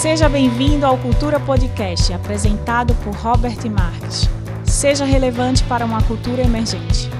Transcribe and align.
Seja 0.00 0.28
bem-vindo 0.28 0.86
ao 0.86 0.96
Cultura 0.96 1.40
Podcast, 1.40 2.12
apresentado 2.12 2.94
por 3.02 3.12
Robert 3.16 3.58
Marques. 3.68 4.28
Seja 4.64 5.04
relevante 5.04 5.64
para 5.64 5.84
uma 5.84 6.00
cultura 6.00 6.40
emergente. 6.40 7.10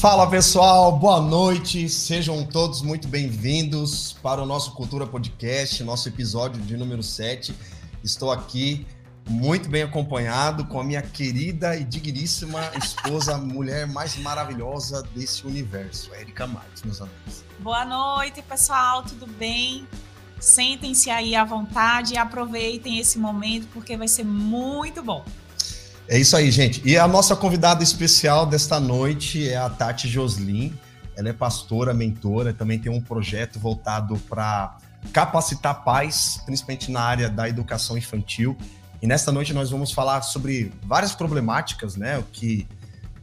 Fala 0.00 0.26
pessoal, 0.26 0.98
boa 0.98 1.20
noite, 1.20 1.86
sejam 1.86 2.42
todos 2.46 2.80
muito 2.80 3.08
bem-vindos 3.08 4.16
para 4.22 4.42
o 4.42 4.46
nosso 4.46 4.72
Cultura 4.72 5.06
Podcast, 5.06 5.84
nosso 5.84 6.08
episódio 6.08 6.62
de 6.62 6.78
número 6.78 7.02
7. 7.02 7.54
Estou 8.02 8.32
aqui 8.32 8.86
muito 9.30 9.68
bem 9.68 9.82
acompanhado 9.82 10.64
com 10.64 10.80
a 10.80 10.84
minha 10.84 11.00
querida 11.00 11.76
e 11.76 11.84
digníssima 11.84 12.68
esposa, 12.76 13.38
mulher 13.38 13.86
mais 13.86 14.16
maravilhosa 14.16 15.04
desse 15.14 15.46
universo, 15.46 16.12
Érica 16.12 16.48
Marques, 16.48 16.82
meus 16.82 17.00
amigos. 17.00 17.44
Boa 17.60 17.84
noite, 17.84 18.42
pessoal, 18.42 19.04
tudo 19.04 19.28
bem? 19.28 19.86
Sentem-se 20.40 21.10
aí 21.10 21.36
à 21.36 21.44
vontade 21.44 22.14
e 22.14 22.18
aproveitem 22.18 22.98
esse 22.98 23.18
momento 23.20 23.68
porque 23.72 23.96
vai 23.96 24.08
ser 24.08 24.24
muito 24.24 25.00
bom. 25.00 25.24
É 26.08 26.18
isso 26.18 26.36
aí, 26.36 26.50
gente. 26.50 26.82
E 26.84 26.98
a 26.98 27.06
nossa 27.06 27.36
convidada 27.36 27.84
especial 27.84 28.44
desta 28.44 28.80
noite 28.80 29.48
é 29.48 29.56
a 29.56 29.70
Tati 29.70 30.08
Joslin. 30.08 30.76
Ela 31.16 31.28
é 31.28 31.32
pastora, 31.32 31.94
mentora, 31.94 32.52
também 32.52 32.80
tem 32.80 32.90
um 32.90 33.00
projeto 33.00 33.60
voltado 33.60 34.18
para 34.28 34.76
capacitar 35.12 35.84
pais, 35.84 36.42
principalmente 36.44 36.90
na 36.90 37.00
área 37.00 37.28
da 37.30 37.48
educação 37.48 37.96
infantil. 37.96 38.56
E 39.02 39.06
nesta 39.06 39.32
noite 39.32 39.52
nós 39.52 39.70
vamos 39.70 39.92
falar 39.92 40.22
sobre 40.22 40.72
várias 40.84 41.14
problemáticas, 41.14 41.96
né, 41.96 42.18
o 42.18 42.22
que 42.24 42.66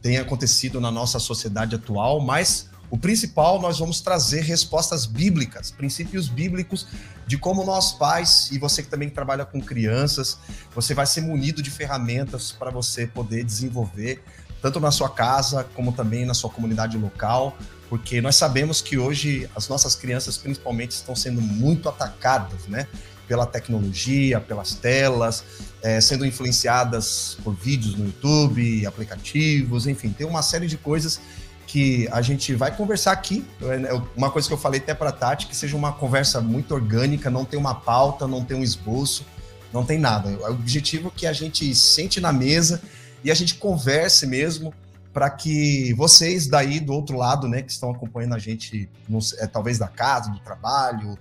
tem 0.02 0.18
acontecido 0.18 0.80
na 0.80 0.90
nossa 0.90 1.18
sociedade 1.18 1.74
atual, 1.74 2.20
mas 2.20 2.68
o 2.90 2.96
principal 2.96 3.60
nós 3.60 3.78
vamos 3.78 4.00
trazer 4.00 4.40
respostas 4.40 5.04
bíblicas, 5.04 5.70
princípios 5.70 6.28
bíblicos 6.28 6.86
de 7.26 7.36
como 7.36 7.64
nós 7.64 7.92
pais 7.92 8.50
e 8.50 8.58
você 8.58 8.82
que 8.82 8.88
também 8.88 9.10
trabalha 9.10 9.44
com 9.44 9.60
crianças, 9.60 10.38
você 10.74 10.94
vai 10.94 11.06
ser 11.06 11.20
munido 11.20 11.62
de 11.62 11.70
ferramentas 11.70 12.50
para 12.50 12.70
você 12.70 13.06
poder 13.06 13.44
desenvolver 13.44 14.22
tanto 14.62 14.80
na 14.80 14.90
sua 14.90 15.08
casa 15.08 15.64
como 15.74 15.92
também 15.92 16.24
na 16.24 16.34
sua 16.34 16.50
comunidade 16.50 16.96
local, 16.96 17.56
porque 17.88 18.20
nós 18.20 18.36
sabemos 18.36 18.80
que 18.80 18.98
hoje 18.98 19.48
as 19.54 19.68
nossas 19.68 19.94
crianças 19.94 20.36
principalmente 20.36 20.92
estão 20.92 21.14
sendo 21.14 21.40
muito 21.40 21.88
atacadas, 21.88 22.66
né? 22.66 22.88
Pela 23.28 23.46
tecnologia, 23.46 24.40
pelas 24.40 24.74
telas, 24.74 25.44
é, 25.82 26.00
sendo 26.00 26.24
influenciadas 26.24 27.36
por 27.44 27.54
vídeos 27.54 27.94
no 27.94 28.06
YouTube, 28.06 28.86
aplicativos, 28.86 29.86
enfim, 29.86 30.08
tem 30.10 30.26
uma 30.26 30.42
série 30.42 30.66
de 30.66 30.76
coisas 30.76 31.20
que 31.66 32.08
a 32.10 32.22
gente 32.22 32.54
vai 32.54 32.74
conversar 32.74 33.12
aqui. 33.12 33.46
É, 33.60 33.92
uma 34.16 34.30
coisa 34.30 34.48
que 34.48 34.54
eu 34.54 34.58
falei 34.58 34.80
até 34.80 34.94
para 34.94 35.12
Tati, 35.12 35.46
que 35.46 35.54
seja 35.54 35.76
uma 35.76 35.92
conversa 35.92 36.40
muito 36.40 36.74
orgânica, 36.74 37.30
não 37.30 37.44
tem 37.44 37.58
uma 37.58 37.74
pauta, 37.74 38.26
não 38.26 38.42
tem 38.42 38.56
um 38.56 38.62
esboço, 38.62 39.24
não 39.72 39.84
tem 39.84 39.98
nada. 39.98 40.30
O 40.30 40.50
objetivo 40.52 41.08
é 41.08 41.18
que 41.18 41.26
a 41.26 41.32
gente 41.32 41.74
sente 41.74 42.20
na 42.20 42.32
mesa 42.32 42.80
e 43.22 43.30
a 43.30 43.34
gente 43.34 43.56
converse 43.56 44.26
mesmo 44.26 44.72
para 45.12 45.28
que 45.28 45.92
vocês 45.94 46.46
daí 46.46 46.80
do 46.80 46.92
outro 46.92 47.16
lado, 47.16 47.48
né, 47.48 47.60
que 47.60 47.70
estão 47.70 47.90
acompanhando 47.90 48.34
a 48.34 48.38
gente, 48.38 48.88
é, 49.38 49.46
talvez 49.46 49.78
da 49.78 49.88
casa, 49.88 50.30
do 50.30 50.38
trabalho, 50.38 51.18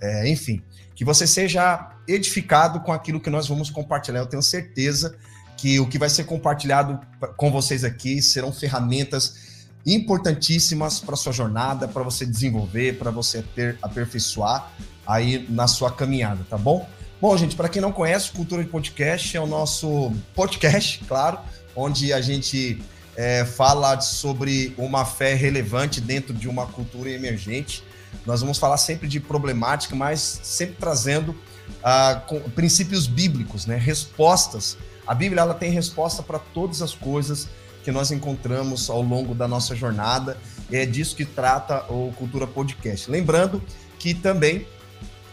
é, 0.00 0.28
enfim, 0.28 0.62
que 0.98 1.04
você 1.04 1.28
seja 1.28 1.92
edificado 2.08 2.80
com 2.80 2.92
aquilo 2.92 3.20
que 3.20 3.30
nós 3.30 3.46
vamos 3.46 3.70
compartilhar. 3.70 4.18
Eu 4.18 4.26
tenho 4.26 4.42
certeza 4.42 5.16
que 5.56 5.78
o 5.78 5.86
que 5.86 5.96
vai 5.96 6.10
ser 6.10 6.24
compartilhado 6.24 6.98
com 7.36 7.52
vocês 7.52 7.84
aqui 7.84 8.20
serão 8.20 8.52
ferramentas 8.52 9.68
importantíssimas 9.86 10.98
para 10.98 11.14
sua 11.14 11.32
jornada, 11.32 11.86
para 11.86 12.02
você 12.02 12.26
desenvolver, 12.26 12.98
para 12.98 13.12
você 13.12 13.44
ter, 13.54 13.78
aperfeiçoar 13.80 14.72
aí 15.06 15.46
na 15.48 15.68
sua 15.68 15.92
caminhada, 15.92 16.44
tá 16.50 16.58
bom? 16.58 16.88
Bom, 17.20 17.36
gente, 17.36 17.54
para 17.54 17.68
quem 17.68 17.80
não 17.80 17.92
conhece, 17.92 18.32
Cultura 18.32 18.64
de 18.64 18.68
Podcast 18.68 19.36
é 19.36 19.40
o 19.40 19.46
nosso 19.46 20.12
podcast, 20.34 20.98
claro, 21.06 21.38
onde 21.76 22.12
a 22.12 22.20
gente 22.20 22.82
é, 23.14 23.44
fala 23.44 24.00
sobre 24.00 24.74
uma 24.76 25.04
fé 25.04 25.34
relevante 25.34 26.00
dentro 26.00 26.34
de 26.34 26.48
uma 26.48 26.66
cultura 26.66 27.08
emergente. 27.08 27.84
Nós 28.26 28.40
vamos 28.40 28.58
falar 28.58 28.76
sempre 28.76 29.08
de 29.08 29.20
problemática, 29.20 29.94
mas 29.94 30.40
sempre 30.42 30.76
trazendo 30.76 31.34
ah, 31.82 32.22
princípios 32.54 33.06
bíblicos, 33.06 33.66
né? 33.66 33.76
respostas. 33.76 34.76
A 35.06 35.14
Bíblia 35.14 35.40
ela 35.40 35.54
tem 35.54 35.70
resposta 35.70 36.22
para 36.22 36.38
todas 36.38 36.82
as 36.82 36.94
coisas 36.94 37.48
que 37.82 37.90
nós 37.90 38.10
encontramos 38.10 38.90
ao 38.90 39.00
longo 39.00 39.34
da 39.34 39.48
nossa 39.48 39.74
jornada. 39.74 40.36
E 40.70 40.76
é 40.76 40.84
disso 40.84 41.16
que 41.16 41.24
trata 41.24 41.84
o 41.90 42.12
Cultura 42.16 42.46
Podcast. 42.46 43.10
Lembrando 43.10 43.62
que 43.98 44.12
também, 44.12 44.66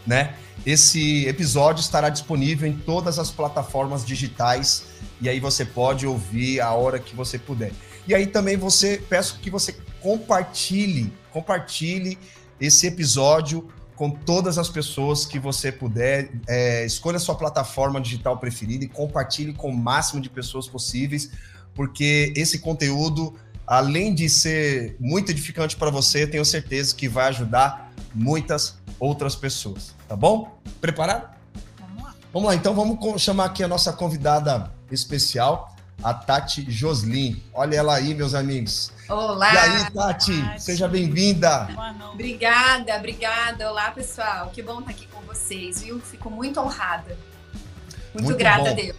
né, 0.06 0.36
esse 0.66 1.28
episódio 1.28 1.82
estará 1.82 2.10
disponível 2.10 2.68
em 2.68 2.74
todas 2.74 3.20
as 3.20 3.30
plataformas 3.30 4.06
digitais 4.06 4.86
e 5.20 5.30
aí 5.30 5.40
você 5.40 5.66
pode 5.66 6.06
ouvir 6.06 6.62
a 6.62 6.72
hora 6.72 7.00
que 7.00 7.16
você 7.16 7.38
puder. 7.38 7.72
E 8.08 8.14
aí 8.14 8.28
também 8.28 8.56
você 8.56 9.02
peço 9.10 9.40
que 9.40 9.50
você 9.50 9.76
compartilhe, 10.00 11.12
compartilhe 11.32 12.18
esse 12.60 12.88
episódio 12.88 13.70
com 13.96 14.10
todas 14.10 14.58
as 14.58 14.70
pessoas 14.70 15.26
que 15.26 15.40
você 15.40 15.72
puder. 15.72 16.32
É, 16.48 16.86
escolha 16.86 17.18
a 17.18 17.20
sua 17.20 17.36
plataforma 17.36 18.00
digital 18.02 18.38
preferida 18.38 18.84
e 18.86 18.88
compartilhe 18.88 19.54
com 19.54 19.70
o 19.70 19.78
máximo 19.78 20.22
de 20.22 20.30
pessoas 20.30 20.68
possíveis, 20.68 21.32
porque 21.74 22.34
esse 22.36 22.60
conteúdo, 22.60 23.36
além 23.66 24.14
de 24.14 24.30
ser 24.30 24.96
muito 25.00 25.32
edificante 25.32 25.76
para 25.76 25.90
você, 25.90 26.28
tenho 26.28 26.46
certeza 26.46 26.94
que 26.94 27.08
vai 27.08 27.30
ajudar 27.30 27.92
muitas 28.14 28.78
outras 29.00 29.36
pessoas, 29.36 29.94
tá 30.08 30.16
bom? 30.16 30.58
Preparado? 30.80 31.34
Vamos 31.80 32.04
lá. 32.04 32.16
Vamos 32.34 32.50
lá, 32.50 32.56
então 32.56 32.74
vamos 32.74 33.22
chamar 33.22 33.46
aqui 33.46 33.64
a 33.64 33.68
nossa 33.68 33.92
convidada 33.94 34.72
especial, 34.92 35.76
a 36.04 36.14
Tati 36.14 36.70
Joslin. 36.70 37.42
Olha 37.54 37.78
ela 37.78 37.96
aí, 37.96 38.14
meus 38.14 38.34
amigos. 38.34 38.92
Olá! 39.08 39.54
E 39.54 39.58
aí, 39.58 39.92
Tati, 39.92 40.42
Tati. 40.42 40.62
seja 40.64 40.88
bem-vinda. 40.88 41.68
Obrigada, 42.12 42.96
obrigada. 42.98 43.70
Olá, 43.70 43.92
pessoal. 43.92 44.50
Que 44.50 44.64
bom 44.64 44.80
estar 44.80 44.92
aqui 44.92 45.08
com 45.08 45.22
vocês, 45.22 45.84
viu? 45.84 46.00
Fico 46.00 46.30
muito 46.32 46.60
honrada. 46.60 47.16
Muito, 48.14 48.26
muito 48.26 48.38
grata 48.38 48.64
bom. 48.64 48.70
a 48.70 48.74
Deus. 48.74 48.96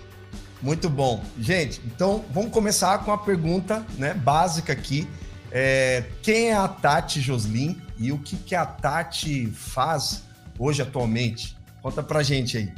Muito 0.63 0.89
bom. 0.89 1.25
Gente, 1.39 1.81
então 1.85 2.25
vamos 2.31 2.53
começar 2.53 2.99
com 2.99 3.13
a 3.13 3.19
pergunta 3.19 3.85
né, 3.99 4.15
básica 4.15 4.73
aqui. 4.73 5.09
É, 5.51 6.05
quem 6.23 6.51
é 6.51 6.57
a 6.57 6.69
Tati 6.69 7.21
Joslin 7.21 7.81
e 7.99 8.13
o 8.13 8.19
que, 8.19 8.37
que 8.37 8.55
a 8.55 8.65
Tati 8.65 9.47
faz 9.51 10.23
hoje 10.57 10.83
atualmente? 10.83 11.57
Conta 11.83 12.03
pra 12.03 12.23
gente 12.23 12.57
aí. 12.57 12.73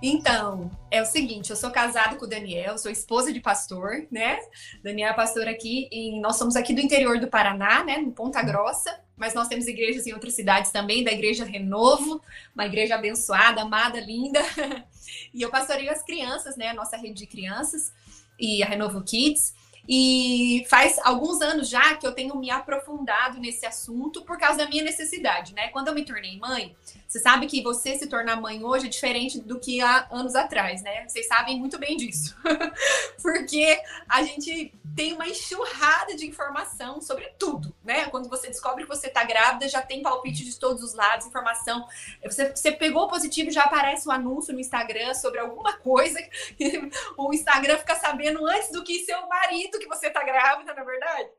Então, 0.00 0.70
é 0.90 1.02
o 1.02 1.04
seguinte, 1.04 1.50
eu 1.50 1.56
sou 1.56 1.70
casada 1.70 2.16
com 2.16 2.24
o 2.24 2.28
Daniel, 2.28 2.78
sou 2.78 2.90
esposa 2.90 3.32
de 3.32 3.40
pastor, 3.40 4.06
né? 4.10 4.38
Daniel 4.82 5.10
é 5.10 5.12
pastor 5.12 5.48
aqui 5.48 5.88
e 5.90 6.20
nós 6.20 6.36
somos 6.36 6.54
aqui 6.54 6.72
do 6.72 6.80
interior 6.80 7.18
do 7.18 7.26
Paraná, 7.26 7.82
né, 7.82 7.98
no 7.98 8.12
Ponta 8.12 8.40
Grossa, 8.42 9.00
mas 9.16 9.34
nós 9.34 9.48
temos 9.48 9.66
igrejas 9.66 10.06
em 10.06 10.12
outras 10.12 10.34
cidades 10.34 10.70
também, 10.70 11.02
da 11.02 11.10
Igreja 11.10 11.44
Renovo, 11.44 12.22
uma 12.54 12.66
igreja 12.66 12.94
abençoada, 12.94 13.62
amada, 13.62 14.00
linda. 14.00 14.40
E 15.32 15.40
eu 15.40 15.48
pastoreio 15.50 15.90
as 15.90 16.02
crianças, 16.02 16.54
né, 16.56 16.68
a 16.68 16.74
nossa 16.74 16.94
rede 16.94 17.14
de 17.14 17.26
crianças 17.26 17.92
e 18.38 18.62
a 18.62 18.66
Renovo 18.66 19.02
Kids. 19.02 19.54
E 19.88 20.66
faz 20.68 20.98
alguns 21.02 21.40
anos 21.40 21.66
já 21.66 21.94
que 21.96 22.06
eu 22.06 22.12
tenho 22.12 22.36
me 22.36 22.50
aprofundado 22.50 23.40
nesse 23.40 23.64
assunto 23.64 24.22
por 24.22 24.38
causa 24.38 24.58
da 24.58 24.68
minha 24.68 24.84
necessidade, 24.84 25.54
né? 25.54 25.68
Quando 25.68 25.88
eu 25.88 25.94
me 25.94 26.04
tornei 26.04 26.38
mãe, 26.38 26.76
você 27.08 27.20
sabe 27.20 27.46
que 27.46 27.62
você 27.62 27.98
se 27.98 28.06
tornar 28.06 28.38
mãe 28.38 28.62
hoje 28.62 28.84
é 28.84 28.90
diferente 28.90 29.40
do 29.40 29.58
que 29.58 29.80
há 29.80 30.06
anos 30.10 30.34
atrás, 30.34 30.82
né? 30.82 31.08
Vocês 31.08 31.26
sabem 31.26 31.58
muito 31.58 31.78
bem 31.78 31.96
disso. 31.96 32.36
Porque 33.22 33.80
a 34.06 34.22
gente 34.22 34.74
tem 34.94 35.14
uma 35.14 35.26
enxurrada 35.26 36.14
de 36.14 36.26
informação 36.26 37.00
sobre 37.00 37.24
tudo, 37.38 37.74
né? 37.82 38.10
Quando 38.10 38.28
você 38.28 38.48
descobre 38.48 38.84
que 38.84 38.88
você 38.90 39.08
tá 39.08 39.24
grávida, 39.24 39.66
já 39.68 39.80
tem 39.80 40.02
palpite 40.02 40.44
de 40.44 40.58
todos 40.58 40.82
os 40.82 40.92
lados, 40.92 41.26
informação. 41.26 41.86
Você, 42.22 42.50
você 42.50 42.72
pegou 42.72 43.08
positivo, 43.08 43.50
já 43.50 43.62
aparece 43.62 44.06
um 44.06 44.12
anúncio 44.12 44.52
no 44.52 44.60
Instagram 44.60 45.14
sobre 45.14 45.40
alguma 45.40 45.78
coisa. 45.78 46.18
o 47.16 47.32
Instagram 47.32 47.78
fica 47.78 47.94
sabendo 47.94 48.46
antes 48.46 48.70
do 48.70 48.84
que 48.84 49.06
seu 49.06 49.26
marido 49.26 49.78
que 49.78 49.88
você 49.88 50.10
tá 50.10 50.22
grávida, 50.22 50.74
na 50.74 50.82
é 50.82 50.84
verdade. 50.84 51.30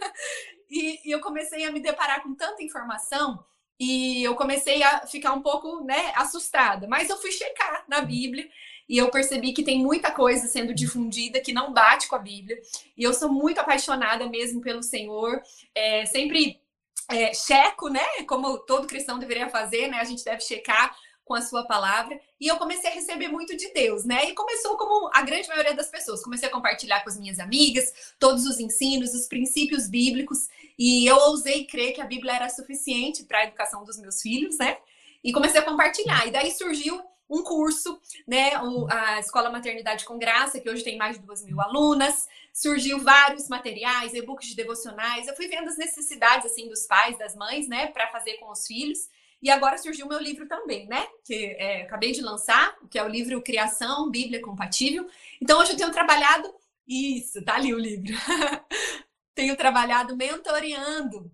e, 0.70 1.06
e 1.06 1.12
eu 1.12 1.20
comecei 1.20 1.66
a 1.66 1.70
me 1.70 1.80
deparar 1.80 2.22
com 2.22 2.34
tanta 2.34 2.62
informação 2.62 3.44
e 3.78 4.22
eu 4.22 4.34
comecei 4.34 4.82
a 4.82 5.06
ficar 5.06 5.32
um 5.32 5.42
pouco, 5.42 5.82
né, 5.84 6.12
assustada. 6.14 6.86
Mas 6.86 7.10
eu 7.10 7.16
fui 7.16 7.32
checar 7.32 7.84
na 7.88 8.00
Bíblia 8.00 8.48
e 8.88 8.98
eu 8.98 9.10
percebi 9.10 9.52
que 9.52 9.62
tem 9.62 9.78
muita 9.78 10.10
coisa 10.10 10.46
sendo 10.46 10.74
difundida 10.74 11.40
que 11.40 11.52
não 11.52 11.72
bate 11.72 12.08
com 12.08 12.16
a 12.16 12.18
Bíblia. 12.18 12.60
E 12.96 13.02
eu 13.02 13.12
sou 13.12 13.32
muito 13.32 13.58
apaixonada 13.58 14.28
mesmo 14.28 14.60
pelo 14.60 14.82
Senhor. 14.82 15.40
É, 15.74 16.06
sempre 16.06 16.60
é, 17.08 17.32
checo, 17.34 17.88
né? 17.88 18.04
Como 18.28 18.58
todo 18.58 18.86
cristão 18.86 19.18
deveria 19.18 19.48
fazer, 19.48 19.88
né? 19.88 19.98
A 19.98 20.04
gente 20.04 20.24
deve 20.24 20.40
checar 20.40 20.96
com 21.24 21.34
a 21.34 21.42
sua 21.42 21.64
palavra 21.64 22.20
e 22.40 22.48
eu 22.48 22.56
comecei 22.56 22.90
a 22.90 22.94
receber 22.94 23.28
muito 23.28 23.56
de 23.56 23.72
Deus, 23.72 24.04
né? 24.04 24.28
E 24.28 24.34
começou 24.34 24.76
como 24.76 25.10
a 25.14 25.22
grande 25.22 25.48
maioria 25.48 25.74
das 25.74 25.88
pessoas, 25.88 26.22
comecei 26.22 26.48
a 26.48 26.52
compartilhar 26.52 27.02
com 27.02 27.10
as 27.10 27.18
minhas 27.18 27.38
amigas 27.38 28.14
todos 28.18 28.44
os 28.44 28.58
ensinos, 28.58 29.14
os 29.14 29.26
princípios 29.26 29.88
bíblicos 29.88 30.48
e 30.78 31.06
eu 31.06 31.16
ousei 31.16 31.64
crer 31.64 31.92
que 31.92 32.00
a 32.00 32.06
Bíblia 32.06 32.34
era 32.34 32.48
suficiente 32.48 33.24
para 33.24 33.38
a 33.38 33.44
educação 33.44 33.84
dos 33.84 33.98
meus 33.98 34.20
filhos, 34.20 34.58
né? 34.58 34.78
E 35.22 35.32
comecei 35.32 35.60
a 35.60 35.64
compartilhar. 35.64 36.26
E 36.26 36.30
daí 36.30 36.50
surgiu 36.50 37.00
um 37.30 37.42
curso, 37.42 38.00
né? 38.26 38.52
A 38.90 39.18
Escola 39.18 39.50
Maternidade 39.50 40.04
com 40.04 40.18
Graça, 40.18 40.60
que 40.60 40.68
hoje 40.68 40.84
tem 40.84 40.98
mais 40.98 41.18
de 41.18 41.24
duas 41.24 41.42
mil 41.44 41.60
alunas. 41.60 42.28
Surgiu 42.52 42.98
vários 42.98 43.48
materiais, 43.48 44.12
e-books 44.12 44.48
de 44.48 44.56
devocionais. 44.56 45.26
Eu 45.26 45.36
fui 45.36 45.48
vendo 45.48 45.68
as 45.68 45.78
necessidades 45.78 46.50
assim 46.50 46.68
dos 46.68 46.86
pais, 46.86 47.16
das 47.16 47.34
mães, 47.34 47.68
né, 47.68 47.86
para 47.86 48.08
fazer 48.08 48.34
com 48.34 48.50
os 48.50 48.66
filhos. 48.66 49.08
E 49.42 49.50
agora 49.50 49.76
surgiu 49.76 50.06
o 50.06 50.08
meu 50.08 50.20
livro 50.20 50.46
também, 50.46 50.86
né? 50.86 51.06
Que 51.24 51.56
é, 51.58 51.82
acabei 51.82 52.12
de 52.12 52.20
lançar, 52.20 52.76
que 52.88 52.98
é 52.98 53.02
o 53.02 53.08
livro 53.08 53.42
Criação 53.42 54.10
Bíblia 54.10 54.40
Compatível. 54.40 55.06
Então 55.40 55.58
hoje 55.58 55.72
eu 55.72 55.76
tenho 55.76 55.90
trabalhado 55.90 56.54
isso, 56.86 57.44
tá 57.44 57.56
ali 57.56 57.74
o 57.74 57.78
livro. 57.78 58.12
tenho 59.34 59.56
trabalhado 59.56 60.16
mentoreando 60.16 61.30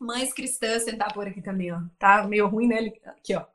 mães 0.00 0.32
cristãs, 0.32 0.84
tentar 0.84 1.12
por 1.12 1.26
aqui 1.26 1.42
também, 1.42 1.72
ó. 1.72 1.80
Tá 1.98 2.24
meio 2.26 2.46
ruim, 2.48 2.68
né? 2.68 2.92
Aqui, 3.04 3.34
ó 3.34 3.51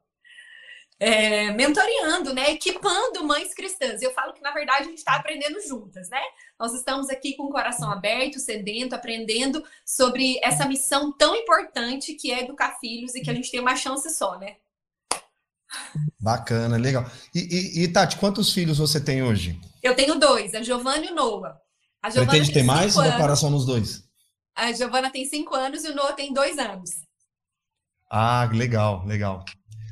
é, 0.99 1.51
mentoreando, 1.51 2.33
né? 2.33 2.51
Equipando 2.51 3.23
mães 3.23 3.53
cristãs. 3.53 4.01
Eu 4.01 4.11
falo 4.13 4.33
que, 4.33 4.41
na 4.41 4.51
verdade, 4.51 4.83
a 4.83 4.89
gente 4.89 4.97
está 4.97 5.15
aprendendo 5.15 5.59
juntas, 5.61 6.09
né? 6.09 6.21
Nós 6.59 6.73
estamos 6.73 7.09
aqui 7.09 7.35
com 7.35 7.43
o 7.43 7.51
coração 7.51 7.91
aberto, 7.91 8.39
sedento, 8.39 8.95
aprendendo 8.95 9.63
sobre 9.85 10.39
essa 10.41 10.65
missão 10.65 11.11
tão 11.15 11.35
importante 11.35 12.15
que 12.15 12.31
é 12.31 12.43
educar 12.43 12.77
filhos 12.79 13.13
e 13.15 13.21
que 13.21 13.29
a 13.29 13.33
gente 13.33 13.51
tem 13.51 13.59
uma 13.59 13.75
chance 13.75 14.09
só, 14.09 14.37
né? 14.39 14.55
Bacana, 16.19 16.77
legal. 16.77 17.05
E, 17.35 17.39
e, 17.39 17.83
e 17.83 17.87
Tati, 17.87 18.17
quantos 18.17 18.51
filhos 18.53 18.77
você 18.77 18.99
tem 18.99 19.21
hoje? 19.21 19.59
Eu 19.83 19.95
tenho 19.95 20.15
dois, 20.15 20.55
a 20.55 20.63
Giovana 20.63 21.05
e 21.05 21.11
o 21.11 21.15
Noah. 21.15 21.59
A 22.01 22.09
Giovana 22.09 22.31
Pretende 22.31 22.53
ter 22.53 22.63
mais 22.63 22.95
ou 22.95 23.03
comparação 23.03 23.49
nos 23.49 23.65
dois? 23.65 24.03
A 24.55 24.71
Giovana 24.71 25.11
tem 25.11 25.25
cinco 25.25 25.53
anos 25.53 25.83
e 25.83 25.89
o 25.89 25.95
Noah 25.95 26.13
tem 26.13 26.33
dois 26.33 26.57
anos. 26.57 26.89
Ah, 28.09 28.49
legal, 28.51 29.05
legal. 29.05 29.43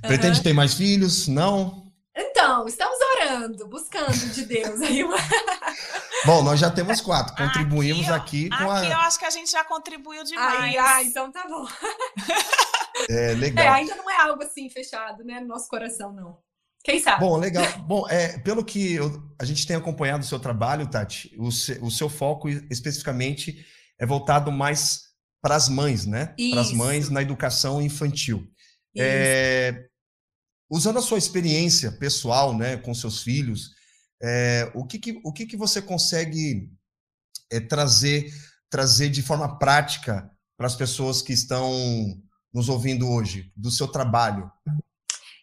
Pretende 0.08 0.42
ter 0.42 0.54
mais 0.54 0.74
filhos? 0.74 1.28
Não? 1.28 1.86
Então, 2.18 2.66
estamos 2.68 2.98
orando, 3.16 3.68
buscando 3.68 4.12
de 4.12 4.46
Deus 4.46 4.82
aí. 4.82 5.04
Bom, 6.26 6.44
nós 6.44 6.60
já 6.60 6.72
temos 6.72 7.02
quatro. 7.02 7.36
Contribuímos 7.36 8.10
aqui, 8.10 8.48
aqui 8.52 8.64
com 8.64 8.72
a. 8.72 8.80
Aqui 8.80 8.92
eu 8.92 8.98
acho 9.00 9.20
que 9.20 9.26
a 9.26 9.30
gente 9.30 9.52
já 9.52 9.64
contribuiu 9.64 10.24
demais. 10.24 10.60
Ai, 10.60 10.78
ai 10.78 11.06
então 11.06 11.32
tá 11.32 11.46
bom. 11.48 11.66
É 13.10 13.34
legal. 13.34 13.66
É, 13.66 13.68
ainda 13.68 13.94
não 13.96 14.10
é 14.10 14.22
algo 14.22 14.42
assim 14.42 14.70
fechado, 14.70 15.22
né, 15.24 15.42
no 15.42 15.48
nosso 15.48 15.68
coração, 15.68 16.14
não. 16.14 16.38
Quem 16.84 17.00
sabe? 17.00 17.20
Bom, 17.20 17.38
legal. 17.38 17.66
Bom, 17.80 18.08
é, 18.08 18.38
pelo 18.40 18.64
que 18.64 18.94
eu, 18.94 19.22
a 19.38 19.44
gente 19.44 19.68
tem 19.68 19.76
acompanhado 19.76 20.24
o 20.24 20.26
seu 20.26 20.40
trabalho, 20.40 20.88
Tati, 20.88 21.36
o, 21.38 21.52
se, 21.52 21.78
o 21.82 21.92
seu 21.92 22.08
foco 22.08 22.48
especificamente 22.48 23.66
é 24.00 24.06
voltado 24.06 24.52
mais 24.52 25.02
para 25.42 25.56
as 25.56 25.68
mães, 25.68 26.06
né? 26.06 26.34
Para 26.52 26.62
as 26.62 26.72
mães 26.72 27.10
na 27.10 27.22
educação 27.22 27.82
infantil. 27.82 28.48
É, 28.98 29.88
usando 30.70 30.98
a 30.98 31.02
sua 31.02 31.18
experiência 31.18 31.92
pessoal, 31.92 32.56
né, 32.56 32.78
com 32.78 32.94
seus 32.94 33.22
filhos, 33.22 33.72
é, 34.22 34.72
o 34.74 34.86
que, 34.86 35.00
que, 35.00 35.22
o 35.24 35.32
que, 35.32 35.46
que 35.46 35.58
você 35.58 35.82
consegue 35.82 36.70
é, 37.52 37.60
trazer 37.60 38.32
trazer 38.70 39.10
de 39.10 39.22
forma 39.22 39.58
prática 39.58 40.30
para 40.58 40.68
as 40.68 40.76
pessoas 40.76 41.22
que 41.22 41.32
estão 41.32 41.72
nos 42.54 42.68
ouvindo 42.70 43.10
hoje 43.10 43.52
do 43.56 43.72
seu 43.72 43.88
trabalho? 43.88 44.52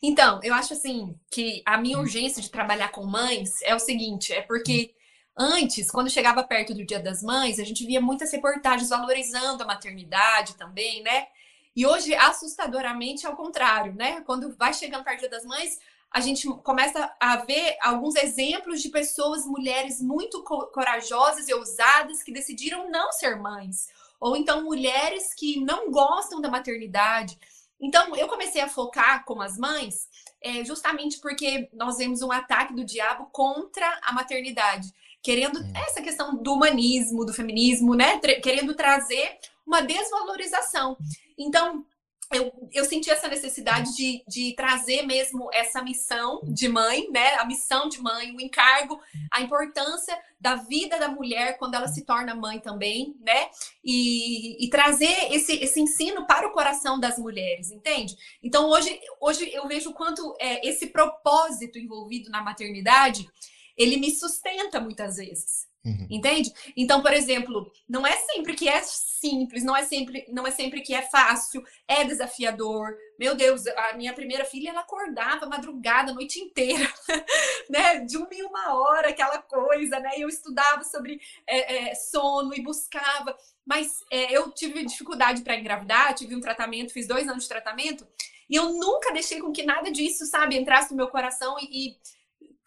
Então, 0.02 0.40
eu 0.42 0.52
acho 0.52 0.74
assim 0.74 1.14
que 1.30 1.62
a 1.64 1.78
minha 1.78 1.98
urgência 1.98 2.42
de 2.42 2.50
trabalhar 2.50 2.88
com 2.88 3.06
mães 3.06 3.62
é 3.62 3.74
o 3.74 3.78
seguinte, 3.78 4.32
é 4.32 4.42
porque 4.42 4.94
antes, 5.38 5.90
quando 5.90 6.10
chegava 6.10 6.42
perto 6.42 6.74
do 6.74 6.84
Dia 6.84 7.00
das 7.00 7.22
Mães, 7.22 7.58
a 7.58 7.64
gente 7.64 7.86
via 7.86 8.00
muitas 8.00 8.32
reportagens 8.32 8.90
valorizando 8.90 9.62
a 9.62 9.66
maternidade 9.66 10.54
também, 10.56 11.02
né? 11.02 11.26
E 11.74 11.86
hoje, 11.86 12.14
assustadoramente, 12.14 13.26
ao 13.26 13.36
contrário, 13.36 13.94
né? 13.94 14.20
Quando 14.22 14.54
vai 14.56 14.74
chegando 14.74 15.04
perto 15.04 15.28
das 15.28 15.44
mães, 15.44 15.78
a 16.10 16.20
gente 16.20 16.46
começa 16.62 17.10
a 17.18 17.36
ver 17.36 17.76
alguns 17.80 18.14
exemplos 18.16 18.82
de 18.82 18.90
pessoas, 18.90 19.46
mulheres 19.46 20.00
muito 20.00 20.42
corajosas 20.42 21.48
e 21.48 21.54
ousadas 21.54 22.22
que 22.22 22.32
decidiram 22.32 22.90
não 22.90 23.10
ser 23.12 23.36
mães. 23.36 23.88
Ou 24.20 24.36
então 24.36 24.64
mulheres 24.64 25.32
que 25.34 25.60
não 25.60 25.90
gostam 25.90 26.40
da 26.40 26.50
maternidade. 26.50 27.38
Então, 27.80 28.14
eu 28.14 28.28
comecei 28.28 28.60
a 28.60 28.68
focar 28.68 29.24
com 29.24 29.40
as 29.40 29.56
mães 29.56 30.08
é, 30.40 30.64
justamente 30.64 31.18
porque 31.18 31.68
nós 31.72 31.96
vemos 31.96 32.20
um 32.22 32.30
ataque 32.30 32.74
do 32.74 32.84
diabo 32.84 33.28
contra 33.32 34.00
a 34.02 34.12
maternidade 34.12 34.92
querendo 35.22 35.60
hum. 35.60 35.72
essa 35.86 36.02
questão 36.02 36.34
do 36.34 36.52
humanismo, 36.52 37.24
do 37.24 37.32
feminismo, 37.32 37.94
né? 37.94 38.18
Querendo 38.42 38.74
trazer 38.74 39.38
uma 39.66 39.80
desvalorização. 39.82 40.96
Então, 41.38 41.84
eu, 42.32 42.50
eu 42.72 42.84
senti 42.84 43.10
essa 43.10 43.28
necessidade 43.28 43.94
de, 43.94 44.24
de 44.26 44.54
trazer 44.54 45.02
mesmo 45.02 45.50
essa 45.52 45.82
missão 45.82 46.40
de 46.44 46.68
mãe, 46.68 47.10
né? 47.10 47.34
A 47.34 47.44
missão 47.44 47.88
de 47.88 48.00
mãe, 48.00 48.34
o 48.34 48.40
encargo, 48.40 48.98
a 49.30 49.42
importância 49.42 50.18
da 50.40 50.56
vida 50.56 50.98
da 50.98 51.08
mulher 51.08 51.58
quando 51.58 51.74
ela 51.74 51.88
se 51.88 52.04
torna 52.04 52.34
mãe 52.34 52.58
também, 52.58 53.14
né? 53.20 53.50
E, 53.84 54.64
e 54.64 54.70
trazer 54.70 55.32
esse, 55.32 55.52
esse 55.52 55.80
ensino 55.80 56.26
para 56.26 56.48
o 56.48 56.52
coração 56.52 56.98
das 56.98 57.18
mulheres, 57.18 57.70
entende? 57.70 58.16
Então, 58.42 58.68
hoje, 58.68 58.98
hoje 59.20 59.50
eu 59.52 59.68
vejo 59.68 59.90
o 59.90 59.94
quanto 59.94 60.34
é, 60.40 60.66
esse 60.66 60.86
propósito 60.86 61.78
envolvido 61.78 62.30
na 62.30 62.42
maternidade 62.42 63.28
ele 63.76 63.96
me 63.96 64.10
sustenta 64.10 64.80
muitas 64.80 65.16
vezes. 65.16 65.66
Uhum. 65.84 66.06
Entende? 66.10 66.52
Então, 66.76 67.02
por 67.02 67.12
exemplo, 67.12 67.70
não 67.88 68.06
é 68.06 68.16
sempre 68.16 68.54
que 68.54 68.68
é 68.68 68.82
simples, 69.22 69.62
não 69.62 69.76
é 69.76 69.84
sempre, 69.84 70.26
não 70.28 70.44
é 70.44 70.50
sempre 70.50 70.80
que 70.80 70.92
é 70.92 71.02
fácil, 71.02 71.62
é 71.86 72.04
desafiador. 72.04 72.92
Meu 73.16 73.36
Deus, 73.36 73.64
a 73.68 73.94
minha 73.94 74.12
primeira 74.12 74.44
filha 74.44 74.70
ela 74.70 74.80
acordava 74.80 75.46
madrugada, 75.46 76.10
a 76.10 76.14
noite 76.14 76.40
inteira, 76.40 76.92
né? 77.70 78.00
De 78.00 78.16
uma 78.16 78.28
em 78.32 78.42
uma 78.42 78.74
hora, 78.74 79.10
aquela 79.10 79.38
coisa, 79.38 80.00
né? 80.00 80.10
Eu 80.18 80.28
estudava 80.28 80.82
sobre 80.82 81.20
é, 81.46 81.90
é, 81.90 81.94
sono 81.94 82.52
e 82.52 82.60
buscava, 82.60 83.36
mas 83.64 84.00
é, 84.10 84.36
eu 84.36 84.50
tive 84.50 84.84
dificuldade 84.84 85.42
para 85.42 85.56
engravidar, 85.56 86.14
tive 86.14 86.34
um 86.34 86.40
tratamento, 86.40 86.92
fiz 86.92 87.06
dois 87.06 87.28
anos 87.28 87.44
de 87.44 87.48
tratamento 87.48 88.06
e 88.50 88.56
eu 88.56 88.72
nunca 88.74 89.12
deixei 89.12 89.40
com 89.40 89.52
que 89.52 89.62
nada 89.62 89.90
disso, 89.90 90.26
sabe, 90.26 90.58
entrasse 90.58 90.90
no 90.90 90.96
meu 90.96 91.08
coração 91.08 91.56
e, 91.60 91.88
e 91.88 91.96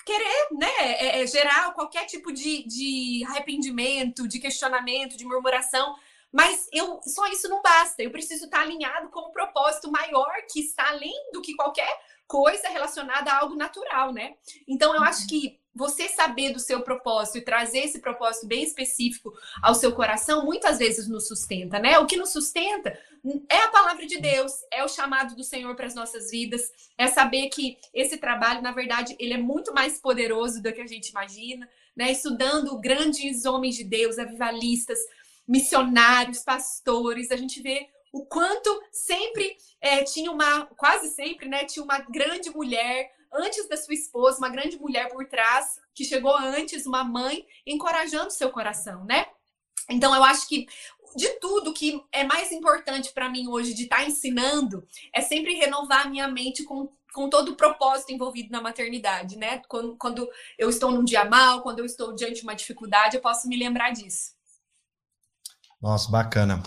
querer 0.06 0.48
né, 0.52 0.72
é, 0.80 1.22
é, 1.22 1.28
gerar 1.28 1.74
qualquer 1.74 2.06
tipo 2.06 2.31
de, 2.31 2.63
de 2.63 3.24
arrependimento, 3.28 4.28
de 4.28 4.40
questionamento, 4.40 5.18
de 5.18 5.25
murmuração. 5.25 5.96
Mas 6.35 6.67
eu 6.73 6.99
só 7.01 7.25
isso 7.27 7.47
não 7.47 7.61
basta. 7.61 8.03
Eu 8.03 8.11
preciso 8.11 8.43
estar 8.43 8.59
alinhado 8.59 9.07
com 9.07 9.29
um 9.29 9.31
propósito 9.31 9.89
maior 9.89 10.33
que 10.51 10.59
está 10.59 10.89
além 10.89 11.31
do 11.31 11.42
que 11.42 11.56
qualquer 11.56 11.89
coisa 12.27 12.68
relacionada 12.68 13.31
a 13.31 13.39
algo 13.39 13.56
natural, 13.56 14.11
né? 14.11 14.35
Então 14.68 14.94
eu 14.94 15.01
acho 15.01 15.21
uhum. 15.21 15.27
que 15.27 15.59
você 15.73 16.09
saber 16.09 16.51
do 16.51 16.59
seu 16.59 16.81
propósito 16.81 17.37
e 17.37 17.42
trazer 17.42 17.80
esse 17.80 17.99
propósito 17.99 18.47
bem 18.47 18.63
específico 18.63 19.33
ao 19.61 19.75
seu 19.75 19.94
coração, 19.94 20.44
muitas 20.44 20.77
vezes 20.77 21.07
nos 21.07 21.25
sustenta, 21.25 21.80
né? 21.80 21.99
O 21.99 22.06
que 22.06 22.18
nos 22.18 22.33
sustenta 22.33 22.97
é 23.49 23.57
a 23.57 23.69
palavra 23.69 24.06
de 24.06 24.19
Deus, 24.19 24.51
é 24.73 24.83
o 24.83 24.89
chamado 24.89 25.37
do 25.37 25.44
Senhor 25.44 25.73
para 25.73 25.85
as 25.85 25.95
nossas 25.95 26.31
vidas, 26.31 26.69
é 26.97 27.07
saber 27.07 27.47
que 27.47 27.77
esse 27.94 28.18
trabalho, 28.18 28.61
na 28.61 28.73
verdade, 28.73 29.15
ele 29.19 29.33
é 29.33 29.37
muito 29.37 29.73
mais 29.73 29.99
poderoso 29.99 30.61
do 30.61 30.73
que 30.73 30.81
a 30.81 30.87
gente 30.87 31.09
imagina, 31.09 31.69
né? 31.95 32.11
Estudando 32.11 32.77
grandes 32.80 33.45
homens 33.45 33.75
de 33.75 33.85
Deus, 33.85 34.19
avivalistas, 34.19 34.99
missionários, 35.47 36.40
pastores, 36.40 37.31
a 37.31 37.35
gente 37.35 37.61
vê 37.61 37.90
o 38.11 38.25
quanto 38.25 38.81
sempre 38.92 39.57
é, 39.81 40.04
tinha 40.04 40.31
uma, 40.31 40.66
quase 40.78 41.09
sempre, 41.09 41.49
né, 41.49 41.66
tinha 41.66 41.83
uma 41.83 41.99
grande 41.99 42.49
mulher 42.49 43.11
antes 43.33 43.68
da 43.68 43.75
sua 43.75 43.94
esposa, 43.94 44.37
uma 44.37 44.49
grande 44.49 44.80
mulher 44.80 45.09
por 45.09 45.25
trás, 45.28 45.80
que 45.94 46.06
chegou 46.06 46.35
antes, 46.35 46.85
uma 46.85 47.04
mãe, 47.04 47.45
encorajando 47.68 48.31
seu 48.31 48.49
coração, 48.49 49.04
né? 49.04 49.25
Então 49.90 50.16
eu 50.16 50.23
acho 50.23 50.47
que 50.47 50.66
de 51.16 51.30
tudo 51.40 51.73
que 51.73 52.02
é 52.11 52.23
mais 52.23 52.52
importante 52.52 53.11
para 53.14 53.30
mim 53.30 53.47
hoje 53.47 53.73
de 53.73 53.83
estar 53.83 53.97
tá 53.97 54.06
ensinando 54.06 54.85
é 55.14 55.21
sempre 55.21 55.54
renovar 55.54 56.06
a 56.06 56.09
minha 56.09 56.28
mente 56.28 56.64
com, 56.64 56.90
com 57.14 57.30
todo 57.30 57.52
o 57.52 57.56
propósito 57.56 58.11
envolvido 58.11 58.52
na 58.52 58.61
maternidade, 58.61 59.37
né? 59.37 59.61
Quando, 59.68 59.95
quando 59.97 60.30
eu 60.57 60.69
estou 60.69 60.92
num 60.92 61.04
dia 61.04 61.23
mal, 61.25 61.61
quando 61.61 61.80
eu 61.80 61.85
estou 61.85 62.14
diante 62.14 62.35
de 62.35 62.44
uma 62.44 62.56
dificuldade, 62.56 63.16
eu 63.16 63.21
posso 63.21 63.47
me 63.47 63.57
lembrar 63.57 63.92
disso. 63.92 64.33
Nossa, 65.85 66.09
bacana. 66.09 66.63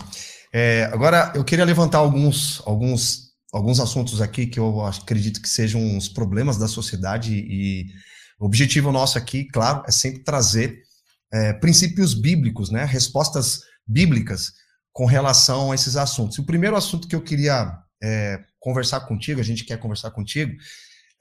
É, 0.53 0.85
agora, 0.93 1.33
eu 1.35 1.43
queria 1.43 1.65
levantar 1.65 1.97
alguns, 1.97 2.65
alguns, 2.65 3.33
alguns 3.51 3.81
assuntos 3.81 4.21
aqui 4.21 4.47
que 4.47 4.57
eu 4.57 4.79
acredito 4.85 5.41
que 5.41 5.49
sejam 5.49 5.81
uns 5.81 6.07
problemas 6.07 6.57
da 6.57 6.69
sociedade 6.69 7.33
e 7.33 7.87
o 8.39 8.45
objetivo 8.45 8.93
nosso 8.93 9.17
aqui, 9.17 9.43
claro, 9.43 9.83
é 9.85 9.91
sempre 9.91 10.23
trazer 10.23 10.83
é, 11.33 11.51
princípios 11.51 12.13
bíblicos, 12.13 12.69
né, 12.69 12.85
respostas 12.85 13.59
bíblicas 13.85 14.53
com 14.93 15.03
relação 15.03 15.73
a 15.73 15.75
esses 15.75 15.97
assuntos. 15.97 16.39
o 16.39 16.45
primeiro 16.45 16.77
assunto 16.77 17.05
que 17.05 17.15
eu 17.15 17.21
queria 17.21 17.77
é, 18.01 18.39
conversar 18.57 19.01
contigo, 19.01 19.41
a 19.41 19.43
gente 19.43 19.65
quer 19.65 19.79
conversar 19.79 20.11
contigo, 20.11 20.55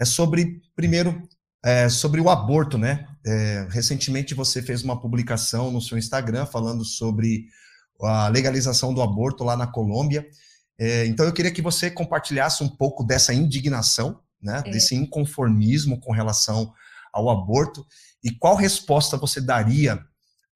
é 0.01 0.05
sobre, 0.05 0.61
primeiro, 0.77 1.21
é, 1.65 1.89
sobre 1.89 2.21
o 2.21 2.31
aborto, 2.31 2.79
né? 2.79 3.09
É, 3.27 3.67
recentemente 3.71 4.35
você 4.35 4.63
fez 4.63 4.85
uma 4.85 5.01
publicação 5.01 5.73
no 5.73 5.83
seu 5.83 5.99
Instagram 5.99 6.47
falando 6.47 6.85
sobre 6.85 7.49
a 8.03 8.29
legalização 8.29 8.95
do 8.95 9.03
aborto 9.03 9.45
lá 9.45 9.57
na 9.57 9.67
Colômbia. 9.67 10.29
É, 10.79 11.07
então 11.07 11.27
eu 11.27 11.33
queria 11.33 11.51
que 11.51 11.63
você 11.63 11.91
compartilhasse 11.91 12.63
um 12.63 12.69
pouco 12.69 13.03
dessa 13.03 13.35
indignação, 13.35 14.21
né? 14.41 14.63
É. 14.65 14.71
Desse 14.71 14.95
inconformismo 14.95 16.01
com 16.01 16.13
relação 16.13 16.73
ao 17.13 17.29
aborto 17.31 17.85
e 18.23 18.31
qual 18.31 18.55
resposta 18.55 19.17
você 19.17 19.41
daria 19.41 20.05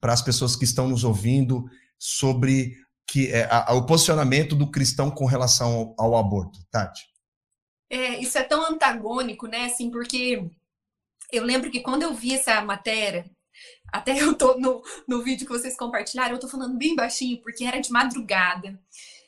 para 0.00 0.12
as 0.12 0.22
pessoas 0.22 0.56
que 0.56 0.64
estão 0.64 0.88
nos 0.88 1.04
ouvindo 1.04 1.64
sobre 1.98 2.76
que 3.06 3.30
é, 3.32 3.48
a, 3.50 3.72
o 3.74 3.84
posicionamento 3.84 4.54
do 4.54 4.70
cristão 4.70 5.10
com 5.10 5.26
relação 5.26 5.94
ao, 5.98 6.06
ao 6.06 6.16
aborto, 6.16 6.60
Tati? 6.70 7.04
É, 7.90 8.18
isso 8.18 8.38
é 8.38 8.42
tão 8.42 8.64
antagônico, 8.64 9.46
né? 9.46 9.66
Assim, 9.66 9.90
porque 9.90 10.48
eu 11.30 11.44
lembro 11.44 11.70
que 11.70 11.80
quando 11.80 12.02
eu 12.02 12.14
vi 12.14 12.34
essa 12.34 12.60
matéria, 12.62 13.24
até 13.92 14.20
eu 14.20 14.34
tô 14.34 14.56
no, 14.58 14.82
no 15.06 15.22
vídeo 15.22 15.46
que 15.46 15.52
vocês 15.52 15.76
compartilharam, 15.76 16.34
eu 16.34 16.40
tô 16.40 16.48
falando 16.48 16.76
bem 16.76 16.96
baixinho, 16.96 17.40
porque 17.42 17.64
era 17.64 17.78
de 17.78 17.92
madrugada. 17.92 18.80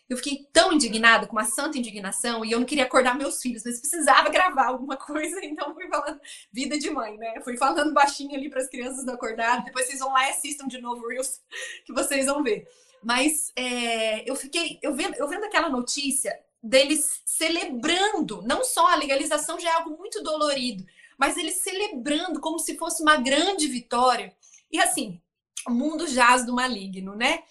Eu 0.08 0.16
fiquei 0.18 0.46
tão 0.52 0.72
indignada, 0.72 1.26
com 1.26 1.32
uma 1.34 1.44
santa 1.44 1.78
indignação, 1.78 2.44
e 2.44 2.52
eu 2.52 2.58
não 2.58 2.66
queria 2.66 2.84
acordar 2.84 3.16
meus 3.16 3.40
filhos, 3.40 3.62
mas 3.64 3.80
precisava 3.80 4.28
gravar 4.28 4.66
alguma 4.66 4.96
coisa, 4.96 5.38
então 5.44 5.74
fui 5.74 5.86
falando 5.88 6.20
vida 6.52 6.78
de 6.78 6.90
mãe, 6.90 7.16
né? 7.16 7.40
Fui 7.42 7.56
falando 7.56 7.92
baixinho 7.92 8.34
ali 8.34 8.50
para 8.50 8.60
as 8.60 8.68
crianças 8.68 9.04
não 9.04 9.14
acordar. 9.14 9.64
Depois 9.64 9.86
vocês 9.86 10.00
vão 10.00 10.12
lá 10.12 10.26
e 10.26 10.30
assistam 10.30 10.66
de 10.66 10.80
novo 10.80 11.06
Reels, 11.08 11.40
que 11.84 11.92
vocês 11.92 12.26
vão 12.26 12.42
ver. 12.42 12.66
Mas 13.02 13.52
é, 13.54 14.28
eu 14.28 14.34
fiquei, 14.34 14.78
eu 14.82 14.94
vendo, 14.94 15.14
eu 15.16 15.28
vendo 15.28 15.44
aquela 15.44 15.68
notícia 15.68 16.38
deles 16.62 17.22
celebrando, 17.26 18.42
não 18.42 18.64
só 18.64 18.90
a 18.90 18.96
legalização 18.96 19.60
já 19.60 19.68
é 19.68 19.74
algo 19.74 19.98
muito 19.98 20.22
dolorido, 20.22 20.84
mas 21.18 21.36
eles 21.36 21.62
celebrando 21.62 22.40
como 22.40 22.58
se 22.58 22.76
fosse 22.76 23.02
uma 23.02 23.16
grande 23.16 23.68
vitória. 23.68 24.34
E 24.74 24.80
assim, 24.80 25.20
o 25.68 25.70
mundo 25.70 26.04
jaz 26.08 26.44
do 26.44 26.52
maligno, 26.52 27.14
né? 27.14 27.44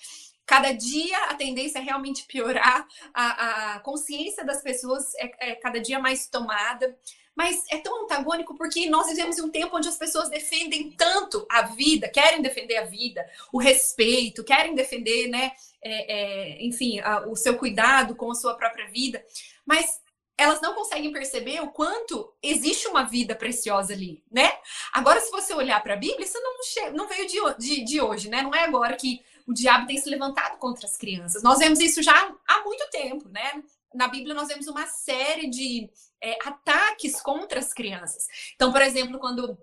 Cada 0.46 0.74
dia 0.74 1.18
a 1.30 1.36
tendência 1.36 1.80
é 1.80 1.82
realmente 1.82 2.26
piorar, 2.26 2.86
a, 3.14 3.76
a 3.76 3.80
consciência 3.80 4.44
das 4.44 4.62
pessoas 4.62 5.16
é, 5.16 5.52
é 5.52 5.56
cada 5.56 5.80
dia 5.80 6.00
mais 6.00 6.28
tomada. 6.28 6.98
Mas 7.34 7.64
é 7.72 7.78
tão 7.78 8.04
antagônico 8.04 8.58
porque 8.58 8.90
nós 8.90 9.08
vivemos 9.08 9.38
em 9.38 9.42
um 9.42 9.50
tempo 9.50 9.78
onde 9.78 9.88
as 9.88 9.98
pessoas 9.98 10.30
defendem 10.30 10.92
tanto 10.92 11.48
a 11.50 11.62
vida, 11.62 12.10
querem 12.10 12.42
defender 12.42 12.76
a 12.76 12.86
vida, 12.86 13.26
o 13.54 13.58
respeito, 13.58 14.44
querem 14.44 14.76
defender, 14.76 15.30
né, 15.30 15.54
é, 15.82 16.14
é, 16.14 16.66
enfim, 16.66 17.00
a, 17.00 17.26
o 17.26 17.38
seu 17.38 17.58
cuidado 17.58 18.16
com 18.16 18.30
a 18.30 18.36
sua 18.36 18.54
própria 18.56 18.88
vida, 18.90 19.26
mas 19.66 20.03
elas 20.44 20.62
não 20.62 20.74
conseguem 20.74 21.12
perceber 21.12 21.62
o 21.62 21.72
quanto 21.72 22.34
existe 22.42 22.88
uma 22.88 23.04
vida 23.04 23.36
preciosa 23.36 23.94
ali, 23.94 24.24
né? 24.32 24.52
Agora, 24.92 25.20
se 25.20 25.32
você 25.32 25.54
olhar 25.54 25.82
para 25.82 25.94
a 25.94 25.98
Bíblia, 25.98 26.26
isso 26.26 26.40
não, 26.40 26.94
não 26.94 27.08
veio 27.08 27.28
de, 27.28 27.40
de, 27.58 27.84
de 27.84 28.02
hoje, 28.02 28.30
né? 28.30 28.42
Não 28.42 28.54
é 28.54 28.64
agora 28.64 28.96
que 28.96 29.24
o 29.48 29.54
diabo 29.54 29.88
tem 29.88 29.98
se 29.98 30.10
levantado 30.10 30.58
contra 30.58 30.86
as 30.86 30.98
crianças. 30.98 31.44
Nós 31.44 31.60
vemos 31.60 31.80
isso 31.80 32.02
já 32.02 32.34
há 32.48 32.62
muito 32.64 32.90
tempo, 32.90 33.28
né? 33.30 33.64
Na 33.94 34.08
Bíblia, 34.08 34.34
nós 34.34 34.48
vemos 34.48 34.68
uma 34.68 34.88
série 34.88 35.50
de 35.50 35.90
é, 36.22 36.38
ataques 36.46 37.22
contra 37.22 37.60
as 37.60 37.74
crianças. 37.74 38.28
Então, 38.56 38.72
por 38.72 38.82
exemplo, 38.82 39.20
quando 39.20 39.58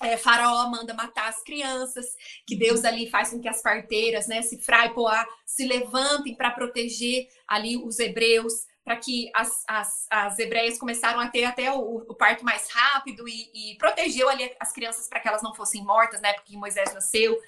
é, 0.00 0.16
Faraó 0.16 0.68
manda 0.68 0.94
matar 0.94 1.28
as 1.28 1.42
crianças, 1.42 2.06
que 2.46 2.56
Deus 2.56 2.84
ali 2.84 3.08
faz 3.08 3.30
com 3.30 3.40
que 3.40 3.48
as 3.48 3.62
parteiras, 3.62 4.26
né, 4.26 4.42
se 4.42 4.60
Poá, 4.94 5.26
se 5.46 5.64
levantem 5.66 6.34
para 6.34 6.50
proteger 6.50 7.28
ali 7.46 7.76
os 7.76 7.98
hebreus, 7.98 8.66
para 8.84 8.96
que 8.96 9.30
as, 9.34 9.64
as, 9.68 10.06
as 10.10 10.38
hebreias 10.38 10.78
começaram 10.78 11.20
a 11.20 11.28
ter 11.28 11.44
até 11.44 11.72
o, 11.72 11.98
o 11.98 12.14
parto 12.14 12.44
mais 12.44 12.68
rápido 12.70 13.28
e, 13.28 13.50
e, 13.54 13.78
protegeu 13.78 14.28
ali 14.28 14.50
as 14.58 14.72
crianças 14.72 15.08
para 15.08 15.20
que 15.20 15.28
elas 15.28 15.42
não 15.42 15.54
fossem 15.54 15.84
mortas, 15.84 16.20
né, 16.20 16.32
porque 16.32 16.56
Moisés 16.56 16.92
nasceu. 16.92 17.38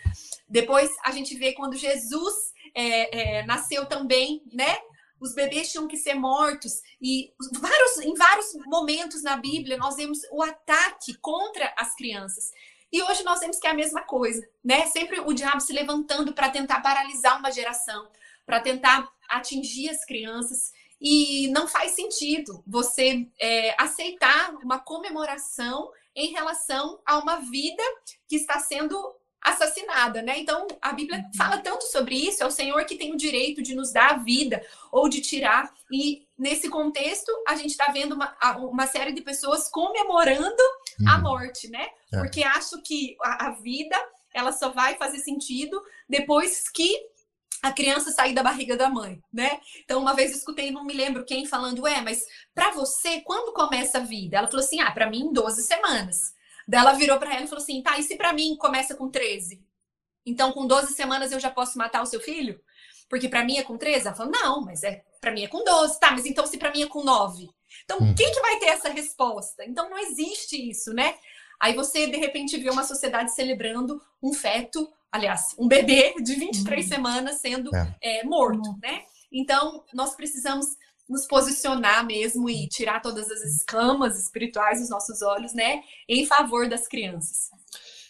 Depois 0.49 0.91
a 1.05 1.11
gente 1.11 1.37
vê 1.37 1.53
quando 1.53 1.76
Jesus 1.76 2.35
é, 2.75 3.38
é, 3.38 3.47
nasceu 3.47 3.87
também, 3.87 4.43
né, 4.53 4.79
os 5.21 5.35
bebês 5.35 5.73
tinham 5.73 5.88
que 5.88 5.97
ser 5.97 6.14
mortos. 6.14 6.83
E 7.00 7.33
vários, 7.59 7.99
em 7.99 8.14
vários 8.14 8.55
momentos 8.67 9.23
na 9.23 9.37
Bíblia 9.37 9.76
nós 9.76 9.97
vemos 9.97 10.21
o 10.31 10.43
ataque 10.43 11.14
contra 11.14 11.73
as 11.76 11.95
crianças. 11.95 12.53
E 12.93 13.03
hoje 13.03 13.25
nós 13.25 13.41
vemos 13.41 13.59
que 13.59 13.67
é 13.67 13.71
a 13.71 13.75
mesma 13.75 14.03
coisa, 14.03 14.47
né? 14.62 14.87
Sempre 14.87 15.19
o 15.19 15.33
diabo 15.33 15.61
se 15.61 15.73
levantando 15.73 16.33
para 16.33 16.49
tentar 16.49 16.81
paralisar 16.81 17.38
uma 17.38 17.50
geração, 17.50 18.09
para 18.47 18.61
tentar 18.61 19.11
atingir 19.29 19.88
as 19.88 20.05
crianças. 20.05 20.73
E 21.06 21.49
não 21.49 21.68
faz 21.68 21.92
sentido 21.92 22.64
você 22.66 23.28
é, 23.38 23.75
aceitar 23.78 24.54
uma 24.62 24.78
comemoração 24.78 25.92
em 26.16 26.32
relação 26.32 26.99
a 27.04 27.18
uma 27.18 27.40
vida 27.40 27.82
que 28.26 28.37
está 28.37 28.58
sendo 28.58 28.96
assassinada, 29.42 30.23
né? 30.23 30.38
Então 30.38 30.66
a 30.80 30.94
Bíblia 30.94 31.18
uhum. 31.18 31.30
fala 31.37 31.58
tanto 31.58 31.84
sobre 31.84 32.14
isso, 32.14 32.42
é 32.42 32.46
o 32.46 32.50
Senhor 32.50 32.82
que 32.87 32.96
tem 32.96 33.12
o 33.12 33.18
direito 33.18 33.62
de 33.62 33.75
nos 33.75 33.92
dar 33.92 34.12
a 34.12 34.16
vida 34.16 34.64
ou 34.90 35.06
de 35.06 35.20
tirar. 35.20 35.70
E 35.92 36.26
nesse 36.38 36.70
contexto, 36.70 37.30
a 37.46 37.54
gente 37.54 37.73
está 37.73 37.92
vendo 37.92 38.14
uma, 38.14 38.34
uma 38.56 38.87
série 38.87 39.12
de 39.12 39.20
pessoas 39.20 39.68
comemorando 39.68 40.62
uhum. 41.00 41.08
a 41.11 41.18
morte, 41.18 41.68
né? 41.68 41.87
É. 42.11 42.18
Porque 42.18 42.42
acho 42.42 42.80
que 42.80 43.14
a, 43.23 43.49
a 43.49 43.50
vida 43.50 43.96
ela 44.32 44.52
só 44.52 44.70
vai 44.70 44.96
fazer 44.96 45.18
sentido 45.18 45.84
depois 46.08 46.70
que 46.70 47.06
a 47.68 47.73
criança 47.73 48.11
sair 48.11 48.35
da 48.35 48.42
barriga 48.42 48.76
da 48.76 48.88
mãe, 48.88 49.21
né? 49.33 49.59
Então, 49.85 50.00
uma 50.00 50.14
vez 50.14 50.30
eu 50.30 50.37
escutei, 50.37 50.71
não 50.71 50.85
me 50.85 50.92
lembro 50.92 51.25
quem, 51.25 51.47
falando, 51.47 51.87
é, 51.87 52.00
mas 52.00 52.25
para 52.54 52.71
você, 52.73 53.21
quando 53.23 53.54
começa 53.54 53.99
a 53.99 54.02
vida? 54.02 54.37
Ela 54.37 54.49
falou 54.49 54.64
assim, 54.64 54.80
ah, 54.80 54.90
para 54.90 55.09
mim, 55.09 55.33
12 55.33 55.62
semanas. 55.62 56.35
Daí 56.66 56.80
ela 56.80 56.92
virou 56.92 57.18
para 57.18 57.35
ela 57.35 57.44
e 57.44 57.49
falou 57.49 57.62
assim: 57.62 57.83
tá, 57.83 57.99
e 57.99 58.02
se 58.02 58.16
para 58.16 58.33
mim 58.33 58.56
começa 58.56 58.94
com 58.94 59.11
13? 59.11 59.62
Então, 60.26 60.52
com 60.52 60.66
12 60.66 60.94
semanas 60.94 61.33
eu 61.33 61.40
já 61.40 61.50
posso 61.50 61.76
matar 61.78 62.02
o 62.02 62.06
seu 62.06 62.21
filho? 62.21 62.61
Porque 63.09 63.28
para 63.28 63.44
mim 63.44 63.59
é 63.59 63.62
com 63.62 63.76
13? 63.76 64.06
Ela 64.06 64.16
falou: 64.16 64.33
não, 64.33 64.62
mas 64.62 64.83
é 64.83 65.02
para 65.21 65.30
mim 65.30 65.44
é 65.44 65.49
com 65.49 65.62
12. 65.62 66.00
Tá, 66.00 66.11
mas 66.11 66.26
então 66.26 66.47
se 66.47 66.59
para 66.59 66.73
mim 66.73 66.83
é 66.83 66.87
com 66.87 67.04
9? 67.04 67.49
Então, 67.85 67.99
hum. 67.99 68.14
quem 68.14 68.33
que 68.33 68.40
vai 68.40 68.59
ter 68.59 68.66
essa 68.66 68.88
resposta? 68.88 69.64
Então, 69.64 69.90
não 69.90 69.99
existe 69.99 70.56
isso, 70.56 70.92
né? 70.92 71.14
Aí 71.61 71.75
você, 71.75 72.06
de 72.06 72.16
repente, 72.16 72.56
vê 72.59 72.71
uma 72.71 72.85
sociedade 72.85 73.35
celebrando 73.35 74.00
um 74.23 74.33
feto, 74.33 74.90
aliás, 75.14 75.54
um 75.56 75.68
bebê 75.68 76.12
de 76.21 76.35
23 76.35 76.85
hum. 76.85 76.88
semanas 76.88 77.40
sendo 77.40 77.71
é. 77.75 77.94
É, 78.02 78.25
morto, 78.25 78.76
né? 78.83 79.02
Então, 79.33 79.85
nós 79.94 80.16
precisamos 80.16 80.66
nos 81.09 81.25
posicionar 81.26 82.04
mesmo 82.04 82.50
e 82.50 82.66
tirar 82.66 83.00
todas 83.00 83.30
as 83.30 83.42
escamas 83.42 84.18
espirituais 84.21 84.80
dos 84.80 84.90
nossos 84.90 85.23
olhos, 85.23 85.52
né, 85.54 85.83
em 86.09 86.26
favor 86.26 86.68
das 86.68 86.88
crianças. 86.88 87.50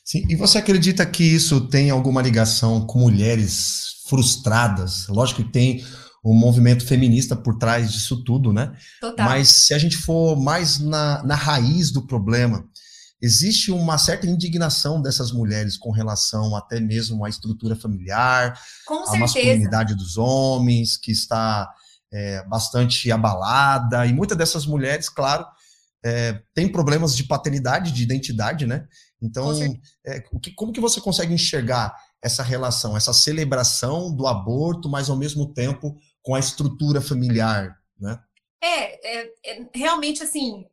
Sim, 0.05 0.25
e 0.29 0.37
você 0.37 0.59
acredita 0.59 1.05
que 1.05 1.25
isso 1.25 1.69
tem 1.69 1.91
alguma 1.91 2.23
ligação 2.23 2.87
com 2.87 3.01
mulheres 3.01 4.03
frustradas? 4.07 5.09
Lógico 5.09 5.43
que 5.43 5.51
tem 5.51 5.85
um 6.25 6.35
movimento 6.35 6.87
feminista 6.87 7.35
por 7.35 7.59
trás 7.59 7.93
disso 7.93 8.23
tudo, 8.23 8.53
né? 8.53 8.73
Total. 9.01 9.27
Mas 9.27 9.49
se 9.49 9.75
a 9.75 9.79
gente 9.79 9.97
for 9.97 10.37
mais 10.37 10.79
na, 10.79 11.23
na 11.23 11.35
raiz 11.35 11.91
do 11.91 12.07
problema, 12.07 12.67
existe 13.21 13.71
uma 13.71 13.97
certa 13.99 14.27
indignação 14.27 15.01
dessas 15.01 15.33
mulheres 15.33 15.77
com 15.77 15.91
relação 15.91 16.55
até 16.57 16.81
mesmo 16.81 17.25
à 17.25 17.29
estrutura 17.29 17.75
familiar, 17.75 18.59
com 18.87 19.09
à 19.09 19.17
masculinidade 19.17 19.95
dos 19.95 20.17
homens, 20.17 20.97
que 20.97 21.11
está 21.11 21.69
é, 22.13 22.45
bastante 22.47 23.11
abalada, 23.11 24.07
e 24.07 24.13
muitas 24.13 24.37
dessas 24.37 24.67
mulheres, 24.67 25.09
claro, 25.09 25.47
é, 26.05 26.41
têm 26.55 26.71
problemas 26.71 27.17
de 27.17 27.25
paternidade, 27.25 27.93
de 27.93 28.03
identidade, 28.03 28.67
né? 28.67 28.87
Então, 29.23 29.53
é, 30.05 30.21
como 30.55 30.73
que 30.73 30.81
você 30.81 31.01
consegue 31.01 31.33
enxergar 31.33 31.97
essa 32.23 32.43
relação, 32.43 32.97
essa 32.97 33.13
celebração 33.13 34.15
do 34.15 34.27
aborto, 34.27 34.89
mas 34.89 35.09
ao 35.09 35.17
mesmo 35.17 35.53
tempo 35.53 35.97
com 36.23 36.35
a 36.35 36.39
estrutura 36.39 37.01
familiar, 37.01 37.77
né? 37.99 38.19
É, 38.63 39.21
é, 39.21 39.33
é 39.45 39.67
realmente 39.75 40.23
assim, 40.23 40.67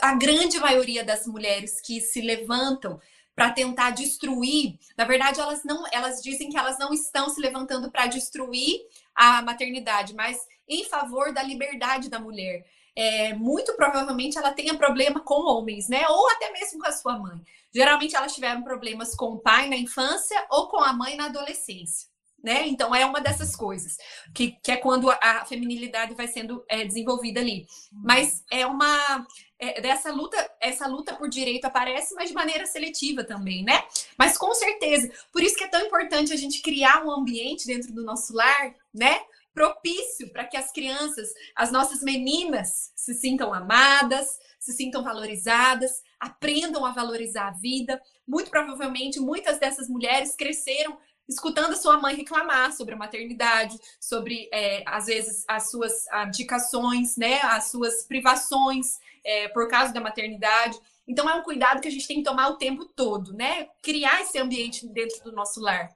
a 0.00 0.14
grande 0.14 0.58
maioria 0.58 1.04
das 1.04 1.26
mulheres 1.26 1.80
que 1.80 2.00
se 2.00 2.20
levantam 2.20 2.98
para 3.34 3.50
tentar 3.50 3.90
destruir, 3.90 4.78
na 4.96 5.04
verdade 5.04 5.40
elas 5.40 5.64
não, 5.64 5.84
elas 5.92 6.22
dizem 6.22 6.48
que 6.48 6.56
elas 6.56 6.78
não 6.78 6.92
estão 6.92 7.28
se 7.28 7.40
levantando 7.40 7.90
para 7.90 8.06
destruir 8.06 8.80
a 9.14 9.42
maternidade, 9.42 10.14
mas 10.14 10.38
em 10.68 10.84
favor 10.84 11.32
da 11.32 11.42
liberdade 11.42 12.08
da 12.08 12.18
mulher. 12.18 12.64
É, 12.96 13.34
muito 13.34 13.74
provavelmente 13.74 14.38
ela 14.38 14.52
tenha 14.52 14.78
problema 14.78 15.18
com 15.18 15.34
homens, 15.34 15.88
né? 15.88 16.06
Ou 16.08 16.30
até 16.30 16.52
mesmo 16.52 16.78
com 16.78 16.86
a 16.86 16.92
sua 16.92 17.18
mãe. 17.18 17.40
Geralmente 17.74 18.14
elas 18.14 18.32
tiveram 18.32 18.62
problemas 18.62 19.16
com 19.16 19.32
o 19.32 19.40
pai 19.40 19.68
na 19.68 19.76
infância 19.76 20.46
ou 20.48 20.68
com 20.68 20.78
a 20.78 20.92
mãe 20.92 21.16
na 21.16 21.26
adolescência. 21.26 22.08
Né? 22.42 22.68
Então 22.68 22.94
é 22.94 23.06
uma 23.06 23.22
dessas 23.22 23.56
coisas 23.56 23.96
que, 24.34 24.52
que 24.62 24.70
é 24.70 24.76
quando 24.76 25.10
a 25.10 25.46
feminilidade 25.46 26.14
vai 26.14 26.28
sendo 26.28 26.62
é, 26.68 26.84
desenvolvida 26.84 27.40
ali. 27.40 27.66
Mas 27.90 28.44
é 28.52 28.66
uma 28.66 29.26
é, 29.58 29.80
dessa 29.80 30.12
luta, 30.12 30.36
essa 30.60 30.86
luta 30.86 31.14
por 31.14 31.28
direito 31.28 31.64
aparece, 31.64 32.14
mas 32.14 32.28
de 32.28 32.34
maneira 32.34 32.66
seletiva 32.66 33.24
também, 33.24 33.64
né? 33.64 33.84
Mas 34.18 34.36
com 34.36 34.52
certeza, 34.54 35.10
por 35.32 35.42
isso 35.42 35.56
que 35.56 35.64
é 35.64 35.68
tão 35.68 35.80
importante 35.86 36.32
a 36.32 36.36
gente 36.36 36.62
criar 36.62 37.04
um 37.04 37.10
ambiente 37.10 37.66
dentro 37.66 37.92
do 37.92 38.04
nosso 38.04 38.34
lar, 38.34 38.74
né? 38.92 39.20
propício 39.54 40.28
para 40.30 40.44
que 40.44 40.56
as 40.56 40.72
crianças, 40.72 41.32
as 41.54 41.70
nossas 41.70 42.02
meninas, 42.02 42.92
se 42.96 43.14
sintam 43.14 43.54
amadas, 43.54 44.38
se 44.58 44.72
sintam 44.72 45.04
valorizadas, 45.04 46.02
aprendam 46.18 46.84
a 46.84 46.90
valorizar 46.90 47.48
a 47.48 47.52
vida. 47.52 48.02
Muito 48.26 48.50
provavelmente, 48.50 49.20
muitas 49.20 49.58
dessas 49.58 49.88
mulheres 49.88 50.34
cresceram 50.34 50.98
escutando 51.28 51.72
a 51.72 51.76
sua 51.76 51.98
mãe 51.98 52.14
reclamar 52.14 52.72
sobre 52.72 52.94
a 52.94 52.98
maternidade, 52.98 53.78
sobre, 54.00 54.48
é, 54.52 54.82
às 54.86 55.06
vezes, 55.06 55.44
as 55.48 55.70
suas 55.70 56.06
abdicações, 56.08 57.16
né, 57.16 57.40
as 57.42 57.70
suas 57.70 58.04
privações 58.04 58.98
é, 59.24 59.48
por 59.48 59.68
causa 59.68 59.92
da 59.92 60.00
maternidade. 60.00 60.78
Então, 61.06 61.28
é 61.28 61.34
um 61.34 61.42
cuidado 61.42 61.80
que 61.80 61.88
a 61.88 61.90
gente 61.90 62.06
tem 62.06 62.18
que 62.18 62.22
tomar 62.22 62.48
o 62.48 62.56
tempo 62.56 62.86
todo, 62.86 63.34
né? 63.34 63.68
Criar 63.82 64.22
esse 64.22 64.38
ambiente 64.38 64.86
dentro 64.88 65.22
do 65.22 65.32
nosso 65.32 65.60
lar. 65.60 65.90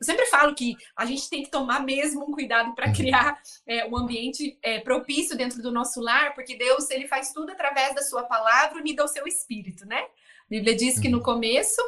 Eu 0.00 0.04
sempre 0.04 0.26
falo 0.26 0.54
que 0.54 0.74
a 0.96 1.04
gente 1.04 1.28
tem 1.28 1.42
que 1.42 1.50
tomar 1.50 1.80
mesmo 1.80 2.24
um 2.24 2.32
cuidado 2.32 2.74
para 2.74 2.88
uhum. 2.88 2.94
criar 2.94 3.40
é, 3.66 3.86
um 3.86 3.96
ambiente 3.96 4.58
é, 4.62 4.80
propício 4.80 5.36
dentro 5.36 5.62
do 5.62 5.70
nosso 5.70 6.00
lar, 6.00 6.34
porque 6.34 6.56
Deus 6.56 6.90
ele 6.90 7.06
faz 7.06 7.32
tudo 7.32 7.52
através 7.52 7.94
da 7.94 8.02
sua 8.02 8.24
palavra 8.24 8.82
e 8.84 8.94
do 8.94 9.06
seu 9.06 9.26
espírito, 9.26 9.86
né? 9.86 10.00
A 10.00 10.48
Bíblia 10.48 10.74
diz 10.74 10.98
que 10.98 11.08
no 11.08 11.18
uhum. 11.18 11.24
começo 11.24 11.80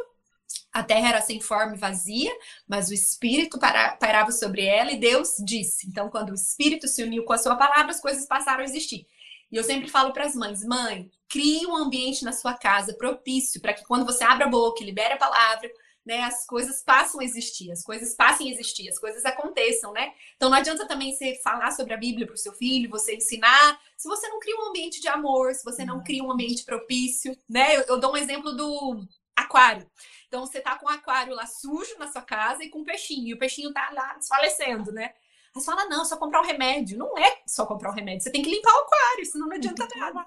a 0.73 0.83
terra 0.83 1.09
era 1.09 1.21
sem 1.23 1.41
forma 1.41 1.75
e 1.75 1.79
vazia, 1.79 2.31
mas 2.69 2.91
o 2.91 2.95
Espírito 2.95 3.59
pairava 3.59 4.31
sobre 4.31 4.65
ela 4.65 4.93
e 4.93 4.99
Deus 4.99 5.37
disse. 5.39 5.89
Então, 5.89 6.11
quando 6.11 6.31
o 6.31 6.35
Espírito 6.35 6.87
se 6.87 7.03
uniu 7.03 7.25
com 7.25 7.33
a 7.33 7.39
sua 7.39 7.57
palavra, 7.57 7.91
as 7.91 8.01
coisas 8.01 8.27
passaram 8.27 8.61
a 8.61 8.65
existir. 8.65 9.07
E 9.51 9.57
eu 9.57 9.65
sempre 9.65 9.89
falo 9.89 10.13
para 10.13 10.25
as 10.25 10.35
mães: 10.35 10.65
mãe, 10.65 11.11
crie 11.29 11.67
um 11.67 11.77
ambiente 11.77 12.25
na 12.25 12.33
sua 12.33 12.55
casa 12.55 12.95
propício 12.95 13.61
para 13.61 13.73
que 13.73 13.85
quando 13.85 14.05
você 14.05 14.25
abre 14.25 14.45
a 14.45 14.49
boca 14.49 14.83
e 14.83 14.87
libere 14.87 15.15
a 15.15 15.19
palavra, 15.19 15.71
né, 16.05 16.23
as 16.23 16.47
coisas 16.47 16.83
passam 16.83 17.21
a 17.21 17.25
existir, 17.25 17.73
as 17.73 17.83
coisas 17.83 18.15
passem 18.15 18.49
a 18.49 18.53
existir, 18.53 18.89
as 18.89 18.99
coisas 18.99 19.25
aconteçam, 19.25 19.93
né? 19.93 20.13
Então 20.37 20.49
não 20.49 20.57
adianta 20.57 20.87
também 20.87 21.13
você 21.13 21.35
falar 21.43 21.73
sobre 21.73 21.95
a 21.95 21.97
Bíblia 21.97 22.27
para 22.27 22.35
o 22.35 22.39
seu 22.39 22.53
filho, 22.53 22.91
você 22.91 23.17
ensinar, 23.17 23.81
se 23.97 24.07
você 24.07 24.29
não 24.29 24.39
cria 24.39 24.57
um 24.57 24.69
ambiente 24.69 25.01
de 25.01 25.09
amor, 25.09 25.53
se 25.55 25.65
você 25.65 25.85
não 25.85 26.05
cria 26.05 26.23
um 26.23 26.31
ambiente 26.31 26.65
propício, 26.65 27.37
né? 27.49 27.77
Eu, 27.77 27.83
eu 27.89 27.99
dou 27.99 28.13
um 28.13 28.17
exemplo 28.17 28.53
do 28.53 29.05
aquário. 29.35 29.91
Então 30.37 30.45
você 30.45 30.61
tá 30.61 30.77
com 30.77 30.85
o 30.85 30.91
aquário 30.91 31.35
lá 31.35 31.47
sujo 31.47 31.97
na 31.99 32.13
sua 32.13 32.21
casa 32.21 32.63
e 32.63 32.69
com 32.69 32.81
um 32.81 32.85
peixinho, 32.85 33.29
e 33.29 33.33
o 33.33 33.39
peixinho 33.39 33.73
tá 33.73 33.89
lá 33.91 34.13
desfalecendo, 34.19 34.93
né? 34.93 35.07
Aí 35.07 35.15
você 35.55 35.65
fala, 35.65 35.87
não, 35.87 36.05
só 36.05 36.19
comprar 36.19 36.43
um 36.43 36.45
remédio. 36.45 36.99
Não 36.99 37.17
é 37.17 37.41
só 37.47 37.65
comprar 37.65 37.91
um 37.91 37.95
remédio, 37.95 38.23
você 38.23 38.31
tem 38.31 38.43
que 38.43 38.51
limpar 38.51 38.71
o 38.71 38.81
aquário, 38.81 39.25
senão 39.25 39.49
não 39.49 39.57
adianta 39.57 39.89
nada. 39.97 40.27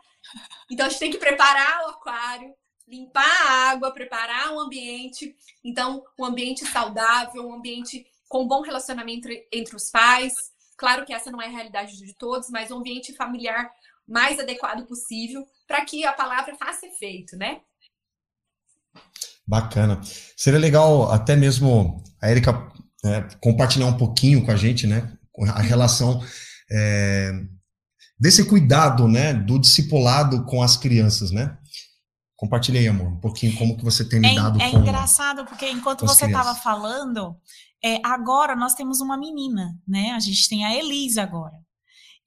Então 0.71 0.87
a 0.87 0.89
gente 0.89 0.97
tem 0.97 1.11
que 1.11 1.19
preparar 1.19 1.85
o 1.85 1.89
aquário, 1.89 2.55
limpar 2.87 3.23
a 3.23 3.69
água, 3.69 3.93
preparar 3.93 4.51
o 4.51 4.59
ambiente. 4.59 5.37
Então, 5.63 6.03
um 6.17 6.25
ambiente 6.25 6.65
saudável, 6.65 7.47
um 7.47 7.53
ambiente 7.53 8.03
com 8.27 8.47
bom 8.47 8.61
relacionamento 8.61 9.27
entre, 9.27 9.47
entre 9.51 9.75
os 9.75 9.91
pais. 9.91 10.33
Claro 10.75 11.05
que 11.05 11.13
essa 11.13 11.29
não 11.29 11.39
é 11.39 11.45
a 11.45 11.49
realidade 11.49 11.95
de 11.97 12.13
todos, 12.15 12.49
mas 12.49 12.71
um 12.71 12.79
ambiente 12.79 13.13
familiar 13.13 13.71
mais 14.07 14.39
adequado 14.39 14.87
possível 14.87 15.47
para 15.67 15.85
que 15.85 16.03
a 16.03 16.13
palavra 16.13 16.55
faça 16.55 16.87
efeito, 16.87 17.37
né? 17.37 17.61
Bacana. 19.49 19.99
Seria 20.37 20.59
legal 20.59 21.11
até 21.11 21.35
mesmo 21.35 22.03
a 22.21 22.29
Erika 22.29 22.71
é, 23.03 23.21
compartilhar 23.41 23.87
um 23.87 23.97
pouquinho 23.97 24.45
com 24.45 24.51
a 24.51 24.55
gente, 24.55 24.85
né? 24.85 25.11
A 25.55 25.61
relação 25.61 26.23
é, 26.71 27.31
desse 28.19 28.45
cuidado, 28.45 29.07
né? 29.07 29.33
Do 29.33 29.57
discipulado 29.57 30.45
com 30.45 30.61
as 30.61 30.77
crianças, 30.77 31.31
né? 31.31 31.57
Compartilhe 32.35 32.77
aí, 32.77 32.87
amor, 32.87 33.07
um 33.07 33.19
pouquinho 33.19 33.57
como 33.57 33.75
que 33.75 33.83
você 33.83 34.07
tem 34.07 34.23
é 34.23 34.29
lidado 34.29 34.61
é, 34.61 34.69
com... 34.69 34.77
É 34.77 34.81
engraçado, 34.81 35.43
porque 35.45 35.67
enquanto 35.67 36.05
você 36.05 36.27
estava 36.27 36.53
falando, 36.53 37.35
é, 37.83 37.99
agora 38.05 38.55
nós 38.55 38.75
temos 38.75 39.01
uma 39.01 39.17
menina, 39.17 39.75
né? 39.87 40.11
A 40.11 40.19
gente 40.19 40.47
tem 40.47 40.63
a 40.63 40.75
Elisa 40.75 41.23
agora. 41.23 41.55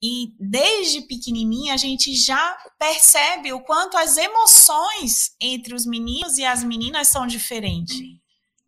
E 0.02 0.34
desde 0.40 1.02
pequenininha 1.02 1.74
a 1.74 1.76
gente 1.76 2.12
já 2.14 2.56
percebe 2.76 3.52
o 3.52 3.60
quanto 3.60 3.96
as 3.96 4.16
emoções 4.16 5.30
entre 5.40 5.74
os 5.74 5.86
meninos 5.86 6.38
e 6.38 6.44
as 6.44 6.64
meninas 6.64 7.06
são 7.06 7.24
diferentes, 7.24 8.00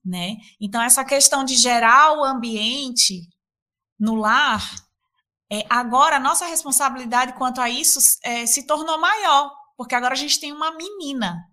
né? 0.04 0.36
Então 0.60 0.80
essa 0.80 1.04
questão 1.04 1.44
de 1.44 1.56
gerar 1.56 2.16
o 2.16 2.22
ambiente 2.22 3.28
no 3.98 4.14
lar, 4.14 4.62
é, 5.50 5.66
agora 5.68 6.16
a 6.16 6.20
nossa 6.20 6.46
responsabilidade 6.46 7.32
quanto 7.32 7.60
a 7.60 7.68
isso 7.68 7.98
é, 8.22 8.46
se 8.46 8.64
tornou 8.64 9.00
maior, 9.00 9.50
porque 9.76 9.96
agora 9.96 10.14
a 10.14 10.16
gente 10.16 10.38
tem 10.38 10.52
uma 10.52 10.70
menina, 10.76 11.44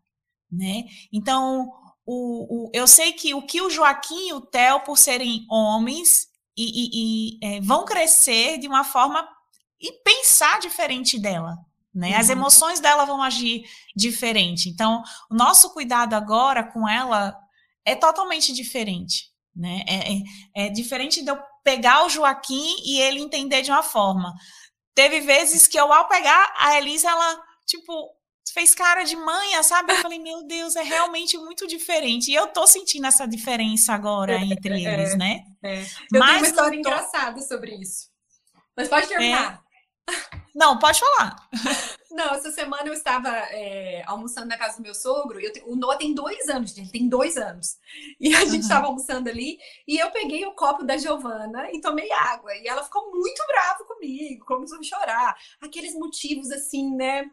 né? 0.51 0.83
Então 1.11 1.67
o, 2.05 2.67
o, 2.67 2.71
eu 2.71 2.87
sei 2.87 3.13
que 3.13 3.33
o 3.33 3.41
que 3.41 3.61
o 3.61 3.69
Joaquim 3.69 4.29
e 4.29 4.33
o 4.33 4.41
Theo, 4.41 4.81
por 4.81 4.97
serem 4.97 5.45
homens, 5.49 6.27
e, 6.55 6.65
e, 6.65 7.39
e 7.41 7.57
é, 7.57 7.61
vão 7.61 7.83
crescer 7.83 8.59
de 8.59 8.67
uma 8.67 8.83
forma 8.83 9.27
e 9.81 9.91
pensar 10.03 10.59
diferente 10.59 11.19
dela. 11.19 11.57
Né? 11.93 12.15
As 12.15 12.27
uhum. 12.27 12.33
emoções 12.33 12.79
dela 12.79 13.03
vão 13.03 13.21
agir 13.21 13.63
diferente. 13.95 14.69
Então, 14.69 15.03
o 15.29 15.35
nosso 15.35 15.73
cuidado 15.73 16.13
agora 16.13 16.63
com 16.63 16.87
ela 16.87 17.37
é 17.83 17.95
totalmente 17.95 18.53
diferente. 18.53 19.29
Né? 19.53 19.83
É, 19.87 20.13
é, 20.13 20.67
é 20.67 20.69
diferente 20.69 21.21
de 21.21 21.29
eu 21.29 21.37
pegar 21.63 22.05
o 22.05 22.09
Joaquim 22.09 22.75
e 22.85 23.01
ele 23.01 23.19
entender 23.19 23.61
de 23.61 23.71
uma 23.71 23.83
forma. 23.83 24.33
Teve 24.95 25.19
vezes 25.19 25.67
que 25.67 25.79
eu, 25.79 25.91
ao 25.91 26.07
pegar 26.07 26.53
a 26.57 26.77
Elisa, 26.77 27.09
ela, 27.09 27.43
tipo, 27.65 27.93
fez 28.53 28.73
cara 28.73 29.03
de 29.03 29.15
manha, 29.15 29.61
sabe? 29.63 29.93
Eu 29.93 29.97
falei, 29.97 30.19
meu 30.19 30.43
Deus, 30.43 30.75
é 30.75 30.83
realmente 30.83 31.37
muito 31.37 31.67
diferente. 31.67 32.31
E 32.31 32.35
eu 32.35 32.47
tô 32.47 32.65
sentindo 32.67 33.07
essa 33.07 33.27
diferença 33.27 33.93
agora 33.93 34.33
é, 34.33 34.43
entre 34.43 34.85
é, 34.85 34.93
eles, 34.93 35.17
né? 35.17 35.43
É. 35.63 35.81
Eu 35.81 36.19
Mas 36.19 36.29
tenho 36.29 36.37
uma 36.37 36.47
história 36.47 36.71
tô... 36.71 36.89
engraçada 36.89 37.41
sobre 37.41 37.75
isso. 37.75 38.09
Mas 38.75 38.87
pode 38.87 39.07
terminar. 39.07 39.60
Não, 40.53 40.77
pode 40.77 40.99
falar. 40.99 41.49
Não, 42.11 42.35
essa 42.35 42.51
semana 42.51 42.85
eu 42.85 42.93
estava 42.93 43.29
é, 43.29 44.03
almoçando 44.05 44.47
na 44.47 44.57
casa 44.57 44.77
do 44.77 44.83
meu 44.83 44.93
sogro. 44.93 45.39
Eu, 45.39 45.51
o 45.65 45.75
Noah 45.75 45.97
tem 45.97 46.13
dois 46.13 46.49
anos, 46.49 46.77
ele 46.77 46.89
tem 46.89 47.07
dois 47.07 47.37
anos. 47.37 47.77
E 48.19 48.35
a 48.35 48.43
gente 48.45 48.63
estava 48.63 48.87
almoçando 48.87 49.29
ali 49.29 49.57
e 49.87 49.97
eu 49.97 50.11
peguei 50.11 50.45
o 50.45 50.53
copo 50.53 50.83
da 50.83 50.97
Giovana 50.97 51.71
e 51.71 51.79
tomei 51.79 52.11
água. 52.11 52.53
E 52.57 52.67
ela 52.67 52.83
ficou 52.83 53.09
muito 53.11 53.41
brava 53.47 53.83
comigo, 53.85 54.45
começou 54.45 54.77
a 54.77 54.83
chorar. 54.83 55.35
Aqueles 55.61 55.93
motivos 55.93 56.51
assim, 56.51 56.93
né? 56.95 57.23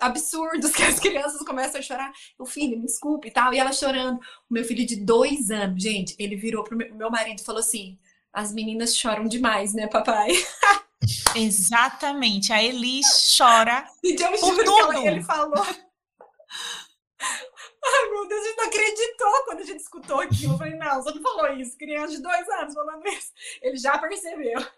Absurdos 0.00 0.72
que 0.74 0.82
as 0.82 0.98
crianças 0.98 1.42
começam 1.44 1.78
a 1.78 1.82
chorar. 1.82 2.10
O 2.38 2.46
filho, 2.46 2.78
me 2.78 2.86
desculpe 2.86 3.28
e 3.28 3.30
tal. 3.30 3.52
E 3.52 3.58
ela 3.58 3.72
chorando. 3.72 4.18
O 4.50 4.54
meu 4.54 4.64
filho 4.64 4.86
de 4.86 4.96
dois 4.96 5.50
anos, 5.50 5.82
gente, 5.82 6.16
ele 6.18 6.36
virou 6.36 6.64
pro 6.64 6.76
meu, 6.76 6.94
meu 6.94 7.10
marido 7.10 7.40
e 7.40 7.44
falou 7.44 7.60
assim: 7.60 7.98
as 8.32 8.50
meninas 8.50 8.96
choram 8.96 9.26
demais, 9.26 9.74
né, 9.74 9.86
papai? 9.86 10.30
Exatamente. 11.34 12.52
A 12.52 12.62
Elis 12.62 13.34
chora 13.36 13.86
e 14.02 14.14
eu 14.14 14.32
por 14.38 14.64
tudo. 14.64 15.00
Que 15.00 15.08
ele 15.08 15.22
falou. 15.22 15.66
Ai, 17.84 18.10
meu 18.10 18.28
Deus, 18.28 18.40
a 18.40 18.44
gente 18.44 18.56
não 18.56 18.66
acreditou 18.66 19.44
quando 19.44 19.60
a 19.60 19.64
gente 19.64 19.80
escutou 19.80 20.20
aquilo. 20.20 20.54
Eu 20.54 20.58
falei, 20.58 20.74
não, 20.74 21.02
você 21.02 21.10
não 21.14 21.22
falou 21.22 21.52
isso. 21.54 21.76
Criança 21.76 22.14
de 22.14 22.22
dois 22.22 22.48
anos 22.48 22.74
falando 22.74 23.06
isso. 23.08 23.32
Ele 23.60 23.76
já 23.76 23.98
percebeu. 23.98 24.60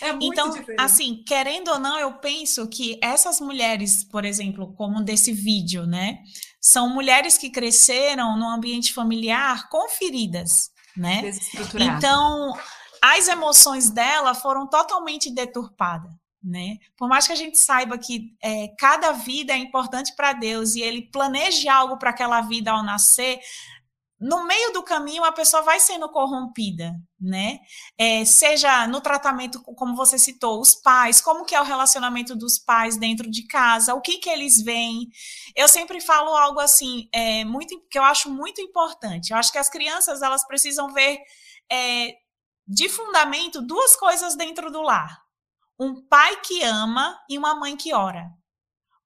É 0.00 0.12
muito 0.12 0.32
então, 0.32 0.50
diferente. 0.50 0.80
assim, 0.80 1.24
querendo 1.26 1.72
ou 1.72 1.78
não, 1.80 1.98
eu 1.98 2.12
penso 2.18 2.68
que 2.68 3.00
essas 3.02 3.40
mulheres, 3.40 4.04
por 4.04 4.24
exemplo, 4.24 4.72
como 4.74 5.02
desse 5.02 5.32
vídeo, 5.32 5.84
né? 5.84 6.20
São 6.60 6.88
mulheres 6.88 7.36
que 7.36 7.50
cresceram 7.50 8.36
num 8.38 8.48
ambiente 8.48 8.94
familiar 8.94 9.68
com 9.68 9.88
feridas, 9.88 10.70
né? 10.96 11.32
Então, 11.74 12.56
as 13.02 13.28
emoções 13.28 13.90
dela 13.90 14.34
foram 14.34 14.66
totalmente 14.66 15.30
deturpadas. 15.30 16.10
Né? 16.42 16.76
Por 16.96 17.08
mais 17.08 17.26
que 17.26 17.32
a 17.32 17.36
gente 17.36 17.58
saiba 17.58 17.98
que 17.98 18.36
é, 18.40 18.68
cada 18.78 19.10
vida 19.10 19.52
é 19.52 19.56
importante 19.56 20.14
para 20.14 20.32
Deus 20.32 20.76
e 20.76 20.80
Ele 20.80 21.10
planeje 21.10 21.68
algo 21.68 21.98
para 21.98 22.10
aquela 22.10 22.40
vida 22.40 22.70
ao 22.70 22.84
nascer, 22.84 23.40
no 24.18 24.46
meio 24.46 24.72
do 24.72 24.82
caminho 24.82 25.24
a 25.24 25.32
pessoa 25.32 25.62
vai 25.62 25.78
sendo 25.78 26.08
corrompida, 26.08 26.94
né? 27.20 27.58
É, 27.98 28.24
seja 28.24 28.86
no 28.86 29.00
tratamento, 29.00 29.62
como 29.62 29.94
você 29.94 30.18
citou, 30.18 30.58
os 30.58 30.74
pais, 30.74 31.20
como 31.20 31.44
que 31.44 31.54
é 31.54 31.60
o 31.60 31.64
relacionamento 31.64 32.34
dos 32.34 32.58
pais 32.58 32.96
dentro 32.96 33.30
de 33.30 33.46
casa, 33.46 33.94
o 33.94 34.00
que 34.00 34.18
que 34.18 34.30
eles 34.30 34.62
veem. 34.62 35.08
Eu 35.54 35.68
sempre 35.68 36.00
falo 36.00 36.34
algo 36.34 36.60
assim, 36.60 37.08
é, 37.12 37.44
muito 37.44 37.78
que 37.90 37.98
eu 37.98 38.04
acho 38.04 38.30
muito 38.30 38.60
importante. 38.60 39.32
Eu 39.32 39.36
acho 39.36 39.52
que 39.52 39.58
as 39.58 39.68
crianças 39.68 40.22
elas 40.22 40.46
precisam 40.46 40.92
ver 40.94 41.18
é, 41.70 42.14
de 42.66 42.88
fundamento 42.88 43.62
duas 43.62 43.94
coisas 43.96 44.34
dentro 44.34 44.70
do 44.70 44.82
lar: 44.82 45.22
um 45.78 46.06
pai 46.06 46.40
que 46.40 46.62
ama 46.62 47.18
e 47.28 47.38
uma 47.38 47.54
mãe 47.54 47.76
que 47.76 47.94
ora. 47.94 48.30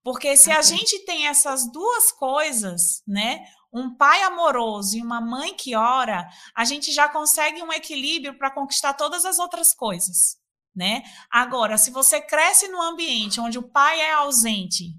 Porque 0.03 0.37
se 0.37 0.51
a 0.51 0.63
gente 0.63 1.05
tem 1.05 1.27
essas 1.27 1.71
duas 1.71 2.11
coisas, 2.11 3.03
né, 3.07 3.45
um 3.73 3.95
pai 3.95 4.23
amoroso 4.23 4.97
e 4.97 5.03
uma 5.03 5.21
mãe 5.21 5.55
que 5.55 5.77
ora, 5.77 6.29
a 6.55 6.65
gente 6.65 6.91
já 6.91 7.09
consegue 7.09 7.63
um 7.63 7.73
equilíbrio 7.73 8.37
para 8.37 8.51
conquistar 8.51 8.95
todas 8.95 9.25
as 9.25 9.39
outras 9.39 9.75
coisas, 9.75 10.39
né? 10.75 11.03
Agora, 11.31 11.77
se 11.77 11.91
você 11.91 12.21
cresce 12.21 12.67
num 12.69 12.83
ambiente 12.83 13.41
onde 13.41 13.59
o 13.59 13.69
pai 13.69 14.01
é 14.01 14.13
ausente, 14.13 14.95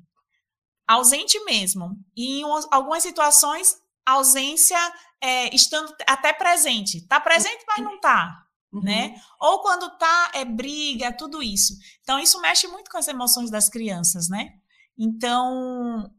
ausente 0.87 1.43
mesmo, 1.45 1.97
e 2.15 2.41
em 2.41 2.43
algumas 2.71 3.03
situações 3.03 3.75
ausência 4.05 4.77
é, 5.21 5.53
estando 5.53 5.93
até 6.07 6.33
presente, 6.33 6.97
está 6.97 7.19
presente 7.19 7.63
mas 7.67 7.83
não 7.83 7.95
está, 7.95 8.45
uhum. 8.71 8.81
né? 8.81 9.15
Ou 9.39 9.61
quando 9.61 9.97
tá 9.97 10.31
é 10.33 10.45
briga, 10.45 11.07
é 11.07 11.11
tudo 11.11 11.41
isso. 11.41 11.73
Então 12.01 12.19
isso 12.19 12.39
mexe 12.41 12.67
muito 12.67 12.89
com 12.89 12.97
as 12.97 13.07
emoções 13.07 13.49
das 13.49 13.69
crianças, 13.69 14.29
né? 14.29 14.53
Então 14.97 16.11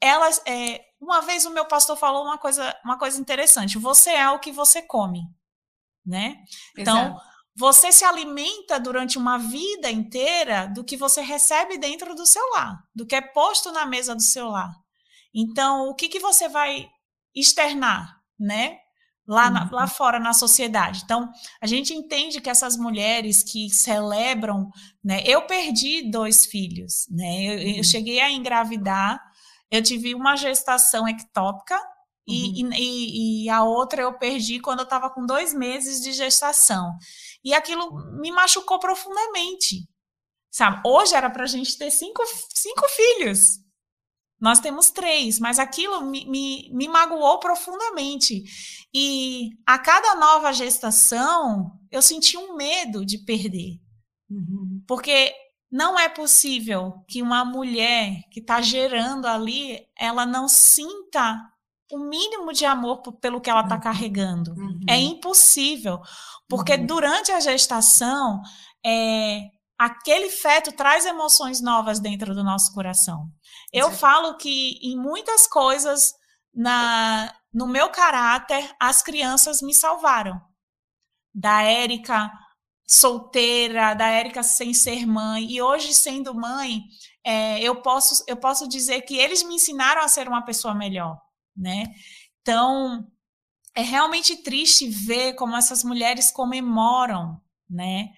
elas 0.00 0.40
é, 0.46 0.80
uma 1.00 1.20
vez 1.20 1.44
o 1.44 1.50
meu 1.50 1.64
pastor 1.64 1.96
falou 1.96 2.24
uma 2.24 2.38
coisa 2.38 2.74
uma 2.84 2.98
coisa 2.98 3.20
interessante. 3.20 3.78
Você 3.78 4.10
é 4.10 4.30
o 4.30 4.38
que 4.38 4.52
você 4.52 4.82
come, 4.82 5.22
né? 6.04 6.36
Então 6.76 6.98
Exato. 6.98 7.32
Você 7.54 7.92
se 7.92 8.04
alimenta 8.04 8.80
durante 8.80 9.18
uma 9.18 9.36
vida 9.36 9.90
inteira 9.90 10.66
do 10.66 10.82
que 10.82 10.96
você 10.96 11.20
recebe 11.20 11.76
dentro 11.76 12.14
do 12.14 12.24
seu 12.24 12.42
lar, 12.50 12.82
do 12.94 13.06
que 13.06 13.14
é 13.14 13.20
posto 13.20 13.70
na 13.70 13.84
mesa 13.84 14.14
do 14.14 14.22
seu 14.22 14.48
lar. 14.48 14.72
Então, 15.34 15.88
o 15.88 15.94
que, 15.94 16.08
que 16.08 16.18
você 16.18 16.48
vai 16.48 16.88
externar, 17.34 18.20
né? 18.38 18.78
Lá, 19.26 19.48
na, 19.48 19.70
lá 19.70 19.82
uhum. 19.82 19.88
fora 19.88 20.18
na 20.18 20.32
sociedade. 20.32 21.02
Então, 21.04 21.30
a 21.60 21.66
gente 21.66 21.94
entende 21.94 22.40
que 22.40 22.50
essas 22.50 22.76
mulheres 22.76 23.44
que 23.44 23.70
celebram, 23.70 24.68
né? 25.02 25.22
Eu 25.24 25.46
perdi 25.46 26.10
dois 26.10 26.44
filhos, 26.44 27.06
né? 27.08 27.44
Eu, 27.44 27.58
eu 27.58 27.76
uhum. 27.76 27.84
cheguei 27.84 28.20
a 28.20 28.30
engravidar, 28.30 29.22
eu 29.70 29.80
tive 29.80 30.12
uma 30.14 30.34
gestação 30.34 31.06
ectópica 31.06 31.80
e, 32.26 32.64
uhum. 32.64 32.72
e, 32.74 33.44
e, 33.44 33.48
a 33.48 33.62
outra 33.64 34.02
eu 34.02 34.12
perdi 34.18 34.60
quando 34.60 34.80
eu 34.80 34.84
estava 34.84 35.10
com 35.10 35.26
dois 35.26 35.52
meses 35.52 36.00
de 36.00 36.12
gestação. 36.12 36.96
E 37.44 37.54
aquilo 37.54 37.92
me 38.20 38.30
machucou 38.30 38.78
profundamente. 38.78 39.88
Sabe? 40.50 40.82
Hoje 40.86 41.14
era 41.14 41.30
para 41.30 41.44
a 41.44 41.46
gente 41.46 41.76
ter 41.78 41.90
cinco, 41.90 42.22
cinco 42.54 42.86
filhos. 42.88 43.58
Nós 44.42 44.58
temos 44.58 44.90
três, 44.90 45.38
mas 45.38 45.60
aquilo 45.60 46.04
me, 46.04 46.26
me, 46.26 46.68
me 46.72 46.88
magoou 46.88 47.38
profundamente. 47.38 48.42
E 48.92 49.50
a 49.64 49.78
cada 49.78 50.16
nova 50.16 50.52
gestação, 50.52 51.70
eu 51.92 52.02
senti 52.02 52.36
um 52.36 52.56
medo 52.56 53.06
de 53.06 53.18
perder. 53.18 53.78
Uhum. 54.28 54.82
Porque 54.84 55.32
não 55.70 55.96
é 55.96 56.08
possível 56.08 57.04
que 57.08 57.22
uma 57.22 57.44
mulher 57.44 58.16
que 58.32 58.40
está 58.40 58.60
gerando 58.60 59.26
ali, 59.26 59.78
ela 59.96 60.26
não 60.26 60.48
sinta 60.48 61.40
o 61.92 62.00
mínimo 62.00 62.52
de 62.52 62.64
amor 62.64 63.00
pelo 63.20 63.40
que 63.40 63.48
ela 63.48 63.62
está 63.62 63.76
uhum. 63.76 63.80
carregando. 63.80 64.50
Uhum. 64.54 64.80
É 64.88 64.96
impossível, 64.96 66.00
porque 66.48 66.74
uhum. 66.74 66.84
durante 66.84 67.30
a 67.30 67.38
gestação, 67.38 68.42
é, 68.84 69.42
aquele 69.78 70.30
feto 70.30 70.72
traz 70.72 71.06
emoções 71.06 71.60
novas 71.60 72.00
dentro 72.00 72.34
do 72.34 72.42
nosso 72.42 72.72
coração. 72.72 73.28
Eu 73.72 73.90
Sim. 73.90 73.96
falo 73.96 74.36
que 74.36 74.78
em 74.82 74.96
muitas 74.96 75.46
coisas 75.46 76.12
na, 76.54 77.34
no 77.52 77.66
meu 77.66 77.88
caráter, 77.90 78.70
as 78.78 79.02
crianças 79.02 79.62
me 79.62 79.74
salvaram. 79.74 80.40
Da 81.34 81.62
Érica 81.62 82.30
solteira, 82.86 83.94
da 83.94 84.06
Érica 84.06 84.42
sem 84.42 84.74
ser 84.74 85.06
mãe, 85.06 85.50
e 85.50 85.62
hoje 85.62 85.94
sendo 85.94 86.34
mãe, 86.34 86.82
é, 87.24 87.58
eu, 87.62 87.80
posso, 87.80 88.22
eu 88.28 88.36
posso 88.36 88.68
dizer 88.68 89.00
que 89.02 89.16
eles 89.16 89.42
me 89.42 89.54
ensinaram 89.54 90.02
a 90.02 90.08
ser 90.08 90.28
uma 90.28 90.44
pessoa 90.44 90.74
melhor 90.74 91.16
né? 91.56 91.84
Então, 92.40 93.06
é 93.74 93.82
realmente 93.82 94.42
triste 94.42 94.88
ver 94.88 95.34
como 95.34 95.56
essas 95.56 95.84
mulheres 95.84 96.30
comemoram, 96.30 97.40
né? 97.68 98.10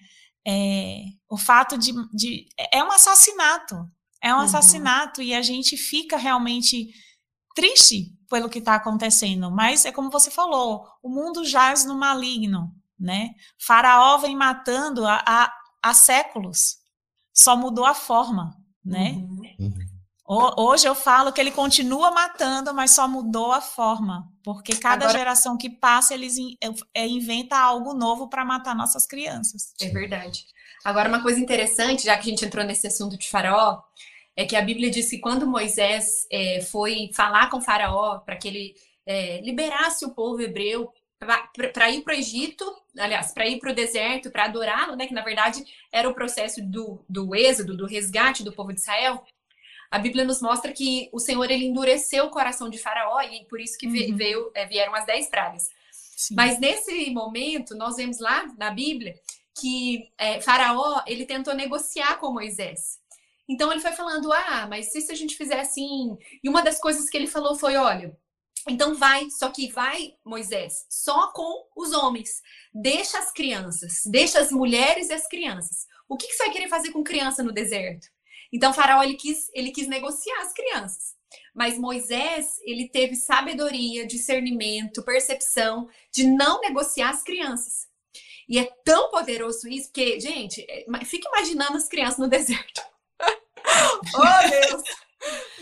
É, 0.47 1.03
o 1.29 1.37
fato 1.37 1.77
de, 1.77 1.91
de, 2.13 2.47
É 2.71 2.83
um 2.83 2.91
assassinato. 2.91 3.89
É 4.25 4.33
um 4.33 4.37
uhum. 4.37 4.41
assassinato 4.41 5.21
e 5.21 5.35
a 5.35 5.43
gente 5.43 5.77
fica 5.77 6.17
realmente 6.17 6.89
triste 7.55 8.11
pelo 8.27 8.49
que 8.49 8.57
está 8.57 8.73
acontecendo. 8.73 9.51
Mas 9.51 9.85
é 9.85 9.91
como 9.91 10.09
você 10.09 10.31
falou, 10.31 10.87
o 11.03 11.07
mundo 11.07 11.45
jaz 11.45 11.85
no 11.85 11.93
maligno, 11.93 12.73
né? 12.99 13.29
Faraó 13.59 14.17
vem 14.17 14.35
matando 14.35 15.05
há, 15.05 15.53
há 15.79 15.93
séculos. 15.93 16.77
Só 17.31 17.55
mudou 17.55 17.85
a 17.85 17.93
forma, 17.93 18.57
né? 18.83 19.11
Uhum. 19.11 19.41
uhum. 19.59 19.95
Hoje 20.57 20.87
eu 20.87 20.95
falo 20.95 21.31
que 21.31 21.39
ele 21.39 21.51
continua 21.51 22.09
matando, 22.09 22.73
mas 22.73 22.89
só 22.89 23.07
mudou 23.07 23.51
a 23.51 23.61
forma, 23.61 24.27
porque 24.43 24.75
cada 24.75 25.05
Agora, 25.05 25.19
geração 25.19 25.55
que 25.55 25.69
passa 25.69 26.15
eles 26.15 26.35
é, 26.95 27.07
inventa 27.07 27.55
algo 27.55 27.93
novo 27.93 28.27
para 28.27 28.43
matar 28.43 28.73
nossas 28.73 29.05
crianças. 29.05 29.75
É 29.79 29.87
verdade. 29.89 30.43
Agora 30.83 31.09
uma 31.09 31.21
coisa 31.21 31.39
interessante, 31.39 32.05
já 32.05 32.17
que 32.17 32.27
a 32.27 32.31
gente 32.31 32.43
entrou 32.43 32.65
nesse 32.65 32.87
assunto 32.87 33.19
de 33.19 33.29
Faraó, 33.29 33.83
é 34.35 34.45
que 34.45 34.55
a 34.55 34.61
Bíblia 34.61 34.89
diz 34.89 35.09
que 35.09 35.19
quando 35.19 35.47
Moisés 35.47 36.27
é, 36.31 36.61
foi 36.61 37.09
falar 37.13 37.49
com 37.49 37.61
Faraó 37.61 38.19
para 38.19 38.35
que 38.35 38.47
ele 38.47 38.75
é, 39.05 39.41
liberasse 39.41 40.05
o 40.05 40.13
povo 40.13 40.41
hebreu 40.41 40.91
para 41.73 41.89
ir 41.89 42.01
para 42.03 42.13
o 42.13 42.17
Egito, 42.17 42.65
aliás, 42.97 43.33
para 43.33 43.47
ir 43.47 43.57
para 43.59 43.71
o 43.71 43.75
deserto, 43.75 44.29
para 44.29 44.45
adorá-lo, 44.45 44.95
né? 44.95 45.07
Que 45.07 45.13
na 45.13 45.23
verdade 45.23 45.63
era 45.91 46.09
o 46.09 46.13
processo 46.13 46.61
do, 46.61 47.03
do 47.07 47.33
êxodo, 47.33 47.75
do 47.75 47.85
resgate 47.85 48.43
do 48.43 48.51
povo 48.51 48.73
de 48.73 48.81
Israel 48.81 49.23
a 49.95 49.99
Bíblia 49.99 50.25
nos 50.25 50.41
mostra 50.41 50.73
que 50.73 51.09
o 51.13 51.19
Senhor 51.19 51.49
ele 51.49 51.65
endureceu 51.65 52.25
o 52.25 52.29
coração 52.29 52.69
de 52.69 52.77
Faraó 52.77 53.21
e 53.21 53.45
por 53.45 53.59
isso 53.61 53.77
que 53.77 53.87
uhum. 53.87 54.17
veio, 54.17 54.51
é, 54.53 54.65
vieram 54.65 54.93
as 54.93 55.05
dez 55.05 55.29
pragas. 55.29 55.69
Sim. 55.91 56.35
Mas 56.35 56.59
nesse 56.59 57.09
momento, 57.11 57.75
nós 57.75 57.95
vemos 57.95 58.19
lá 58.19 58.45
na 58.57 58.71
Bíblia 58.71 59.15
que 59.59 60.11
é, 60.17 60.41
Faraó 60.41 61.01
ele 61.07 61.25
tentou 61.25 61.53
negociar 61.53 62.19
com 62.19 62.33
Moisés. 62.33 62.99
Então 63.47 63.71
ele 63.71 63.81
foi 63.81 63.91
falando: 63.91 64.31
ah, 64.33 64.67
mas 64.69 64.91
se, 64.91 65.11
a 65.11 65.15
gente 65.15 65.37
fizer 65.37 65.59
assim? 65.59 66.17
E 66.43 66.49
uma 66.49 66.61
das 66.61 66.79
coisas 66.79 67.09
que 67.09 67.17
ele 67.17 67.27
falou 67.27 67.55
foi: 67.55 67.75
olha, 67.75 68.17
então 68.67 68.95
vai, 68.95 69.29
só 69.29 69.49
que 69.49 69.71
vai, 69.71 70.15
Moisés, 70.25 70.85
só 70.89 71.31
com 71.31 71.67
os 71.75 71.91
homens. 71.93 72.41
Deixa 72.73 73.19
as 73.19 73.31
crianças, 73.31 74.01
deixa 74.05 74.39
as 74.39 74.51
mulheres 74.51 75.09
e 75.09 75.13
as 75.13 75.27
crianças. 75.27 75.85
O 76.09 76.17
que, 76.17 76.27
que 76.27 76.33
você 76.33 76.45
vai 76.45 76.53
querer 76.53 76.67
fazer 76.67 76.91
com 76.91 77.03
criança 77.03 77.43
no 77.43 77.51
deserto? 77.51 78.07
Então, 78.51 78.73
Faraó 78.73 79.03
ele 79.03 79.15
quis, 79.15 79.49
ele 79.53 79.71
quis 79.71 79.87
negociar 79.87 80.41
as 80.41 80.53
crianças. 80.53 81.15
Mas 81.53 81.77
Moisés, 81.77 82.59
ele 82.63 82.87
teve 82.87 83.15
sabedoria, 83.15 84.05
discernimento, 84.05 85.03
percepção 85.03 85.89
de 86.11 86.25
não 86.25 86.61
negociar 86.61 87.09
as 87.09 87.23
crianças. 87.23 87.87
E 88.47 88.59
é 88.59 88.65
tão 88.83 89.09
poderoso 89.09 89.67
isso, 89.67 89.87
porque, 89.87 90.19
gente, 90.19 90.65
é, 90.69 90.85
fica 91.05 91.27
imaginando 91.29 91.77
as 91.77 91.87
crianças 91.87 92.19
no 92.19 92.27
deserto. 92.29 92.81
oh, 94.15 94.49
Deus! 94.49 94.83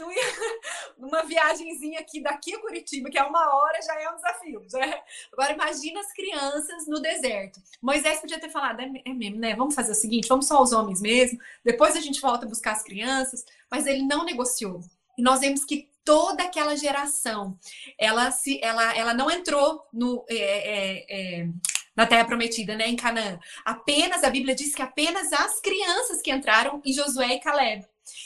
Uma 0.98 1.24
viagemzinha 1.24 2.00
aqui 2.00 2.22
daqui 2.22 2.54
a 2.54 2.60
Curitiba, 2.60 3.10
que 3.10 3.18
é 3.18 3.24
uma 3.24 3.56
hora, 3.56 3.82
já 3.82 4.00
é 4.02 4.10
um 4.10 4.16
desafio. 4.16 4.66
Já 4.70 4.86
é... 4.86 5.04
Agora 5.32 5.54
imagina 5.54 6.00
as 6.00 6.12
crianças 6.12 6.88
no 6.88 7.00
deserto. 7.00 7.62
Moisés 7.82 8.20
podia 8.20 8.40
ter 8.40 8.50
falado, 8.50 8.82
é, 8.82 8.92
é 9.06 9.14
mesmo, 9.14 9.40
né? 9.40 9.56
Vamos 9.56 9.76
fazer 9.76 9.92
o 9.92 9.96
seguinte, 9.96 10.28
vamos 10.28 10.48
só 10.48 10.62
os 10.62 10.72
homens 10.72 11.02
mesmo, 11.02 11.40
depois 11.64 11.96
a 11.96 12.02
gente 12.02 12.22
volta 12.22 12.46
buscar 12.46 12.74
as 12.74 12.84
crianças, 12.84 13.46
mas 13.70 13.86
ele 13.86 14.04
não 14.04 14.26
negociou. 14.26 14.82
E 15.18 15.22
nós 15.22 15.40
vemos 15.40 15.64
que 15.64 15.90
toda 16.04 16.44
aquela 16.44 16.76
geração, 16.76 17.58
ela 17.98 18.32
se, 18.32 18.60
ela, 18.64 18.96
ela 18.96 19.14
não 19.14 19.32
entrou 19.32 19.86
no 19.94 20.26
é, 20.30 20.36
é, 20.36 21.06
é, 21.42 21.48
na 21.96 22.06
Terra 22.06 22.26
Prometida, 22.26 22.76
né, 22.76 22.88
em 22.88 22.96
Canaã. 22.96 23.40
Apenas 23.64 24.24
a 24.24 24.30
Bíblia 24.30 24.56
diz 24.56 24.74
que 24.74 24.82
apenas 24.82 25.32
as 25.32 25.60
crianças 25.60 26.22
que 26.22 26.32
entraram 26.32 26.82
em 26.84 26.92
Josué 26.92 27.36
e 27.36 27.40
Caleb. 27.40 27.86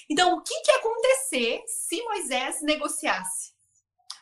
Então, 0.09 0.35
o 0.35 0.41
que, 0.41 0.61
que 0.61 0.71
ia 0.71 0.77
acontecer 0.77 1.63
se 1.67 2.01
Moisés 2.03 2.61
negociasse? 2.61 3.57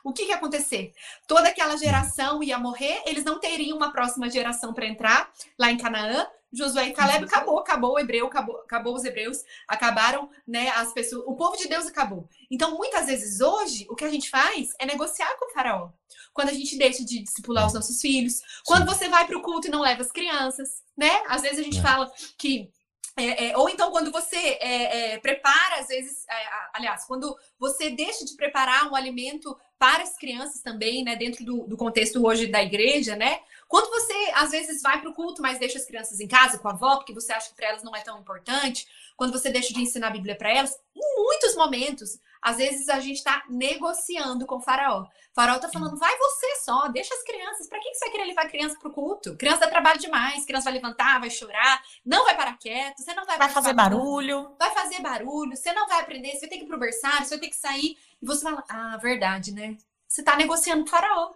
O 0.03 0.13
que, 0.13 0.25
que 0.25 0.29
ia 0.29 0.35
acontecer? 0.35 0.93
Toda 1.27 1.49
aquela 1.49 1.75
geração 1.77 2.43
ia 2.43 2.59
morrer, 2.59 3.01
eles 3.07 3.23
não 3.23 3.39
teriam 3.39 3.75
uma 3.75 3.91
próxima 3.91 4.29
geração 4.29 4.71
para 4.71 4.85
entrar 4.85 5.31
lá 5.57 5.71
em 5.71 5.77
Canaã. 5.77 6.27
Josué 6.53 6.87
e 6.87 6.93
Caleb 6.93 7.25
uhum. 7.25 7.25
acabou, 7.25 7.59
acabou 7.59 7.93
o 7.93 7.99
hebreu, 7.99 8.27
acabou, 8.27 8.55
acabou 8.57 8.95
os 8.95 9.03
hebreus, 9.03 9.39
acabaram, 9.67 10.29
né, 10.47 10.69
as 10.69 10.93
pessoas, 10.93 11.23
o 11.27 11.35
povo 11.35 11.57
de 11.57 11.67
Deus 11.67 11.85
acabou. 11.85 12.29
Então, 12.49 12.77
muitas 12.77 13.07
vezes 13.07 13.41
hoje, 13.41 13.85
o 13.89 13.95
que 13.95 14.05
a 14.05 14.09
gente 14.09 14.29
faz 14.29 14.69
é 14.79 14.85
negociar 14.85 15.35
com 15.37 15.47
o 15.47 15.53
faraó. 15.53 15.89
Quando 16.33 16.49
a 16.49 16.53
gente 16.53 16.77
deixa 16.77 17.03
de 17.03 17.23
discipular 17.23 17.67
os 17.67 17.73
nossos 17.73 17.99
filhos, 17.99 18.41
quando 18.65 18.85
você 18.85 19.09
vai 19.09 19.25
para 19.25 19.37
o 19.37 19.41
culto 19.41 19.67
e 19.67 19.71
não 19.71 19.81
leva 19.81 20.01
as 20.01 20.11
crianças, 20.11 20.81
né? 20.95 21.23
Às 21.27 21.41
vezes 21.41 21.59
a 21.59 21.63
gente 21.63 21.79
é. 21.79 21.81
fala 21.81 22.09
que 22.37 22.71
é, 23.17 23.47
é, 23.47 23.57
ou 23.57 23.69
então, 23.69 23.91
quando 23.91 24.11
você 24.11 24.35
é, 24.35 25.13
é 25.13 25.17
prepara, 25.19 25.79
às 25.79 25.87
vezes, 25.87 26.27
é, 26.27 26.49
aliás, 26.73 27.05
quando 27.05 27.33
você 27.57 27.89
deixa 27.89 28.25
de 28.25 28.35
preparar 28.35 28.91
um 28.91 28.95
alimento 28.95 29.57
para 29.79 30.03
as 30.03 30.17
crianças 30.17 30.61
também, 30.61 31.03
né, 31.03 31.15
dentro 31.15 31.45
do, 31.45 31.65
do 31.65 31.77
contexto 31.77 32.25
hoje 32.25 32.47
da 32.47 32.61
igreja, 32.61 33.15
né? 33.15 33.39
Quando 33.67 33.89
você, 33.89 34.31
às 34.33 34.51
vezes, 34.51 34.81
vai 34.81 34.99
para 34.99 35.09
o 35.09 35.13
culto, 35.13 35.41
mas 35.41 35.59
deixa 35.59 35.77
as 35.77 35.85
crianças 35.85 36.19
em 36.19 36.27
casa 36.27 36.57
com 36.59 36.67
a 36.67 36.71
avó, 36.71 36.97
porque 36.97 37.13
você 37.13 37.31
acha 37.31 37.49
que 37.49 37.55
para 37.55 37.69
elas 37.69 37.83
não 37.83 37.95
é 37.95 38.01
tão 38.01 38.19
importante, 38.19 38.85
quando 39.15 39.31
você 39.31 39.49
deixa 39.49 39.73
de 39.73 39.81
ensinar 39.81 40.07
a 40.07 40.11
Bíblia 40.11 40.35
para 40.35 40.53
elas, 40.53 40.77
em 40.95 41.15
muitos 41.15 41.55
momentos, 41.55 42.19
às 42.45 42.57
vezes 42.57 42.87
a 42.89 42.99
gente 42.99 43.17
está 43.17 43.43
negociando 43.49 44.45
com 44.45 44.57
o 44.57 44.61
faraó. 44.61 45.01
O 45.01 45.07
faraó 45.33 45.55
está 45.55 45.67
falando, 45.67 45.97
vai 45.97 46.15
você 46.15 46.55
só, 46.57 46.87
deixa 46.89 47.11
as 47.15 47.23
crianças. 47.23 47.67
Para 47.67 47.79
que 47.79 47.91
você 47.91 48.05
vai 48.05 48.11
querer 48.11 48.25
levar 48.25 48.47
criança 48.47 48.77
para 48.79 48.87
o 48.87 48.93
culto? 48.93 49.35
Criança 49.35 49.61
dá 49.61 49.67
trabalho 49.67 49.99
demais, 49.99 50.45
criança 50.45 50.65
vai 50.65 50.73
levantar, 50.73 51.19
vai 51.19 51.31
chorar, 51.31 51.81
não 52.05 52.23
vai 52.23 52.37
parar 52.37 52.55
quieto, 52.59 52.99
você 52.99 53.15
não 53.15 53.25
vai... 53.25 53.39
Vai 53.39 53.49
fazer 53.49 53.73
barulho. 53.73 54.55
Vai 54.59 54.71
fazer 54.75 55.01
barulho, 55.01 55.57
você 55.57 55.73
não 55.73 55.87
vai 55.87 56.01
aprender, 56.01 56.33
você 56.33 56.41
vai 56.41 56.49
ter 56.49 56.57
que 56.59 56.65
ir 56.65 56.67
pro 56.67 56.77
berçário, 56.77 57.25
você 57.25 57.31
vai 57.31 57.39
ter 57.39 57.49
que 57.49 57.57
sair. 57.57 57.97
E 58.21 58.25
você 58.27 58.43
fala, 58.43 58.63
ah, 58.69 58.97
verdade, 59.01 59.51
né? 59.51 59.75
Você 60.07 60.21
está 60.21 60.35
negociando 60.35 60.83
com 60.83 60.87
o 60.87 60.91
faraó. 60.91 61.33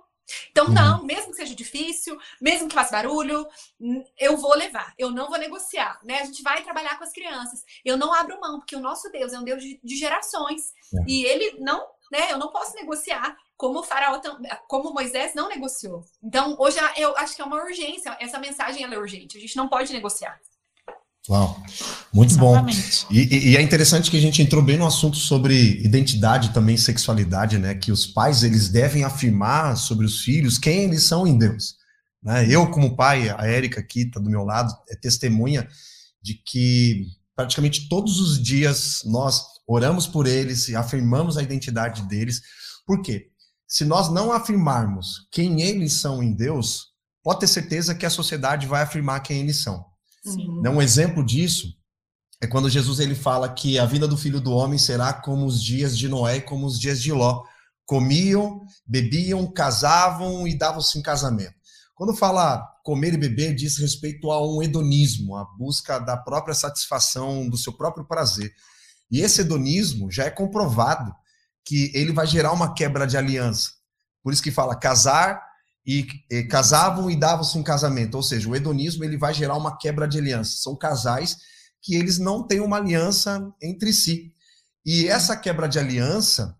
Então, 0.52 0.68
uhum. 0.68 0.74
não, 0.74 1.04
mesmo 1.04 1.32
que 1.32 1.38
seja 1.38 1.56
difícil, 1.56 2.18
mesmo 2.42 2.68
que 2.68 2.76
faça 2.76 2.92
barulho, 2.92 3.48
eu 4.18 4.38
vou 4.38 4.56
levar, 4.56 4.94
eu 4.98 5.12
não 5.12 5.30
vou 5.30 5.38
negociar, 5.38 6.00
né? 6.04 6.20
A 6.20 6.26
gente 6.26 6.44
vai 6.44 6.64
trabalhar 6.64 6.98
com 6.98 7.04
as 7.04 7.12
crianças. 7.12 7.64
Eu 7.84 7.98
não 7.98 8.14
abro 8.14 8.40
mão, 8.40 8.60
porque 8.60 8.76
o 8.76 8.80
nosso 8.80 9.10
Deus 9.12 9.34
é 9.34 9.40
um 9.40 9.44
Deus 9.44 9.62
de, 9.62 9.80
de 9.84 9.96
gerações. 9.96 10.74
É. 10.94 11.04
E 11.08 11.26
ele 11.26 11.60
não, 11.60 11.88
né? 12.12 12.32
Eu 12.32 12.38
não 12.38 12.52
posso 12.52 12.76
negociar 12.76 13.38
como 13.58 13.80
o 13.80 13.84
faraó, 13.84 14.22
como 14.68 14.94
Moisés 14.94 15.34
não 15.36 15.50
negociou. 15.50 16.06
Então, 16.24 16.56
hoje 16.58 16.80
eu 16.96 17.16
acho 17.18 17.36
que 17.36 17.42
é 17.42 17.46
uma 17.46 17.62
urgência, 17.62 18.16
essa 18.20 18.40
mensagem 18.40 18.84
é 18.84 18.98
urgente, 18.98 19.38
a 19.38 19.42
gente 19.42 19.58
não 19.58 19.68
pode 19.68 19.92
negociar. 19.92 20.40
Uau, 21.28 21.62
muito 22.14 22.34
Exatamente. 22.34 23.06
bom. 23.06 23.14
E, 23.14 23.50
e, 23.52 23.58
é 23.58 23.62
interessante 23.62 24.10
que 24.10 24.18
a 24.18 24.22
gente 24.22 24.42
entrou 24.42 24.64
bem 24.64 24.78
no 24.78 24.88
assunto 24.88 25.18
sobre 25.18 25.80
identidade 25.84 26.54
também 26.54 26.78
sexualidade, 26.78 27.58
né? 27.58 27.76
Que 27.76 27.92
os 27.92 28.06
pais 28.06 28.44
eles 28.44 28.70
devem 28.70 29.04
afirmar 29.04 29.78
sobre 29.78 30.06
os 30.06 30.22
filhos 30.22 30.58
quem 30.58 30.86
eles 30.86 31.04
são 31.04 31.28
em 31.28 31.38
Deus. 31.38 31.76
Né? 32.24 32.48
Eu, 32.50 32.70
como 32.72 32.96
pai, 32.96 33.30
a 33.30 33.46
Érica 33.46 33.80
aqui 33.80 34.02
está 34.02 34.20
do 34.20 34.30
meu 34.30 34.44
lado, 34.44 34.74
é 34.90 34.96
testemunha 34.96 35.68
de 36.22 36.34
que 36.34 37.06
praticamente 37.36 37.88
todos 37.88 38.20
os 38.20 38.42
dias 38.42 39.02
nós 39.06 39.44
oramos 39.68 40.08
por 40.08 40.28
eles 40.28 40.68
e 40.68 40.76
afirmamos 40.76 41.38
a 41.38 41.44
identidade 41.44 42.02
deles. 42.04 42.42
Por 42.86 43.02
quê? 43.02 43.28
Se 43.68 43.86
nós 43.86 44.12
não 44.12 44.32
afirmarmos 44.32 45.28
quem 45.32 45.62
eles 45.62 45.94
são 45.94 46.24
em 46.24 46.34
Deus, 46.34 46.88
pode 47.24 47.42
ter 47.42 47.48
certeza 47.48 47.94
que 47.94 48.06
a 48.06 48.10
sociedade 48.10 48.66
vai 48.66 48.82
afirmar 48.82 49.20
quem 49.22 49.42
eles 49.42 49.58
são. 49.62 49.86
Sim. 50.24 50.62
Né, 50.62 50.70
um 50.70 50.82
exemplo 50.82 51.26
disso 51.26 51.74
é 52.42 52.48
quando 52.48 52.70
Jesus 52.70 53.00
ele 53.00 53.16
fala 53.16 53.50
que 53.50 53.78
a 53.78 53.86
vida 53.86 54.08
do 54.08 54.18
filho 54.18 54.40
do 54.40 54.52
homem 54.52 54.80
será 54.80 55.14
como 55.14 55.46
os 55.46 55.62
dias 55.62 55.98
de 55.98 56.08
Noé 56.08 56.40
como 56.40 56.66
os 56.66 56.80
dias 56.80 57.02
de 57.02 57.12
Ló. 57.12 57.44
Comiam, 57.86 58.62
bebiam, 58.86 59.52
casavam 59.52 60.48
e 60.48 60.58
davam-se 60.58 60.98
em 60.98 61.02
casamento. 61.02 61.56
Quando 61.96 62.16
fala 62.16 62.66
comer 62.84 63.14
e 63.14 63.18
beber, 63.18 63.54
diz 63.54 63.78
respeito 63.78 64.32
a 64.32 64.48
um 64.48 64.64
hedonismo, 64.64 65.36
a 65.36 65.44
busca 65.44 66.00
da 66.00 66.16
própria 66.16 66.56
satisfação, 66.56 67.50
do 67.50 67.58
seu 67.58 67.74
próprio 67.74 68.06
prazer. 68.06 68.54
E 69.12 69.22
esse 69.22 69.42
hedonismo 69.42 70.10
já 70.10 70.24
é 70.24 70.30
comprovado 70.30 71.14
que 71.66 71.92
ele 71.94 72.14
vai 72.14 72.26
gerar 72.26 72.54
uma 72.54 72.74
quebra 72.74 73.06
de 73.06 73.18
aliança. 73.18 73.72
Por 74.24 74.32
isso 74.32 74.42
que 74.42 74.52
fala 74.52 74.76
casar 74.76 75.49
e, 75.90 76.08
e 76.30 76.44
casavam 76.44 77.10
e 77.10 77.16
davam-se 77.16 77.58
em 77.58 77.64
casamento. 77.64 78.14
Ou 78.14 78.22
seja, 78.22 78.48
o 78.48 78.56
hedonismo 78.56 79.04
ele 79.04 79.18
vai 79.18 79.34
gerar 79.34 79.56
uma 79.56 79.76
quebra 79.76 80.08
de 80.08 80.20
aliança. 80.20 80.58
São 80.58 80.76
casais 80.76 81.38
que 81.82 81.96
eles 81.96 82.20
não 82.20 82.46
têm 82.46 82.60
uma 82.60 82.78
aliança 82.78 83.52
entre 83.60 83.92
si. 83.92 84.32
E 84.86 85.08
essa 85.08 85.36
quebra 85.36 85.68
de 85.68 85.80
aliança, 85.80 86.56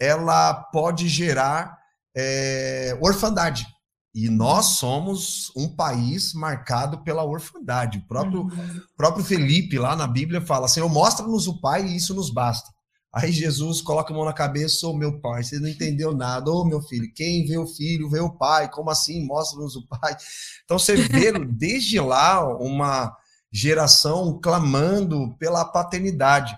ela 0.00 0.54
pode 0.54 1.08
gerar 1.08 1.76
é, 2.16 2.96
orfandade. 3.02 3.66
E 4.14 4.30
nós 4.30 4.78
somos 4.78 5.52
um 5.54 5.68
país 5.68 6.32
marcado 6.32 7.04
pela 7.04 7.22
orfandade. 7.22 7.98
O 7.98 8.06
próprio, 8.08 8.40
uhum. 8.44 8.80
próprio 8.96 9.22
Felipe, 9.22 9.78
lá 9.78 9.94
na 9.94 10.06
Bíblia, 10.06 10.40
fala: 10.40 10.66
Senhor, 10.68 10.88
mostra-nos 10.88 11.46
o 11.46 11.60
Pai 11.60 11.86
e 11.86 11.96
isso 11.96 12.14
nos 12.14 12.30
basta. 12.32 12.70
Aí 13.12 13.32
Jesus 13.32 13.80
coloca 13.80 14.12
a 14.12 14.16
mão 14.16 14.24
na 14.24 14.32
cabeça, 14.32 14.86
ô 14.86 14.90
oh, 14.90 14.96
meu 14.96 15.20
pai, 15.20 15.42
você 15.42 15.58
não 15.58 15.68
entendeu 15.68 16.14
nada, 16.14 16.50
ô 16.50 16.60
oh, 16.60 16.64
meu 16.64 16.80
filho, 16.80 17.12
quem 17.12 17.44
vê 17.44 17.58
o 17.58 17.66
filho, 17.66 18.08
vê 18.08 18.20
o 18.20 18.30
pai, 18.30 18.70
como 18.70 18.88
assim? 18.88 19.24
Mostra-nos 19.24 19.74
o 19.74 19.86
pai. 19.86 20.16
Então 20.64 20.78
você 20.78 20.94
vê 20.94 21.32
desde 21.44 21.98
lá 21.98 22.46
uma 22.56 23.16
geração 23.52 24.38
clamando 24.40 25.34
pela 25.38 25.64
paternidade. 25.64 26.56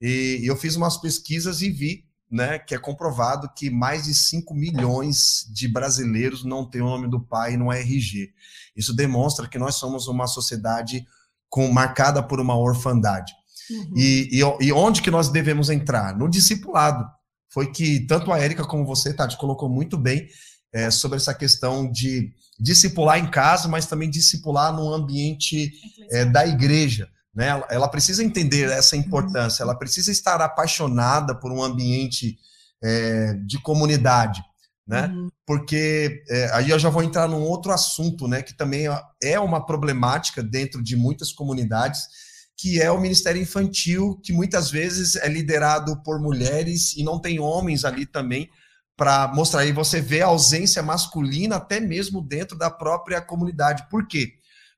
E 0.00 0.42
eu 0.44 0.56
fiz 0.56 0.74
umas 0.74 0.96
pesquisas 0.96 1.62
e 1.62 1.70
vi 1.70 2.04
né, 2.30 2.58
que 2.58 2.74
é 2.74 2.78
comprovado 2.78 3.48
que 3.54 3.70
mais 3.70 4.04
de 4.04 4.14
5 4.14 4.52
milhões 4.54 5.46
de 5.52 5.68
brasileiros 5.68 6.44
não 6.44 6.68
têm 6.68 6.82
o 6.82 6.86
nome 6.86 7.08
do 7.08 7.20
pai 7.20 7.56
no 7.56 7.72
RG. 7.72 8.32
Isso 8.74 8.94
demonstra 8.94 9.48
que 9.48 9.58
nós 9.58 9.76
somos 9.76 10.08
uma 10.08 10.26
sociedade 10.26 11.06
com, 11.48 11.70
marcada 11.72 12.22
por 12.22 12.40
uma 12.40 12.58
orfandade. 12.58 13.32
Uhum. 13.70 13.92
E, 13.96 14.28
e, 14.32 14.66
e, 14.66 14.72
onde 14.72 15.02
que 15.02 15.10
nós 15.10 15.28
devemos 15.28 15.70
entrar? 15.70 16.16
No 16.16 16.28
discipulado. 16.28 17.04
Foi 17.48 17.70
que 17.70 18.00
tanto 18.06 18.32
a 18.32 18.38
Érica 18.38 18.64
como 18.64 18.84
você, 18.84 19.14
Tati, 19.14 19.36
colocou 19.36 19.68
muito 19.68 19.96
bem 19.96 20.28
é, 20.72 20.90
sobre 20.90 21.16
essa 21.16 21.32
questão 21.32 21.90
de 21.90 22.32
discipular 22.58 23.18
em 23.18 23.30
casa, 23.30 23.68
mas 23.68 23.86
também 23.86 24.10
discipular 24.10 24.74
no 24.74 24.92
ambiente 24.92 25.72
é, 26.10 26.24
da 26.24 26.46
igreja. 26.46 27.08
Né? 27.34 27.48
Ela, 27.48 27.66
ela, 27.70 27.88
precisa 27.88 28.24
entender 28.24 28.70
essa 28.70 28.96
importância, 28.96 29.62
ela 29.62 29.74
precisa 29.74 30.10
estar 30.10 30.40
apaixonada 30.40 31.34
por 31.34 31.52
um 31.52 31.62
ambiente 31.62 32.38
é, 32.82 33.34
de 33.46 33.58
comunidade. 33.60 34.42
Né? 34.86 35.06
Uhum. 35.08 35.28
Porque 35.44 36.22
é, 36.28 36.50
aí 36.52 36.70
eu 36.70 36.78
já 36.78 36.88
vou 36.88 37.02
entrar 37.02 37.28
num 37.28 37.42
outro 37.42 37.72
assunto, 37.72 38.28
né? 38.28 38.40
Que 38.40 38.56
também 38.56 38.84
é 39.20 39.38
uma 39.40 39.64
problemática 39.66 40.42
dentro 40.42 40.80
de 40.80 40.94
muitas 40.94 41.32
comunidades, 41.32 42.06
que 42.56 42.80
é 42.80 42.90
o 42.90 43.00
Ministério 43.00 43.40
Infantil, 43.40 44.18
que 44.24 44.32
muitas 44.32 44.70
vezes 44.70 45.14
é 45.16 45.28
liderado 45.28 46.02
por 46.02 46.18
mulheres 46.20 46.96
e 46.96 47.02
não 47.02 47.20
tem 47.20 47.38
homens 47.38 47.84
ali 47.84 48.06
também 48.06 48.48
para 48.96 49.28
mostrar. 49.28 49.60
aí 49.60 49.72
você 49.72 50.00
vê 50.00 50.22
a 50.22 50.28
ausência 50.28 50.82
masculina 50.82 51.56
até 51.56 51.78
mesmo 51.78 52.22
dentro 52.22 52.56
da 52.56 52.70
própria 52.70 53.20
comunidade. 53.20 53.86
Por 53.90 54.06
quê? 54.06 54.32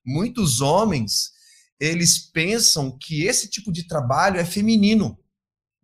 Muitos 0.04 0.60
homens 0.60 1.30
eles 1.78 2.18
pensam 2.18 2.90
que 2.98 3.24
esse 3.24 3.48
tipo 3.48 3.70
de 3.70 3.86
trabalho 3.86 4.40
é 4.40 4.44
feminino. 4.44 5.16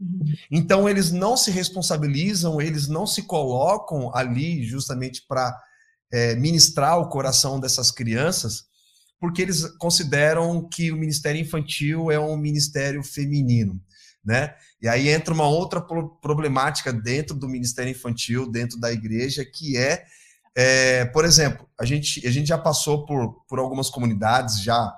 Uhum. 0.01 0.25
Então 0.51 0.89
eles 0.89 1.13
não 1.13 1.37
se 1.37 1.53
responsabilizam, 1.53 2.61
eles 2.61 2.89
não 2.89 3.07
se 3.07 3.23
colocam 3.23 4.11
ali 4.13 4.65
justamente 4.65 5.25
para 5.29 5.57
é, 6.13 6.35
ministrar 6.35 6.99
o 6.99 7.09
coração 7.09 7.61
dessas 7.61 7.93
crianças 7.93 8.65
porque 9.25 9.41
eles 9.41 9.65
consideram 9.79 10.69
que 10.69 10.93
o 10.93 10.99
Ministério 10.99 11.41
Infantil 11.41 12.11
é 12.11 12.21
um 12.21 12.37
ministério 12.37 13.03
feminino, 13.03 13.81
né? 14.23 14.55
E 14.83 14.87
aí 14.87 15.09
entra 15.09 15.33
uma 15.33 15.49
outra 15.49 15.81
problemática 15.81 16.93
dentro 16.93 17.35
do 17.35 17.49
Ministério 17.49 17.91
Infantil, 17.91 18.47
dentro 18.53 18.79
da 18.79 18.93
igreja, 18.93 19.43
que 19.43 19.79
é, 19.79 20.05
é 20.55 21.07
por 21.07 21.25
exemplo, 21.25 21.67
a 21.81 21.87
gente, 21.87 22.27
a 22.29 22.31
gente 22.31 22.49
já 22.49 22.59
passou 22.59 23.07
por, 23.07 23.47
por 23.49 23.59
algumas 23.59 23.89
comunidades, 23.89 24.63
já 24.63 24.95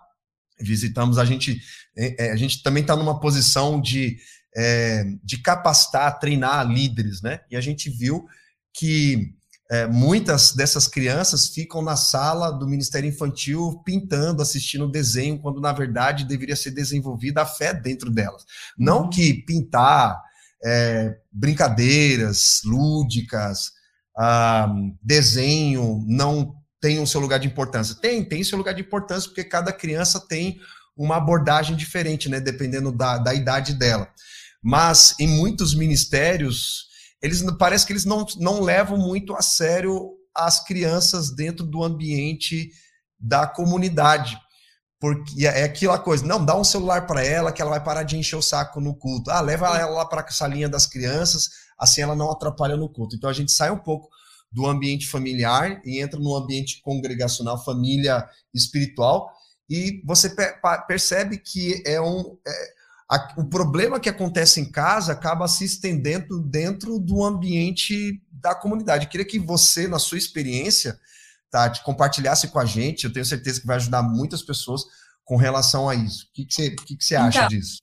visitamos, 0.58 1.18
a 1.18 1.24
gente, 1.24 1.62
é, 1.96 2.26
é 2.26 2.32
a 2.32 2.36
gente 2.36 2.64
também 2.64 2.80
está 2.80 2.96
numa 2.96 3.20
posição 3.20 3.80
de, 3.80 4.18
é, 4.56 5.04
de 5.22 5.38
capacitar, 5.38 6.18
treinar 6.18 6.66
líderes, 6.66 7.22
né? 7.22 7.42
E 7.48 7.56
a 7.56 7.60
gente 7.60 7.88
viu 7.88 8.26
que 8.74 9.35
é, 9.70 9.86
muitas 9.86 10.52
dessas 10.52 10.86
crianças 10.86 11.48
ficam 11.48 11.82
na 11.82 11.96
sala 11.96 12.50
do 12.50 12.68
Ministério 12.68 13.08
Infantil 13.08 13.82
pintando, 13.84 14.40
assistindo 14.40 14.90
desenho, 14.90 15.40
quando 15.40 15.60
na 15.60 15.72
verdade 15.72 16.24
deveria 16.24 16.54
ser 16.54 16.70
desenvolvida 16.70 17.42
a 17.42 17.46
fé 17.46 17.74
dentro 17.74 18.10
delas. 18.10 18.44
Não 18.78 19.02
uhum. 19.02 19.10
que 19.10 19.34
pintar, 19.44 20.22
é, 20.64 21.16
brincadeiras 21.32 22.60
lúdicas, 22.64 23.72
ah, 24.16 24.72
desenho 25.02 26.02
não 26.06 26.54
tem 26.80 27.00
o 27.00 27.06
seu 27.06 27.20
lugar 27.20 27.38
de 27.38 27.48
importância. 27.48 27.94
Tem, 27.94 28.24
tem 28.24 28.44
seu 28.44 28.56
lugar 28.56 28.72
de 28.72 28.82
importância, 28.82 29.28
porque 29.28 29.44
cada 29.44 29.72
criança 29.72 30.20
tem 30.20 30.58
uma 30.96 31.16
abordagem 31.16 31.76
diferente, 31.76 32.28
né, 32.28 32.40
dependendo 32.40 32.90
da, 32.90 33.18
da 33.18 33.34
idade 33.34 33.74
dela. 33.74 34.08
Mas 34.62 35.14
em 35.18 35.28
muitos 35.28 35.74
ministérios 35.74 36.85
eles 37.22 37.42
parece 37.58 37.86
que 37.86 37.92
eles 37.92 38.04
não, 38.04 38.26
não 38.38 38.60
levam 38.60 38.98
muito 38.98 39.34
a 39.34 39.42
sério 39.42 40.12
as 40.34 40.62
crianças 40.62 41.30
dentro 41.30 41.64
do 41.64 41.82
ambiente 41.82 42.70
da 43.18 43.46
comunidade. 43.46 44.38
Porque 44.98 45.46
é 45.46 45.64
aquela 45.64 45.98
coisa, 45.98 46.24
não, 46.24 46.42
dá 46.42 46.56
um 46.56 46.64
celular 46.64 47.06
para 47.06 47.24
ela 47.24 47.52
que 47.52 47.60
ela 47.60 47.72
vai 47.72 47.82
parar 47.82 48.02
de 48.02 48.16
encher 48.16 48.36
o 48.36 48.42
saco 48.42 48.80
no 48.80 48.94
culto. 48.94 49.30
Ah, 49.30 49.40
leva 49.40 49.66
ela 49.78 49.90
lá 49.90 50.06
para 50.06 50.22
a 50.22 50.28
salinha 50.30 50.68
das 50.68 50.86
crianças, 50.86 51.50
assim 51.78 52.00
ela 52.00 52.16
não 52.16 52.30
atrapalha 52.30 52.76
no 52.76 52.88
culto. 52.88 53.14
Então 53.14 53.28
a 53.28 53.32
gente 53.32 53.52
sai 53.52 53.70
um 53.70 53.78
pouco 53.78 54.08
do 54.50 54.66
ambiente 54.66 55.06
familiar 55.06 55.82
e 55.84 56.00
entra 56.00 56.18
no 56.18 56.34
ambiente 56.34 56.80
congregacional, 56.80 57.62
família 57.62 58.26
espiritual, 58.54 59.30
e 59.68 60.00
você 60.04 60.34
percebe 60.86 61.38
que 61.38 61.82
é 61.84 62.00
um. 62.00 62.38
É, 62.46 62.75
a, 63.08 63.34
o 63.38 63.44
problema 63.44 64.00
que 64.00 64.08
acontece 64.08 64.60
em 64.60 64.70
casa 64.70 65.12
acaba 65.12 65.46
se 65.46 65.64
estendendo 65.64 66.40
dentro 66.40 66.98
do 66.98 67.22
ambiente 67.22 68.20
da 68.30 68.54
comunidade. 68.54 69.04
Eu 69.04 69.10
queria 69.10 69.26
que 69.26 69.38
você, 69.38 69.86
na 69.86 69.98
sua 69.98 70.18
experiência, 70.18 70.98
Tati, 71.50 71.84
compartilhasse 71.84 72.48
com 72.48 72.58
a 72.58 72.64
gente. 72.64 73.04
Eu 73.04 73.12
tenho 73.12 73.24
certeza 73.24 73.60
que 73.60 73.66
vai 73.66 73.76
ajudar 73.76 74.02
muitas 74.02 74.42
pessoas 74.42 74.84
com 75.24 75.36
relação 75.36 75.88
a 75.88 75.94
isso. 75.94 76.26
O 76.26 76.32
que, 76.32 76.44
que, 76.44 76.54
você, 76.54 76.70
que, 76.70 76.96
que 76.96 77.04
você 77.04 77.14
acha 77.14 77.38
então, 77.38 77.48
disso? 77.48 77.78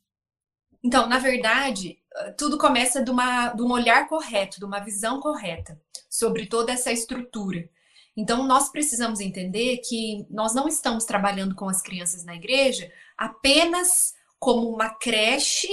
Então, 0.84 1.08
na 1.08 1.20
verdade, 1.20 1.98
tudo 2.38 2.58
começa 2.58 3.02
de, 3.02 3.10
uma, 3.10 3.50
de 3.50 3.62
um 3.62 3.72
olhar 3.72 4.08
correto, 4.08 4.60
de 4.60 4.66
uma 4.66 4.80
visão 4.80 5.22
correta 5.22 5.80
sobre 6.10 6.46
toda 6.46 6.74
essa 6.74 6.92
estrutura. 6.92 7.70
Então, 8.16 8.46
nós 8.46 8.70
precisamos 8.70 9.20
entender 9.20 9.78
que 9.78 10.28
nós 10.30 10.54
não 10.54 10.68
estamos 10.68 11.06
trabalhando 11.06 11.56
com 11.56 11.68
as 11.68 11.82
crianças 11.82 12.24
na 12.24 12.36
igreja 12.36 12.92
apenas 13.18 14.14
como 14.44 14.70
uma 14.70 14.90
creche 14.90 15.70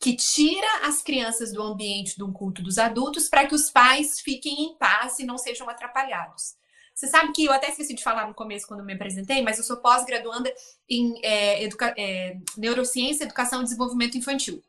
que 0.00 0.16
tira 0.16 0.66
as 0.82 1.00
crianças 1.00 1.52
do 1.52 1.62
ambiente 1.62 2.20
um 2.20 2.32
culto 2.32 2.60
dos 2.60 2.76
adultos 2.76 3.28
para 3.28 3.46
que 3.46 3.54
os 3.54 3.70
pais 3.70 4.18
fiquem 4.18 4.64
em 4.64 4.74
paz 4.74 5.20
e 5.20 5.24
não 5.24 5.38
sejam 5.38 5.70
atrapalhados. 5.70 6.56
Você 6.92 7.06
sabe 7.06 7.32
que 7.32 7.44
eu 7.44 7.52
até 7.52 7.70
esqueci 7.70 7.94
de 7.94 8.02
falar 8.02 8.26
no 8.26 8.34
começo 8.34 8.66
quando 8.66 8.84
me 8.84 8.94
apresentei, 8.94 9.40
mas 9.40 9.56
eu 9.56 9.62
sou 9.62 9.76
pós-graduanda 9.76 10.52
em 10.90 11.14
é, 11.22 11.64
é, 11.96 12.36
neurociência, 12.56 13.22
educação 13.22 13.60
e 13.60 13.64
desenvolvimento 13.64 14.18
infantil. 14.18 14.60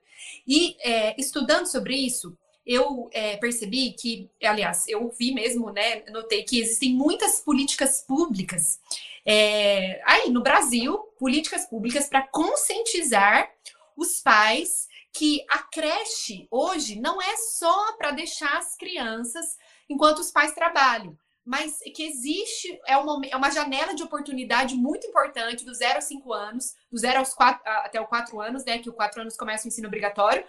E 0.47 0.77
é, 0.81 1.19
estudando 1.19 1.65
sobre 1.65 1.95
isso, 1.95 2.37
eu 2.63 3.09
é, 3.11 3.35
percebi 3.37 3.93
que, 3.93 4.29
aliás, 4.43 4.87
eu 4.87 5.11
vi 5.17 5.33
mesmo, 5.33 5.71
né, 5.71 6.03
notei 6.11 6.43
que 6.43 6.59
existem 6.59 6.93
muitas 6.93 7.39
políticas 7.39 8.05
públicas 8.07 8.79
é, 9.25 10.01
aí 10.05 10.29
no 10.29 10.41
Brasil, 10.41 10.99
políticas 11.23 11.65
públicas 11.65 12.09
para 12.09 12.27
conscientizar 12.27 13.49
os 13.95 14.19
pais 14.19 14.89
que 15.13 15.45
a 15.49 15.59
creche 15.59 16.49
hoje 16.51 16.99
não 16.99 17.21
é 17.21 17.37
só 17.37 17.93
para 17.93 18.11
deixar 18.11 18.57
as 18.57 18.75
crianças 18.75 19.57
enquanto 19.89 20.19
os 20.19 20.31
pais 20.31 20.53
trabalham, 20.53 21.17
mas 21.45 21.79
que 21.95 22.03
existe 22.03 22.77
é 22.85 22.97
uma, 22.97 23.25
é 23.25 23.37
uma 23.37 23.49
janela 23.51 23.95
de 23.95 24.03
oportunidade 24.03 24.75
muito 24.75 25.07
importante 25.07 25.63
do 25.63 25.73
zero 25.73 25.95
aos 25.95 26.03
cinco 26.03 26.33
anos, 26.33 26.73
do 26.91 26.97
zero 26.97 27.19
aos 27.19 27.33
quatro, 27.33 27.61
até 27.65 28.01
os 28.01 28.09
quatro 28.09 28.41
anos, 28.41 28.65
né? 28.65 28.79
Que 28.79 28.89
o 28.89 28.93
quatro 28.93 29.21
anos 29.21 29.37
começa 29.37 29.63
o 29.63 29.69
ensino 29.69 29.87
obrigatório, 29.87 30.45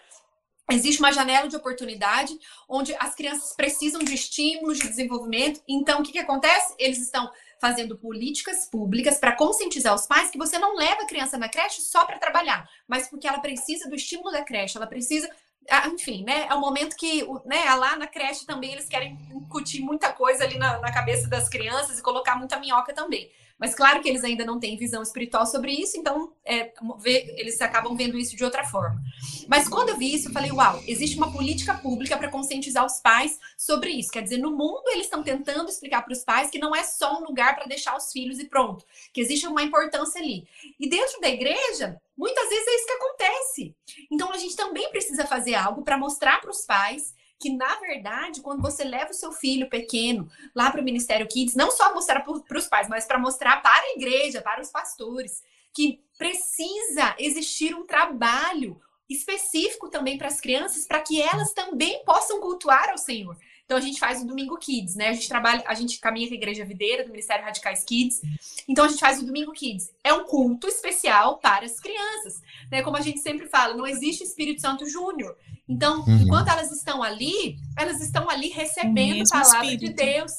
Existe 0.71 0.99
uma 0.99 1.13
janela 1.13 1.47
de 1.47 1.57
oportunidade 1.57 2.39
onde 2.67 2.95
as 2.99 3.15
crianças 3.15 3.53
precisam 3.55 4.03
de 4.03 4.15
estímulos 4.15 4.79
de 4.79 4.89
desenvolvimento. 4.89 5.61
Então, 5.69 6.01
o 6.01 6.03
que, 6.03 6.13
que 6.13 6.19
acontece? 6.19 6.75
Eles 6.79 6.99
estão 6.99 7.31
fazendo 7.61 7.97
políticas 7.97 8.67
públicas 8.67 9.19
para 9.19 9.33
conscientizar 9.33 9.95
os 9.95 10.07
pais 10.07 10.31
que 10.31 10.39
você 10.39 10.59
não 10.59 10.77
leva 10.77 11.03
a 11.03 11.07
criança 11.07 11.39
na 11.39 11.49
creche 11.49 11.81
só 11.81 12.05
para 12.05 12.19
trabalhar, 12.19 12.69
mas 12.87 13.09
porque 13.09 13.27
ela 13.27 13.41
precisa 13.41 13.89
do 13.89 13.95
estímulo 13.95 14.31
da 14.31 14.45
creche, 14.45 14.77
ela 14.77 14.87
precisa 14.87 15.29
ah, 15.71 15.89
enfim, 15.89 16.25
né? 16.25 16.47
É 16.49 16.55
um 16.55 16.61
momento 16.61 16.95
que, 16.95 17.27
né, 17.47 17.75
lá 17.75 17.97
na 17.97 18.07
creche 18.07 18.45
também 18.45 18.73
eles 18.73 18.87
querem 18.87 19.19
incutir 19.35 19.81
muita 19.81 20.13
coisa 20.13 20.45
ali 20.45 20.59
na, 20.59 20.79
na, 20.79 20.93
cabeça 20.93 21.29
das 21.29 21.49
crianças 21.49 21.99
e 21.99 22.03
colocar 22.03 22.37
muita 22.37 22.59
minhoca 22.59 22.93
também. 22.93 23.31
Mas 23.59 23.75
claro 23.75 24.03
que 24.03 24.09
eles 24.09 24.25
ainda 24.25 24.45
não 24.45 24.59
têm 24.59 24.77
visão 24.77 25.03
espiritual 25.03 25.47
sobre 25.47 25.73
isso, 25.73 25.97
então 25.97 26.33
é, 26.45 26.73
vê, 26.99 27.35
eles 27.39 27.61
acabam 27.61 27.95
vendo 27.97 28.19
isso 28.19 28.37
de 28.37 28.45
outra 28.45 28.65
forma. 28.65 29.01
Mas 29.49 29.69
quando 29.69 29.91
eu 29.91 29.97
vi 29.97 30.13
isso, 30.13 30.29
eu 30.29 30.33
falei: 30.33 30.51
uau, 30.51 30.83
existe 30.87 31.17
uma 31.17 31.33
política 31.33 31.75
pública 31.75 32.17
para 32.17 32.31
conscientizar 32.31 32.85
os 32.85 33.01
pais 33.01 33.39
sobre 33.57 33.91
isso. 33.91 34.11
Quer 34.11 34.23
dizer, 34.23 34.39
no 34.39 34.51
mundo 34.51 34.83
eles 34.89 35.07
estão 35.07 35.23
tentando 35.23 35.69
explicar 35.69 36.03
para 36.03 36.13
os 36.13 36.25
pais 36.25 36.51
que 36.51 36.59
não 36.59 36.75
é 36.75 36.83
só 36.83 37.21
um 37.21 37.25
lugar 37.25 37.55
para 37.55 37.67
deixar 37.67 37.97
os 37.97 38.11
filhos 38.11 38.39
e 38.39 38.45
pronto, 38.47 38.85
que 39.13 39.21
existe 39.21 39.47
uma 39.47 39.63
importância 39.63 40.21
ali. 40.21 40.47
E 40.79 40.89
dentro 40.89 41.21
da 41.21 41.29
igreja, 41.29 42.01
muitas 42.17 42.49
vezes 42.49 42.67
é 42.67 42.75
isso 42.75 42.87
que 42.87 42.93
acontece. 42.93 43.75
Então 44.11 44.33
a 44.33 44.37
gente 44.37 44.57
também 44.57 44.91
precisa 44.91 45.27
fazer 45.27 45.55
algo 45.55 45.83
para 45.83 45.97
mostrar 45.97 46.41
para 46.41 46.51
os 46.51 46.67
pais 46.67 47.15
que, 47.45 47.51
na 47.51 47.75
verdade, 47.77 48.41
quando 48.41 48.63
você 48.63 48.85
leva 48.85 49.11
o 49.11 49.15
seu 49.15 49.31
filho 49.31 49.69
pequeno 49.69 50.27
lá 50.55 50.71
para 50.71 50.81
o 50.81 50.85
Ministério 50.85 51.29
Kids, 51.29 51.55
não 51.55 51.71
só 51.71 51.93
mostrar 51.93 52.21
para 52.21 52.59
os 52.59 52.67
pais, 52.67 52.89
mas 52.89 53.05
para 53.05 53.19
mostrar 53.19 53.61
para 53.61 53.85
a 53.85 53.93
igreja, 53.93 54.41
para 54.41 54.63
os 54.63 54.71
pastores, 54.71 55.43
que 55.75 56.03
precisa 56.17 57.15
existir 57.19 57.75
um 57.75 57.85
trabalho 57.85 58.81
específico 59.11 59.91
também 59.91 60.17
para 60.17 60.29
as 60.29 60.41
crianças, 60.41 60.87
para 60.87 61.03
que 61.03 61.21
elas 61.21 61.53
também 61.53 62.03
possam 62.07 62.41
cultuar 62.41 62.89
ao 62.89 62.97
Senhor. 62.97 63.37
Então 63.65 63.79
a 63.79 63.81
gente 63.81 63.99
faz 63.99 64.21
o 64.21 64.27
Domingo 64.27 64.59
Kids, 64.59 64.95
né? 64.95 65.09
A 65.09 65.13
gente 65.15 65.29
trabalha, 65.29 65.63
a 65.67 65.75
gente 65.75 65.99
caminha 65.99 66.29
com 66.29 66.35
a 66.35 66.37
Igreja 66.37 66.65
Videira 66.65 67.03
do 67.03 67.11
Ministério 67.11 67.45
Radicais 67.45 67.83
Kids. 67.83 68.21
Então 68.69 68.85
a 68.85 68.89
gente 68.89 69.01
faz 69.01 69.23
o 69.23 69.27
Domingo 69.27 69.53
Kids. 69.53 69.91
É 70.03 70.13
um 70.13 70.25
culto 70.25 70.69
especial 70.69 71.39
para 71.39 71.65
as 71.65 71.81
crianças, 71.81 72.43
né? 72.71 72.83
Como 72.83 72.97
a 72.97 73.01
gente 73.01 73.21
sempre 73.21 73.47
fala, 73.47 73.75
não 73.75 73.87
existe 73.87 74.23
Espírito 74.23 74.61
Santo 74.61 74.87
Júnior. 74.87 75.37
Então, 75.67 76.01
uhum. 76.01 76.23
enquanto 76.23 76.49
elas 76.49 76.71
estão 76.71 77.03
ali, 77.03 77.57
elas 77.79 78.01
estão 78.03 78.29
ali 78.29 78.49
recebendo 78.49 79.25
a 79.29 79.31
palavra 79.31 79.65
espírito. 79.65 79.97
de 79.97 80.05
Deus, 80.05 80.33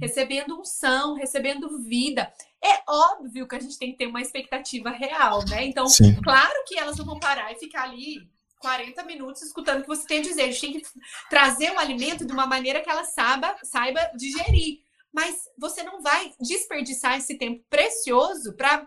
recebendo 0.00 0.58
unção, 0.58 1.14
recebendo 1.14 1.82
vida. 1.82 2.32
É 2.64 2.82
óbvio 2.88 3.46
que 3.46 3.56
a 3.56 3.60
gente 3.60 3.78
tem 3.78 3.92
que 3.92 3.98
ter 3.98 4.06
uma 4.06 4.22
expectativa 4.22 4.88
real, 4.88 5.44
né? 5.48 5.66
Então, 5.66 5.86
Sim. 5.86 6.14
claro 6.22 6.64
que 6.66 6.78
elas 6.78 6.96
não 6.96 7.04
vão 7.04 7.18
parar 7.18 7.52
e 7.52 7.56
ficar 7.56 7.82
ali 7.82 8.26
40 8.60 9.02
minutos 9.04 9.42
escutando 9.42 9.80
o 9.80 9.82
que 9.82 9.88
você 9.88 10.06
tem 10.06 10.18
a 10.20 10.22
dizer. 10.22 10.42
A 10.42 10.46
gente 10.46 10.60
tem 10.60 10.80
que 10.80 10.86
trazer 11.28 11.72
o 11.72 11.78
alimento 11.78 12.24
de 12.24 12.32
uma 12.32 12.46
maneira 12.46 12.80
que 12.80 12.90
ela 12.90 13.04
saiba, 13.04 13.56
saiba 13.64 14.10
digerir. 14.14 14.80
Mas 15.12 15.48
você 15.58 15.82
não 15.82 16.00
vai 16.00 16.32
desperdiçar 16.38 17.16
esse 17.16 17.36
tempo 17.36 17.64
precioso 17.68 18.54
para 18.54 18.86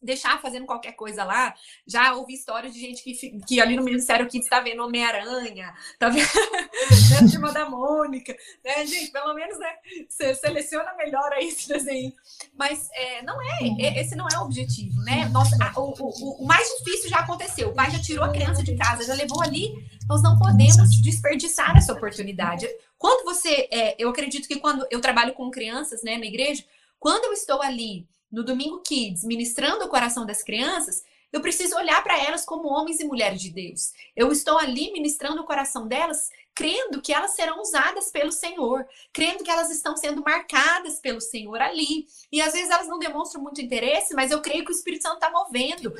deixar 0.00 0.40
fazendo 0.40 0.66
qualquer 0.66 0.92
coisa 0.92 1.24
lá. 1.24 1.54
Já 1.86 2.14
ouvi 2.14 2.34
histórias 2.34 2.72
de 2.72 2.80
gente 2.80 3.02
que, 3.02 3.40
que 3.40 3.60
ali 3.60 3.76
no 3.76 3.84
Ministério 3.84 4.26
Kids 4.28 4.46
está 4.46 4.60
vendo 4.60 4.82
Homem-Aranha, 4.82 5.74
tá 5.98 6.08
vendo 6.08 6.26
a 7.18 7.30
turma 7.30 7.52
da 7.52 7.68
Mônica, 7.68 8.34
né, 8.64 8.86
gente? 8.86 9.10
Pelo 9.10 9.34
menos, 9.34 9.58
né? 9.58 9.74
Você 10.08 10.34
seleciona 10.34 10.94
melhor 10.94 11.32
aí 11.32 11.48
esse 11.48 11.68
desenho. 11.68 12.12
Mas 12.56 12.88
é, 12.92 13.22
não 13.22 13.40
é, 13.40 14.00
esse 14.00 14.14
não 14.14 14.26
é 14.28 14.38
o 14.38 14.42
objetivo, 14.42 15.00
né? 15.02 15.28
Nossa, 15.28 15.56
a, 15.60 15.80
o, 15.80 15.94
o, 15.98 16.42
o 16.42 16.46
mais 16.46 16.68
difícil 16.78 17.10
já 17.10 17.18
aconteceu. 17.18 17.70
O 17.70 17.74
pai 17.74 17.90
já 17.90 18.00
tirou 18.00 18.24
a 18.24 18.32
criança 18.32 18.62
de 18.62 18.76
casa, 18.76 19.04
já 19.04 19.14
levou 19.14 19.42
ali. 19.42 19.74
Nós 20.08 20.22
não 20.22 20.38
podemos 20.38 20.90
desperdiçar 21.02 21.76
essa 21.76 21.92
oportunidade. 21.92 22.66
Quando 22.96 23.24
você, 23.24 23.68
é, 23.70 23.94
eu 23.98 24.08
acredito 24.08 24.48
que 24.48 24.58
quando 24.58 24.86
eu 24.90 25.00
trabalho 25.00 25.34
com 25.34 25.50
crianças, 25.50 26.02
né, 26.02 26.16
na 26.16 26.24
igreja, 26.24 26.64
quando 26.98 27.24
eu 27.24 27.32
estou 27.32 27.62
ali 27.62 28.08
no 28.30 28.44
Domingo 28.44 28.80
Kids, 28.80 29.24
ministrando 29.24 29.84
o 29.84 29.88
coração 29.88 30.26
das 30.26 30.42
crianças, 30.42 31.02
eu 31.32 31.40
preciso 31.40 31.76
olhar 31.76 32.02
para 32.02 32.18
elas 32.18 32.44
como 32.44 32.68
homens 32.68 33.00
e 33.00 33.04
mulheres 33.04 33.40
de 33.40 33.50
Deus. 33.50 33.92
Eu 34.16 34.32
estou 34.32 34.58
ali 34.58 34.90
ministrando 34.92 35.42
o 35.42 35.44
coração 35.44 35.86
delas, 35.86 36.30
crendo 36.54 37.02
que 37.02 37.12
elas 37.12 37.32
serão 37.32 37.60
usadas 37.60 38.10
pelo 38.10 38.32
Senhor, 38.32 38.86
crendo 39.12 39.44
que 39.44 39.50
elas 39.50 39.70
estão 39.70 39.96
sendo 39.96 40.22
marcadas 40.22 41.00
pelo 41.00 41.20
Senhor 41.20 41.60
ali. 41.60 42.06
E 42.32 42.40
às 42.40 42.54
vezes 42.54 42.70
elas 42.70 42.88
não 42.88 42.98
demonstram 42.98 43.42
muito 43.42 43.60
interesse, 43.60 44.14
mas 44.14 44.30
eu 44.30 44.40
creio 44.40 44.64
que 44.64 44.72
o 44.72 44.74
Espírito 44.74 45.02
Santo 45.02 45.16
está 45.16 45.30
movendo. 45.30 45.94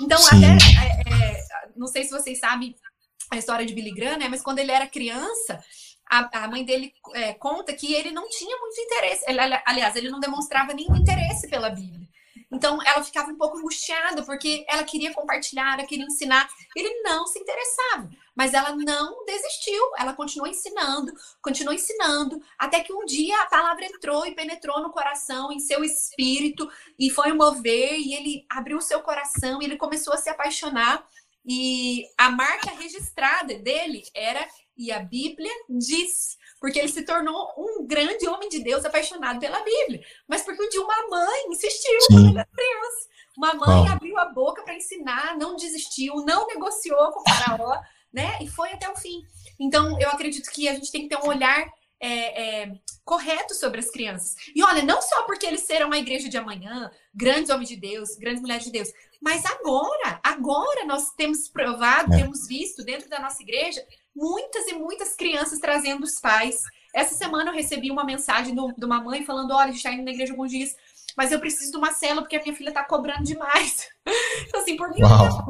Então, 0.00 0.18
Sim. 0.18 0.36
até, 0.36 0.46
é, 0.46 1.38
é, 1.38 1.44
não 1.74 1.86
sei 1.86 2.04
se 2.04 2.10
vocês 2.10 2.38
sabem 2.38 2.76
a 3.30 3.38
história 3.38 3.64
de 3.64 3.74
Billy 3.74 3.92
Graham, 3.92 4.18
né? 4.18 4.28
Mas 4.28 4.42
quando 4.42 4.58
ele 4.58 4.70
era 4.70 4.86
criança, 4.86 5.64
a, 6.08 6.44
a 6.44 6.48
mãe 6.48 6.64
dele 6.64 6.92
é, 7.14 7.32
conta 7.34 7.72
que 7.72 7.92
ele 7.92 8.10
não 8.10 8.28
tinha 8.28 8.56
muito 8.58 8.80
interesse. 8.80 9.24
Ele, 9.28 9.40
aliás, 9.66 9.96
ele 9.96 10.10
não 10.10 10.20
demonstrava 10.20 10.72
nenhum 10.72 10.96
interesse 10.96 11.48
pela 11.48 11.70
Bíblia. 11.70 12.04
Então 12.54 12.78
ela 12.84 13.02
ficava 13.02 13.30
um 13.30 13.36
pouco 13.36 13.58
angustiada, 13.58 14.22
porque 14.22 14.64
ela 14.68 14.84
queria 14.84 15.12
compartilhar, 15.12 15.74
ela 15.74 15.86
queria 15.86 16.04
ensinar. 16.04 16.48
Ele 16.76 17.02
não 17.02 17.26
se 17.26 17.38
interessava, 17.38 18.08
mas 18.34 18.54
ela 18.54 18.74
não 18.76 19.24
desistiu. 19.24 19.82
Ela 19.98 20.12
continuou 20.12 20.48
ensinando, 20.48 21.12
continuou 21.42 21.74
ensinando, 21.74 22.40
até 22.56 22.80
que 22.80 22.92
um 22.92 23.04
dia 23.04 23.40
a 23.42 23.46
palavra 23.46 23.84
entrou 23.86 24.24
e 24.24 24.34
penetrou 24.34 24.80
no 24.80 24.92
coração, 24.92 25.50
em 25.50 25.58
seu 25.58 25.82
espírito, 25.82 26.70
e 26.96 27.10
foi 27.10 27.32
mover, 27.32 27.98
e 27.98 28.14
ele 28.14 28.46
abriu 28.48 28.80
seu 28.80 29.00
coração, 29.00 29.60
e 29.60 29.64
ele 29.64 29.76
começou 29.76 30.14
a 30.14 30.18
se 30.18 30.30
apaixonar. 30.30 31.04
E 31.46 32.04
a 32.16 32.30
marca 32.30 32.70
registrada 32.70 33.54
dele 33.58 34.02
era 34.14 34.46
e 34.76 34.90
a 34.90 34.98
Bíblia 34.98 35.50
diz, 35.68 36.36
porque 36.60 36.78
ele 36.78 36.88
se 36.88 37.02
tornou 37.02 37.52
um 37.56 37.86
grande 37.86 38.26
homem 38.26 38.48
de 38.48 38.60
Deus 38.60 38.84
apaixonado 38.84 39.38
pela 39.38 39.62
Bíblia. 39.62 40.04
Mas 40.28 40.42
porque 40.42 40.62
um 40.62 40.68
dia 40.68 40.82
uma 40.82 41.08
mãe 41.08 41.44
insistiu 41.48 41.98
quando 42.08 42.28
ele 42.28 42.38
era 42.38 42.48
criança. 42.48 43.08
Uma 43.36 43.54
mãe 43.54 43.88
abriu 43.88 44.16
a 44.18 44.26
boca 44.26 44.62
para 44.62 44.76
ensinar, 44.76 45.36
não 45.36 45.56
desistiu, 45.56 46.14
não 46.24 46.46
negociou 46.46 47.12
com 47.12 47.20
o 47.20 47.34
faraó, 47.34 47.80
né? 48.12 48.38
E 48.40 48.48
foi 48.48 48.72
até 48.72 48.88
o 48.88 48.96
fim. 48.96 49.22
Então, 49.58 49.98
eu 50.00 50.08
acredito 50.10 50.50
que 50.50 50.68
a 50.68 50.74
gente 50.74 50.90
tem 50.90 51.02
que 51.02 51.08
ter 51.08 51.22
um 51.22 51.28
olhar 51.28 51.66
é, 52.00 52.62
é, 52.62 52.72
correto 53.04 53.54
sobre 53.54 53.80
as 53.80 53.90
crianças. 53.90 54.34
E 54.54 54.62
olha, 54.62 54.82
não 54.82 55.00
só 55.00 55.24
porque 55.24 55.46
eles 55.46 55.62
serão 55.62 55.92
a 55.92 55.98
igreja 55.98 56.28
de 56.28 56.36
amanhã, 56.36 56.90
grandes 57.14 57.50
homens 57.50 57.68
de 57.68 57.76
Deus, 57.76 58.16
grandes 58.16 58.42
mulheres 58.42 58.64
de 58.64 58.70
Deus, 58.70 58.88
mas 59.22 59.44
agora, 59.46 60.20
agora 60.22 60.84
nós 60.84 61.10
temos 61.12 61.48
provado, 61.48 62.12
é. 62.12 62.18
temos 62.18 62.46
visto 62.46 62.84
dentro 62.84 63.08
da 63.08 63.18
nossa 63.18 63.42
igreja 63.42 63.82
muitas 64.14 64.66
e 64.68 64.74
muitas 64.74 65.14
crianças 65.14 65.58
trazendo 65.58 66.04
os 66.04 66.20
pais. 66.20 66.62
Essa 66.94 67.14
semana 67.14 67.50
eu 67.50 67.54
recebi 67.54 67.90
uma 67.90 68.04
mensagem 68.04 68.54
do, 68.54 68.72
de 68.72 68.84
uma 68.84 69.00
mãe 69.00 69.24
falando: 69.24 69.52
olha, 69.52 69.64
a 69.64 69.66
gente 69.66 69.76
está 69.76 69.92
indo 69.92 70.04
na 70.04 70.12
igreja 70.12 70.32
alguns 70.32 70.50
dias, 70.50 70.76
mas 71.16 71.32
eu 71.32 71.40
preciso 71.40 71.72
de 71.72 71.76
uma 71.76 71.92
cela 71.92 72.22
porque 72.22 72.36
a 72.36 72.42
minha 72.42 72.54
filha 72.54 72.68
está 72.68 72.84
cobrando 72.84 73.24
demais. 73.24 73.88
então, 74.48 74.60
assim, 74.60 74.76
por 74.76 74.90
mim, 74.90 75.00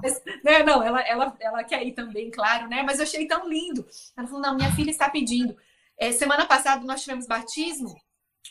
mas, 0.02 0.22
né, 0.42 0.62
não, 0.62 0.82
ela, 0.82 1.00
ela, 1.02 1.36
ela 1.40 1.64
quer 1.64 1.84
ir 1.86 1.92
também, 1.92 2.30
claro, 2.30 2.68
né? 2.68 2.82
Mas 2.82 2.98
eu 2.98 3.04
achei 3.04 3.26
tão 3.26 3.48
lindo. 3.48 3.86
Ela 4.16 4.26
falou: 4.26 4.42
não, 4.42 4.54
minha 4.54 4.72
filha 4.72 4.90
está 4.90 5.08
pedindo. 5.10 5.56
É, 5.98 6.12
semana 6.12 6.46
passada 6.46 6.84
nós 6.84 7.02
tivemos 7.02 7.26
batismo 7.26 7.94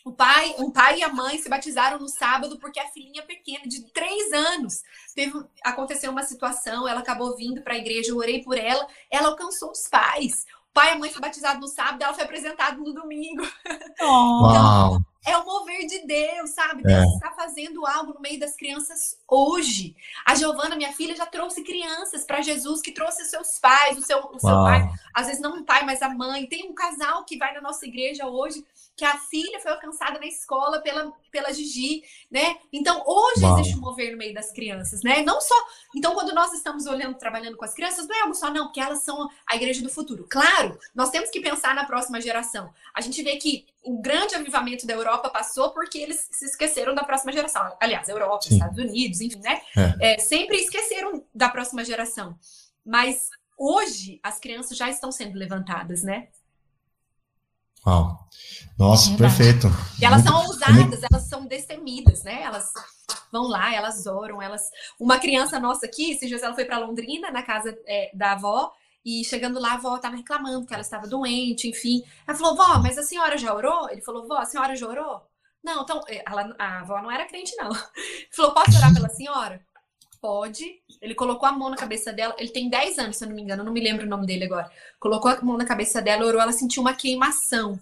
o 0.04 0.12
pai, 0.12 0.56
um 0.60 0.70
pai 0.70 1.00
e 1.00 1.04
a 1.04 1.10
mãe 1.10 1.38
se 1.38 1.48
batizaram 1.48 1.98
no 1.98 2.10
sábado 2.10 2.60
porque 2.60 2.80
a 2.80 2.90
filhinha 2.90 3.24
pequena, 3.24 3.66
de 3.66 3.84
três 3.92 4.34
anos, 4.34 4.84
teve, 5.16 5.42
aconteceu 5.64 6.12
uma 6.12 6.24
situação, 6.24 6.88
ela 6.88 7.00
acabou 7.00 7.36
vindo 7.38 7.62
para 7.62 7.74
a 7.74 7.78
igreja, 7.78 8.12
eu 8.12 8.18
orei 8.18 8.44
por 8.44 8.58
ela, 8.58 8.86
ela 9.10 9.30
alcançou 9.30 9.72
os 9.72 9.88
pais. 9.88 10.46
O 10.70 10.74
pai 10.74 10.90
e 10.90 10.92
a 10.92 11.00
mãe 11.00 11.10
foi 11.10 11.22
batizado 11.22 11.60
no 11.60 11.68
sábado, 11.68 12.04
ela 12.04 12.14
foi 12.14 12.24
apresentada 12.24 12.76
no 12.76 12.94
domingo. 12.94 13.44
Oh. 14.02 14.50
então, 14.50 15.06
é 15.26 15.38
o 15.38 15.46
mover 15.46 15.86
de 15.88 16.00
Deus, 16.06 16.50
sabe? 16.50 16.82
É. 16.82 17.00
Deus 17.00 17.14
está 17.14 17.32
fazendo 17.32 17.86
algo 17.86 18.14
no 18.14 18.20
meio 18.20 18.40
das 18.40 18.56
crianças 18.56 19.18
hoje. 19.30 19.96
A 20.26 20.36
Giovana, 20.36 20.76
minha 20.76 20.92
filha, 20.92 21.16
já 21.16 21.26
trouxe 21.26 21.64
crianças 21.64 22.26
para 22.26 22.42
Jesus, 22.42 22.82
que 22.82 22.92
trouxe 22.92 23.24
seus 23.26 23.58
pais, 23.60 23.98
o 23.98 24.02
seu, 24.02 24.20
o 24.20 24.40
seu 24.40 24.50
pai, 24.50 24.90
às 25.14 25.28
vezes 25.28 25.42
não 25.42 25.60
o 25.60 25.64
pai, 25.64 25.86
mas 25.86 26.02
a 26.02 26.10
mãe. 26.10 26.46
Tem 26.48 26.70
um 26.70 26.74
casal 26.74 27.24
que 27.24 27.38
vai 27.38 27.54
na 27.54 27.62
nossa 27.62 27.86
igreja 27.86 28.28
hoje 28.28 28.66
que 28.96 29.04
a 29.04 29.18
filha 29.18 29.60
foi 29.60 29.72
alcançada 29.72 30.20
na 30.20 30.28
escola 30.28 30.80
pela, 30.82 31.12
pela 31.32 31.52
Gigi, 31.52 32.04
né? 32.30 32.58
Então, 32.72 33.04
hoje 33.06 33.44
Uau. 33.44 33.60
existe 33.60 33.76
um 33.76 33.82
mover 33.82 34.12
no 34.12 34.18
meio 34.18 34.34
das 34.34 34.52
crianças, 34.52 35.02
né? 35.02 35.24
Não 35.24 35.42
só. 35.42 35.56
Então, 35.96 36.14
quando 36.14 36.34
nós 36.34 36.54
estamos 36.54 36.86
olhando, 36.86 37.18
trabalhando 37.18 37.58
com 37.58 37.66
as 37.66 37.74
crianças, 37.74 38.08
não 38.08 38.16
é 38.16 38.22
algo 38.22 38.36
só, 38.36 38.52
não, 38.52 38.66
porque 38.66 38.80
elas 38.80 39.04
são 39.04 39.30
a 39.48 39.56
igreja 39.56 39.82
do 39.82 39.90
futuro. 39.90 40.28
Claro, 40.30 40.78
nós 40.94 41.10
temos 41.10 41.32
que 41.32 41.42
pensar 41.42 41.74
na 41.74 41.86
próxima 41.86 42.22
geração. 42.22 42.72
A 42.94 43.02
gente 43.02 43.22
vê 43.24 43.38
que 43.38 43.66
o 43.84 44.00
grande 44.00 44.36
avivamento 44.36 44.86
da 44.86 44.94
Europa 44.94 45.30
passou 45.30 45.72
porque 45.72 45.98
eles 45.98 46.28
se 46.32 46.46
esqueceram 46.46 46.94
da 46.94 47.04
próxima 47.04 47.32
geração. 47.32 47.76
Aliás, 47.82 48.08
Europa, 48.08 48.44
Sim. 48.44 48.56
Estados 48.56 48.78
Unidos, 48.78 49.22
enfim, 49.22 49.40
né? 49.40 49.62
É. 49.76 50.14
É, 50.14 50.18
sempre 50.20 50.58
esqueceram 50.58 51.26
da 51.34 51.50
próxima 51.50 51.84
geração. 51.84 52.38
Mas 52.86 53.30
hoje 53.58 54.20
as 54.22 54.40
crianças 54.40 54.78
já 54.78 54.90
estão 54.90 55.12
sendo 55.12 55.38
levantadas, 55.38 56.04
né? 56.04 56.28
Uau. 57.86 58.28
Nossa, 58.78 59.14
é 59.14 59.18
perfeito. 59.18 59.68
E 60.02 60.06
elas 60.06 60.24
são 60.24 60.36
ousadas, 60.46 61.02
elas 61.04 61.24
são 61.24 61.46
destemidas, 61.46 62.24
né? 62.24 62.42
Elas 62.42 62.72
vão 63.32 63.44
lá, 63.44 63.74
elas 63.74 64.06
oram, 64.06 64.42
elas. 64.42 64.70
Uma 65.00 65.20
criança 65.20 65.60
nossa 65.60 65.86
aqui, 65.86 66.12
esses 66.12 66.28
dias 66.28 66.42
ela 66.42 66.56
foi 66.56 66.66
para 66.66 66.80
Londrina, 66.80 67.30
na 67.32 67.44
casa 67.44 67.78
é, 67.86 68.12
da 68.14 68.34
avó, 68.34 68.72
e 69.06 69.24
chegando 69.26 69.60
lá, 69.60 69.72
a 69.72 69.76
avó 69.76 69.96
estava 69.96 70.16
reclamando 70.16 70.66
que 70.66 70.74
ela 70.74 70.82
estava 70.82 71.08
doente, 71.08 71.68
enfim. 71.68 72.04
Ela 72.26 72.38
falou, 72.38 72.56
vó, 72.56 72.80
mas 72.80 72.98
a 72.98 73.04
senhora 73.04 73.38
já 73.38 73.54
orou? 73.54 73.90
Ele 73.90 74.02
falou, 74.02 74.28
vó, 74.28 74.38
a 74.38 74.46
senhora 74.46 74.76
já 74.76 74.88
orou? 74.88 75.22
Não, 75.64 75.84
então, 75.84 76.02
é, 76.08 76.24
ela, 76.26 76.56
a 76.58 76.80
avó 76.80 77.02
não 77.02 77.12
era 77.12 77.26
crente, 77.26 77.56
não. 77.58 77.70
Ele 77.96 78.30
falou, 78.32 78.54
posso 78.54 78.78
orar 78.78 78.94
pela 78.94 79.10
senhora? 79.10 79.62
Pode. 80.24 80.80
Ele 81.02 81.14
colocou 81.14 81.50
a 81.50 81.52
mão 81.52 81.70
na 81.70 81.76
cabeça 81.76 82.14
dela. 82.14 82.34
Ele 82.38 82.48
tem 82.48 82.70
10 82.70 82.98
anos, 82.98 83.18
se 83.18 83.26
eu 83.26 83.28
não 83.28 83.36
me 83.36 83.42
engano, 83.42 83.62
eu 83.62 83.66
não 83.66 83.74
me 83.74 83.82
lembro 83.82 84.06
o 84.06 84.10
nome 84.10 84.26
dele 84.26 84.46
agora. 84.46 84.72
Colocou 84.98 85.30
a 85.30 85.42
mão 85.42 85.58
na 85.58 85.66
cabeça 85.66 86.02
dela, 86.02 86.26
orou, 86.26 86.40
ela 86.40 86.54
sentiu 86.54 86.82
uma 86.82 86.94
queimação. 86.94 87.78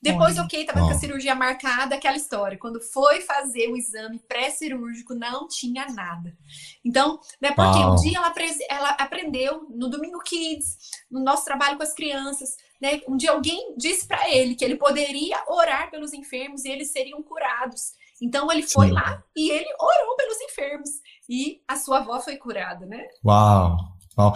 Depois, 0.00 0.38
Olha. 0.38 0.46
ok, 0.46 0.64
tava 0.64 0.80
com 0.80 0.88
a 0.88 0.94
cirurgia 0.94 1.34
marcada, 1.34 1.94
aquela 1.94 2.16
história. 2.16 2.56
Quando 2.56 2.80
foi 2.80 3.20
fazer 3.20 3.68
o 3.70 3.76
exame 3.76 4.18
pré-cirúrgico, 4.18 5.14
não 5.14 5.46
tinha 5.46 5.84
nada. 5.88 6.34
Então, 6.82 7.20
né, 7.38 7.52
porque 7.52 7.78
um 7.78 7.96
dia 7.96 8.16
ela, 8.16 8.32
ela, 8.70 8.90
aprendeu 8.92 9.66
no 9.68 9.90
Domingo 9.90 10.20
Kids, 10.20 10.78
no 11.10 11.20
nosso 11.20 11.44
trabalho 11.44 11.76
com 11.76 11.82
as 11.82 11.92
crianças, 11.92 12.56
né? 12.80 13.02
Um 13.06 13.16
dia 13.16 13.32
alguém 13.32 13.74
disse 13.76 14.08
para 14.08 14.30
ele 14.30 14.54
que 14.54 14.64
ele 14.64 14.76
poderia 14.76 15.42
orar 15.48 15.90
pelos 15.90 16.14
enfermos 16.14 16.64
e 16.64 16.70
eles 16.70 16.92
seriam 16.92 17.22
curados. 17.22 17.92
Então 18.24 18.50
ele 18.50 18.62
foi 18.62 18.86
Sim. 18.86 18.92
lá 18.94 19.22
e 19.36 19.50
ele 19.50 19.68
orou 19.78 20.16
pelos 20.16 20.40
enfermos 20.40 20.88
e 21.28 21.60
a 21.68 21.76
sua 21.76 21.98
avó 21.98 22.18
foi 22.20 22.36
curada, 22.38 22.86
né? 22.86 23.04
Uau! 23.22 23.76
Uau. 24.16 24.34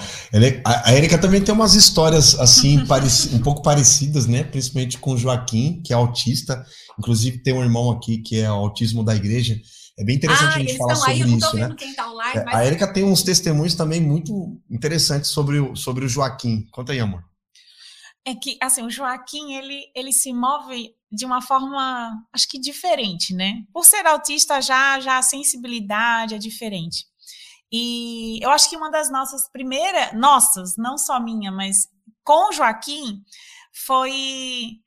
A 0.65 0.93
Erika 0.93 1.17
também 1.17 1.43
tem 1.43 1.55
umas 1.55 1.75
histórias 1.75 2.39
assim 2.39 2.79
um 3.33 3.41
pouco 3.41 3.63
parecidas, 3.63 4.27
né? 4.27 4.45
Principalmente 4.45 4.99
com 4.99 5.13
o 5.13 5.17
Joaquim, 5.17 5.81
que 5.83 5.93
é 5.93 5.97
autista. 5.97 6.67
Inclusive 6.99 7.43
tem 7.43 7.55
um 7.55 7.63
irmão 7.63 7.91
aqui 7.91 8.19
que 8.19 8.39
é 8.39 8.51
o 8.51 8.57
autismo 8.57 9.03
da 9.03 9.17
igreja. 9.17 9.59
É 9.99 10.05
bem 10.05 10.17
interessante 10.17 10.53
ah, 10.53 10.57
a 10.57 10.59
gente 10.59 10.77
falar 10.77 10.95
sobre 10.95 11.13
aí, 11.13 11.35
isso, 11.35 11.57
né? 11.57 11.75
Tá 11.97 12.13
online, 12.13 12.39
é, 12.39 12.45
mas... 12.45 12.55
A 12.55 12.67
Erika 12.67 12.93
tem 12.93 13.05
uns 13.05 13.23
testemunhos 13.23 13.75
também 13.75 14.01
muito 14.01 14.61
interessantes 14.71 15.31
sobre 15.31 15.59
o, 15.61 15.75
sobre 15.75 16.05
o 16.05 16.09
Joaquim. 16.09 16.67
Conta 16.71 16.93
aí, 16.93 17.01
amor. 17.01 17.25
É 18.25 18.35
que 18.35 18.59
assim, 18.61 18.83
o 18.83 18.91
Joaquim, 18.91 19.55
ele, 19.55 19.87
ele 19.95 20.13
se 20.13 20.33
move 20.33 20.95
de 21.11 21.25
uma 21.25 21.41
forma, 21.41 22.23
acho 22.33 22.49
que 22.49 22.59
diferente, 22.59 23.35
né? 23.35 23.65
Por 23.73 23.85
ser 23.85 24.07
autista, 24.07 24.61
já, 24.61 25.01
já 25.01 25.19
a 25.19 25.23
sensibilidade 25.23 26.35
é 26.35 26.39
diferente. 26.39 27.07
E 27.73 28.39
eu 28.43 28.51
acho 28.51 28.69
que 28.69 28.77
uma 28.77 28.91
das 28.91 29.11
nossas 29.11 29.51
primeiras, 29.51 30.13
nossas, 30.15 30.77
não 30.77 30.97
só 30.97 31.21
minha, 31.21 31.51
mas 31.51 31.89
com 32.25 32.51
o 32.51 32.53
Joaquim, 32.53 33.23
foi. 33.87 34.81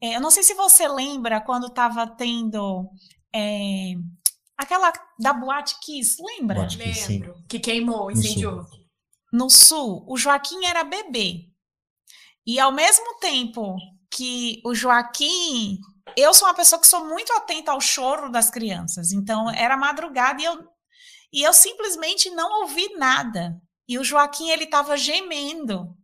É, 0.00 0.16
eu 0.16 0.20
não 0.20 0.30
sei 0.30 0.42
se 0.42 0.54
você 0.54 0.86
lembra 0.86 1.40
quando 1.40 1.66
estava 1.66 2.06
tendo 2.06 2.88
é, 3.34 3.94
aquela 4.56 4.92
da 5.18 5.32
Boate 5.32 5.76
Kiss, 5.80 6.16
lembra? 6.20 6.60
Boate 6.60 6.78
Kiss, 6.78 7.08
Lembro. 7.08 7.34
Que 7.48 7.58
queimou, 7.58 8.10
incendiou. 8.10 8.56
No 8.56 8.68
sul. 8.68 8.86
no 9.32 9.50
sul, 9.50 10.04
o 10.08 10.16
Joaquim 10.16 10.64
era 10.64 10.84
bebê. 10.84 11.48
E 12.46 12.60
ao 12.60 12.70
mesmo 12.70 13.18
tempo 13.20 13.76
que 14.14 14.60
o 14.64 14.74
Joaquim. 14.74 15.78
Eu 16.16 16.32
sou 16.32 16.46
uma 16.46 16.54
pessoa 16.54 16.80
que 16.80 16.86
sou 16.86 17.04
muito 17.06 17.32
atenta 17.32 17.72
ao 17.72 17.80
choro 17.80 18.30
das 18.30 18.50
crianças. 18.50 19.12
Então, 19.12 19.50
era 19.50 19.76
madrugada 19.76 20.40
e 20.40 20.44
eu, 20.44 20.58
e 21.32 21.42
eu 21.42 21.52
simplesmente 21.52 22.30
não 22.30 22.62
ouvi 22.62 22.94
nada. 22.96 23.60
E 23.88 23.98
o 23.98 24.04
Joaquim, 24.04 24.50
ele 24.50 24.64
estava 24.64 24.96
gemendo. 24.96 25.94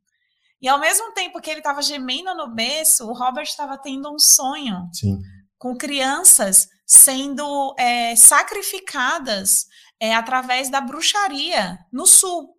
E 0.61 0.69
ao 0.69 0.81
mesmo 0.81 1.13
tempo 1.13 1.41
que 1.41 1.49
ele 1.49 1.61
estava 1.61 1.81
gemendo 1.81 2.35
no 2.35 2.53
berço, 2.53 3.07
o 3.07 3.15
Robert 3.15 3.45
estava 3.45 3.79
tendo 3.79 4.13
um 4.13 4.19
sonho 4.19 4.89
Sim. 4.93 5.19
com 5.59 5.77
crianças 5.77 6.69
sendo 6.87 7.75
é, 7.79 8.17
sacrificadas 8.17 9.67
é, 10.01 10.15
através 10.15 10.69
da 10.69 10.81
bruxaria 10.81 11.79
no 11.93 12.07
sul. 12.07 12.55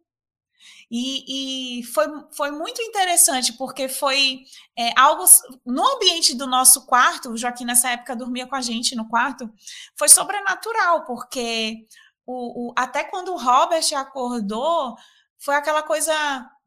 E, 0.94 1.80
e, 1.80 1.84
foi, 1.84 2.06
foi 2.36 2.52
muito 2.52 2.82
interessante, 2.82 3.54
porque 3.54 3.88
foi 3.88 4.42
é, 4.78 4.92
algo 5.00 5.24
no 5.66 5.88
ambiente 5.96 6.36
do 6.36 6.46
nosso 6.46 6.86
quarto, 6.86 7.30
o 7.30 7.38
Joaquim 7.38 7.64
nessa 7.64 7.92
época 7.92 8.14
dormia 8.14 8.46
com 8.46 8.56
a 8.56 8.62
gente 8.62 8.94
no 8.94 9.08
quarto, 9.08 9.50
foi 9.98 10.10
sobrenatural, 10.10 11.06
porque 11.06 11.88
o, 12.26 12.72
o, 12.72 12.74
até 12.78 13.06
quando 13.06 13.34
o 13.34 13.38
Robert 13.38 13.86
acordou, 13.96 14.96
foi 15.39 15.56
aquela 15.56 15.82
coisa, 15.82 16.14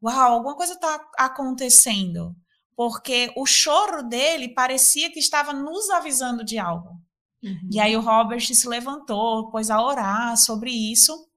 uau, 0.03 0.33
alguma 0.33 0.55
coisa 0.55 0.73
está 0.73 0.99
acontecendo. 1.19 2.35
Porque 2.75 3.31
o 3.37 3.45
choro 3.45 4.03
dele 4.03 4.49
parecia 4.49 5.09
que 5.09 5.19
estava 5.19 5.53
nos 5.53 5.89
avisando 5.91 6.43
de 6.43 6.57
algo. 6.57 6.89
Uhum. 7.41 7.69
E 7.71 7.79
aí 7.79 7.95
o 7.95 8.01
Robert 8.01 8.41
se 8.41 8.67
levantou, 8.67 9.49
pôs 9.49 9.69
a 9.69 9.81
orar 9.81 10.35
sobre 10.35 10.71
isso. 10.71 11.29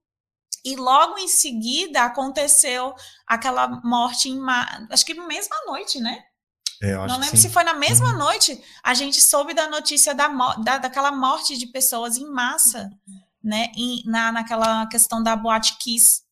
E 0.69 0.77
logo 0.77 1.17
em 1.17 1.29
seguida 1.29 2.03
aconteceu 2.03 2.95
aquela 3.27 3.81
morte 3.83 4.29
em 4.29 4.39
acho 4.91 5.07
que 5.07 5.15
mesma 5.15 5.57
noite, 5.67 5.99
né? 5.99 6.23
É, 6.83 6.95
não 6.95 7.19
lembro 7.19 7.39
se 7.39 7.49
foi 7.49 7.65
na 7.65 7.73
mesma 7.73 8.13
uhum. 8.13 8.19
noite 8.19 8.63
a 8.85 8.93
gente 8.93 9.21
soube 9.21 9.55
da 9.55 9.67
notícia 9.67 10.15
da, 10.15 10.29
da, 10.63 10.77
daquela 10.77 11.11
morte 11.11 11.57
de 11.57 11.67
pessoas 11.69 12.19
em 12.19 12.31
massa, 12.31 12.91
né? 13.43 13.73
Em, 13.75 14.03
na, 14.05 14.31
naquela 14.31 14.87
questão 14.89 15.23
da 15.23 15.35
boate 15.35 15.79
Kiss. 15.79 16.23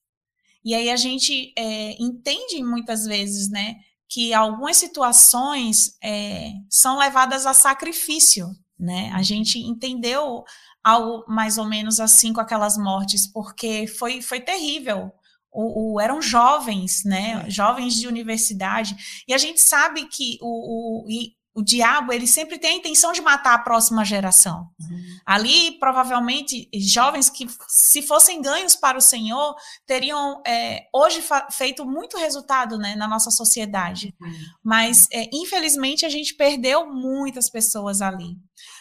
E 0.63 0.75
aí 0.75 0.91
a 0.91 0.97
gente 0.97 1.55
é, 1.57 1.97
entende 1.99 2.63
muitas 2.63 3.07
vezes, 3.07 3.49
né? 3.49 3.77
Que 4.07 4.35
algumas 4.35 4.77
situações 4.77 5.97
é, 6.05 6.53
são 6.69 6.99
levadas 6.99 7.47
a 7.47 7.55
sacrifício, 7.55 8.55
né? 8.79 9.11
A 9.15 9.23
gente 9.23 9.59
entendeu 9.59 10.45
algo 10.87 11.25
mais 11.27 11.59
ou 11.59 11.65
menos 11.65 11.99
assim 11.99 12.33
com 12.33 12.41
aquelas 12.41 12.79
mortes, 12.79 13.27
porque 13.27 13.89
foi, 13.89 14.23
foi 14.23 14.41
terrível. 14.41 15.11
O, 15.53 15.95
o, 15.95 16.01
eram 16.01 16.23
jovens, 16.23 17.03
né? 17.05 17.43
É. 17.45 17.51
Jovens 17.51 17.95
de 17.95 18.07
universidade. 18.07 18.95
E 19.27 19.35
a 19.35 19.39
gente 19.39 19.61
sabe 19.61 20.05
que 20.05 20.39
o, 20.41 21.05
o, 21.05 21.09
o 21.57 21.63
diabo 21.63 22.13
ele 22.13 22.27
sempre 22.27 22.57
tem 22.57 22.73
a 22.73 22.77
intenção 22.77 23.11
de 23.11 23.21
matar 23.21 23.55
a 23.55 23.59
próxima 23.59 24.05
geração. 24.05 24.69
Uhum. 24.79 25.19
Ali, 25.25 25.73
provavelmente, 25.81 26.69
jovens 26.75 27.31
que, 27.31 27.49
se 27.67 28.03
fossem 28.03 28.41
ganhos 28.41 28.77
para 28.77 28.99
o 28.99 29.01
Senhor, 29.01 29.57
teriam 29.87 30.41
é, 30.47 30.87
hoje 30.95 31.21
feito 31.51 31.85
muito 31.85 32.17
resultado 32.17 32.79
né, 32.79 32.95
na 32.95 33.09
nossa 33.09 33.33
sociedade. 33.33 34.15
Uhum. 34.21 34.33
Mas, 34.63 35.09
é, 35.11 35.29
infelizmente, 35.33 36.07
a 36.07 36.09
gente 36.09 36.35
perdeu 36.35 36.87
muitas 36.87 37.51
pessoas 37.51 38.01
ali. 38.01 38.37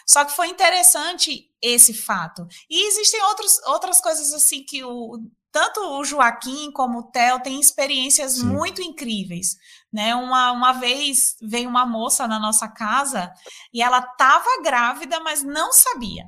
Só 0.06 0.24
que 0.24 0.36
foi 0.36 0.48
interessante 0.48 1.50
esse 1.60 1.92
fato. 1.92 2.46
E 2.70 2.86
existem 2.88 3.20
outros, 3.22 3.58
outras 3.66 4.00
coisas 4.00 4.32
assim 4.32 4.62
que 4.62 4.84
o, 4.84 5.18
tanto 5.50 5.80
o 5.80 6.04
Joaquim 6.04 6.70
como 6.70 6.98
o 6.98 7.10
Theo 7.10 7.40
têm 7.40 7.58
experiências 7.58 8.34
Sim. 8.34 8.46
muito 8.46 8.80
incríveis. 8.80 9.56
Né? 9.92 10.14
Uma, 10.14 10.52
uma 10.52 10.72
vez 10.72 11.36
veio 11.42 11.68
uma 11.68 11.84
moça 11.84 12.28
na 12.28 12.38
nossa 12.38 12.68
casa 12.68 13.32
e 13.72 13.82
ela 13.82 13.98
estava 13.98 14.62
grávida, 14.62 15.18
mas 15.20 15.42
não 15.42 15.72
sabia. 15.72 16.24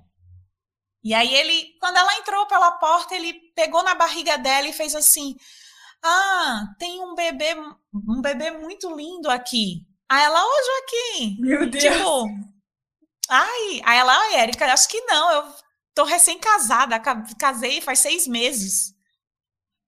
E 1.04 1.14
aí 1.14 1.32
ele, 1.32 1.76
quando 1.80 1.96
ela 1.96 2.16
entrou 2.16 2.46
pela 2.46 2.72
porta, 2.72 3.14
ele 3.14 3.32
pegou 3.54 3.84
na 3.84 3.94
barriga 3.94 4.36
dela 4.36 4.66
e 4.66 4.72
fez 4.72 4.94
assim: 4.96 5.36
"Ah, 6.02 6.66
tem 6.78 7.00
um 7.00 7.14
bebê, 7.14 7.54
um 7.94 8.20
bebê 8.20 8.50
muito 8.50 8.94
lindo 8.94 9.30
aqui". 9.30 9.86
Aí 10.08 10.24
ela, 10.24 10.42
ô 10.42 10.50
Joaquim, 10.66 11.36
meu 11.40 11.70
Deus. 11.70 11.84
Tipo, 11.84 12.24
ai, 13.28 13.82
aí 13.84 13.98
ela, 13.98 14.12
ai, 14.12 14.36
Érica, 14.36 14.72
acho 14.72 14.88
que 14.88 15.00
não, 15.02 15.30
eu 15.32 15.54
tô 15.94 16.04
recém-casada, 16.04 17.00
casei 17.38 17.80
faz 17.80 18.00
seis 18.00 18.26
meses. 18.26 18.94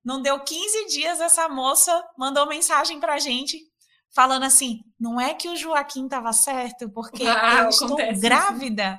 Não 0.04 0.22
deu 0.22 0.40
15 0.40 0.86
dias, 0.86 1.20
essa 1.20 1.48
moça 1.48 2.04
mandou 2.16 2.46
mensagem 2.46 2.98
pra 2.98 3.18
gente 3.18 3.58
falando 4.14 4.44
assim: 4.44 4.80
não 4.98 5.20
é 5.20 5.34
que 5.34 5.48
o 5.48 5.56
Joaquim 5.56 6.04
estava 6.04 6.32
certo, 6.32 6.88
porque 6.90 7.24
ah, 7.26 7.62
eu 7.64 7.68
estou 7.68 7.96
grávida. 8.18 8.98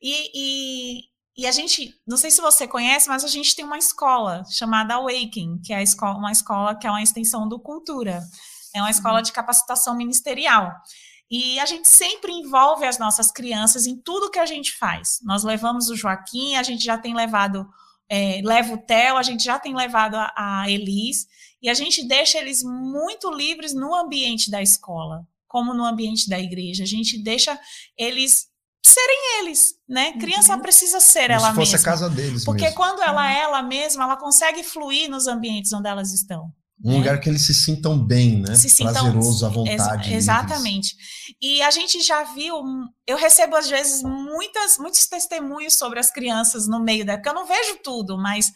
E, 0.00 0.30
e, 0.34 1.00
e, 1.36 1.46
a 1.46 1.52
gente, 1.52 1.94
não 2.06 2.16
sei 2.16 2.30
se 2.30 2.40
você 2.40 2.68
conhece, 2.68 3.08
mas 3.08 3.24
a 3.24 3.28
gente 3.28 3.56
tem 3.56 3.64
uma 3.64 3.78
escola 3.78 4.44
chamada 4.50 4.94
Awaken, 4.94 5.60
que 5.64 5.72
é 5.72 5.82
escola, 5.82 6.18
uma 6.18 6.32
escola 6.32 6.76
que 6.76 6.86
é 6.86 6.90
uma 6.90 7.02
extensão 7.02 7.48
do 7.48 7.58
Cultura. 7.58 8.22
É 8.74 8.80
uma 8.80 8.90
escola 8.90 9.18
uhum. 9.18 9.22
de 9.22 9.32
capacitação 9.32 9.96
ministerial. 9.96 10.72
E 11.36 11.58
a 11.58 11.66
gente 11.66 11.88
sempre 11.88 12.30
envolve 12.30 12.86
as 12.86 12.96
nossas 12.96 13.32
crianças 13.32 13.88
em 13.88 13.96
tudo 13.96 14.30
que 14.30 14.38
a 14.38 14.46
gente 14.46 14.72
faz. 14.72 15.18
Nós 15.24 15.42
levamos 15.42 15.90
o 15.90 15.96
Joaquim, 15.96 16.54
a 16.54 16.62
gente 16.62 16.84
já 16.84 16.96
tem 16.96 17.12
levado, 17.12 17.68
é, 18.08 18.40
leva 18.44 18.72
o 18.72 18.78
Theo, 18.78 19.16
a 19.16 19.22
gente 19.24 19.42
já 19.42 19.58
tem 19.58 19.74
levado 19.74 20.14
a, 20.14 20.32
a 20.36 20.70
Elis, 20.70 21.26
e 21.60 21.68
a 21.68 21.74
gente 21.74 22.06
deixa 22.06 22.38
eles 22.38 22.62
muito 22.62 23.28
livres 23.32 23.74
no 23.74 23.92
ambiente 23.96 24.48
da 24.48 24.62
escola, 24.62 25.26
como 25.48 25.74
no 25.74 25.84
ambiente 25.84 26.28
da 26.28 26.38
igreja. 26.38 26.84
A 26.84 26.86
gente 26.86 27.20
deixa 27.20 27.58
eles 27.98 28.46
serem 28.86 29.40
eles, 29.40 29.74
né? 29.88 30.12
Criança 30.12 30.54
uhum. 30.54 30.62
precisa 30.62 31.00
ser 31.00 31.22
Como 31.22 31.32
ela 31.32 31.48
se 31.48 31.54
fosse 31.56 31.72
mesma. 31.72 31.88
a 31.88 31.92
casa 31.92 32.10
deles 32.10 32.44
Porque 32.44 32.62
mesmo. 32.62 32.76
quando 32.76 33.02
ela 33.02 33.28
é 33.28 33.40
ela 33.40 33.60
mesma, 33.60 34.04
ela 34.04 34.16
consegue 34.16 34.62
fluir 34.62 35.10
nos 35.10 35.26
ambientes 35.26 35.72
onde 35.72 35.88
elas 35.88 36.12
estão. 36.12 36.52
Um 36.84 36.92
né? 36.92 36.98
lugar 36.98 37.18
que 37.18 37.30
eles 37.30 37.46
se 37.46 37.54
sintam 37.54 37.98
bem, 37.98 38.42
né? 38.42 38.54
Se 38.54 38.68
sintam, 38.68 38.92
Prazeroso, 38.92 39.46
à 39.46 39.48
vontade. 39.48 40.10
Ex 40.10 40.16
exatamente. 40.18 40.94
E 41.40 41.62
a 41.62 41.70
gente 41.70 42.02
já 42.02 42.22
viu, 42.24 42.62
eu 43.06 43.16
recebo 43.16 43.56
às 43.56 43.68
vezes 43.70 44.02
muitas, 44.02 44.76
muitos 44.76 45.06
testemunhos 45.06 45.78
sobre 45.78 45.98
as 45.98 46.10
crianças 46.10 46.68
no 46.68 46.78
meio 46.78 47.06
da, 47.06 47.14
porque 47.14 47.30
eu 47.30 47.34
não 47.34 47.46
vejo 47.46 47.78
tudo, 47.82 48.18
mas 48.18 48.52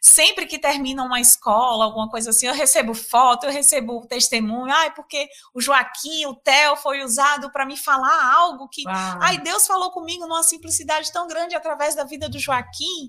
sempre 0.00 0.46
que 0.46 0.58
termina 0.58 1.02
uma 1.02 1.20
escola, 1.20 1.86
alguma 1.86 2.10
coisa 2.10 2.30
assim, 2.30 2.46
eu 2.46 2.54
recebo 2.54 2.92
foto, 2.92 3.44
eu 3.44 3.52
recebo 3.52 4.06
testemunho, 4.06 4.70
ai, 4.70 4.92
porque 4.92 5.26
o 5.54 5.60
Joaquim, 5.60 6.26
o 6.26 6.34
Theo 6.34 6.76
foi 6.76 7.02
usado 7.02 7.50
para 7.50 7.64
me 7.64 7.78
falar 7.78 8.34
algo 8.34 8.68
que, 8.68 8.82
Uau. 8.86 9.18
ai, 9.22 9.38
Deus 9.38 9.66
falou 9.66 9.90
comigo 9.90 10.26
numa 10.26 10.42
simplicidade 10.42 11.10
tão 11.10 11.26
grande 11.26 11.54
através 11.54 11.94
da 11.94 12.04
vida 12.04 12.28
do 12.28 12.38
Joaquim 12.38 13.08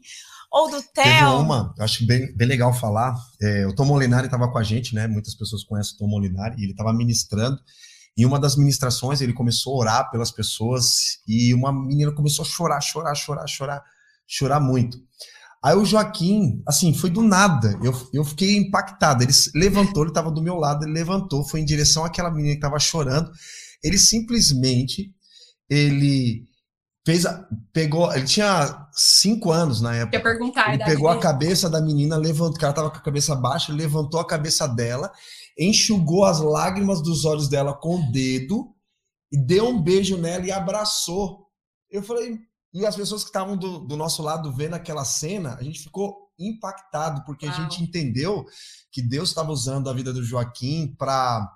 ou 0.52 0.70
do 0.70 0.82
Theo. 0.82 1.04
Teve 1.04 1.24
uma, 1.24 1.74
acho 1.80 2.06
bem, 2.06 2.36
bem 2.36 2.48
legal 2.48 2.74
falar. 2.74 3.16
É, 3.42 3.66
o 3.66 3.74
Tom 3.74 3.86
Molinari 3.86 4.26
estava 4.26 4.52
com 4.52 4.58
a 4.58 4.64
gente, 4.64 4.94
né? 4.94 5.08
Muitas 5.08 5.34
pessoas 5.34 5.64
conhecem 5.64 5.96
o 5.96 5.98
Tom 5.98 6.08
Molinari, 6.08 6.60
e 6.60 6.64
ele 6.64 6.72
estava 6.72 6.92
ministrando. 6.92 7.58
Em 8.18 8.26
uma 8.26 8.38
das 8.38 8.58
ministrações, 8.58 9.22
ele 9.22 9.32
começou 9.32 9.76
a 9.76 9.78
orar 9.78 10.12
pelas 10.12 10.30
pessoas 10.30 11.20
e 11.26 11.54
uma 11.54 11.72
menina 11.72 12.12
começou 12.12 12.44
a 12.44 12.48
chorar, 12.48 12.82
chorar, 12.82 13.16
chorar, 13.16 13.48
chorar, 13.48 13.84
chorar 14.28 14.60
muito. 14.60 14.98
Aí 15.64 15.76
o 15.76 15.86
Joaquim, 15.86 16.62
assim, 16.68 16.94
foi 16.94 17.10
do 17.10 17.22
nada. 17.22 17.80
Eu, 17.82 17.94
eu 18.12 18.26
fiquei 18.26 18.58
impactado. 18.58 19.24
Ele 19.24 19.32
levantou, 19.56 20.04
ele 20.04 20.12
estava 20.12 20.30
do 20.30 20.42
meu 20.42 20.56
lado, 20.56 20.84
ele 20.84 20.92
levantou, 20.92 21.48
foi 21.48 21.62
em 21.62 21.66
direção 21.66 22.04
àquela 22.04 22.30
menina 22.30 22.56
que 22.56 22.58
estava 22.58 22.80
chorando. 22.80 23.32
Ele 23.82 23.98
simplesmente, 23.98 25.14
ele 25.70 26.46
fez 27.06 27.26
a, 27.26 27.48
pegou, 27.74 28.12
ele 28.14 28.26
tinha 28.26 28.88
cinco 28.92 29.52
anos 29.52 29.82
na 29.82 29.96
época. 29.96 30.18
Quer 30.18 30.24
perguntar, 30.24 30.74
ele 30.74 30.84
pegou 30.84 31.10
a 31.10 31.20
cabeça 31.20 31.70
da 31.70 31.82
menina, 31.82 32.18
levantou, 32.18 32.60
cara 32.60 32.74
tava 32.74 32.92
com 32.92 32.98
a 32.98 33.02
cabeça 33.02 33.36
baixa, 33.36 33.74
levantou 33.74 34.20
a 34.20 34.28
cabeça 34.28 34.68
dela, 34.68 35.12
enxugou 35.58 36.26
as 36.26 36.40
lágrimas 36.40 37.02
dos 37.02 37.26
olhos 37.26 37.48
dela 37.48 37.74
com 37.74 37.96
o 37.96 38.12
dedo 38.12 38.74
e 39.32 39.38
deu 39.38 39.70
um 39.70 39.82
beijo 39.82 40.18
nela 40.18 40.46
e 40.46 40.52
abraçou. 40.52 41.48
Eu 41.90 42.04
falei, 42.04 42.38
e 42.74 42.86
as 42.86 42.96
pessoas 42.96 43.24
que 43.24 43.30
estavam 43.30 43.58
do, 43.58 43.80
do, 43.80 43.98
nosso 43.98 44.22
lado 44.22 44.52
vendo 44.52 44.76
aquela 44.76 45.04
cena, 45.04 45.56
a 45.56 45.64
gente 45.64 45.82
ficou 45.82 46.30
impactado 46.40 47.24
porque 47.26 47.46
Uau. 47.46 47.56
a 47.56 47.62
gente 47.62 47.84
entendeu 47.84 48.46
que 48.92 49.02
Deus 49.02 49.30
estava 49.30 49.52
usando 49.52 49.90
a 49.90 49.94
vida 49.94 50.14
do 50.14 50.24
Joaquim 50.24 50.96
para 50.98 51.50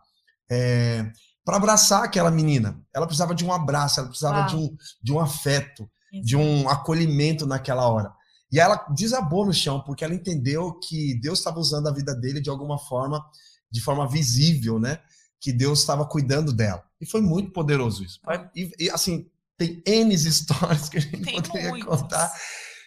é, 0.49 1.11
para 1.45 1.57
abraçar 1.57 2.03
aquela 2.03 2.31
menina. 2.31 2.81
Ela 2.93 3.05
precisava 3.05 3.35
de 3.35 3.45
um 3.45 3.53
abraço, 3.53 3.99
ela 3.99 4.09
precisava 4.09 4.47
de 4.47 4.55
um, 4.55 4.75
de 5.01 5.13
um 5.13 5.19
afeto, 5.19 5.87
de 6.23 6.35
um 6.35 6.67
acolhimento 6.67 7.45
naquela 7.45 7.87
hora. 7.87 8.11
E 8.51 8.59
ela 8.59 8.77
desabou 8.95 9.45
no 9.45 9.53
chão, 9.53 9.81
porque 9.81 10.03
ela 10.03 10.15
entendeu 10.15 10.73
que 10.79 11.13
Deus 11.21 11.39
estava 11.39 11.59
usando 11.59 11.87
a 11.87 11.93
vida 11.93 12.15
dele 12.15 12.41
de 12.41 12.49
alguma 12.49 12.79
forma, 12.79 13.23
de 13.69 13.79
forma 13.81 14.07
visível, 14.07 14.79
né? 14.79 14.99
Que 15.39 15.51
Deus 15.51 15.79
estava 15.79 16.05
cuidando 16.05 16.51
dela. 16.51 16.83
E 16.99 17.05
foi 17.05 17.21
muito 17.21 17.51
poderoso 17.51 18.03
isso. 18.03 18.19
E, 18.55 18.71
e, 18.79 18.89
assim, 18.89 19.29
tem 19.57 19.83
N 19.85 20.13
histórias 20.15 20.89
que 20.89 20.97
a 20.97 21.01
gente 21.01 21.21
tem 21.21 21.41
poderia 21.41 21.69
muitas. 21.69 22.01
contar, 22.01 22.31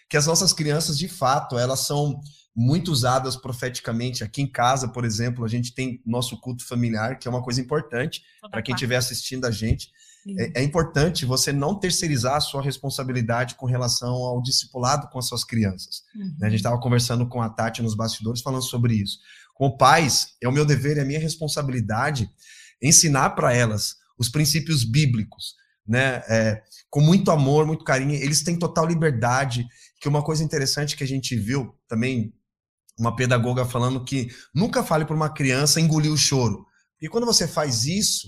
que 0.09 0.17
as 0.17 0.25
nossas 0.25 0.51
crianças, 0.51 0.97
de 0.97 1.07
fato, 1.07 1.57
elas 1.57 1.81
são 1.81 2.19
muito 2.55 2.91
usadas 2.91 3.35
profeticamente. 3.35 4.23
Aqui 4.23 4.41
em 4.41 4.47
casa, 4.47 4.87
por 4.87 5.05
exemplo, 5.05 5.45
a 5.45 5.47
gente 5.47 5.73
tem 5.73 6.01
nosso 6.05 6.39
culto 6.39 6.65
familiar, 6.65 7.17
que 7.17 7.27
é 7.27 7.31
uma 7.31 7.43
coisa 7.43 7.61
importante 7.61 8.23
para 8.51 8.61
quem 8.61 8.73
estiver 8.73 8.97
assistindo 8.97 9.45
a 9.45 9.51
gente. 9.51 9.89
É, 10.37 10.59
é, 10.59 10.63
importante 10.63 11.25
você 11.25 11.53
não 11.53 11.79
terceirizar 11.79 12.35
a 12.35 12.41
sua 12.41 12.61
responsabilidade 12.61 13.55
com 13.55 13.65
relação 13.65 14.13
ao 14.13 14.41
discipulado 14.41 15.07
com 15.09 15.17
as 15.17 15.27
suas 15.27 15.43
crianças. 15.45 16.03
Uhum. 16.13 16.35
A 16.41 16.49
gente 16.49 16.59
estava 16.59 16.79
conversando 16.79 17.27
com 17.27 17.41
a 17.41 17.49
Tati 17.49 17.81
nos 17.81 17.95
bastidores 17.95 18.41
falando 18.41 18.63
sobre 18.63 18.95
isso. 18.95 19.19
Como 19.53 19.77
pais, 19.77 20.35
é 20.41 20.47
o 20.47 20.51
meu 20.51 20.65
dever 20.65 20.97
e 20.97 20.99
é 20.99 21.03
a 21.03 21.05
minha 21.05 21.19
responsabilidade 21.19 22.29
ensinar 22.81 23.31
para 23.31 23.53
elas 23.53 23.95
os 24.17 24.29
princípios 24.29 24.83
bíblicos, 24.83 25.55
né? 25.87 26.21
É, 26.27 26.61
com 26.89 27.01
muito 27.01 27.31
amor, 27.31 27.65
muito 27.65 27.83
carinho. 27.83 28.13
Eles 28.13 28.43
têm 28.43 28.57
total 28.57 28.85
liberdade. 28.85 29.65
Que 30.01 30.07
uma 30.07 30.23
coisa 30.23 30.43
interessante 30.43 30.95
que 30.95 31.03
a 31.03 31.07
gente 31.07 31.35
viu 31.35 31.75
também 31.87 32.33
uma 32.99 33.15
pedagoga 33.15 33.65
falando 33.65 34.03
que 34.03 34.29
nunca 34.53 34.83
fale 34.83 35.05
para 35.05 35.15
uma 35.15 35.29
criança 35.29 35.79
engolir 35.79 36.11
o 36.11 36.17
choro. 36.17 36.65
E 37.01 37.07
quando 37.07 37.25
você 37.25 37.47
faz 37.47 37.85
isso, 37.85 38.27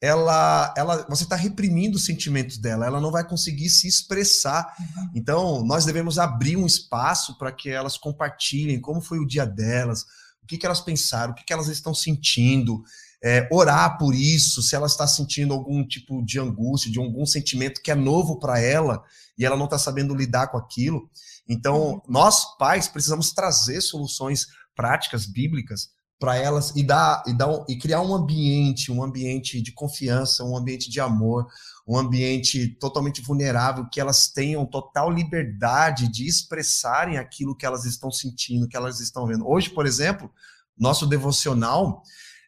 ela, 0.00 0.74
ela, 0.76 1.06
você 1.08 1.24
está 1.24 1.36
reprimindo 1.36 1.96
os 1.96 2.04
sentimentos 2.04 2.58
dela, 2.58 2.86
ela 2.86 3.00
não 3.00 3.10
vai 3.10 3.26
conseguir 3.26 3.68
se 3.68 3.86
expressar. 3.86 4.74
Uhum. 4.78 5.10
Então, 5.14 5.64
nós 5.64 5.84
devemos 5.84 6.18
abrir 6.18 6.56
um 6.56 6.66
espaço 6.66 7.36
para 7.38 7.52
que 7.52 7.70
elas 7.70 7.96
compartilhem 7.96 8.80
como 8.80 9.00
foi 9.00 9.18
o 9.18 9.26
dia 9.26 9.44
delas, 9.44 10.02
o 10.42 10.46
que, 10.46 10.58
que 10.58 10.66
elas 10.66 10.80
pensaram, 10.80 11.32
o 11.32 11.34
que, 11.34 11.44
que 11.44 11.52
elas 11.52 11.68
estão 11.68 11.94
sentindo, 11.94 12.82
é, 13.22 13.48
orar 13.50 13.98
por 13.98 14.14
isso, 14.14 14.62
se 14.62 14.76
ela 14.76 14.86
está 14.86 15.06
sentindo 15.06 15.52
algum 15.52 15.86
tipo 15.86 16.24
de 16.24 16.38
angústia, 16.38 16.92
de 16.92 16.98
algum 16.98 17.26
sentimento 17.26 17.82
que 17.82 17.90
é 17.90 17.94
novo 17.94 18.38
para 18.38 18.60
ela 18.60 19.02
e 19.36 19.44
ela 19.44 19.56
não 19.56 19.64
está 19.64 19.78
sabendo 19.78 20.14
lidar 20.14 20.48
com 20.48 20.58
aquilo. 20.58 21.10
Então, 21.48 21.94
uhum. 21.94 22.00
nós, 22.08 22.56
pais, 22.56 22.88
precisamos 22.88 23.32
trazer 23.32 23.80
soluções 23.80 24.46
práticas, 24.74 25.26
bíblicas, 25.26 25.90
para 26.18 26.36
elas 26.36 26.74
e 26.74 26.82
dar, 26.82 27.22
e 27.26 27.34
dar 27.34 27.64
e 27.68 27.76
criar 27.76 28.00
um 28.00 28.14
ambiente, 28.14 28.90
um 28.90 29.02
ambiente 29.02 29.60
de 29.60 29.72
confiança, 29.72 30.44
um 30.44 30.56
ambiente 30.56 30.90
de 30.90 30.98
amor, 30.98 31.46
um 31.86 31.96
ambiente 31.96 32.68
totalmente 32.80 33.20
vulnerável, 33.20 33.86
que 33.90 34.00
elas 34.00 34.28
tenham 34.28 34.64
total 34.64 35.10
liberdade 35.10 36.10
de 36.10 36.26
expressarem 36.26 37.18
aquilo 37.18 37.54
que 37.54 37.66
elas 37.66 37.84
estão 37.84 38.10
sentindo, 38.10 38.66
que 38.66 38.76
elas 38.76 38.98
estão 38.98 39.26
vendo. 39.26 39.46
Hoje, 39.46 39.68
por 39.68 39.86
exemplo, 39.86 40.30
nosso 40.76 41.06
devocional 41.06 42.02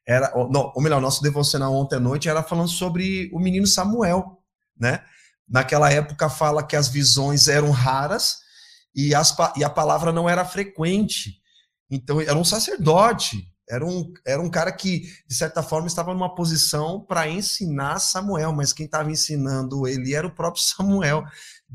era, 0.07 0.33
não, 0.51 0.73
ou 0.75 0.83
melhor, 0.83 1.01
nosso 1.03 1.23
devocional 1.23 1.75
ontem 1.75 1.97
à 1.97 2.01
noite 2.01 2.29
era 2.29 2.43
falando 2.43 2.69
sobre 2.69 3.31
o 3.35 3.39
menino 3.39 3.67
Samuel, 3.67 4.43
né? 4.79 5.03
Naquela 5.47 5.91
época 5.91 6.31
fala 6.31 6.67
que 6.67 6.77
as 6.77 6.89
visões 6.89 7.49
eram 7.49 7.71
raras 7.71 8.39
e, 8.99 9.15
as, 9.15 9.33
e 9.57 9.63
a 9.63 9.71
palavra 9.71 10.11
não 10.11 10.29
era 10.29 10.45
frequente. 10.45 11.41
Então, 11.89 12.21
era 12.21 12.37
um 12.37 12.43
sacerdote, 12.43 13.47
era 13.71 13.87
um, 13.87 14.13
era 14.27 14.43
um 14.43 14.51
cara 14.51 14.73
que, 14.73 15.03
de 15.29 15.35
certa 15.37 15.63
forma, 15.63 15.87
estava 15.87 16.13
numa 16.13 16.35
posição 16.35 17.01
para 17.07 17.29
ensinar 17.29 18.01
Samuel, 18.01 18.53
mas 18.53 18.73
quem 18.73 18.87
estava 18.87 19.09
ensinando 19.09 19.87
ele 19.87 20.15
era 20.15 20.27
o 20.27 20.35
próprio 20.35 20.65
Samuel. 20.67 21.23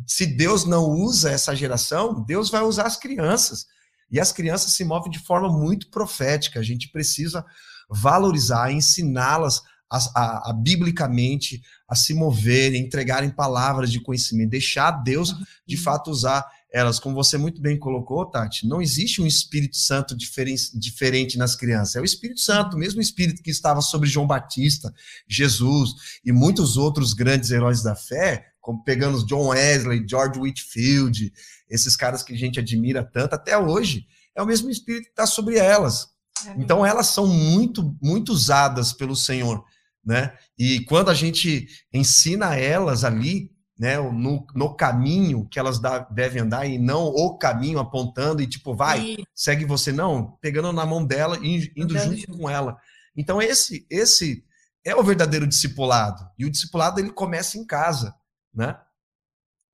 Se 0.05 0.25
Deus 0.25 0.65
não 0.65 0.83
usa 0.83 1.31
essa 1.31 1.55
geração, 1.55 2.25
Deus 2.25 2.49
vai 2.49 2.61
usar 2.61 2.87
as 2.87 2.97
crianças. 2.97 3.67
E 4.11 4.19
as 4.19 4.33
crianças 4.33 4.73
se 4.73 4.83
movem 4.83 5.09
de 5.09 5.19
forma 5.19 5.47
muito 5.47 5.89
profética. 5.89 6.59
A 6.59 6.63
gente 6.63 6.91
precisa 6.91 7.45
valorizar, 7.89 8.69
ensiná-las 8.69 9.61
a, 9.89 9.97
a, 9.97 10.49
a, 10.49 10.53
biblicamente 10.53 11.61
a 11.87 11.95
se 11.95 12.13
moverem, 12.13 12.81
entregarem 12.81 13.29
palavras 13.29 13.89
de 13.89 14.01
conhecimento, 14.01 14.49
deixar 14.49 14.91
Deus 14.91 15.33
de 15.65 15.77
fato 15.77 16.11
usar 16.11 16.45
elas, 16.73 16.99
como 16.99 17.13
você 17.13 17.37
muito 17.37 17.61
bem 17.61 17.77
colocou, 17.77 18.25
Tati, 18.25 18.67
não 18.67 18.81
existe 18.81 19.21
um 19.21 19.27
Espírito 19.27 19.77
Santo 19.77 20.17
diferente, 20.17 20.71
diferente 20.73 21.37
nas 21.37 21.55
crianças. 21.55 21.95
É 21.95 22.01
o 22.01 22.03
Espírito 22.03 22.39
Santo, 22.39 22.75
o 22.75 22.79
mesmo 22.79 22.99
Espírito 22.99 23.43
que 23.43 23.51
estava 23.51 23.79
sobre 23.79 24.09
João 24.09 24.25
Batista, 24.25 24.91
Jesus 25.27 25.91
e 26.25 26.31
muitos 26.31 26.75
outros 26.75 27.13
grandes 27.13 27.51
heróis 27.51 27.83
da 27.83 27.95
fé, 27.95 28.47
como 28.59 28.83
pegando 28.83 29.23
John 29.27 29.49
Wesley, 29.49 30.03
George 30.09 30.39
Whitfield, 30.39 31.31
esses 31.69 31.95
caras 31.95 32.23
que 32.23 32.33
a 32.33 32.37
gente 32.37 32.59
admira 32.59 33.03
tanto 33.03 33.35
até 33.35 33.55
hoje. 33.55 34.07
É 34.35 34.41
o 34.41 34.47
mesmo 34.47 34.71
Espírito 34.71 35.03
que 35.03 35.11
está 35.11 35.27
sobre 35.27 35.59
elas. 35.59 36.07
É 36.47 36.55
então 36.57 36.83
elas 36.83 37.05
são 37.05 37.27
muito, 37.27 37.95
muito 38.01 38.31
usadas 38.31 38.91
pelo 38.91 39.15
Senhor, 39.15 39.63
né? 40.03 40.33
E 40.57 40.79
quando 40.85 41.11
a 41.11 41.13
gente 41.13 41.67
ensina 41.93 42.55
elas 42.55 43.03
ali, 43.03 43.52
né, 43.83 43.97
no, 43.97 44.47
no 44.55 44.73
caminho 44.73 45.45
que 45.51 45.59
elas 45.59 45.77
da, 45.77 45.99
devem 45.99 46.43
andar 46.43 46.65
e 46.65 46.77
não 46.77 47.07
o 47.07 47.37
caminho 47.37 47.79
apontando 47.79 48.41
e 48.41 48.47
tipo, 48.47 48.73
vai, 48.73 49.01
e... 49.01 49.27
segue 49.35 49.65
você, 49.65 49.91
não, 49.91 50.37
pegando 50.39 50.71
na 50.71 50.85
mão 50.85 51.05
dela 51.05 51.37
e 51.41 51.69
indo 51.75 51.99
junto, 51.99 52.37
com 52.37 52.49
ela. 52.49 52.77
Então 53.13 53.41
esse 53.41 53.85
esse 53.89 54.41
é 54.85 54.95
o 54.95 55.03
verdadeiro 55.03 55.45
discipulado. 55.45 56.25
E 56.39 56.45
o 56.45 56.49
discipulado 56.49 56.97
ele 56.97 57.11
começa 57.11 57.57
em 57.57 57.65
casa, 57.65 58.15
né? 58.53 58.79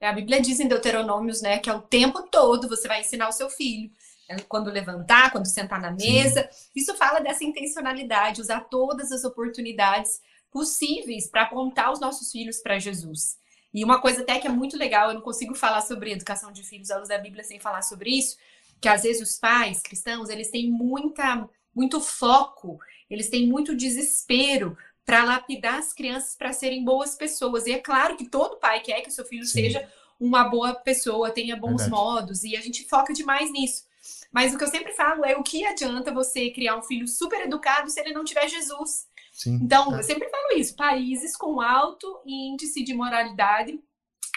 A 0.01 0.11
Bíblia 0.11 0.41
diz 0.41 0.59
em 0.59 0.67
Deuteronômios, 0.67 1.39
né, 1.43 1.59
que 1.59 1.69
é 1.69 1.73
o 1.73 1.81
tempo 1.81 2.23
todo 2.31 2.67
você 2.67 2.87
vai 2.87 3.01
ensinar 3.01 3.29
o 3.29 3.33
seu 3.33 3.47
filho. 3.47 3.91
É, 4.27 4.39
quando 4.39 4.71
levantar, 4.71 5.31
quando 5.31 5.45
sentar 5.45 5.79
na 5.79 5.91
mesa. 5.91 6.49
Sim. 6.51 6.69
Isso 6.77 6.95
fala 6.95 7.19
dessa 7.19 7.43
intencionalidade, 7.43 8.41
usar 8.41 8.61
todas 8.61 9.11
as 9.11 9.23
oportunidades 9.23 10.19
possíveis 10.49 11.29
para 11.29 11.43
apontar 11.43 11.91
os 11.91 11.99
nossos 11.99 12.31
filhos 12.31 12.57
para 12.57 12.79
Jesus. 12.79 13.37
E 13.73 13.83
uma 13.83 14.01
coisa 14.01 14.21
até 14.21 14.39
que 14.39 14.47
é 14.47 14.49
muito 14.49 14.77
legal, 14.77 15.09
eu 15.09 15.13
não 15.13 15.21
consigo 15.21 15.53
falar 15.53 15.81
sobre 15.81 16.11
educação 16.11 16.51
de 16.51 16.63
filhos 16.63 16.89
à 16.89 16.97
luz 16.97 17.09
da 17.09 17.17
Bíblia 17.17 17.43
sem 17.43 17.59
falar 17.59 17.81
sobre 17.83 18.09
isso, 18.09 18.37
que 18.81 18.87
às 18.87 19.03
vezes 19.03 19.21
os 19.21 19.37
pais 19.37 19.81
cristãos, 19.81 20.29
eles 20.29 20.49
têm 20.49 20.69
muita 20.69 21.47
muito 21.75 22.01
foco, 22.01 22.79
eles 23.09 23.29
têm 23.29 23.47
muito 23.47 23.75
desespero 23.75 24.77
para 25.05 25.23
lapidar 25.23 25.75
as 25.75 25.93
crianças 25.93 26.35
para 26.35 26.51
serem 26.51 26.83
boas 26.83 27.15
pessoas. 27.15 27.65
E 27.65 27.71
é 27.71 27.79
claro 27.79 28.17
que 28.17 28.27
todo 28.27 28.59
pai 28.59 28.81
quer 28.81 29.01
que 29.01 29.09
o 29.09 29.11
seu 29.11 29.25
filho 29.25 29.45
Sim. 29.45 29.63
seja 29.63 29.89
uma 30.19 30.43
boa 30.43 30.75
pessoa, 30.75 31.31
tenha 31.31 31.55
bons 31.55 31.83
Verdade. 31.83 31.91
modos, 31.91 32.43
e 32.43 32.55
a 32.55 32.61
gente 32.61 32.83
foca 32.87 33.13
demais 33.13 33.51
nisso. 33.51 33.85
Mas 34.31 34.53
o 34.53 34.57
que 34.57 34.63
eu 34.63 34.69
sempre 34.69 34.93
falo 34.93 35.25
é 35.25 35.35
o 35.35 35.43
que 35.43 35.65
adianta 35.65 36.13
você 36.13 36.51
criar 36.51 36.77
um 36.77 36.83
filho 36.83 37.07
super 37.07 37.41
educado 37.41 37.89
se 37.89 37.99
ele 37.99 38.13
não 38.13 38.23
tiver 38.23 38.47
Jesus. 38.47 39.07
Sim, 39.31 39.59
então, 39.61 39.95
é. 39.95 39.99
eu 39.99 40.03
sempre 40.03 40.29
falo 40.29 40.57
isso: 40.57 40.75
países 40.75 41.35
com 41.35 41.59
alto 41.61 42.21
índice 42.25 42.83
de 42.83 42.93
moralidade, 42.93 43.79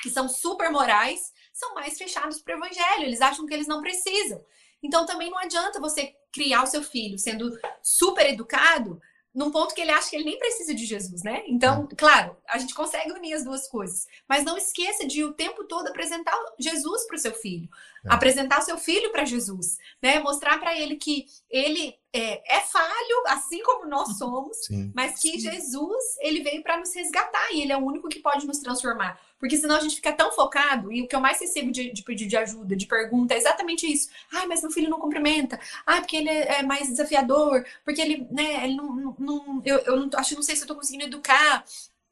que 0.02 0.10
são 0.10 0.28
super 0.28 0.70
morais, 0.70 1.32
são 1.52 1.74
mais 1.74 1.98
fechados 1.98 2.40
para 2.40 2.54
o 2.54 2.58
evangelho. 2.58 3.04
Eles 3.04 3.20
acham 3.20 3.46
que 3.46 3.52
eles 3.52 3.66
não 3.66 3.82
precisam. 3.82 4.42
Então, 4.82 5.06
também 5.06 5.30
não 5.30 5.38
adianta 5.38 5.80
você 5.80 6.14
criar 6.32 6.62
o 6.62 6.66
seu 6.66 6.82
filho 6.82 7.18
sendo 7.18 7.50
super 7.82 8.26
educado 8.26 9.00
num 9.34 9.50
ponto 9.50 9.74
que 9.74 9.80
ele 9.80 9.90
acha 9.90 10.10
que 10.10 10.16
ele 10.16 10.24
nem 10.24 10.38
precisa 10.38 10.74
de 10.74 10.84
Jesus, 10.84 11.22
né? 11.22 11.42
Então, 11.46 11.88
é. 11.90 11.94
claro, 11.94 12.36
a 12.46 12.58
gente 12.58 12.74
consegue 12.74 13.12
unir 13.12 13.32
as 13.32 13.44
duas 13.44 13.66
coisas, 13.66 14.06
mas 14.28 14.44
não 14.44 14.58
esqueça 14.58 15.06
de 15.06 15.24
o 15.24 15.32
tempo 15.32 15.64
todo 15.64 15.88
apresentar 15.88 16.36
Jesus 16.58 17.06
para 17.06 17.16
o 17.16 17.18
seu 17.18 17.32
filho, 17.32 17.68
é. 18.04 18.12
apresentar 18.12 18.60
o 18.60 18.62
seu 18.62 18.76
filho 18.76 19.10
para 19.10 19.24
Jesus, 19.24 19.78
né? 20.02 20.20
Mostrar 20.20 20.58
para 20.58 20.78
ele 20.78 20.96
que 20.96 21.26
ele 21.50 21.96
é, 22.12 22.56
é, 22.56 22.60
falho, 22.60 23.24
assim 23.28 23.62
como 23.62 23.86
nós 23.86 24.18
somos, 24.18 24.66
Sim. 24.66 24.92
mas 24.94 25.18
que. 25.18 25.32
Jesus 25.42 26.04
ele 26.20 26.42
veio 26.42 26.62
para 26.62 26.78
nos 26.78 26.94
resgatar 26.94 27.52
e 27.52 27.62
ele 27.62 27.72
é 27.72 27.76
o 27.76 27.84
único 27.84 28.08
que 28.08 28.20
pode 28.20 28.46
nos 28.46 28.58
transformar. 28.58 29.18
Porque 29.42 29.56
senão 29.56 29.74
a 29.74 29.80
gente 29.80 29.96
fica 29.96 30.12
tão 30.12 30.30
focado, 30.30 30.92
e 30.92 31.02
o 31.02 31.08
que 31.08 31.16
eu 31.16 31.20
mais 31.20 31.40
recebo 31.40 31.72
de, 31.72 31.92
de 31.92 32.04
pedido 32.04 32.30
de 32.30 32.36
ajuda, 32.36 32.76
de 32.76 32.86
pergunta, 32.86 33.34
é 33.34 33.38
exatamente 33.38 33.92
isso. 33.92 34.08
Ai, 34.32 34.46
mas 34.46 34.62
meu 34.62 34.70
filho 34.70 34.88
não 34.88 35.00
cumprimenta. 35.00 35.58
Ai, 35.84 35.98
porque 35.98 36.16
ele 36.16 36.28
é, 36.28 36.62
mais 36.62 36.88
desafiador, 36.88 37.66
porque 37.84 38.00
ele, 38.00 38.24
né, 38.30 38.62
ele 38.62 38.76
não. 38.76 38.94
não, 38.94 39.16
não 39.18 39.62
eu, 39.64 39.78
eu 39.80 39.96
não, 39.96 40.08
acho 40.14 40.36
não 40.36 40.44
sei 40.44 40.54
se 40.54 40.62
eu 40.62 40.68
tô 40.68 40.76
conseguindo 40.76 41.06
educar. 41.06 41.64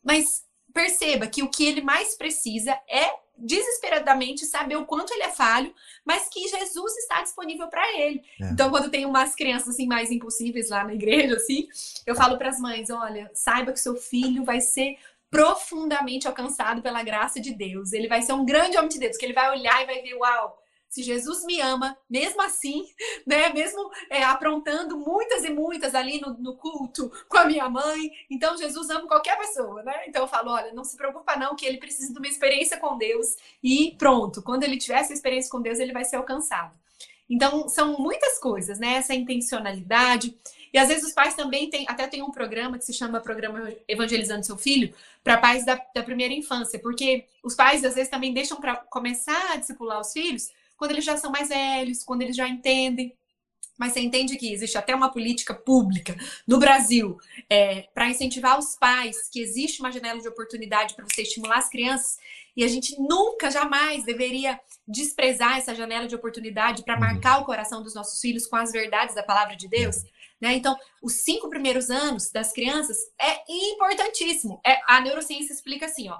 Mas 0.02 0.44
perceba 0.74 1.28
que 1.28 1.40
o 1.40 1.48
que 1.48 1.64
ele 1.64 1.80
mais 1.80 2.16
precisa 2.16 2.72
é 2.88 3.14
desesperadamente 3.38 4.44
saber 4.44 4.74
o 4.74 4.84
quanto 4.84 5.14
ele 5.14 5.22
é 5.22 5.30
falho, 5.30 5.72
mas 6.04 6.28
que 6.28 6.48
Jesus 6.48 6.96
está 6.96 7.22
disponível 7.22 7.68
para 7.68 7.96
ele. 7.96 8.24
É. 8.40 8.50
Então, 8.50 8.70
quando 8.70 8.90
tem 8.90 9.06
umas 9.06 9.36
crianças 9.36 9.68
assim 9.68 9.86
mais 9.86 10.10
impossíveis 10.10 10.68
lá 10.68 10.82
na 10.82 10.94
igreja, 10.94 11.36
assim, 11.36 11.68
eu 12.04 12.16
falo 12.16 12.36
para 12.36 12.48
as 12.48 12.58
mães: 12.58 12.90
olha, 12.90 13.30
saiba 13.32 13.70
que 13.70 13.78
seu 13.78 13.94
filho 13.94 14.44
vai 14.44 14.60
ser 14.60 14.98
profundamente 15.30 16.26
alcançado 16.26 16.82
pela 16.82 17.02
graça 17.02 17.40
de 17.40 17.54
Deus. 17.54 17.92
Ele 17.92 18.08
vai 18.08 18.20
ser 18.20 18.32
um 18.32 18.44
grande 18.44 18.76
homem 18.76 18.88
de 18.88 18.98
Deus, 18.98 19.16
que 19.16 19.24
ele 19.24 19.32
vai 19.32 19.50
olhar 19.50 19.82
e 19.82 19.86
vai 19.86 20.02
ver, 20.02 20.14
uau, 20.14 20.60
se 20.90 21.04
Jesus 21.04 21.44
me 21.44 21.60
ama, 21.60 21.96
mesmo 22.10 22.42
assim, 22.42 22.84
né, 23.24 23.48
mesmo 23.50 23.88
é, 24.10 24.24
aprontando 24.24 24.98
muitas 24.98 25.44
e 25.44 25.50
muitas 25.50 25.94
ali 25.94 26.20
no, 26.20 26.34
no, 26.34 26.56
culto 26.56 27.10
com 27.28 27.38
a 27.38 27.44
minha 27.46 27.68
mãe, 27.68 28.10
então 28.28 28.56
Jesus 28.56 28.90
ama 28.90 29.06
qualquer 29.06 29.38
pessoa, 29.38 29.84
né? 29.84 30.02
Então 30.08 30.22
eu 30.22 30.28
falo, 30.28 30.50
olha, 30.50 30.72
não 30.72 30.82
se 30.82 30.96
preocupa 30.96 31.36
não, 31.36 31.54
que 31.54 31.64
ele 31.64 31.78
precisa 31.78 32.12
de 32.12 32.18
uma 32.18 32.26
experiência 32.26 32.76
com 32.76 32.98
Deus 32.98 33.36
e 33.62 33.94
pronto, 33.96 34.42
quando 34.42 34.64
ele 34.64 34.76
tiver 34.76 34.98
essa 34.98 35.12
experiência 35.12 35.48
com 35.48 35.62
Deus, 35.62 35.78
ele 35.78 35.92
vai 35.92 36.04
ser 36.04 36.16
alcançado. 36.16 36.76
Então 37.30 37.68
são 37.68 37.96
muitas 37.96 38.40
coisas, 38.40 38.80
né? 38.80 38.94
Essa 38.94 39.14
intencionalidade. 39.14 40.36
E 40.72 40.78
às 40.78 40.88
vezes 40.88 41.04
os 41.04 41.12
pais 41.12 41.34
também 41.34 41.68
têm, 41.68 41.84
até 41.88 42.06
tem 42.06 42.22
um 42.22 42.30
programa 42.30 42.78
que 42.78 42.84
se 42.84 42.92
chama 42.92 43.20
Programa 43.20 43.72
Evangelizando 43.88 44.46
Seu 44.46 44.56
Filho, 44.56 44.94
para 45.22 45.38
pais 45.38 45.64
da, 45.64 45.80
da, 45.94 46.02
primeira 46.02 46.32
infância, 46.32 46.78
porque 46.78 47.26
os 47.42 47.54
pais 47.54 47.84
às 47.84 47.94
vezes 47.94 48.10
também 48.10 48.32
deixam 48.32 48.60
para 48.60 48.76
começar 48.76 49.52
a 49.52 49.56
discipular 49.56 50.00
os 50.00 50.12
filhos 50.12 50.50
quando 50.76 50.92
eles 50.92 51.04
já 51.04 51.16
são 51.16 51.30
mais 51.30 51.48
velhos, 51.48 52.02
quando 52.02 52.22
eles 52.22 52.36
já 52.36 52.48
entendem. 52.48 53.14
Mas 53.78 53.94
você 53.94 54.00
entende 54.00 54.36
que 54.36 54.52
existe 54.52 54.76
até 54.76 54.94
uma 54.94 55.10
política 55.10 55.54
pública 55.54 56.14
no 56.46 56.58
Brasil 56.58 57.18
é, 57.48 57.88
para 57.94 58.10
incentivar 58.10 58.58
os 58.58 58.76
pais, 58.76 59.28
que 59.30 59.40
existe 59.40 59.80
uma 59.80 59.90
janela 59.90 60.20
de 60.20 60.28
oportunidade 60.28 60.94
para 60.94 61.06
você 61.06 61.22
estimular 61.22 61.58
as 61.58 61.68
crianças, 61.70 62.18
e 62.56 62.62
a 62.62 62.68
gente 62.68 63.00
nunca, 63.00 63.50
jamais 63.50 64.04
deveria 64.04 64.60
desprezar 64.86 65.56
essa 65.56 65.74
janela 65.74 66.06
de 66.06 66.14
oportunidade 66.14 66.82
para 66.82 66.94
uhum. 66.94 67.00
marcar 67.00 67.38
o 67.38 67.44
coração 67.44 67.82
dos 67.82 67.94
nossos 67.94 68.20
filhos 68.20 68.46
com 68.46 68.56
as 68.56 68.70
verdades 68.70 69.14
da 69.14 69.22
palavra 69.22 69.56
de 69.56 69.66
Deus. 69.66 70.04
Né? 70.40 70.54
Então, 70.54 70.76
os 71.02 71.14
cinco 71.14 71.50
primeiros 71.50 71.90
anos 71.90 72.30
das 72.30 72.52
crianças 72.52 72.96
é 73.20 73.42
importantíssimo. 73.48 74.60
É, 74.64 74.80
a 74.86 75.00
neurociência 75.00 75.52
explica 75.52 75.86
assim, 75.86 76.08
ó, 76.08 76.18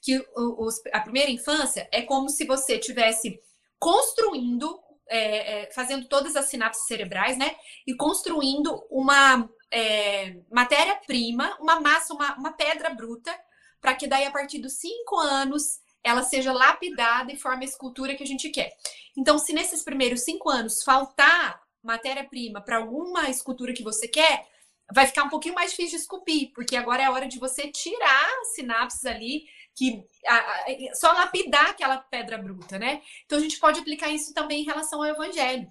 que 0.00 0.18
os, 0.34 0.80
a 0.92 1.00
primeira 1.00 1.30
infância 1.30 1.88
é 1.92 2.02
como 2.02 2.28
se 2.28 2.46
você 2.46 2.78
tivesse 2.78 3.38
construindo, 3.78 4.80
é, 5.08 5.62
é, 5.62 5.70
fazendo 5.72 6.08
todas 6.08 6.34
as 6.34 6.46
sinapses 6.46 6.86
cerebrais, 6.86 7.36
né? 7.36 7.56
E 7.86 7.94
construindo 7.94 8.86
uma 8.90 9.48
é, 9.70 10.36
matéria-prima, 10.50 11.56
uma 11.60 11.80
massa, 11.80 12.14
uma, 12.14 12.36
uma 12.36 12.52
pedra 12.52 12.90
bruta, 12.90 13.36
para 13.80 13.94
que 13.94 14.06
daí, 14.06 14.24
a 14.24 14.30
partir 14.30 14.58
dos 14.58 14.74
cinco 14.74 15.16
anos, 15.16 15.80
ela 16.02 16.22
seja 16.22 16.52
lapidada 16.52 17.32
e 17.32 17.36
forme 17.36 17.64
a 17.64 17.68
escultura 17.68 18.14
que 18.14 18.22
a 18.22 18.26
gente 18.26 18.48
quer. 18.50 18.72
Então, 19.16 19.38
se 19.38 19.52
nesses 19.52 19.82
primeiros 19.82 20.22
cinco 20.22 20.48
anos 20.48 20.82
faltar 20.82 21.60
matéria-prima 21.88 22.60
para 22.60 22.76
alguma 22.76 23.28
escultura 23.28 23.72
que 23.72 23.82
você 23.82 24.06
quer, 24.06 24.46
vai 24.92 25.06
ficar 25.06 25.24
um 25.24 25.28
pouquinho 25.28 25.54
mais 25.54 25.70
difícil 25.70 25.98
de 25.98 26.02
esculpir, 26.02 26.52
porque 26.54 26.76
agora 26.76 27.02
é 27.02 27.06
a 27.06 27.12
hora 27.12 27.26
de 27.26 27.38
você 27.38 27.68
tirar 27.68 28.30
sinapses 28.54 29.04
ali, 29.04 29.46
que 29.74 30.04
a, 30.26 30.36
a, 30.36 30.94
só 30.94 31.12
lapidar 31.12 31.70
aquela 31.70 31.98
pedra 31.98 32.38
bruta, 32.38 32.78
né? 32.78 33.02
Então 33.24 33.38
a 33.38 33.40
gente 33.40 33.58
pode 33.58 33.80
aplicar 33.80 34.08
isso 34.08 34.32
também 34.32 34.62
em 34.62 34.66
relação 34.66 35.02
ao 35.02 35.08
evangelho. 35.08 35.70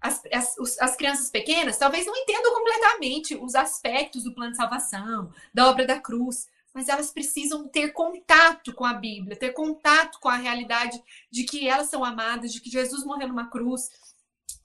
As, 0.00 0.22
as, 0.32 0.78
as, 0.80 0.96
crianças 0.96 1.30
pequenas 1.30 1.78
talvez 1.78 2.04
não 2.04 2.14
entendam 2.14 2.52
completamente 2.54 3.34
os 3.34 3.54
aspectos 3.54 4.24
do 4.24 4.34
plano 4.34 4.50
de 4.50 4.58
salvação, 4.58 5.32
da 5.52 5.70
obra 5.70 5.86
da 5.86 5.98
cruz, 5.98 6.46
mas 6.74 6.88
elas 6.88 7.10
precisam 7.10 7.66
ter 7.68 7.92
contato 7.92 8.74
com 8.74 8.84
a 8.84 8.92
Bíblia, 8.92 9.36
ter 9.36 9.52
contato 9.52 10.18
com 10.20 10.28
a 10.28 10.36
realidade 10.36 11.02
de 11.30 11.44
que 11.44 11.68
elas 11.68 11.88
são 11.88 12.04
amadas, 12.04 12.52
de 12.52 12.60
que 12.60 12.68
Jesus 12.68 13.04
morreu 13.04 13.28
numa 13.28 13.48
cruz, 13.48 13.88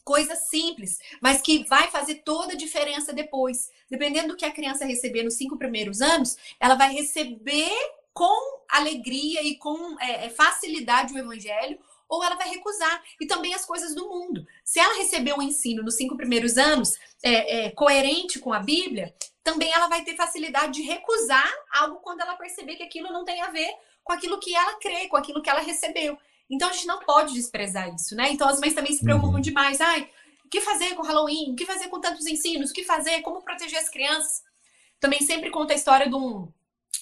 coisa 0.09 0.35
simples, 0.35 0.97
mas 1.21 1.39
que 1.39 1.65
vai 1.65 1.87
fazer 1.91 2.23
toda 2.25 2.53
a 2.53 2.57
diferença 2.57 3.13
depois. 3.13 3.69
Dependendo 3.87 4.29
do 4.29 4.35
que 4.35 4.43
a 4.43 4.51
criança 4.51 4.83
receber 4.83 5.21
nos 5.21 5.35
cinco 5.35 5.55
primeiros 5.55 6.01
anos, 6.01 6.35
ela 6.59 6.73
vai 6.73 6.91
receber 6.91 7.69
com 8.11 8.63
alegria 8.67 9.43
e 9.43 9.55
com 9.57 9.95
é, 10.01 10.25
é, 10.25 10.29
facilidade 10.31 11.13
o 11.13 11.17
evangelho, 11.19 11.77
ou 12.07 12.23
ela 12.23 12.35
vai 12.35 12.49
recusar. 12.49 13.03
E 13.21 13.27
também 13.27 13.53
as 13.53 13.65
coisas 13.65 13.93
do 13.93 14.09
mundo. 14.09 14.47
Se 14.65 14.79
ela 14.79 14.97
receber 14.97 15.33
um 15.33 15.43
ensino 15.43 15.83
nos 15.83 15.95
cinco 15.95 16.17
primeiros 16.17 16.57
anos 16.57 16.95
é, 17.21 17.67
é, 17.67 17.69
coerente 17.69 18.39
com 18.39 18.51
a 18.51 18.59
Bíblia, 18.59 19.13
também 19.43 19.71
ela 19.71 19.87
vai 19.87 20.03
ter 20.03 20.15
facilidade 20.15 20.73
de 20.73 20.81
recusar 20.81 21.53
algo 21.71 21.97
quando 21.97 22.21
ela 22.21 22.35
perceber 22.35 22.77
que 22.77 22.83
aquilo 22.83 23.13
não 23.13 23.23
tem 23.23 23.41
a 23.43 23.51
ver 23.51 23.71
com 24.03 24.11
aquilo 24.11 24.39
que 24.39 24.55
ela 24.55 24.73
crê, 24.79 25.07
com 25.07 25.17
aquilo 25.17 25.39
que 25.39 25.51
ela 25.51 25.59
recebeu. 25.59 26.17
Então 26.49 26.69
a 26.69 26.73
gente 26.73 26.87
não 26.87 26.99
pode 26.99 27.33
desprezar 27.33 27.93
isso, 27.93 28.15
né? 28.15 28.31
Então 28.31 28.47
as 28.47 28.59
mães 28.59 28.73
também 28.73 28.93
se 28.93 29.03
preocupam 29.03 29.35
uhum. 29.35 29.41
demais. 29.41 29.79
Ai, 29.79 30.09
o 30.43 30.49
que 30.49 30.61
fazer 30.61 30.95
com 30.95 31.03
Halloween? 31.03 31.51
O 31.51 31.55
que 31.55 31.65
fazer 31.65 31.87
com 31.89 32.01
tantos 32.01 32.25
ensinos? 32.25 32.71
O 32.71 32.73
que 32.73 32.83
fazer? 32.83 33.21
Como 33.21 33.41
proteger 33.43 33.77
as 33.77 33.89
crianças? 33.89 34.41
Também 34.99 35.21
sempre 35.21 35.51
conta 35.51 35.73
a 35.73 35.75
história 35.75 36.09
de 36.09 36.15
um 36.15 36.51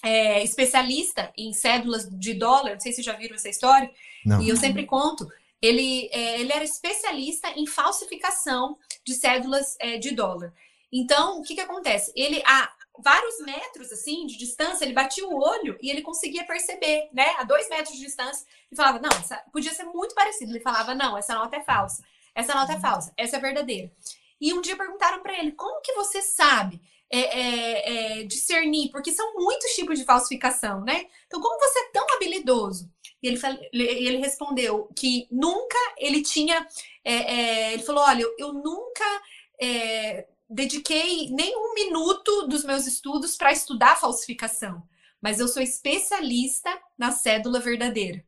é, 0.03 0.43
especialista 0.43 1.31
em 1.37 1.53
cédulas 1.53 2.07
de 2.09 2.33
dólar. 2.33 2.73
Não 2.73 2.79
sei 2.79 2.91
se 2.91 3.01
já 3.01 3.13
viram 3.13 3.35
essa 3.35 3.49
história. 3.49 3.89
Não. 4.25 4.41
E 4.41 4.49
eu 4.49 4.57
sempre 4.57 4.85
conto. 4.85 5.27
Ele, 5.61 6.09
é, 6.11 6.41
ele 6.41 6.51
era 6.51 6.63
especialista 6.63 7.49
em 7.55 7.65
falsificação 7.65 8.77
de 9.05 9.13
cédulas 9.15 9.75
é, 9.79 9.97
de 9.97 10.11
dólar. 10.11 10.53
Então, 10.91 11.39
o 11.39 11.43
que, 11.43 11.55
que 11.55 11.61
acontece? 11.61 12.11
Ele, 12.15 12.41
a, 12.45 12.71
vários 12.99 13.39
metros 13.39 13.91
assim 13.91 14.25
de 14.25 14.37
distância, 14.37 14.83
ele 14.83 14.93
batia 14.93 15.27
o 15.27 15.37
olho 15.37 15.77
e 15.81 15.89
ele 15.89 16.01
conseguia 16.01 16.45
perceber, 16.45 17.09
né? 17.13 17.35
A 17.37 17.43
dois 17.43 17.69
metros 17.69 17.95
de 17.95 18.01
distância, 18.01 18.45
e 18.71 18.75
falava: 18.75 18.99
não, 18.99 19.09
essa, 19.09 19.37
podia 19.51 19.73
ser 19.73 19.83
muito 19.83 20.15
parecido. 20.15 20.51
Ele 20.51 20.59
falava: 20.59 20.95
não, 20.95 21.17
essa 21.17 21.35
nota 21.35 21.55
é 21.55 21.63
falsa, 21.63 22.03
essa 22.33 22.53
nota 22.53 22.73
é 22.73 22.79
falsa, 22.79 23.13
essa 23.17 23.37
é 23.37 23.39
verdadeira. 23.39 23.91
E 24.39 24.53
um 24.53 24.61
dia 24.61 24.77
perguntaram 24.77 25.21
para 25.21 25.37
ele: 25.37 25.51
como 25.51 25.81
que 25.81 25.93
você 25.93 26.21
sabe 26.21 26.81
é, 27.09 27.19
é, 27.19 28.19
é, 28.19 28.23
discernir? 28.23 28.91
Porque 28.91 29.11
são 29.11 29.33
muitos 29.35 29.71
tipos 29.71 29.97
de 29.97 30.05
falsificação, 30.05 30.81
né? 30.81 31.07
Então, 31.25 31.41
como 31.41 31.59
você 31.59 31.79
é 31.79 31.89
tão 31.91 32.05
habilidoso? 32.15 32.89
E 33.21 33.27
ele, 33.27 33.39
ele 33.73 34.17
respondeu 34.17 34.89
que 34.95 35.27
nunca 35.31 35.77
ele 35.97 36.21
tinha. 36.21 36.67
É, 37.03 37.13
é, 37.13 37.73
ele 37.73 37.83
falou: 37.83 38.03
olha, 38.03 38.21
eu, 38.21 38.35
eu 38.37 38.53
nunca 38.53 39.21
é, 39.59 40.27
dediquei 40.49 41.29
nem 41.31 41.55
um 41.55 41.73
minuto 41.73 42.47
dos 42.47 42.63
meus 42.63 42.85
estudos 42.87 43.35
para 43.35 43.51
estudar 43.51 43.99
falsificação, 43.99 44.81
mas 45.21 45.39
eu 45.39 45.47
sou 45.47 45.61
especialista 45.61 46.69
na 46.97 47.11
cédula 47.11 47.59
verdadeira. 47.59 48.23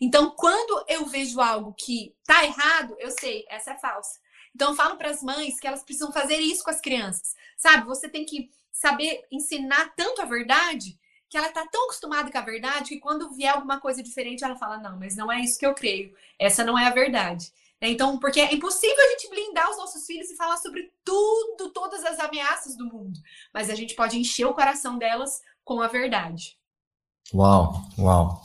Então, 0.00 0.30
quando 0.30 0.84
eu 0.88 1.06
vejo 1.06 1.40
algo 1.40 1.72
que 1.74 2.14
tá 2.24 2.44
errado, 2.44 2.96
eu 2.98 3.10
sei, 3.10 3.44
essa 3.48 3.72
é 3.72 3.78
falsa. 3.78 4.18
Então, 4.54 4.70
eu 4.70 4.76
falo 4.76 4.96
para 4.96 5.10
as 5.10 5.22
mães 5.22 5.60
que 5.60 5.66
elas 5.66 5.84
precisam 5.84 6.10
fazer 6.10 6.38
isso 6.38 6.64
com 6.64 6.70
as 6.70 6.80
crianças. 6.80 7.36
Sabe? 7.56 7.86
Você 7.86 8.08
tem 8.08 8.24
que 8.24 8.50
saber 8.72 9.24
ensinar 9.30 9.94
tanto 9.96 10.22
a 10.22 10.24
verdade 10.24 10.98
que 11.28 11.36
ela 11.36 11.50
tá 11.50 11.66
tão 11.70 11.84
acostumada 11.84 12.30
com 12.30 12.38
a 12.38 12.42
verdade 12.42 12.88
que 12.88 13.00
quando 13.00 13.30
vier 13.34 13.52
alguma 13.52 13.78
coisa 13.80 14.02
diferente, 14.02 14.42
ela 14.42 14.56
fala: 14.56 14.78
"Não, 14.78 14.98
mas 14.98 15.14
não 15.14 15.30
é 15.30 15.40
isso 15.40 15.58
que 15.58 15.66
eu 15.66 15.74
creio. 15.74 16.14
Essa 16.38 16.64
não 16.64 16.78
é 16.78 16.86
a 16.86 16.90
verdade". 16.90 17.52
Então, 17.80 18.18
porque 18.18 18.40
é 18.40 18.52
impossível 18.52 18.96
a 18.96 19.10
gente 19.10 19.30
blindar 19.30 19.70
os 19.70 19.76
nossos 19.76 20.04
filhos 20.04 20.28
e 20.30 20.36
falar 20.36 20.56
sobre 20.56 20.90
tudo, 21.04 21.70
todas 21.72 22.04
as 22.04 22.18
ameaças 22.18 22.76
do 22.76 22.86
mundo, 22.86 23.18
mas 23.54 23.70
a 23.70 23.74
gente 23.74 23.94
pode 23.94 24.18
encher 24.18 24.46
o 24.46 24.54
coração 24.54 24.98
delas 24.98 25.40
com 25.64 25.80
a 25.80 25.86
verdade. 25.86 26.58
Uau, 27.32 27.84
uau. 27.98 28.42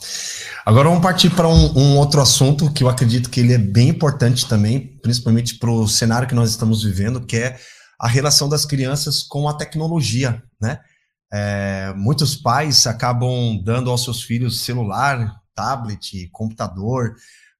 Agora 0.64 0.88
vamos 0.88 1.02
partir 1.02 1.30
para 1.30 1.48
um, 1.48 1.78
um, 1.78 1.98
outro 1.98 2.20
assunto 2.20 2.70
que 2.70 2.84
eu 2.84 2.88
acredito 2.88 3.30
que 3.30 3.40
ele 3.40 3.54
é 3.54 3.58
bem 3.58 3.88
importante 3.88 4.46
também, 4.46 4.98
principalmente 4.98 5.58
para 5.58 5.70
o 5.70 5.88
cenário 5.88 6.28
que 6.28 6.34
nós 6.34 6.50
estamos 6.50 6.82
vivendo, 6.82 7.24
que 7.24 7.36
é 7.36 7.58
a 7.98 8.06
relação 8.06 8.48
das 8.48 8.66
crianças 8.66 9.22
com 9.22 9.48
a 9.48 9.54
tecnologia, 9.54 10.42
né? 10.60 10.80
É, 11.32 11.92
muitos 11.96 12.36
pais 12.36 12.86
acabam 12.86 13.58
dando 13.64 13.90
aos 13.90 14.04
seus 14.04 14.22
filhos 14.22 14.60
celular, 14.60 15.34
tablet, 15.54 16.28
computador, 16.30 17.16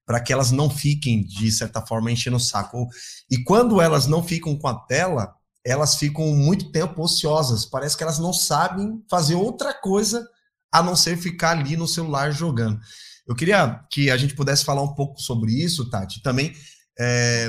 para 0.06 0.20
que 0.20 0.32
elas 0.32 0.50
não 0.50 0.68
fiquem, 0.68 1.24
de 1.24 1.50
certa 1.50 1.80
forma, 1.80 2.10
enchendo 2.10 2.36
o 2.36 2.40
saco. 2.40 2.88
E 3.30 3.42
quando 3.42 3.80
elas 3.80 4.06
não 4.06 4.22
ficam 4.22 4.56
com 4.56 4.68
a 4.68 4.74
tela, 4.74 5.34
elas 5.64 5.96
ficam 5.96 6.26
muito 6.34 6.70
tempo 6.70 7.02
ociosas. 7.02 7.64
Parece 7.64 7.96
que 7.96 8.02
elas 8.02 8.18
não 8.18 8.32
sabem 8.32 9.02
fazer 9.08 9.34
outra 9.34 9.72
coisa 9.72 10.28
a 10.70 10.82
não 10.82 10.94
ser 10.94 11.16
ficar 11.16 11.52
ali 11.52 11.76
no 11.76 11.88
celular 11.88 12.32
jogando. 12.32 12.78
Eu 13.26 13.34
queria 13.34 13.82
que 13.90 14.10
a 14.10 14.16
gente 14.16 14.34
pudesse 14.34 14.64
falar 14.64 14.82
um 14.82 14.94
pouco 14.94 15.18
sobre 15.18 15.52
isso, 15.52 15.88
Tati. 15.88 16.22
Também, 16.22 16.52
é, 16.98 17.48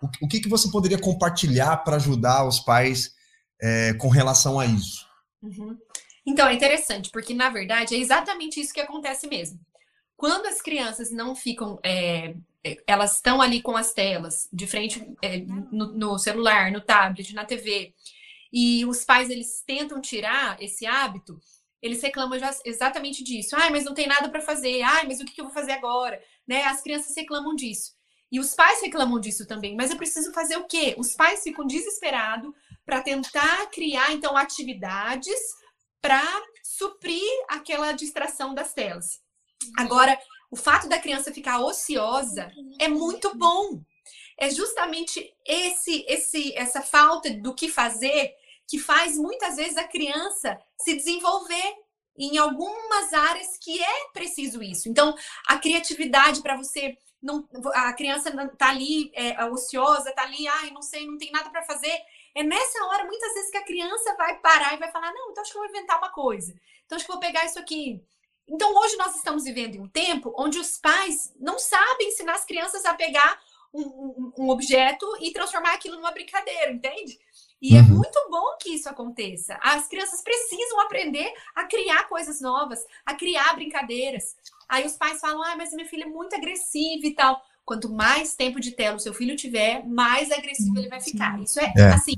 o, 0.00 0.26
o, 0.26 0.28
que, 0.28 0.40
que 0.40 0.48
você 0.48 0.70
poderia 0.70 0.98
compartilhar 0.98 1.78
para 1.78 1.96
ajudar 1.96 2.46
os 2.46 2.60
pais 2.60 3.10
é, 3.60 3.94
com 3.94 4.08
relação 4.08 4.60
a 4.60 4.66
isso? 4.66 5.04
Uhum. 5.42 5.76
Então, 6.24 6.46
é 6.46 6.54
interessante, 6.54 7.10
porque 7.10 7.34
na 7.34 7.48
verdade 7.48 7.94
é 7.94 7.98
exatamente 7.98 8.60
isso 8.60 8.72
que 8.72 8.80
acontece 8.80 9.26
mesmo. 9.26 9.58
Quando 10.18 10.46
as 10.46 10.60
crianças 10.60 11.12
não 11.12 11.36
ficam, 11.36 11.78
é, 11.80 12.34
é, 12.64 12.76
elas 12.88 13.14
estão 13.14 13.40
ali 13.40 13.62
com 13.62 13.76
as 13.76 13.92
telas, 13.92 14.48
de 14.52 14.66
frente 14.66 15.00
é, 15.22 15.38
no, 15.38 15.92
no, 15.92 16.18
celular, 16.18 16.72
no 16.72 16.80
tablet, 16.80 17.32
na 17.32 17.44
TV, 17.44 17.94
e 18.52 18.84
os 18.84 19.04
pais 19.04 19.30
eles 19.30 19.62
tentam 19.64 20.00
tirar 20.00 20.60
esse 20.60 20.84
hábito, 20.84 21.40
eles 21.80 22.02
reclamam 22.02 22.36
exatamente 22.64 23.22
disso. 23.22 23.54
Ai, 23.54 23.70
mas 23.70 23.84
não 23.84 23.94
tem 23.94 24.08
nada 24.08 24.28
para 24.28 24.40
fazer. 24.40 24.82
Ai, 24.82 25.06
mas 25.06 25.20
o 25.20 25.24
que, 25.24 25.34
que 25.34 25.40
eu 25.40 25.44
vou 25.44 25.54
fazer 25.54 25.70
agora? 25.70 26.20
Né? 26.48 26.64
As 26.64 26.82
crianças 26.82 27.14
reclamam 27.16 27.54
disso. 27.54 27.92
E 28.32 28.40
os 28.40 28.56
pais 28.56 28.82
reclamam 28.82 29.20
disso 29.20 29.46
também. 29.46 29.76
Mas 29.76 29.92
eu 29.92 29.96
preciso 29.96 30.32
fazer 30.32 30.56
o 30.56 30.66
quê? 30.66 30.96
Os 30.98 31.14
pais 31.14 31.44
ficam 31.44 31.64
desesperados 31.64 32.52
para 32.84 33.02
tentar 33.02 33.66
criar, 33.70 34.12
então, 34.12 34.36
atividades 34.36 35.38
para 36.02 36.24
suprir 36.64 37.22
aquela 37.48 37.92
distração 37.92 38.52
das 38.52 38.74
telas. 38.74 39.20
Agora, 39.76 40.18
o 40.50 40.56
fato 40.56 40.88
da 40.88 40.98
criança 40.98 41.32
ficar 41.32 41.60
ociosa 41.60 42.50
é 42.78 42.88
muito 42.88 43.36
bom. 43.36 43.80
É 44.36 44.50
justamente 44.50 45.34
esse, 45.44 46.04
esse, 46.08 46.54
essa 46.56 46.80
falta 46.80 47.30
do 47.30 47.54
que 47.54 47.68
fazer 47.68 48.32
que 48.68 48.78
faz 48.78 49.16
muitas 49.16 49.56
vezes 49.56 49.76
a 49.76 49.84
criança 49.84 50.60
se 50.80 50.94
desenvolver 50.94 51.76
em 52.16 52.36
algumas 52.36 53.12
áreas 53.12 53.56
que 53.58 53.82
é 53.82 54.08
preciso 54.12 54.62
isso. 54.62 54.88
Então, 54.88 55.14
a 55.46 55.58
criatividade 55.58 56.42
para 56.42 56.56
você 56.56 56.96
não, 57.20 57.48
a 57.74 57.92
criança 57.92 58.30
tá 58.56 58.68
ali 58.68 59.10
é, 59.14 59.44
ociosa, 59.46 60.12
tá 60.12 60.22
ali, 60.22 60.46
ai, 60.46 60.70
não 60.70 60.82
sei, 60.82 61.04
não 61.04 61.18
tem 61.18 61.32
nada 61.32 61.50
para 61.50 61.64
fazer. 61.64 61.92
É 62.34 62.42
nessa 62.44 62.84
hora, 62.84 63.04
muitas 63.04 63.34
vezes, 63.34 63.50
que 63.50 63.56
a 63.56 63.64
criança 63.64 64.14
vai 64.16 64.38
parar 64.38 64.74
e 64.74 64.78
vai 64.78 64.90
falar: 64.90 65.12
não, 65.12 65.30
então 65.30 65.42
acho 65.42 65.50
que 65.50 65.58
eu 65.58 65.62
vou 65.62 65.70
inventar 65.70 65.98
uma 65.98 66.10
coisa. 66.10 66.54
Então 66.86 66.96
acho 66.96 67.04
que 67.04 67.10
vou 67.10 67.20
pegar 67.20 67.44
isso 67.44 67.58
aqui. 67.58 68.00
Então, 68.48 68.74
hoje 68.74 68.96
nós 68.96 69.14
estamos 69.14 69.44
vivendo 69.44 69.74
em 69.74 69.80
um 69.80 69.88
tempo 69.88 70.34
onde 70.36 70.58
os 70.58 70.78
pais 70.78 71.34
não 71.38 71.58
sabem 71.58 72.08
ensinar 72.08 72.34
as 72.34 72.44
crianças 72.44 72.84
a 72.84 72.94
pegar 72.94 73.38
um, 73.72 73.82
um, 73.82 74.32
um 74.38 74.48
objeto 74.48 75.06
e 75.20 75.30
transformar 75.32 75.74
aquilo 75.74 75.96
numa 75.96 76.10
brincadeira, 76.10 76.72
entende? 76.72 77.18
E 77.60 77.76
é 77.76 77.80
uhum. 77.80 77.86
é 77.86 77.90
muito 77.90 78.30
bom 78.30 78.56
que 78.60 78.70
isso 78.70 78.88
aconteça. 78.88 79.58
As 79.60 79.88
crianças 79.88 80.22
precisam 80.22 80.80
aprender 80.80 81.32
a 81.54 81.64
criar 81.64 82.08
coisas 82.08 82.40
novas, 82.40 82.84
a 83.04 83.14
criar 83.14 83.54
brincadeiras. 83.54 84.36
Aí 84.68 84.86
os 84.86 84.96
pais 84.96 85.20
falam: 85.20 85.42
ah, 85.42 85.56
mas 85.56 85.72
minha 85.72 85.88
filha 85.88 86.04
é 86.04 86.08
muito 86.08 86.34
agressiva 86.34 87.06
e 87.06 87.14
tal. 87.14 87.42
Quanto 87.64 87.90
mais 87.90 88.34
tempo 88.34 88.60
de 88.60 88.70
tela 88.72 88.96
o 88.96 89.00
seu 89.00 89.12
filho 89.12 89.36
tiver, 89.36 89.86
mais 89.86 90.30
agressivo 90.30 90.78
ele 90.78 90.88
vai 90.88 91.00
ficar. 91.00 91.38
Isso 91.42 91.60
é, 91.60 91.72
é. 91.76 91.82
assim, 91.92 92.14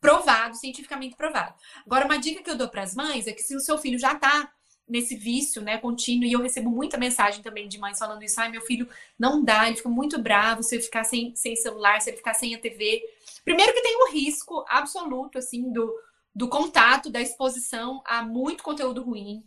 provado, 0.00 0.56
cientificamente 0.56 1.14
provado. 1.14 1.54
Agora, 1.86 2.06
uma 2.06 2.18
dica 2.18 2.42
que 2.42 2.50
eu 2.50 2.56
dou 2.56 2.68
para 2.68 2.82
as 2.82 2.94
mães 2.94 3.28
é 3.28 3.32
que 3.32 3.42
se 3.42 3.54
o 3.54 3.60
seu 3.60 3.78
filho 3.78 3.98
já 3.98 4.14
está 4.14 4.50
nesse 4.92 5.16
vício, 5.16 5.62
né, 5.62 5.78
contínuo, 5.78 6.26
e 6.26 6.32
eu 6.34 6.42
recebo 6.42 6.70
muita 6.70 6.98
mensagem 6.98 7.42
também 7.42 7.66
de 7.66 7.78
mães 7.78 7.98
falando 7.98 8.22
isso, 8.22 8.38
ai, 8.38 8.50
meu 8.50 8.60
filho 8.60 8.86
não 9.18 9.42
dá, 9.42 9.66
ele 9.66 9.78
fica 9.78 9.88
muito 9.88 10.20
bravo 10.20 10.62
se 10.62 10.74
ele 10.74 10.82
ficar 10.82 11.02
sem, 11.04 11.34
sem 11.34 11.56
celular, 11.56 12.00
se 12.02 12.10
ele 12.10 12.18
ficar 12.18 12.34
sem 12.34 12.54
a 12.54 12.58
TV. 12.58 13.02
Primeiro 13.42 13.72
que 13.72 13.80
tem 13.80 13.96
o 14.02 14.12
risco 14.12 14.62
absoluto, 14.68 15.38
assim, 15.38 15.72
do, 15.72 15.90
do 16.34 16.46
contato, 16.46 17.08
da 17.08 17.22
exposição 17.22 18.02
a 18.04 18.22
muito 18.22 18.62
conteúdo 18.62 19.02
ruim. 19.02 19.42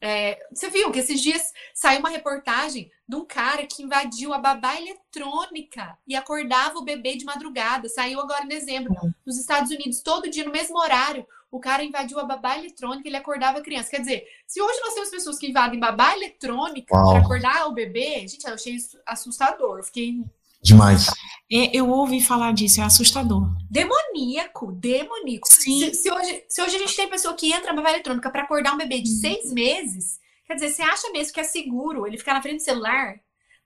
É, 0.00 0.38
você 0.52 0.68
viu 0.68 0.92
que 0.92 0.98
esses 1.00 1.20
dias 1.20 1.52
saiu 1.72 1.98
uma 1.98 2.10
reportagem 2.10 2.90
de 3.08 3.16
um 3.16 3.24
cara 3.24 3.66
que 3.66 3.82
invadiu 3.82 4.32
a 4.32 4.38
babá 4.38 4.76
eletrônica 4.76 5.98
e 6.06 6.14
acordava 6.14 6.78
o 6.78 6.84
bebê 6.84 7.16
de 7.16 7.24
madrugada. 7.24 7.88
Saiu 7.88 8.20
agora 8.20 8.44
em 8.44 8.48
dezembro, 8.48 8.94
nos 9.26 9.38
Estados 9.38 9.70
Unidos, 9.70 10.02
todo 10.02 10.30
dia, 10.30 10.44
no 10.44 10.52
mesmo 10.52 10.78
horário 10.78 11.26
o 11.54 11.60
cara 11.60 11.84
invadiu 11.84 12.18
a 12.18 12.24
babá 12.24 12.58
eletrônica, 12.58 13.08
ele 13.08 13.16
acordava 13.16 13.58
a 13.58 13.62
criança. 13.62 13.88
Quer 13.88 14.00
dizer, 14.00 14.24
se 14.44 14.60
hoje 14.60 14.80
nós 14.80 14.92
temos 14.92 15.08
pessoas 15.08 15.38
que 15.38 15.46
invadem 15.46 15.78
babá 15.78 16.12
eletrônica 16.16 16.92
para 16.92 17.18
acordar 17.20 17.68
o 17.68 17.72
bebê, 17.72 18.26
gente, 18.26 18.44
eu 18.44 18.54
achei 18.54 18.74
isso 18.74 18.98
assustador. 19.06 19.78
Eu 19.78 19.84
fiquei. 19.84 20.16
Demais. 20.60 21.06
É, 21.52 21.76
eu 21.76 21.88
ouvi 21.88 22.20
falar 22.20 22.52
disso, 22.52 22.80
é 22.80 22.84
assustador. 22.84 23.46
Demoníaco, 23.70 24.72
demoníaco. 24.72 25.46
Sim. 25.46 25.78
Se, 25.78 25.94
se, 25.94 26.10
hoje, 26.10 26.44
se 26.48 26.60
hoje 26.60 26.74
a 26.74 26.78
gente 26.80 26.96
tem 26.96 27.08
pessoa 27.08 27.34
que 27.34 27.52
entra 27.52 27.72
na 27.72 27.76
babá 27.76 27.90
eletrônica 27.90 28.28
para 28.30 28.42
acordar 28.42 28.74
um 28.74 28.78
bebê 28.78 29.00
de 29.00 29.10
uhum. 29.10 29.20
seis 29.20 29.52
meses, 29.52 30.18
quer 30.48 30.54
dizer, 30.54 30.70
você 30.70 30.82
acha 30.82 31.08
mesmo 31.12 31.34
que 31.34 31.40
é 31.40 31.44
seguro 31.44 32.04
ele 32.04 32.18
ficar 32.18 32.34
na 32.34 32.42
frente 32.42 32.56
do 32.56 32.64
celular? 32.64 33.14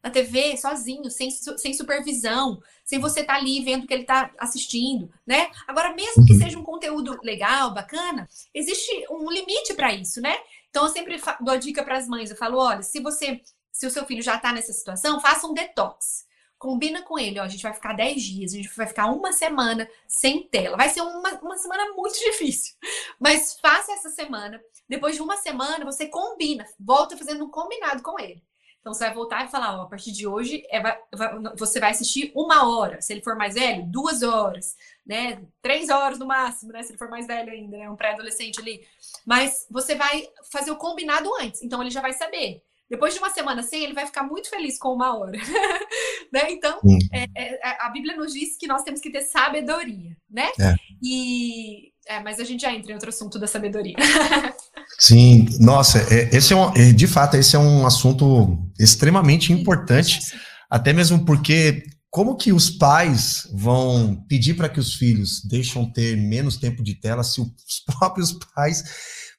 Na 0.03 0.11
TV, 0.11 0.57
sozinho, 0.57 1.11
sem, 1.11 1.31
sem 1.31 1.75
supervisão, 1.75 2.61
sem 2.85 2.99
você 2.99 3.21
estar 3.21 3.35
tá 3.35 3.39
ali 3.39 3.63
vendo 3.63 3.85
o 3.85 3.87
que 3.87 3.93
ele 3.93 4.03
está 4.03 4.31
assistindo, 4.39 5.11
né? 5.27 5.51
Agora, 5.67 5.95
mesmo 5.95 6.25
que 6.25 6.33
uhum. 6.33 6.39
seja 6.39 6.59
um 6.59 6.65
conteúdo 6.65 7.19
legal, 7.23 7.75
bacana, 7.75 8.29
existe 8.55 8.91
um 9.11 9.31
limite 9.31 9.75
para 9.75 9.93
isso, 9.93 10.21
né? 10.21 10.37
Então, 10.71 10.85
eu 10.85 10.93
sempre 10.93 11.21
dou 11.41 11.55
a 11.55 11.57
dica 11.57 11.83
para 11.83 11.97
as 11.97 12.07
mães, 12.07 12.31
eu 12.31 12.37
falo, 12.37 12.59
olha, 12.59 12.83
se 12.83 13.01
você, 13.01 13.41
se 13.73 13.87
o 13.87 13.91
seu 13.91 14.05
filho 14.05 14.23
já 14.23 14.37
está 14.37 14.53
nessa 14.53 14.73
situação, 14.73 15.21
faça 15.21 15.47
um 15.47 15.55
detox. 15.55 16.27
Combina 16.59 17.03
com 17.03 17.17
ele, 17.17 17.39
ó, 17.39 17.45
a 17.45 17.49
gente 17.49 17.63
vai 17.63 17.73
ficar 17.73 17.93
10 17.93 18.21
dias, 18.21 18.53
a 18.53 18.57
gente 18.57 18.77
vai 18.77 18.87
ficar 18.87 19.07
uma 19.07 19.33
semana 19.33 19.89
sem 20.09 20.43
tela. 20.49 20.77
Vai 20.77 20.89
ser 20.89 21.03
uma, 21.03 21.31
uma 21.41 21.57
semana 21.57 21.93
muito 21.95 22.19
difícil, 22.19 22.75
mas 23.19 23.59
faça 23.61 23.93
essa 23.93 24.11
semana. 24.11 24.61
Depois 24.89 25.15
de 25.15 25.23
uma 25.23 25.37
semana, 25.37 25.85
você 25.85 26.09
combina, 26.09 26.67
volta 26.81 27.17
fazendo 27.17 27.45
um 27.45 27.51
combinado 27.51 28.03
com 28.03 28.19
ele. 28.19 28.43
Então 28.89 28.95
você 28.95 29.05
vai 29.05 29.15
voltar 29.15 29.45
e 29.45 29.51
falar, 29.51 29.79
ó, 29.79 29.83
a 29.83 29.87
partir 29.87 30.13
de 30.13 30.27
hoje 30.27 30.65
é, 30.71 30.81
vai, 30.81 30.99
você 31.59 31.79
vai 31.79 31.91
assistir 31.91 32.33
uma 32.35 32.67
hora. 32.67 33.03
Se 33.03 33.13
ele 33.13 33.21
for 33.21 33.37
mais 33.37 33.55
velho, 33.55 33.85
duas 33.85 34.23
horas, 34.23 34.77
né? 35.07 35.43
Três 35.61 35.91
horas 35.91 36.19
no 36.19 36.25
máximo, 36.25 36.73
né? 36.73 36.83
Se 36.83 36.93
ele 36.93 36.99
for 36.99 37.11
mais 37.11 37.27
velho 37.27 37.53
ainda, 37.53 37.77
né? 37.77 37.91
Um 37.91 37.97
pré-adolescente 37.97 38.59
ali. 38.59 38.81
Mas 39.27 39.67
você 39.71 39.95
vai 39.95 40.27
fazer 40.51 40.71
o 40.71 40.77
combinado 40.77 41.29
antes. 41.39 41.63
Então 41.63 41.83
ele 41.83 41.91
já 41.91 42.01
vai 42.01 42.15
saber. 42.15 42.63
Depois 42.89 43.13
de 43.13 43.21
uma 43.21 43.29
semana 43.29 43.63
sem, 43.63 43.85
ele 43.85 43.93
vai 43.93 44.07
ficar 44.07 44.23
muito 44.23 44.49
feliz 44.49 44.79
com 44.79 44.95
uma 44.95 45.19
hora. 45.19 45.37
né? 46.33 46.51
Então, 46.51 46.81
é, 47.13 47.25
é, 47.37 47.55
é, 47.57 47.77
a 47.83 47.91
Bíblia 47.91 48.17
nos 48.17 48.33
diz 48.33 48.57
que 48.57 48.67
nós 48.67 48.83
temos 48.85 49.03
que 49.03 49.11
ter 49.11 49.21
sabedoria, 49.21 50.17
né? 50.31 50.51
É. 50.59 50.75
E 51.03 51.93
é, 52.09 52.21
mas 52.21 52.41
a 52.41 52.45
gente 52.45 52.63
já 52.63 52.73
entra 52.73 52.91
em 52.91 52.95
outro 52.95 53.11
assunto 53.11 53.39
da 53.39 53.47
sabedoria. 53.47 53.95
Sim, 54.99 55.47
nossa, 55.61 55.99
é, 56.13 56.35
esse 56.35 56.53
é 56.53 56.57
um, 56.57 56.75
é, 56.75 56.93
de 56.93 57.07
fato, 57.07 57.37
esse 57.37 57.55
é 57.55 57.59
um 57.59 57.87
assunto 57.87 58.59
extremamente 58.79 59.53
importante, 59.53 60.21
até 60.69 60.93
mesmo 60.93 61.25
porque 61.25 61.85
como 62.11 62.37
que 62.37 62.53
os 62.53 62.71
pais 62.71 63.49
vão 63.53 64.25
pedir 64.29 64.55
para 64.55 64.69
que 64.69 64.81
os 64.81 64.95
filhos 64.95 65.43
deixem 65.45 65.93
ter 65.93 66.17
menos 66.17 66.57
tempo 66.57 66.83
de 66.83 66.95
tela 66.95 67.23
se 67.23 67.41
os 67.41 67.49
próprios 67.87 68.33
pais 68.55 68.83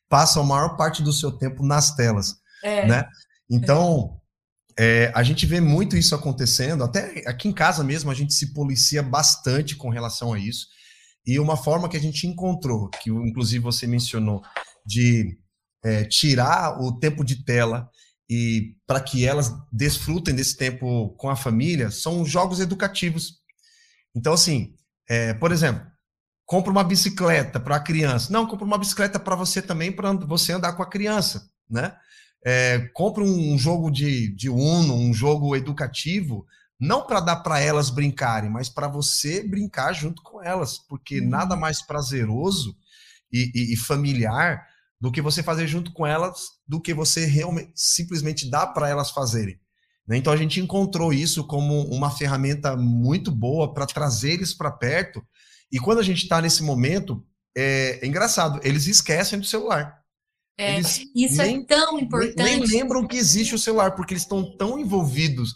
passam 0.08 0.44
a 0.44 0.46
maior 0.46 0.78
parte 0.78 1.04
do 1.04 1.14
seu 1.14 1.32
tempo 1.32 1.66
nas 1.66 1.96
telas, 1.96 2.36
é. 2.64 2.88
né? 2.88 3.06
Então, 3.50 4.20
é, 4.78 5.12
a 5.14 5.24
gente 5.24 5.46
vê 5.46 5.60
muito 5.60 5.98
isso 5.98 6.16
acontecendo, 6.16 6.84
até 6.84 7.24
aqui 7.28 7.48
em 7.48 7.54
casa 7.54 7.84
mesmo 7.84 8.10
a 8.10 8.14
gente 8.14 8.34
se 8.34 8.54
policia 8.54 9.04
bastante 9.04 9.76
com 9.76 9.90
relação 9.90 10.34
a 10.34 10.40
isso. 10.40 10.68
E 11.26 11.38
uma 11.38 11.58
forma 11.58 11.90
que 11.90 11.98
a 11.98 12.00
gente 12.00 12.26
encontrou, 12.26 12.90
que 12.90 13.10
inclusive 13.10 13.62
você 13.62 13.86
mencionou, 13.86 14.42
de 14.90 15.38
é, 15.84 16.04
tirar 16.04 16.82
o 16.82 17.00
tempo 17.00 17.24
de 17.24 17.44
tela 17.44 17.88
e 18.28 18.76
para 18.88 19.00
que 19.00 19.26
elas 19.26 19.54
desfrutem 19.72 20.34
desse 20.36 20.58
tempo 20.58 21.10
com 21.18 21.30
a 21.30 21.36
família 21.36 21.92
são 21.92 22.26
jogos 22.26 22.60
educativos. 22.60 23.40
Então, 24.16 24.34
assim, 24.34 24.74
é, 25.08 25.34
por 25.36 25.52
exemplo, 25.52 25.86
compra 26.46 26.72
uma 26.72 26.84
bicicleta 26.84 27.60
para 27.60 27.76
a 27.76 27.80
criança. 27.80 28.34
Não, 28.34 28.48
compra 28.48 28.66
uma 28.66 28.78
bicicleta 28.78 29.20
para 29.20 29.36
você 29.36 29.62
também, 29.62 29.92
para 29.92 30.12
você 30.14 30.54
andar 30.54 30.74
com 30.74 30.84
a 30.84 30.90
criança, 30.90 31.50
né? 31.70 31.96
É, 32.44 32.80
compra 32.94 33.24
um 33.24 33.58
jogo 33.58 33.92
de, 33.92 34.34
de 34.34 34.50
Uno, 34.50 34.96
um 34.96 35.14
jogo 35.14 35.56
educativo, 35.56 36.46
não 36.80 37.06
para 37.06 37.20
dar 37.20 37.38
para 37.38 37.60
elas 37.60 37.90
brincarem, 37.90 38.50
mas 38.50 38.70
para 38.70 38.88
você 38.88 39.46
brincar 39.46 39.92
junto 39.94 40.24
com 40.24 40.42
elas, 40.42 40.78
porque 40.78 41.20
uhum. 41.20 41.28
nada 41.28 41.56
mais 41.56 41.82
prazeroso 41.82 42.76
e, 43.32 43.52
e, 43.54 43.74
e 43.74 43.78
familiar 43.78 44.69
do 45.00 45.12
que 45.12 45.22
você 45.22 45.42
fazer 45.42 45.68
junto 45.68 45.94
com 45.94 46.06
elas, 46.06 46.42
do 46.68 46.82
que 46.82 46.94
você 46.94 47.26
realmente 47.26 47.72
simplesmente 47.76 48.50
dar 48.50 48.68
para 48.68 48.90
elas 48.90 49.12
fazerem. 49.12 49.60
Né? 50.08 50.18
Então 50.18 50.34
a 50.34 50.38
gente 50.38 50.60
encontrou 50.60 51.14
isso 51.14 51.46
como 51.46 51.84
uma 51.84 52.12
ferramenta 52.12 52.76
muito 52.76 53.32
boa 53.32 53.74
para 53.74 53.86
trazer 53.86 54.34
eles 54.34 54.54
para 54.54 54.72
perto. 54.72 55.24
E 55.72 55.80
quando 55.80 56.00
a 56.00 56.04
gente 56.04 56.24
está 56.24 56.42
nesse 56.42 56.64
momento, 56.64 57.24
é, 57.56 58.00
é, 58.02 58.06
engraçado, 58.08 58.60
eles 58.64 58.88
esquecem 58.88 59.40
do 59.40 59.46
celular. 59.46 60.00
É, 60.58 60.80
isso 60.80 61.42
é 61.42 61.46
nem, 61.46 61.62
é 61.62 61.66
tão 61.66 62.00
importante. 62.00 62.36
Nem, 62.36 62.60
nem 62.60 62.68
lembram 62.68 63.08
que 63.08 63.16
existe 63.16 63.56
o 63.56 63.60
celular, 63.60 63.96
porque 63.96 64.14
eles 64.14 64.24
estão 64.24 64.58
tão 64.58 64.78
envolvidos 64.78 65.56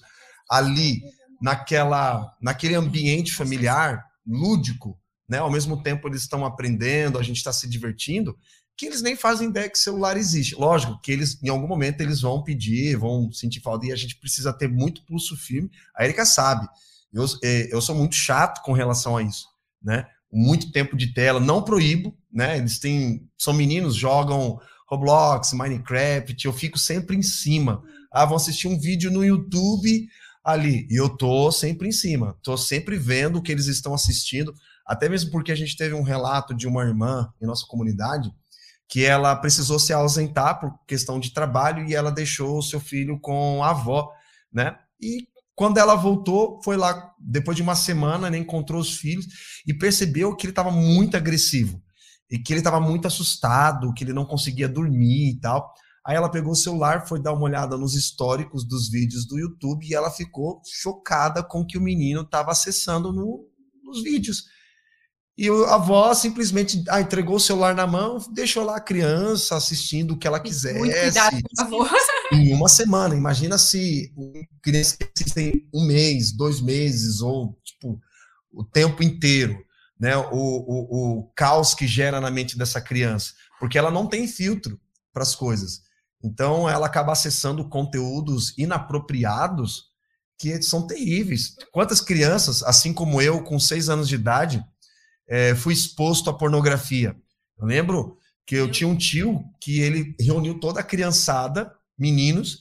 ali 0.50 1.02
naquela, 1.42 2.32
naquele 2.42 2.76
ambiente 2.76 3.34
familiar 3.34 4.02
lúdico, 4.26 4.98
né? 5.28 5.40
Ao 5.40 5.52
mesmo 5.52 5.82
tempo 5.84 6.08
eles 6.08 6.22
estão 6.22 6.46
aprendendo, 6.46 7.20
a 7.20 7.24
gente 7.24 7.38
está 7.38 7.52
se 7.52 7.68
divertindo, 7.68 8.38
que 8.76 8.86
eles 8.86 9.02
nem 9.02 9.16
fazem 9.16 9.50
ideia 9.50 9.70
que 9.70 9.78
celular 9.78 10.18
existe. 10.18 10.56
Lógico 10.56 11.00
que 11.02 11.12
eles, 11.12 11.42
em 11.44 11.50
algum 11.50 11.68
momento, 11.68 12.02
eles 12.02 12.22
vão 12.22 12.44
pedir, 12.44 12.98
vão 12.98 13.32
sentir 13.32 13.62
falta, 13.62 13.86
e 13.86 13.92
a 13.92 13.96
gente 13.96 14.16
precisa 14.18 14.52
ter 14.52 14.68
muito 14.68 15.06
pulso 15.06 15.38
firme. 15.38 15.70
A 15.96 16.04
Erika 16.04 16.26
sabe, 16.26 16.68
eu, 17.14 17.26
é, 17.44 17.74
eu 17.74 17.82
sou 17.82 17.96
muito 17.96 18.16
chato 18.16 18.62
com 18.64 18.74
relação 18.74 19.16
a 19.16 19.22
isso, 19.22 19.48
né? 19.82 20.06
Muito 20.32 20.72
tempo 20.72 20.98
de 20.98 21.14
tela, 21.14 21.40
não 21.40 21.62
proíbo, 21.62 22.18
né? 22.32 22.58
Eles 22.58 22.80
têm, 22.80 23.30
são 23.38 23.54
meninos, 23.54 23.96
jogam 23.96 24.60
Roblox, 24.88 25.54
Minecraft, 25.54 26.46
eu 26.46 26.54
fico 26.54 26.80
sempre 26.80 27.16
em 27.16 27.22
cima. 27.22 27.84
Ah, 28.12 28.26
vão 28.26 28.38
assistir 28.38 28.68
um 28.68 28.80
vídeo 28.80 29.12
no 29.12 29.24
YouTube 29.24 30.08
ali, 30.44 30.88
e 30.90 31.00
eu 31.00 31.10
tô 31.10 31.52
sempre 31.52 31.88
em 31.88 31.92
cima, 31.92 32.38
tô 32.44 32.58
sempre 32.58 32.98
vendo 32.98 33.38
o 33.38 33.42
que 33.42 33.52
eles 33.52 33.68
estão 33.68 33.94
assistindo, 33.94 34.54
até 34.86 35.08
mesmo 35.08 35.32
porque 35.32 35.52
a 35.52 35.56
gente 35.56 35.78
teve 35.78 35.96
um 35.96 36.02
relato 36.02 36.54
de 36.54 36.68
uma 36.68 36.84
irmã 36.84 37.32
em 37.42 37.46
nossa 37.46 37.66
comunidade, 37.66 38.30
que 38.94 39.04
ela 39.04 39.36
precisou 39.36 39.80
se 39.80 39.92
ausentar 39.92 40.60
por 40.60 40.72
questão 40.86 41.20
de 41.20 41.34
trabalho 41.34 41.84
e 41.90 41.96
ela 41.96 42.12
deixou 42.12 42.60
o 42.60 42.62
seu 42.62 42.80
filho 42.80 43.20
com 43.20 43.64
a 43.64 43.72
avó, 43.72 44.12
né? 44.54 44.78
E 45.02 45.28
quando 45.56 45.80
ela 45.80 45.96
voltou, 45.96 46.62
foi 46.64 46.78
lá 46.78 47.12
depois 47.20 47.58
de 47.58 47.64
uma 47.64 47.74
semana, 47.74 48.30
né, 48.30 48.38
encontrou 48.38 48.80
os 48.80 48.96
filhos 48.96 49.26
e 49.66 49.74
percebeu 49.74 50.36
que 50.36 50.46
ele 50.46 50.52
estava 50.52 50.70
muito 50.70 51.18
agressivo 51.18 51.82
e 52.30 52.38
que 52.38 52.54
ele 52.54 52.60
estava 52.60 52.80
muito 52.80 53.08
assustado, 53.08 53.92
que 53.96 54.04
ele 54.04 54.14
não 54.14 54.26
conseguia 54.26 54.70
dormir 54.70 55.32
e 55.32 55.40
tal. 55.40 55.74
Aí 56.06 56.16
ela 56.16 56.30
pegou 56.30 56.52
o 56.52 56.56
celular, 56.56 57.08
foi 57.08 57.20
dar 57.20 57.34
uma 57.34 57.46
olhada 57.46 57.76
nos 57.76 57.96
históricos 57.96 58.64
dos 58.64 58.92
vídeos 58.92 59.26
do 59.26 59.40
YouTube 59.40 59.88
e 59.88 59.96
ela 59.96 60.12
ficou 60.12 60.62
chocada 60.72 61.42
com 61.42 61.62
o 61.62 61.66
que 61.66 61.80
o 61.80 61.82
menino 61.82 62.22
estava 62.22 62.52
acessando 62.52 63.12
no, 63.12 63.44
nos 63.84 64.04
vídeos. 64.04 64.44
E 65.36 65.50
a 65.50 65.76
avó 65.76 66.14
simplesmente 66.14 66.84
ah, 66.88 67.02
entregou 67.02 67.38
o 67.38 67.40
celular 67.40 67.74
na 67.74 67.88
mão, 67.88 68.24
deixou 68.32 68.64
lá 68.64 68.76
a 68.76 68.82
criança 68.82 69.56
assistindo 69.56 70.12
o 70.12 70.18
que 70.18 70.28
ela 70.28 70.40
quisesse. 70.40 70.78
Muito 70.78 70.96
cuidado, 70.96 71.38
por 71.42 71.56
favor. 71.58 71.90
Em 72.32 72.54
uma 72.54 72.70
semana. 72.70 73.16
Imagina 73.16 73.58
se 73.58 74.14
crianças 74.62 74.98
assistem 75.16 75.68
um 75.74 75.86
mês, 75.86 76.32
dois 76.32 76.62
meses, 76.62 77.20
ou 77.22 77.58
tipo, 77.64 78.00
o 78.52 78.64
tempo 78.64 79.02
inteiro. 79.02 79.58
Né? 80.00 80.16
O, 80.16 80.28
o, 80.32 81.20
o 81.20 81.32
caos 81.36 81.74
que 81.74 81.88
gera 81.88 82.22
na 82.22 82.30
mente 82.30 82.56
dessa 82.56 82.80
criança. 82.80 83.34
Porque 83.60 83.78
ela 83.78 83.90
não 83.90 84.06
tem 84.06 84.28
filtro 84.28 84.80
para 85.12 85.24
as 85.24 85.36
coisas. 85.36 85.82
Então, 86.24 86.70
ela 86.70 86.86
acaba 86.86 87.12
acessando 87.12 87.68
conteúdos 87.68 88.54
inapropriados 88.58 89.92
que 90.38 90.62
são 90.62 90.86
terríveis. 90.86 91.56
Quantas 91.72 92.02
crianças, 92.02 92.62
assim 92.64 92.94
como 92.94 93.22
eu, 93.22 93.44
com 93.44 93.60
seis 93.60 93.90
anos 93.90 94.08
de 94.08 94.16
idade, 94.16 94.64
é, 95.28 95.56
fui 95.56 95.74
exposto 95.74 96.30
à 96.30 96.34
pornografia. 96.34 97.16
Eu 97.58 97.66
lembro 97.66 98.18
que 98.46 98.56
eu 98.56 98.70
tinha 98.70 98.88
um 98.88 98.98
tio 98.98 99.44
que 99.62 99.80
ele 99.80 100.16
reuniu 100.20 100.60
toda 100.60 100.80
a 100.80 100.84
criançada, 100.84 101.74
meninos, 101.98 102.60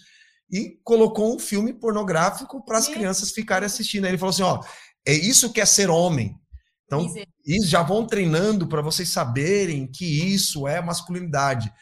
e 0.50 0.78
colocou 0.84 1.34
um 1.34 1.38
filme 1.38 1.72
pornográfico 1.72 2.64
para 2.64 2.78
as 2.78 2.86
crianças 2.86 3.30
ficarem 3.30 3.66
assistindo. 3.66 4.04
Aí 4.04 4.10
ele 4.10 4.18
falou 4.18 4.30
assim: 4.30 4.42
ó, 4.42 4.60
é 5.06 5.14
isso 5.14 5.52
que 5.52 5.60
é 5.60 5.66
ser 5.66 5.90
homem. 5.90 6.36
Então, 6.84 7.10
e 7.46 7.64
já 7.64 7.82
vão 7.82 8.06
treinando 8.06 8.66
para 8.68 8.82
vocês 8.82 9.08
saberem 9.08 9.86
que 9.86 10.04
isso 10.04 10.68
é 10.68 10.80
masculinidade. 10.82 11.72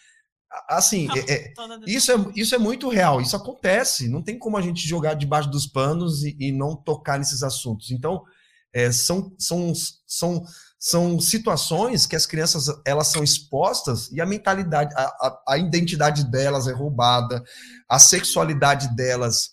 Assim, 0.68 1.09
é, 1.11 1.33
é, 1.35 1.53
isso, 1.87 2.12
é, 2.12 2.16
isso 2.37 2.55
é 2.55 2.59
muito 2.59 2.89
real, 2.89 3.20
isso 3.20 3.35
acontece. 3.35 4.09
Não 4.09 4.22
tem 4.22 4.39
como 4.39 4.57
a 4.57 4.62
gente 4.62 4.87
jogar 4.87 5.14
debaixo 5.14 5.51
dos 5.51 5.66
panos 5.66 6.22
e, 6.22 6.37
e 6.39 6.53
não 6.53 6.76
tocar 6.76 7.18
nesses 7.18 7.43
assuntos. 7.43 7.91
Então, 7.91 8.22
é, 8.72 8.93
são, 8.93 9.35
são, 9.37 9.72
são 10.07 10.45
são 10.83 11.20
situações 11.20 12.07
que 12.07 12.16
as 12.16 12.24
crianças 12.24 12.68
elas 12.87 13.09
são 13.09 13.22
expostas 13.22 14.11
e 14.11 14.18
a 14.18 14.24
mentalidade, 14.24 14.95
a, 14.97 15.03
a, 15.03 15.43
a, 15.49 15.59
identidade 15.59 16.24
delas 16.31 16.66
é 16.66 16.72
roubada, 16.72 17.45
a 17.87 17.99
sexualidade 17.99 18.97
delas 18.97 19.51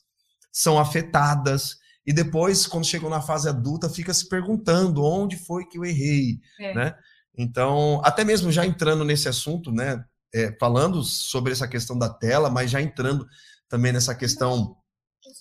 são 0.54 0.80
afetadas 0.80 1.76
e 2.06 2.14
depois 2.14 2.66
quando 2.66 2.88
chegam 2.88 3.10
na 3.10 3.22
fase 3.22 3.50
adulta 3.50 3.90
fica 3.90 4.14
se 4.14 4.30
perguntando 4.30 5.04
onde 5.04 5.36
foi 5.36 5.66
que 5.66 5.78
eu 5.78 5.84
errei, 5.84 6.40
é. 6.62 6.74
né? 6.74 6.96
Então 7.38 8.02
até 8.06 8.24
mesmo 8.24 8.50
já 8.50 8.66
entrando 8.66 9.04
nesse 9.04 9.28
assunto, 9.28 9.70
né? 9.70 10.02
É, 10.34 10.56
falando 10.58 11.04
sobre 11.04 11.52
essa 11.52 11.68
questão 11.68 11.98
da 11.98 12.10
tela, 12.10 12.50
mas 12.50 12.72
já 12.72 12.82
entrando 12.82 13.28
também 13.68 13.92
nessa 13.92 14.16
questão 14.16 14.78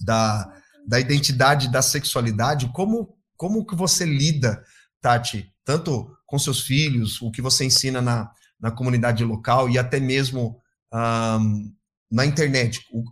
da, 0.01 0.53
da 0.87 0.99
identidade 0.99 1.70
da 1.70 1.80
sexualidade, 1.80 2.70
como 2.72 3.14
como 3.37 3.66
que 3.66 3.76
você 3.76 4.05
lida, 4.05 4.64
Tati, 5.01 5.53
tanto 5.66 6.16
com 6.24 6.38
seus 6.38 6.60
filhos, 6.62 7.20
o 7.20 7.30
que 7.30 7.42
você 7.42 7.64
ensina 7.64 8.00
na, 8.00 8.30
na 8.58 8.70
comunidade 8.70 9.24
local 9.24 9.68
e 9.68 9.76
até 9.76 9.98
mesmo 9.98 10.62
um, 10.94 11.74
na 12.10 12.24
internet. 12.24 12.86
O, 12.92 13.02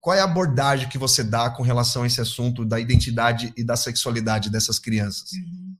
qual 0.00 0.16
é 0.16 0.20
a 0.20 0.24
abordagem 0.24 0.88
que 0.88 0.98
você 0.98 1.22
dá 1.22 1.48
com 1.50 1.62
relação 1.62 2.02
a 2.02 2.06
esse 2.06 2.20
assunto 2.20 2.64
da 2.64 2.80
identidade 2.80 3.54
e 3.56 3.64
da 3.64 3.76
sexualidade 3.76 4.50
dessas 4.50 4.78
crianças? 4.78 5.30
Uhum. 5.32 5.76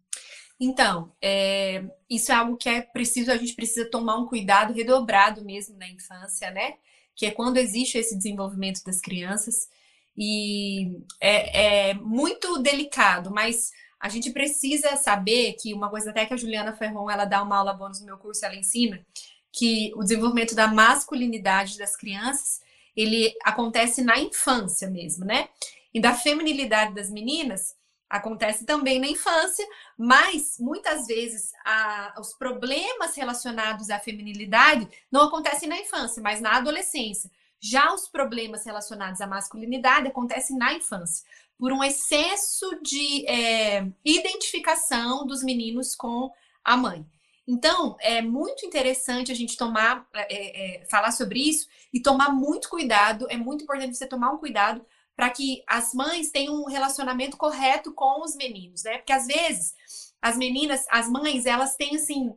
Então, 0.61 1.12
é, 1.20 1.85
isso 2.09 2.31
é 2.31 2.35
algo 2.35 2.57
que 2.57 2.68
é 2.68 2.81
preciso, 2.81 3.33
a 3.33 3.37
gente 3.37 3.55
precisa 3.55 3.91
tomar 3.91 4.16
um 4.18 4.26
cuidado 4.26 4.72
redobrado 4.72 5.45
mesmo 5.45 5.76
na 5.78 5.89
infância, 5.89 6.51
né? 6.53 6.74
Que 7.16 7.26
é 7.26 7.31
quando 7.33 7.57
existe 7.57 7.99
esse 7.99 8.16
desenvolvimento 8.16 8.85
das 8.85 9.01
crianças. 9.01 9.68
E 10.16 11.03
é, 11.20 11.89
é 11.91 11.95
muito 11.95 12.59
delicado, 12.59 13.31
mas 13.33 13.72
a 14.01 14.09
gente 14.09 14.31
precisa 14.31 14.97
saber 14.97 15.53
que 15.61 15.75
uma 15.75 15.91
coisa 15.91 16.11
até 16.11 16.25
que 16.25 16.33
a 16.33 16.37
Juliana 16.37 16.73
Ferron, 16.73 17.11
ela 17.11 17.27
dá 17.27 17.43
uma 17.43 17.59
aula 17.59 17.75
bônus 17.75 18.01
no 18.01 18.07
meu 18.07 18.17
curso, 18.17 18.45
ela 18.45 18.57
ensina 18.57 19.05
que 19.53 19.93
o 19.95 20.03
desenvolvimento 20.03 20.55
da 20.55 20.67
masculinidade 20.67 21.77
das 21.77 21.97
crianças, 21.97 22.61
ele 22.97 23.35
acontece 23.45 24.03
na 24.03 24.19
infância 24.19 24.89
mesmo, 24.89 25.27
né? 25.27 25.49
E 25.93 26.01
da 26.01 26.15
feminilidade 26.15 26.95
das 26.95 27.11
meninas 27.11 27.77
acontece 28.09 28.65
também 28.65 28.99
na 28.99 29.07
infância, 29.07 29.67
mas 29.99 30.57
muitas 30.59 31.07
vezes 31.07 31.53
a, 31.65 32.15
os 32.19 32.33
problemas 32.33 33.15
relacionados 33.15 33.91
à 33.91 33.99
feminilidade 33.99 34.89
não 35.13 35.23
acontecem 35.23 35.69
na 35.69 35.79
infância, 35.79 36.23
mas 36.23 36.41
na 36.41 36.57
adolescência. 36.57 37.31
Já 37.61 37.93
os 37.93 38.09
problemas 38.09 38.65
relacionados 38.65 39.21
à 39.21 39.27
masculinidade 39.27 40.09
acontecem 40.09 40.57
na 40.57 40.73
infância 40.73 41.25
por 41.61 41.75
um 41.75 41.85
excesso 41.85 42.81
de 42.83 43.27
é, 43.27 43.87
identificação 44.03 45.27
dos 45.27 45.43
meninos 45.43 45.95
com 45.95 46.33
a 46.65 46.75
mãe. 46.75 47.05
Então, 47.47 47.99
é 48.01 48.23
muito 48.23 48.65
interessante 48.65 49.31
a 49.31 49.35
gente 49.35 49.59
tomar, 49.59 50.09
é, 50.15 50.79
é, 50.81 50.87
falar 50.87 51.11
sobre 51.11 51.39
isso 51.39 51.69
e 51.93 52.01
tomar 52.01 52.31
muito 52.31 52.71
cuidado. 52.71 53.27
É 53.29 53.37
muito 53.37 53.65
importante 53.65 53.95
você 53.95 54.07
tomar 54.07 54.31
um 54.31 54.39
cuidado 54.39 54.87
para 55.15 55.29
que 55.29 55.63
as 55.67 55.93
mães 55.93 56.31
tenham 56.31 56.55
um 56.55 56.67
relacionamento 56.67 57.37
correto 57.37 57.93
com 57.93 58.25
os 58.25 58.35
meninos, 58.37 58.83
né? 58.85 58.97
Porque 58.97 59.13
às 59.13 59.27
vezes 59.27 59.75
as 60.23 60.39
meninas, 60.39 60.87
as 60.91 61.11
mães, 61.11 61.45
elas 61.45 61.77
têm 61.77 61.97
assim 61.97 62.35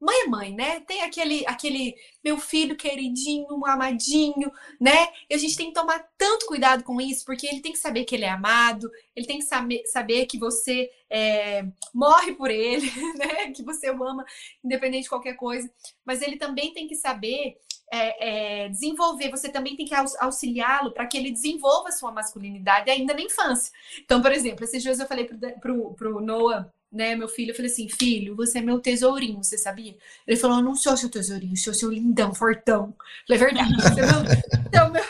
mãe 0.00 0.22
é 0.24 0.28
mãe, 0.28 0.54
né? 0.54 0.80
Tem 0.80 1.02
aquele, 1.02 1.44
aquele 1.46 1.94
meu 2.22 2.38
filho 2.38 2.76
queridinho, 2.76 3.64
amadinho, 3.66 4.52
né? 4.80 5.08
E 5.28 5.34
a 5.34 5.38
gente 5.38 5.56
tem 5.56 5.68
que 5.68 5.74
tomar 5.74 6.06
tanto 6.18 6.46
cuidado 6.46 6.84
com 6.84 7.00
isso, 7.00 7.24
porque 7.24 7.46
ele 7.46 7.60
tem 7.60 7.72
que 7.72 7.78
saber 7.78 8.04
que 8.04 8.14
ele 8.14 8.24
é 8.24 8.30
amado, 8.30 8.90
ele 9.14 9.26
tem 9.26 9.38
que 9.38 9.44
saber, 9.44 9.84
saber 9.86 10.26
que 10.26 10.38
você 10.38 10.90
é, 11.08 11.64
morre 11.94 12.34
por 12.34 12.50
ele, 12.50 12.90
né? 13.16 13.50
Que 13.52 13.62
você 13.62 13.90
o 13.90 14.04
ama, 14.04 14.24
independente 14.64 15.04
de 15.04 15.08
qualquer 15.08 15.34
coisa. 15.34 15.70
Mas 16.04 16.20
ele 16.22 16.36
também 16.36 16.72
tem 16.72 16.86
que 16.86 16.94
saber 16.94 17.56
é, 17.92 18.64
é, 18.64 18.68
desenvolver, 18.68 19.30
você 19.30 19.48
também 19.48 19.76
tem 19.76 19.86
que 19.86 19.94
auxiliá-lo 19.94 20.92
para 20.92 21.06
que 21.06 21.16
ele 21.16 21.30
desenvolva 21.30 21.92
sua 21.92 22.10
masculinidade 22.10 22.90
ainda 22.90 23.14
na 23.14 23.20
infância. 23.20 23.72
Então, 24.04 24.20
por 24.20 24.32
exemplo, 24.32 24.64
esses 24.64 24.82
dias 24.82 24.98
eu 24.98 25.06
falei 25.06 25.28
pro, 25.60 25.94
pro 25.94 26.20
Noah, 26.20 26.72
né, 26.90 27.14
meu 27.14 27.28
filho, 27.28 27.50
eu 27.50 27.54
falei 27.54 27.70
assim, 27.70 27.88
filho, 27.88 28.36
você 28.36 28.58
é 28.58 28.62
meu 28.62 28.80
tesourinho, 28.80 29.42
você 29.42 29.58
sabia? 29.58 29.96
Ele 30.26 30.36
falou, 30.36 30.58
eu 30.58 30.64
não 30.64 30.74
sou 30.74 30.96
seu 30.96 31.10
tesourinho, 31.10 31.56
sou 31.56 31.74
seu 31.74 31.90
lindão, 31.90 32.34
fortão. 32.34 32.94
Eu 33.28 33.38
falei, 33.38 33.42
é 33.42 33.64
verdade, 33.64 33.82
você 33.82 34.00
é 34.00 34.06
meu, 34.06 34.22
você 34.70 34.76
é 34.76 34.88
meu, 34.88 35.04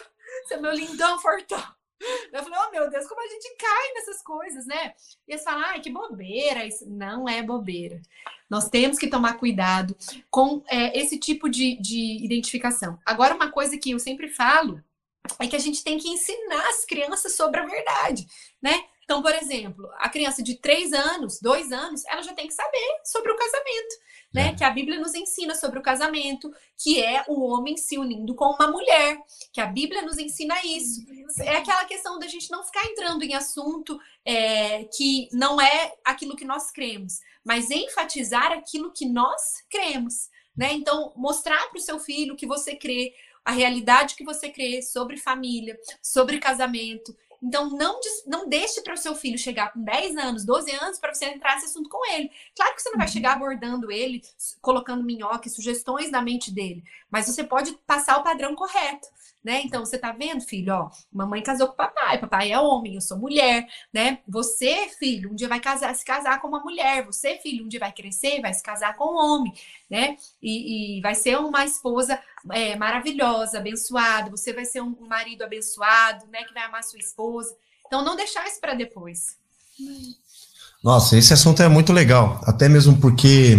você 0.44 0.54
é 0.54 0.60
meu 0.60 0.72
lindão, 0.72 1.18
fortão. 1.20 1.76
Eu 2.32 2.42
falei, 2.42 2.58
oh 2.66 2.70
meu 2.70 2.90
Deus, 2.90 3.06
como 3.06 3.20
a 3.22 3.26
gente 3.26 3.56
cai 3.56 3.92
nessas 3.94 4.22
coisas, 4.22 4.66
né? 4.66 4.92
E 5.26 5.32
eles 5.32 5.42
falam, 5.42 5.64
ai, 5.64 5.80
que 5.80 5.90
bobeira. 5.90 6.64
Isso 6.66 6.88
não 6.88 7.28
é 7.28 7.42
bobeira. 7.42 8.00
Nós 8.48 8.68
temos 8.68 8.98
que 8.98 9.08
tomar 9.08 9.38
cuidado 9.38 9.96
com 10.30 10.62
é, 10.68 10.98
esse 10.98 11.18
tipo 11.18 11.48
de, 11.48 11.76
de 11.80 12.24
identificação. 12.24 12.98
Agora, 13.04 13.34
uma 13.34 13.50
coisa 13.50 13.78
que 13.78 13.90
eu 13.90 13.98
sempre 13.98 14.28
falo 14.28 14.82
é 15.40 15.46
que 15.46 15.56
a 15.56 15.60
gente 15.60 15.82
tem 15.82 15.98
que 15.98 16.08
ensinar 16.08 16.68
as 16.68 16.84
crianças 16.84 17.34
sobre 17.34 17.60
a 17.60 17.66
verdade, 17.66 18.26
né? 18.62 18.84
Então, 19.06 19.22
por 19.22 19.34
exemplo, 19.34 19.88
a 19.98 20.10
criança 20.10 20.42
de 20.42 20.56
três 20.56 20.92
anos, 20.92 21.40
dois 21.40 21.72
anos, 21.72 22.04
ela 22.04 22.22
já 22.22 22.34
tem 22.34 22.46
que 22.46 22.52
saber 22.52 23.00
sobre 23.04 23.32
o 23.32 23.36
casamento 23.36 23.96
né? 24.36 24.48
É. 24.48 24.54
Que 24.54 24.64
a 24.64 24.70
Bíblia 24.70 25.00
nos 25.00 25.14
ensina 25.14 25.54
sobre 25.54 25.78
o 25.78 25.82
casamento, 25.82 26.52
que 26.76 27.02
é 27.02 27.24
o 27.26 27.40
homem 27.40 27.76
se 27.76 27.96
unindo 27.96 28.34
com 28.34 28.44
uma 28.44 28.70
mulher, 28.70 29.18
que 29.50 29.62
a 29.62 29.66
Bíblia 29.66 30.02
nos 30.02 30.18
ensina 30.18 30.54
isso. 30.64 31.06
É 31.40 31.56
aquela 31.56 31.86
questão 31.86 32.18
da 32.18 32.26
gente 32.26 32.50
não 32.50 32.62
ficar 32.62 32.84
entrando 32.84 33.22
em 33.22 33.34
assunto 33.34 33.98
é, 34.24 34.84
que 34.84 35.28
não 35.32 35.58
é 35.58 35.94
aquilo 36.04 36.36
que 36.36 36.44
nós 36.44 36.70
cremos, 36.70 37.20
mas 37.42 37.70
enfatizar 37.70 38.52
aquilo 38.52 38.92
que 38.92 39.06
nós 39.06 39.64
cremos, 39.70 40.28
né? 40.54 40.72
Então, 40.72 41.12
mostrar 41.16 41.68
para 41.68 41.78
o 41.78 41.82
seu 41.82 41.98
filho 41.98 42.36
que 42.36 42.46
você 42.46 42.76
crê, 42.76 43.14
a 43.42 43.52
realidade 43.52 44.16
que 44.16 44.24
você 44.24 44.50
crê 44.50 44.82
sobre 44.82 45.16
família, 45.16 45.78
sobre 46.02 46.40
casamento, 46.40 47.16
então, 47.46 47.70
não, 47.70 48.00
não 48.26 48.48
deixe 48.48 48.80
para 48.80 48.94
o 48.94 48.96
seu 48.96 49.14
filho 49.14 49.38
chegar 49.38 49.72
com 49.72 49.80
10 49.80 50.16
anos, 50.16 50.44
12 50.44 50.68
anos, 50.72 50.98
para 50.98 51.14
você 51.14 51.26
entrar 51.26 51.54
nesse 51.54 51.66
assunto 51.66 51.88
com 51.88 52.04
ele. 52.12 52.28
Claro 52.56 52.74
que 52.74 52.82
você 52.82 52.90
não 52.90 52.98
vai 52.98 53.06
uhum. 53.06 53.12
chegar 53.12 53.34
abordando 53.34 53.92
ele, 53.92 54.20
colocando 54.60 55.04
minhoca 55.04 55.46
e 55.46 55.50
sugestões 55.50 56.10
na 56.10 56.20
mente 56.20 56.52
dele, 56.52 56.82
mas 57.16 57.26
você 57.26 57.42
pode 57.42 57.72
passar 57.86 58.18
o 58.18 58.22
padrão 58.22 58.54
correto 58.54 59.08
né? 59.46 59.62
Então, 59.64 59.84
você 59.84 59.96
tá 59.96 60.10
vendo, 60.10 60.40
filho, 60.40 60.74
ó, 60.74 60.90
mamãe 61.12 61.40
casou 61.40 61.68
com 61.68 61.76
papai, 61.76 62.18
papai 62.18 62.50
é 62.50 62.58
homem, 62.58 62.96
eu 62.96 63.00
sou 63.00 63.16
mulher, 63.16 63.64
né? 63.94 64.18
Você, 64.26 64.88
filho, 64.98 65.30
um 65.30 65.36
dia 65.36 65.46
vai 65.46 65.60
casar, 65.60 65.94
se 65.94 66.04
casar 66.04 66.40
com 66.40 66.48
uma 66.48 66.58
mulher, 66.58 67.06
você, 67.06 67.36
filho, 67.36 67.64
um 67.64 67.68
dia 67.68 67.78
vai 67.78 67.92
crescer, 67.92 68.40
vai 68.40 68.52
se 68.52 68.60
casar 68.60 68.96
com 68.96 69.04
um 69.04 69.16
homem, 69.16 69.54
né? 69.88 70.16
E, 70.42 70.98
e 70.98 71.00
vai 71.00 71.14
ser 71.14 71.38
uma 71.38 71.64
esposa 71.64 72.20
é, 72.50 72.74
maravilhosa, 72.74 73.58
abençoada, 73.58 74.32
você 74.32 74.52
vai 74.52 74.64
ser 74.64 74.80
um 74.80 74.96
marido 75.08 75.44
abençoado, 75.44 76.26
né? 76.26 76.42
Que 76.42 76.52
vai 76.52 76.64
amar 76.64 76.82
sua 76.82 76.98
esposa. 76.98 77.54
Então, 77.86 78.04
não 78.04 78.16
deixar 78.16 78.44
isso 78.48 78.60
para 78.60 78.74
depois. 78.74 79.36
Nossa, 80.82 81.16
esse 81.16 81.32
assunto 81.32 81.62
é 81.62 81.68
muito 81.68 81.92
legal, 81.92 82.40
até 82.44 82.68
mesmo 82.68 83.00
porque 83.00 83.54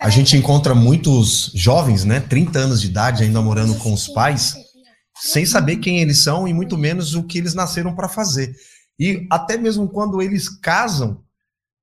a 0.00 0.08
gente 0.08 0.34
encontra 0.34 0.74
muitos 0.74 1.52
jovens, 1.54 2.06
né, 2.06 2.20
30 2.20 2.58
anos 2.58 2.80
de 2.80 2.86
idade, 2.86 3.22
ainda 3.22 3.42
morando 3.42 3.74
com 3.76 3.92
os 3.92 4.08
pais, 4.08 4.56
sem 5.20 5.44
saber 5.44 5.76
quem 5.76 6.00
eles 6.00 6.22
são 6.22 6.48
e 6.48 6.54
muito 6.54 6.78
menos 6.78 7.14
o 7.14 7.22
que 7.22 7.36
eles 7.36 7.52
nasceram 7.52 7.94
para 7.94 8.08
fazer. 8.08 8.56
E 8.98 9.26
até 9.30 9.58
mesmo 9.58 9.86
quando 9.90 10.22
eles 10.22 10.48
casam, 10.48 11.22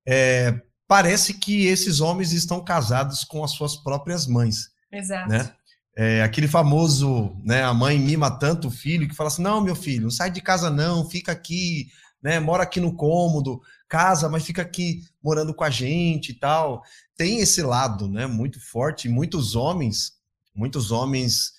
é, 0.08 0.60
parece 0.88 1.36
que 1.36 1.68
esses 1.68 2.00
homens 2.00 2.32
estão 2.32 2.64
casados 2.64 3.24
com 3.24 3.44
as 3.44 3.52
suas 3.52 3.76
próprias 3.76 4.26
mães. 4.26 4.70
Exato. 4.92 5.30
Né? 5.30 5.52
É, 5.96 6.24
aquele 6.24 6.48
famoso, 6.48 7.36
né, 7.44 7.64
a 7.64 7.74
mãe 7.74 8.00
mima 8.00 8.32
tanto 8.32 8.70
o 8.70 8.72
filho 8.72 9.08
que 9.08 9.16
fala 9.16 9.28
assim: 9.28 9.44
não, 9.44 9.62
meu 9.62 9.76
filho, 9.76 10.04
não 10.04 10.12
sai 10.12 10.32
de 10.32 10.42
casa 10.42 10.72
não, 10.72 11.08
fica 11.08 11.32
aqui, 11.32 11.88
né, 12.22 12.40
mora 12.40 12.64
aqui 12.64 12.80
no 12.80 12.96
cômodo, 12.96 13.62
casa, 13.88 14.30
mas 14.30 14.46
fica 14.46 14.62
aqui 14.62 15.02
morando 15.24 15.54
com 15.54 15.64
a 15.64 15.70
gente 15.70 16.30
e 16.30 16.34
tal. 16.34 16.84
Tem 17.16 17.40
esse 17.40 17.62
lado, 17.62 18.08
né, 18.08 18.28
muito 18.28 18.60
forte. 18.60 19.10
Muitos 19.10 19.56
homens, 19.56 20.14
muitos 20.56 20.92
homens 20.92 21.54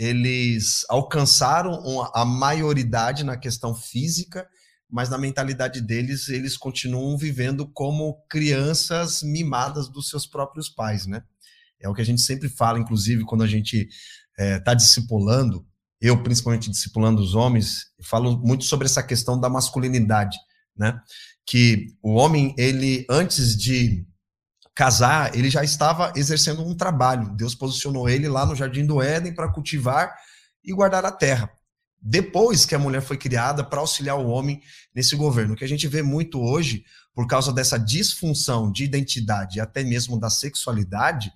eles 0.00 0.86
alcançaram 0.88 2.10
a 2.14 2.24
maioridade 2.24 3.22
na 3.22 3.36
questão 3.36 3.74
física, 3.74 4.48
mas 4.88 5.10
na 5.10 5.18
mentalidade 5.18 5.82
deles, 5.82 6.30
eles 6.30 6.56
continuam 6.56 7.18
vivendo 7.18 7.66
como 7.66 8.24
crianças 8.26 9.22
mimadas 9.22 9.90
dos 9.90 10.08
seus 10.08 10.26
próprios 10.26 10.70
pais, 10.70 11.06
né? 11.06 11.22
É 11.78 11.86
o 11.86 11.94
que 11.94 12.00
a 12.00 12.04
gente 12.04 12.22
sempre 12.22 12.48
fala, 12.48 12.78
inclusive, 12.78 13.24
quando 13.24 13.42
a 13.42 13.46
gente 13.46 13.88
está 14.38 14.72
é, 14.72 14.74
discipulando, 14.74 15.66
eu 16.00 16.22
principalmente 16.22 16.70
discipulando 16.70 17.20
os 17.20 17.34
homens, 17.34 17.88
falo 18.02 18.38
muito 18.38 18.64
sobre 18.64 18.86
essa 18.86 19.02
questão 19.02 19.38
da 19.38 19.50
masculinidade, 19.50 20.38
né? 20.74 20.98
Que 21.46 21.86
o 22.02 22.14
homem, 22.14 22.54
ele, 22.56 23.06
antes 23.08 23.56
de 23.56 24.06
casar, 24.74 25.34
ele 25.34 25.50
já 25.50 25.62
estava 25.62 26.12
exercendo 26.16 26.66
um 26.66 26.74
trabalho. 26.74 27.34
Deus 27.36 27.54
posicionou 27.54 28.08
ele 28.08 28.28
lá 28.28 28.46
no 28.46 28.56
Jardim 28.56 28.86
do 28.86 29.02
Éden 29.02 29.34
para 29.34 29.52
cultivar 29.52 30.14
e 30.64 30.72
guardar 30.72 31.04
a 31.04 31.12
terra. 31.12 31.50
Depois 32.00 32.64
que 32.64 32.74
a 32.74 32.78
mulher 32.78 33.02
foi 33.02 33.18
criada 33.18 33.62
para 33.62 33.80
auxiliar 33.80 34.18
o 34.18 34.28
homem 34.28 34.62
nesse 34.94 35.14
governo, 35.16 35.52
o 35.52 35.56
que 35.56 35.64
a 35.64 35.68
gente 35.68 35.86
vê 35.86 36.02
muito 36.02 36.40
hoje, 36.40 36.82
por 37.14 37.26
causa 37.26 37.52
dessa 37.52 37.78
disfunção 37.78 38.72
de 38.72 38.84
identidade 38.84 39.58
e 39.58 39.60
até 39.60 39.84
mesmo 39.84 40.18
da 40.18 40.30
sexualidade, 40.30 41.30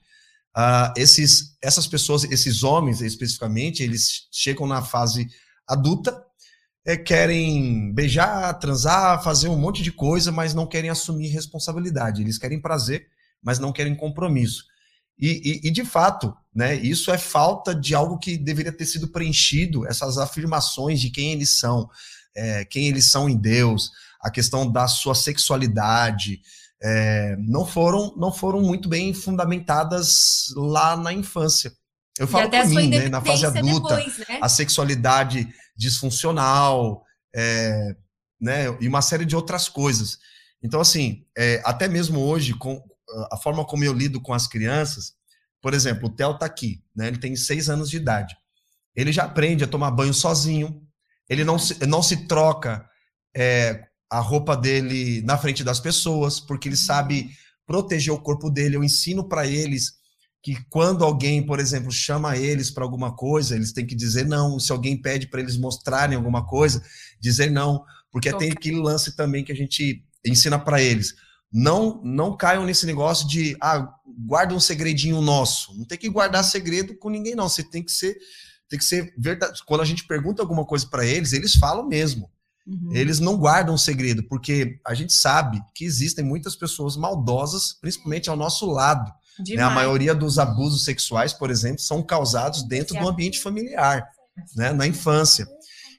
uh, 0.57 0.93
esses, 0.97 1.57
essas 1.61 1.87
pessoas, 1.87 2.25
esses 2.25 2.63
homens 2.63 3.03
especificamente, 3.03 3.83
eles 3.83 4.27
chegam 4.33 4.67
na 4.67 4.81
fase 4.81 5.29
adulta, 5.69 6.19
é, 6.87 6.97
querem 6.97 7.93
beijar, 7.93 8.53
transar, 8.59 9.22
fazer 9.22 9.49
um 9.49 9.59
monte 9.59 9.82
de 9.82 9.93
coisa, 9.93 10.30
mas 10.30 10.55
não 10.55 10.66
querem 10.66 10.91
assumir 10.91 11.28
responsabilidade. 11.28 12.22
Eles 12.22 12.39
querem 12.39 12.61
prazer 12.61 13.07
mas 13.45 13.59
não 13.59 13.72
querem 13.72 13.95
compromisso. 13.95 14.64
E, 15.18 15.61
e, 15.62 15.68
e, 15.68 15.70
de 15.70 15.85
fato, 15.85 16.35
né, 16.53 16.74
isso 16.74 17.12
é 17.12 17.18
falta 17.18 17.72
de 17.74 17.95
algo 17.95 18.18
que 18.18 18.37
deveria 18.37 18.72
ter 18.72 18.87
sido 18.87 19.09
preenchido, 19.09 19.87
essas 19.87 20.18
afirmações 20.18 21.01
de 21.01 21.11
quem 21.11 21.32
eles 21.32 21.59
são, 21.59 21.89
é, 22.35 22.64
quem 22.64 22.89
eles 22.89 23.11
são 23.11 23.28
em 23.28 23.37
Deus, 23.37 23.91
a 24.20 24.30
questão 24.30 24.68
da 24.70 24.89
sua 24.89 25.14
sexualidade, 25.14 26.41
é, 26.82 27.37
não 27.39 27.64
foram 27.64 28.14
não 28.16 28.32
foram 28.32 28.61
muito 28.61 28.89
bem 28.89 29.14
fundamentadas 29.14 30.47
lá 30.57 30.97
na 30.97 31.12
infância. 31.12 31.72
Eu 32.18 32.26
falo 32.26 32.51
por 32.51 32.66
mim, 32.66 32.89
né, 32.89 33.09
na 33.09 33.20
fase 33.20 33.47
adulta, 33.47 33.97
depois, 33.97 34.18
né? 34.18 34.39
a 34.41 34.49
sexualidade 34.49 35.49
disfuncional, 35.77 37.05
é, 37.35 37.97
né, 38.41 38.66
e 38.81 38.89
uma 38.89 39.03
série 39.03 39.25
de 39.25 39.35
outras 39.35 39.68
coisas. 39.68 40.18
Então, 40.62 40.81
assim, 40.81 41.27
é, 41.37 41.61
até 41.64 41.89
mesmo 41.89 42.20
hoje, 42.20 42.55
com, 42.55 42.83
a 43.31 43.37
forma 43.37 43.64
como 43.64 43.85
eu 43.85 43.93
lido 43.93 44.20
com 44.20 44.33
as 44.33 44.47
crianças, 44.47 45.14
por 45.61 45.75
exemplo, 45.75 46.09
o 46.09 46.11
Theo 46.11 46.33
está 46.33 46.47
aqui, 46.47 46.83
né? 46.95 47.09
Ele 47.09 47.18
tem 47.18 47.35
seis 47.37 47.68
anos 47.68 47.89
de 47.89 47.97
idade. 47.97 48.37
Ele 48.95 49.12
já 49.12 49.25
aprende 49.25 49.64
a 49.64 49.66
tomar 49.66 49.91
banho 49.91 50.14
sozinho. 50.14 50.83
Ele 51.29 51.43
não 51.43 51.59
se, 51.59 51.87
não 51.87 52.03
se 52.03 52.27
troca 52.27 52.87
é, 53.35 53.87
a 54.11 54.20
roupa 54.20 54.57
dele 54.57 55.22
na 55.22 55.39
frente 55.39 55.64
das 55.64 55.81
pessoas, 55.81 56.39
porque 56.39 56.68
ele 56.68 56.77
sabe 56.77 57.31
proteger 57.66 58.12
o 58.12 58.20
corpo 58.20 58.51
dele. 58.51 58.77
Eu 58.77 58.85
ensino 58.85 59.27
para 59.27 59.47
eles 59.47 59.95
que 60.45 60.62
quando 60.68 61.05
alguém, 61.05 61.45
por 61.45 61.59
exemplo, 61.59 61.90
chama 61.90 62.36
eles 62.36 62.70
para 62.70 62.84
alguma 62.84 63.16
coisa, 63.16 63.57
eles 63.57 63.72
têm 63.72 63.86
que 63.86 63.95
dizer 63.95 64.26
não. 64.26 64.61
Se 64.61 64.70
alguém 64.70 65.01
pede 65.01 65.26
para 65.26 65.40
eles 65.40 65.57
mostrarem 65.57 66.16
alguma 66.16 66.47
coisa, 66.47 66.82
dizer 67.18 67.51
não, 67.51 67.82
porque 68.12 68.32
tem 68.32 68.53
aquele 68.53 68.76
lance 68.76 69.16
também 69.16 69.42
que 69.42 69.51
a 69.51 69.57
gente 69.57 70.05
ensina 70.24 70.59
para 70.59 70.80
eles 70.80 71.14
não 71.57 72.03
não 72.03 72.36
caiam 72.36 72.64
nesse 72.66 72.84
negócio 72.84 73.28
de 73.28 73.57
ah, 73.61 73.88
guarda 74.26 74.53
um 74.53 74.61
segredinho 74.61 75.20
nosso. 75.20 75.72
Não 75.78 75.84
tem 75.84 75.97
que 75.97 76.11
guardar 76.11 76.42
segredo 76.42 76.99
com 76.99 77.09
ninguém 77.09 77.36
não. 77.36 77.49
Você 77.49 77.62
tem 77.62 77.80
que 77.80 77.92
ser 77.92 78.18
tem 78.68 78.76
que 78.76 78.84
ser 78.84 79.14
verdade. 79.16 79.62
Quando 79.64 79.82
a 79.82 79.84
gente 79.84 80.05
pergunta 80.05 80.42
alguma 80.42 80.64
coisa 80.64 80.84
para 80.88 81.07
eles, 81.07 81.32
eles 81.32 81.55
falam 81.55 81.86
mesmo. 81.86 82.28
Uhum. 82.66 82.90
Eles 82.92 83.20
não 83.20 83.36
guardam 83.36 83.78
segredo, 83.78 84.24
porque 84.24 84.80
a 84.84 84.95
gente 84.95 85.12
sabe 85.12 85.62
que 85.74 85.84
existem 85.84 86.24
muitas 86.24 86.57
pessoas 86.57 86.97
maldosas, 86.97 87.74
principalmente 87.80 88.28
ao 88.28 88.36
nosso 88.36 88.66
lado. 88.66 89.12
Né? 89.39 89.62
A 89.62 89.70
maioria 89.70 90.14
dos 90.14 90.39
abusos 90.39 90.85
sexuais, 90.85 91.32
por 91.32 91.51
exemplo, 91.51 91.80
são 91.80 92.03
causados 92.03 92.62
dentro 92.62 92.99
do 92.99 93.09
ambiente 93.09 93.41
familiar, 93.41 94.07
né? 94.57 94.72
na 94.72 94.87
infância. 94.87 95.47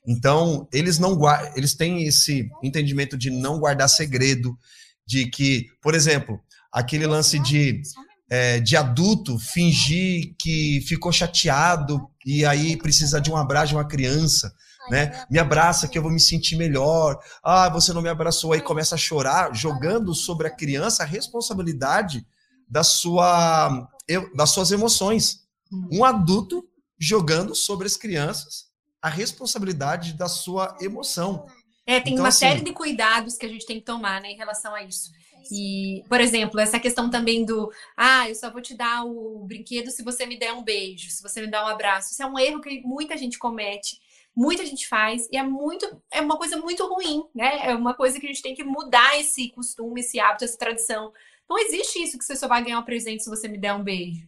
Então, 0.07 0.67
eles 0.71 0.99
não 0.99 1.19
eles 1.55 1.73
têm 1.73 2.03
esse 2.03 2.49
entendimento 2.63 3.17
de 3.17 3.29
não 3.29 3.59
guardar 3.59 3.89
segredo, 3.89 4.57
de 5.05 5.27
que, 5.27 5.67
por 5.81 5.95
exemplo, 5.95 6.39
aquele 6.71 7.07
lance 7.07 7.39
de, 7.39 7.81
é, 8.29 8.59
de 8.59 8.77
adulto 8.77 9.38
fingir 9.39 10.36
que 10.38 10.81
ficou 10.88 11.11
chateado 11.11 12.07
e 12.25 12.45
aí 12.45 12.77
precisa 12.77 13.19
de 13.19 13.31
um 13.31 13.38
abraço 13.38 13.69
de 13.69 13.75
uma 13.75 13.88
criança, 13.88 14.53
né? 14.89 15.23
Me 15.29 15.39
abraça 15.39 15.88
que 15.88 15.97
eu 15.97 16.01
vou 16.01 16.11
me 16.11 16.19
sentir 16.19 16.55
melhor. 16.55 17.19
Ah, 17.43 17.69
você 17.69 17.91
não 17.91 18.01
me 18.01 18.09
abraçou 18.09 18.53
aí 18.53 18.61
começa 18.61 18.93
a 18.93 18.97
chorar, 18.97 19.53
jogando 19.55 20.13
sobre 20.13 20.47
a 20.47 20.55
criança 20.55 21.03
a 21.03 21.05
responsabilidade 21.07 22.25
da 22.68 22.84
sua 22.84 23.89
das 24.36 24.51
suas 24.51 24.72
emoções. 24.72 25.45
Um 25.91 26.05
adulto 26.05 26.68
jogando 26.99 27.55
sobre 27.55 27.88
as 27.88 27.97
crianças 27.97 28.66
a 29.05 29.09
responsabilidade 29.09 30.13
da 30.13 30.28
sua 30.28 30.76
emoção. 30.82 31.45
É, 31.86 31.99
tem 31.99 32.13
então, 32.13 32.24
uma 32.24 32.30
assim, 32.30 32.39
série 32.39 32.61
de 32.61 32.74
cuidados 32.74 33.38
que 33.38 33.45
a 33.45 33.49
gente 33.49 33.63
tem 33.63 33.78
que 33.80 33.86
tomar 33.86 34.20
né, 34.20 34.32
em 34.32 34.36
relação 34.36 34.74
a 34.74 34.82
isso. 34.82 35.11
E, 35.51 36.03
por 36.09 36.20
exemplo, 36.20 36.59
essa 36.59 36.80
questão 36.80 37.07
também 37.07 37.45
do 37.45 37.72
ah, 37.95 38.28
eu 38.28 38.34
só 38.34 38.49
vou 38.49 38.63
te 38.63 38.74
dar 38.74 39.05
o 39.05 39.45
brinquedo 39.45 39.91
se 39.91 40.01
você 40.01 40.26
me 40.26 40.39
der 40.39 40.53
um 40.53 40.63
beijo, 40.63 41.11
se 41.11 41.22
você 41.22 41.39
me 41.39 41.45
dar 41.45 41.63
um 41.63 41.68
abraço. 41.68 42.13
Isso 42.13 42.24
é 42.24 42.26
um 42.26 42.39
erro 42.39 42.61
que 42.61 42.82
muita 42.82 43.16
gente 43.16 43.38
comete, 43.38 43.99
muita 44.36 44.66
gente 44.66 44.88
faz, 44.88 45.28
e 45.32 45.38
é 45.38 45.43
muito, 45.43 46.01
é 46.09 46.20
uma 46.20 46.36
coisa 46.36 46.57
muito 46.57 46.84
ruim, 46.88 47.26
né? 47.36 47.70
É 47.70 47.76
uma 47.76 47.93
coisa 47.93 48.20
que 48.20 48.26
a 48.26 48.30
gente 48.30 48.41
tem 48.41 48.55
que 48.55 48.63
mudar 48.63 49.20
esse 49.20 49.49
costume, 49.49 50.01
esse 50.01 50.20
hábito, 50.20 50.45
essa 50.45 50.57
tradição. 50.57 51.13
Não 51.49 51.57
existe 51.59 52.01
isso 52.01 52.17
que 52.17 52.25
você 52.25 52.35
só 52.35 52.47
vai 52.47 52.63
ganhar 52.63 52.79
um 52.79 52.83
presente 52.83 53.23
se 53.23 53.29
você 53.29 53.47
me 53.47 53.57
der 53.57 53.73
um 53.73 53.83
beijo. 53.83 54.27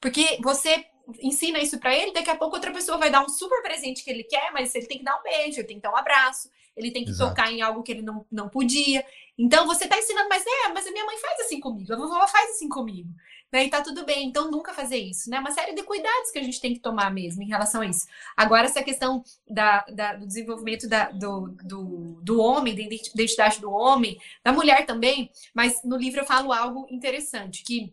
Porque 0.00 0.38
você 0.42 0.84
ensina 1.20 1.58
isso 1.58 1.78
para 1.78 1.94
ele, 1.94 2.12
daqui 2.12 2.30
a 2.30 2.36
pouco 2.36 2.56
outra 2.56 2.72
pessoa 2.72 2.98
vai 2.98 3.10
dar 3.10 3.24
um 3.24 3.28
super 3.28 3.62
presente 3.62 4.04
que 4.04 4.10
ele 4.10 4.24
quer, 4.24 4.52
mas 4.52 4.74
ele 4.74 4.86
tem 4.86 4.98
que 4.98 5.04
dar 5.04 5.18
um 5.18 5.22
beijo, 5.22 5.58
ele 5.58 5.66
tem 5.66 5.76
que 5.76 5.82
dar 5.82 5.92
um 5.92 5.96
abraço, 5.96 6.48
ele 6.76 6.90
tem 6.90 7.04
que 7.04 7.10
Exato. 7.10 7.30
tocar 7.30 7.52
em 7.52 7.62
algo 7.62 7.82
que 7.82 7.92
ele 7.92 8.02
não, 8.02 8.24
não 8.30 8.48
podia. 8.48 9.04
Então 9.36 9.66
você 9.66 9.84
está 9.84 9.98
ensinando, 9.98 10.28
mas 10.28 10.44
é, 10.46 10.72
mas 10.72 10.86
a 10.86 10.90
minha 10.92 11.04
mãe 11.04 11.16
faz 11.18 11.40
assim 11.40 11.58
comigo, 11.60 11.92
a 11.92 11.96
vovó 11.96 12.26
faz 12.28 12.50
assim 12.50 12.68
comigo. 12.68 13.08
Né? 13.52 13.64
E 13.64 13.70
tá 13.70 13.82
tudo 13.82 14.04
bem, 14.04 14.28
então 14.28 14.50
nunca 14.50 14.72
fazer 14.72 14.98
isso, 14.98 15.28
né? 15.28 15.40
Uma 15.40 15.50
série 15.50 15.74
de 15.74 15.82
cuidados 15.82 16.30
que 16.30 16.38
a 16.38 16.42
gente 16.42 16.60
tem 16.60 16.72
que 16.72 16.80
tomar 16.80 17.12
mesmo 17.12 17.42
em 17.42 17.48
relação 17.48 17.80
a 17.80 17.86
isso. 17.86 18.06
Agora, 18.36 18.66
essa 18.66 18.82
questão 18.82 19.24
da, 19.48 19.84
da 19.92 20.14
do 20.14 20.26
desenvolvimento 20.26 20.88
da, 20.88 21.10
do, 21.10 21.48
do, 21.64 22.20
do 22.22 22.40
homem, 22.40 22.74
da 22.74 22.82
identidade 22.82 23.60
do 23.60 23.70
homem, 23.72 24.18
da 24.44 24.52
mulher 24.52 24.86
também, 24.86 25.30
mas 25.52 25.82
no 25.84 25.96
livro 25.96 26.20
eu 26.20 26.24
falo 26.24 26.52
algo 26.52 26.86
interessante, 26.90 27.64
que 27.64 27.92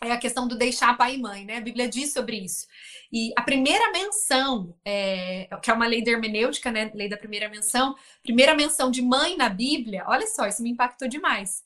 é 0.00 0.12
a 0.12 0.18
questão 0.18 0.48
do 0.48 0.56
deixar 0.56 0.96
pai 0.96 1.14
e 1.14 1.18
mãe, 1.18 1.44
né? 1.44 1.58
A 1.58 1.60
Bíblia 1.60 1.88
diz 1.88 2.12
sobre 2.12 2.36
isso. 2.36 2.66
E 3.12 3.32
a 3.36 3.42
primeira 3.42 3.90
menção, 3.92 4.74
é, 4.84 5.48
que 5.62 5.70
é 5.70 5.74
uma 5.74 5.86
lei 5.86 6.02
da 6.02 6.10
hermenêutica, 6.10 6.70
né? 6.70 6.90
Lei 6.94 7.08
da 7.08 7.16
primeira 7.16 7.48
menção, 7.48 7.94
primeira 8.22 8.54
menção 8.54 8.90
de 8.90 9.00
mãe 9.00 9.36
na 9.36 9.48
Bíblia, 9.48 10.04
olha 10.06 10.26
só, 10.26 10.46
isso 10.46 10.62
me 10.62 10.70
impactou 10.70 11.08
demais. 11.08 11.62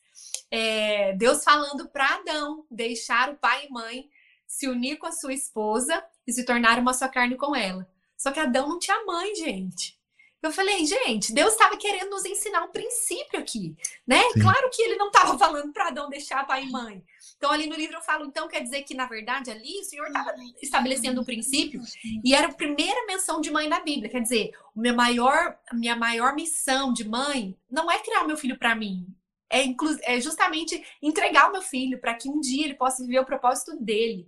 É, 0.50 1.12
Deus 1.14 1.42
falando 1.42 1.88
para 1.88 2.16
Adão 2.16 2.64
deixar 2.70 3.30
o 3.30 3.36
pai 3.36 3.66
e 3.66 3.72
mãe, 3.72 4.08
se 4.46 4.68
unir 4.68 4.96
com 4.96 5.06
a 5.06 5.12
sua 5.12 5.34
esposa 5.34 6.04
e 6.26 6.32
se 6.32 6.44
tornar 6.44 6.78
uma 6.78 6.94
só 6.94 7.08
carne 7.08 7.36
com 7.36 7.54
ela. 7.54 7.86
Só 8.16 8.30
que 8.30 8.40
Adão 8.40 8.68
não 8.68 8.78
tinha 8.78 9.04
mãe, 9.04 9.34
gente. 9.34 9.96
Eu 10.42 10.52
falei, 10.52 10.84
gente, 10.86 11.32
Deus 11.32 11.52
estava 11.52 11.76
querendo 11.76 12.10
nos 12.10 12.24
ensinar 12.24 12.62
um 12.62 12.70
princípio 12.70 13.38
aqui, 13.38 13.74
né? 14.06 14.22
Sim. 14.32 14.40
Claro 14.40 14.70
que 14.70 14.80
ele 14.80 14.96
não 14.96 15.08
estava 15.08 15.36
falando 15.38 15.72
para 15.72 15.88
Adão 15.88 16.08
deixar 16.08 16.46
pai 16.46 16.64
e 16.64 16.70
mãe. 16.70 17.02
Então, 17.36 17.50
ali 17.50 17.66
no 17.66 17.74
livro 17.74 17.96
eu 17.96 18.02
falo, 18.02 18.26
então 18.26 18.46
quer 18.46 18.62
dizer 18.62 18.82
que, 18.82 18.94
na 18.94 19.06
verdade, 19.06 19.50
ali 19.50 19.80
o 19.80 19.84
Senhor 19.84 20.06
estava 20.06 20.32
estabelecendo 20.62 21.20
um 21.20 21.24
princípio 21.24 21.82
e 22.24 22.34
era 22.34 22.48
a 22.48 22.54
primeira 22.54 23.04
menção 23.06 23.40
de 23.40 23.50
mãe 23.50 23.68
na 23.68 23.80
Bíblia. 23.80 24.08
Quer 24.08 24.20
dizer, 24.20 24.52
meu 24.74 24.94
maior, 24.94 25.58
minha 25.72 25.96
maior 25.96 26.34
missão 26.34 26.92
de 26.92 27.06
mãe 27.06 27.56
não 27.68 27.90
é 27.90 27.98
criar 27.98 28.22
o 28.22 28.26
meu 28.26 28.36
filho 28.36 28.58
para 28.58 28.74
mim. 28.74 29.06
É, 29.50 29.64
é 30.02 30.20
justamente 30.20 30.82
entregar 31.00 31.48
o 31.48 31.52
meu 31.52 31.62
filho 31.62 32.00
para 32.00 32.14
que 32.14 32.28
um 32.28 32.40
dia 32.40 32.64
ele 32.64 32.74
possa 32.74 33.02
viver 33.02 33.20
o 33.20 33.26
propósito 33.26 33.76
dele, 33.80 34.26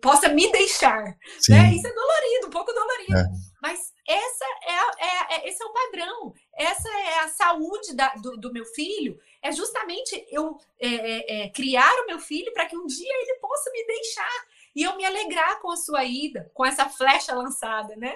possa 0.00 0.28
me 0.28 0.50
deixar. 0.50 1.04
Né? 1.48 1.74
Isso 1.74 1.86
é 1.86 1.94
dolorido, 1.94 2.46
um 2.46 2.50
pouco 2.50 2.72
dolorido. 2.72 3.16
É. 3.16 3.24
Mas 3.60 3.92
essa 4.06 4.44
é, 4.62 5.04
é, 5.04 5.34
é, 5.34 5.48
esse 5.48 5.62
é 5.62 5.66
o 5.66 5.72
padrão, 5.72 6.34
essa 6.54 6.88
é 6.88 7.18
a 7.20 7.28
saúde 7.28 7.94
da, 7.94 8.14
do, 8.14 8.36
do, 8.36 8.52
meu 8.52 8.64
filho, 8.66 9.18
é 9.42 9.50
justamente 9.52 10.26
eu 10.30 10.58
é, 10.80 10.88
é, 10.88 11.44
é 11.44 11.50
criar 11.50 11.92
o 12.02 12.06
meu 12.06 12.18
filho 12.18 12.52
para 12.52 12.66
que 12.66 12.76
um 12.76 12.86
dia 12.86 13.22
ele 13.22 13.38
possa 13.40 13.70
me 13.70 13.86
deixar 13.86 14.46
e 14.76 14.82
eu 14.82 14.96
me 14.96 15.04
alegrar 15.04 15.60
com 15.60 15.70
a 15.70 15.76
sua 15.76 16.04
ida, 16.04 16.50
com 16.52 16.64
essa 16.64 16.88
flecha 16.88 17.34
lançada, 17.34 17.94
né? 17.96 18.14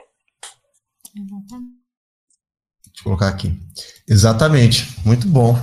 Exatamente. 1.17 1.79
Deixa 2.85 3.01
eu 3.01 3.05
colocar 3.05 3.29
aqui. 3.29 3.53
Exatamente, 4.09 4.85
muito 5.07 5.27
bom. 5.29 5.55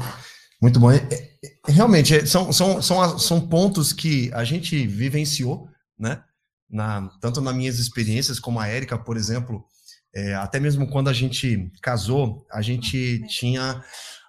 Muito 0.65 0.79
bom. 0.79 0.89
Realmente, 1.67 2.25
são, 2.25 2.51
são, 2.51 2.81
são, 2.81 3.19
são 3.19 3.47
pontos 3.47 3.93
que 3.93 4.31
a 4.33 4.43
gente 4.43 4.87
vivenciou 4.87 5.69
né? 5.95 6.23
Na, 6.67 7.07
tanto 7.21 7.39
nas 7.39 7.55
minhas 7.55 7.77
experiências 7.77 8.39
como 8.39 8.59
a 8.59 8.67
Érica, 8.67 8.97
por 8.97 9.15
exemplo, 9.15 9.63
é, 10.11 10.33
até 10.33 10.59
mesmo 10.59 10.87
quando 10.87 11.07
a 11.07 11.13
gente 11.13 11.71
casou, 11.83 12.47
a 12.51 12.63
gente 12.63 13.23
tinha 13.27 13.83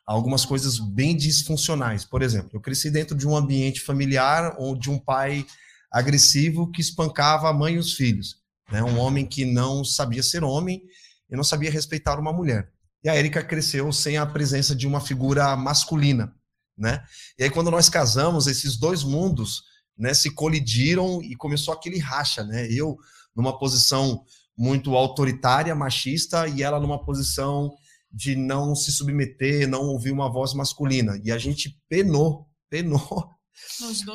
algumas 0.06 0.44
coisas 0.44 0.78
bem 0.78 1.16
disfuncionais. 1.16 2.04
Por 2.04 2.20
exemplo, 2.20 2.50
eu 2.52 2.60
cresci 2.60 2.90
dentro 2.90 3.16
de 3.16 3.26
um 3.26 3.34
ambiente 3.34 3.80
familiar 3.80 4.56
ou 4.58 4.78
de 4.78 4.90
um 4.90 4.98
pai 4.98 5.46
agressivo 5.90 6.70
que 6.70 6.82
espancava 6.82 7.48
a 7.48 7.52
mãe 7.54 7.76
e 7.76 7.78
os 7.78 7.94
filhos. 7.94 8.36
Né? 8.70 8.82
Um 8.82 8.98
homem 8.98 9.24
que 9.24 9.46
não 9.46 9.82
sabia 9.82 10.22
ser 10.22 10.44
homem 10.44 10.82
e 11.30 11.34
não 11.34 11.42
sabia 11.42 11.70
respeitar 11.70 12.20
uma 12.20 12.32
mulher. 12.32 12.70
E 13.06 13.08
a 13.08 13.14
Érica 13.14 13.40
cresceu 13.40 13.92
sem 13.92 14.16
a 14.16 14.26
presença 14.26 14.74
de 14.74 14.84
uma 14.84 15.00
figura 15.00 15.54
masculina. 15.54 16.34
Né? 16.76 17.04
E 17.38 17.44
aí, 17.44 17.50
quando 17.50 17.70
nós 17.70 17.88
casamos, 17.88 18.48
esses 18.48 18.76
dois 18.76 19.04
mundos 19.04 19.62
né, 19.96 20.12
se 20.12 20.34
colidiram 20.34 21.22
e 21.22 21.36
começou 21.36 21.72
aquele 21.72 22.00
racha, 22.00 22.42
né? 22.42 22.66
Eu 22.68 22.96
numa 23.34 23.56
posição 23.56 24.24
muito 24.58 24.96
autoritária, 24.96 25.72
machista, 25.72 26.48
e 26.48 26.64
ela 26.64 26.80
numa 26.80 27.00
posição 27.04 27.72
de 28.10 28.34
não 28.34 28.74
se 28.74 28.90
submeter, 28.90 29.68
não 29.68 29.82
ouvir 29.82 30.10
uma 30.10 30.28
voz 30.28 30.52
masculina. 30.52 31.16
E 31.22 31.30
a 31.30 31.38
gente 31.38 31.80
penou, 31.88 32.48
penou 32.68 33.30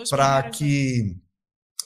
para 0.09 0.49
que 0.49 1.15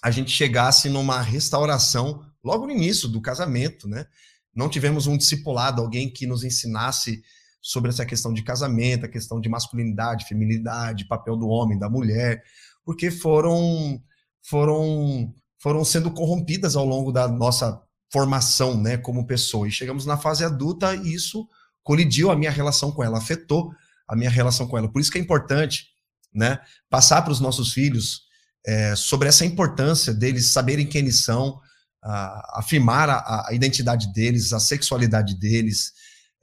a 0.01 0.09
gente 0.09 0.31
chegasse 0.31 0.89
numa 0.89 1.21
restauração 1.21 2.25
logo 2.43 2.65
no 2.65 2.71
início 2.71 3.07
do 3.07 3.21
casamento, 3.21 3.87
né? 3.87 4.07
Não 4.55 4.69
tivemos 4.69 5.05
um 5.07 5.17
discipulado, 5.17 5.81
alguém 5.81 6.09
que 6.09 6.25
nos 6.25 6.43
ensinasse 6.43 7.21
sobre 7.61 7.89
essa 7.89 8.05
questão 8.05 8.33
de 8.33 8.43
casamento, 8.43 9.05
a 9.05 9.09
questão 9.09 9.41
de 9.41 9.49
masculinidade, 9.49 10.25
feminilidade, 10.25 11.07
papel 11.07 11.35
do 11.35 11.47
homem, 11.47 11.77
da 11.77 11.89
mulher 11.89 12.43
porque 12.85 13.09
foram 13.09 13.99
foram 14.43 15.33
foram 15.59 15.83
sendo 15.83 16.11
corrompidas 16.11 16.75
ao 16.75 16.85
longo 16.85 17.11
da 17.11 17.27
nossa 17.27 17.81
formação, 18.13 18.79
né, 18.79 18.97
como 18.97 19.25
pessoa. 19.25 19.67
E 19.67 19.71
chegamos 19.71 20.05
na 20.05 20.15
fase 20.15 20.45
adulta 20.45 20.95
e 20.95 21.13
isso 21.13 21.49
colidiu 21.83 22.29
a 22.29 22.35
minha 22.35 22.51
relação 22.51 22.91
com 22.91 23.03
ela, 23.03 23.17
afetou 23.17 23.71
a 24.07 24.15
minha 24.15 24.29
relação 24.29 24.67
com 24.67 24.77
ela. 24.77 24.87
Por 24.87 25.01
isso 25.01 25.11
que 25.11 25.17
é 25.17 25.21
importante, 25.21 25.87
né, 26.31 26.59
passar 26.89 27.23
para 27.23 27.31
os 27.31 27.39
nossos 27.39 27.73
filhos 27.73 28.21
é, 28.63 28.95
sobre 28.95 29.27
essa 29.27 29.43
importância 29.43 30.13
deles 30.13 30.47
saberem 30.47 30.85
quem 30.85 31.01
eles 31.01 31.23
são, 31.23 31.59
afirmar 32.53 33.09
a, 33.09 33.47
a, 33.49 33.53
identidade 33.53 34.13
deles, 34.13 34.53
a 34.53 34.59
sexualidade 34.59 35.35
deles, 35.35 35.91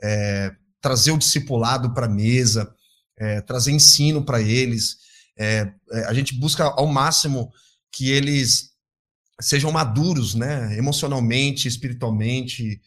é, 0.03 0.51
trazer 0.81 1.13
o 1.13 1.19
discipulado 1.19 1.95
para 1.95 2.07
a 2.07 2.09
mesa, 2.09 2.75
é, 3.17 3.41
trazer 3.41 3.71
ensino 3.71 4.25
para 4.25 4.41
eles, 4.41 4.97
é, 5.39 5.73
é, 5.93 6.05
a 6.05 6.13
gente 6.13 6.35
busca 6.35 6.65
ao 6.65 6.87
máximo 6.87 7.53
que 7.93 8.11
eles 8.11 8.71
sejam 9.41 9.71
maduros, 9.71 10.35
né, 10.35 10.77
emocionalmente, 10.77 11.69
espiritualmente, 11.69 12.81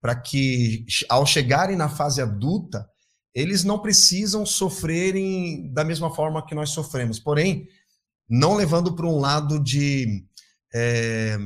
para 0.00 0.14
que 0.14 0.84
ao 1.08 1.26
chegarem 1.26 1.76
na 1.76 1.88
fase 1.88 2.20
adulta, 2.20 2.86
eles 3.34 3.64
não 3.64 3.78
precisam 3.78 4.44
sofrerem 4.44 5.72
da 5.72 5.84
mesma 5.84 6.14
forma 6.14 6.44
que 6.44 6.54
nós 6.54 6.70
sofremos. 6.70 7.18
Porém, 7.18 7.66
não 8.28 8.54
levando 8.54 8.94
para 8.94 9.06
um 9.06 9.18
lado 9.18 9.62
de, 9.62 10.24
é, 10.74 11.38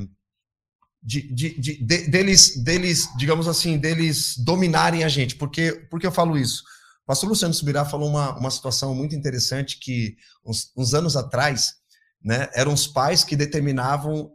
de, 1.07 1.21
de, 1.21 1.57
de, 1.57 1.77
de, 1.85 2.07
deles, 2.09 2.61
deles, 2.61 3.07
digamos 3.17 3.47
assim, 3.47 3.77
deles 3.77 4.35
dominarem 4.39 5.05
a 5.05 5.07
gente. 5.07 5.37
Porque, 5.37 5.71
por 5.89 6.01
que 6.01 6.05
eu 6.05 6.11
falo 6.11 6.37
isso? 6.37 6.63
O 7.03 7.07
pastor 7.07 7.29
Luciano 7.29 7.53
Subirá 7.53 7.85
falou 7.85 8.09
uma, 8.09 8.37
uma 8.37 8.51
situação 8.51 8.93
muito 8.93 9.15
interessante 9.15 9.79
que, 9.79 10.17
uns, 10.45 10.69
uns 10.75 10.93
anos 10.93 11.15
atrás, 11.15 11.75
né, 12.21 12.49
eram 12.53 12.73
os 12.73 12.87
pais 12.87 13.23
que 13.23 13.37
determinavam 13.37 14.33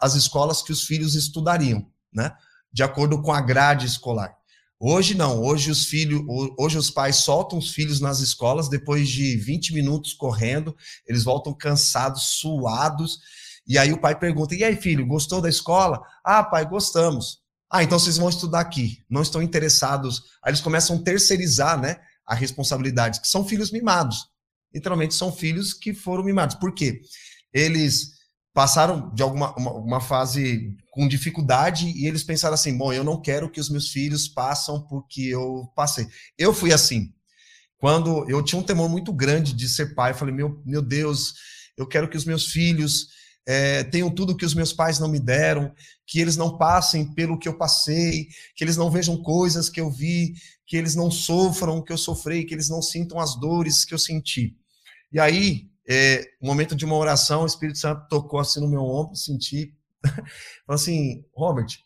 as 0.00 0.16
escolas 0.16 0.60
que 0.60 0.72
os 0.72 0.82
filhos 0.82 1.14
estudariam, 1.14 1.86
né, 2.12 2.32
de 2.72 2.82
acordo 2.82 3.22
com 3.22 3.32
a 3.32 3.40
grade 3.40 3.86
escolar. 3.86 4.36
Hoje 4.80 5.14
não, 5.14 5.40
hoje 5.40 5.70
os 5.70 5.86
filhos, 5.86 6.20
hoje 6.58 6.78
os 6.78 6.90
pais 6.90 7.16
soltam 7.16 7.60
os 7.60 7.70
filhos 7.70 8.00
nas 8.00 8.18
escolas 8.18 8.68
depois 8.68 9.08
de 9.08 9.36
20 9.36 9.72
minutos 9.72 10.14
correndo, 10.14 10.76
eles 11.06 11.22
voltam 11.22 11.54
cansados, 11.54 12.38
suados, 12.40 13.20
e 13.68 13.78
aí 13.78 13.92
o 13.92 14.00
pai 14.00 14.18
pergunta: 14.18 14.54
"E 14.54 14.64
aí, 14.64 14.74
filho, 14.76 15.06
gostou 15.06 15.40
da 15.40 15.48
escola?" 15.48 16.00
"Ah, 16.24 16.42
pai, 16.42 16.66
gostamos." 16.66 17.38
Ah, 17.70 17.82
então 17.82 17.98
vocês 17.98 18.16
vão 18.16 18.30
estudar 18.30 18.60
aqui. 18.60 19.04
Não 19.10 19.20
estão 19.20 19.42
interessados. 19.42 20.22
Aí 20.42 20.50
eles 20.50 20.62
começam 20.62 20.96
a 20.96 21.02
terceirizar, 21.02 21.78
né? 21.78 21.98
a 22.28 22.34
responsabilidade, 22.34 23.22
que 23.22 23.26
são 23.26 23.48
filhos 23.48 23.72
mimados. 23.72 24.28
Literalmente 24.72 25.14
são 25.14 25.32
filhos 25.32 25.72
que 25.72 25.94
foram 25.94 26.22
mimados. 26.22 26.56
Por 26.56 26.74
quê? 26.74 27.00
Eles 27.52 28.18
passaram 28.52 29.12
de 29.14 29.22
alguma 29.22 29.56
uma, 29.56 29.72
uma, 29.72 30.00
fase 30.00 30.76
com 30.90 31.08
dificuldade 31.08 31.88
e 31.88 32.06
eles 32.06 32.22
pensaram 32.22 32.52
assim: 32.52 32.76
bom, 32.76 32.92
eu 32.92 33.02
não 33.02 33.20
quero 33.20 33.50
que 33.50 33.58
os 33.58 33.70
meus 33.70 33.88
filhos 33.90 34.28
passem 34.28 34.78
porque 34.90 35.22
eu 35.22 35.72
passei. 35.74 36.06
Eu 36.36 36.52
fui 36.52 36.70
assim. 36.70 37.14
Quando 37.78 38.28
eu 38.28 38.42
tinha 38.42 38.60
um 38.60 38.64
temor 38.64 38.90
muito 38.90 39.12
grande 39.12 39.54
de 39.54 39.66
ser 39.66 39.94
pai, 39.94 40.10
eu 40.10 40.16
falei: 40.16 40.34
meu, 40.34 40.62
meu 40.66 40.82
Deus, 40.82 41.32
eu 41.78 41.86
quero 41.86 42.10
que 42.10 42.16
os 42.16 42.26
meus 42.26 42.48
filhos 42.48 43.08
é, 43.48 43.82
tenham 43.82 44.10
tudo 44.10 44.36
que 44.36 44.44
os 44.44 44.52
meus 44.52 44.74
pais 44.74 44.98
não 44.98 45.08
me 45.08 45.18
deram, 45.18 45.72
que 46.06 46.20
eles 46.20 46.36
não 46.36 46.58
passem 46.58 47.14
pelo 47.14 47.38
que 47.38 47.48
eu 47.48 47.56
passei, 47.56 48.28
que 48.54 48.62
eles 48.62 48.76
não 48.76 48.90
vejam 48.90 49.22
coisas 49.22 49.70
que 49.70 49.80
eu 49.80 49.90
vi, 49.90 50.34
que 50.66 50.76
eles 50.76 50.94
não 50.94 51.10
sofram 51.10 51.78
o 51.78 51.82
que 51.82 51.90
eu 51.90 51.96
sofri, 51.96 52.44
que 52.44 52.54
eles 52.54 52.68
não 52.68 52.82
sintam 52.82 53.18
as 53.18 53.40
dores 53.40 53.86
que 53.86 53.94
eu 53.94 53.98
senti. 53.98 54.54
E 55.10 55.18
aí, 55.18 55.66
é, 55.88 56.26
momento 56.42 56.76
de 56.76 56.84
uma 56.84 56.96
oração, 56.96 57.44
o 57.44 57.46
Espírito 57.46 57.78
Santo 57.78 58.06
tocou 58.10 58.38
assim 58.38 58.60
no 58.60 58.68
meu 58.68 58.82
ombro, 58.82 59.16
senti, 59.16 59.74
falou 60.04 60.74
assim, 60.74 61.24
Robert, 61.34 61.78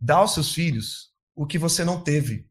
dá 0.00 0.16
aos 0.16 0.34
seus 0.34 0.52
filhos 0.52 1.12
o 1.32 1.46
que 1.46 1.60
você 1.60 1.84
não 1.84 2.00
teve. 2.02 2.44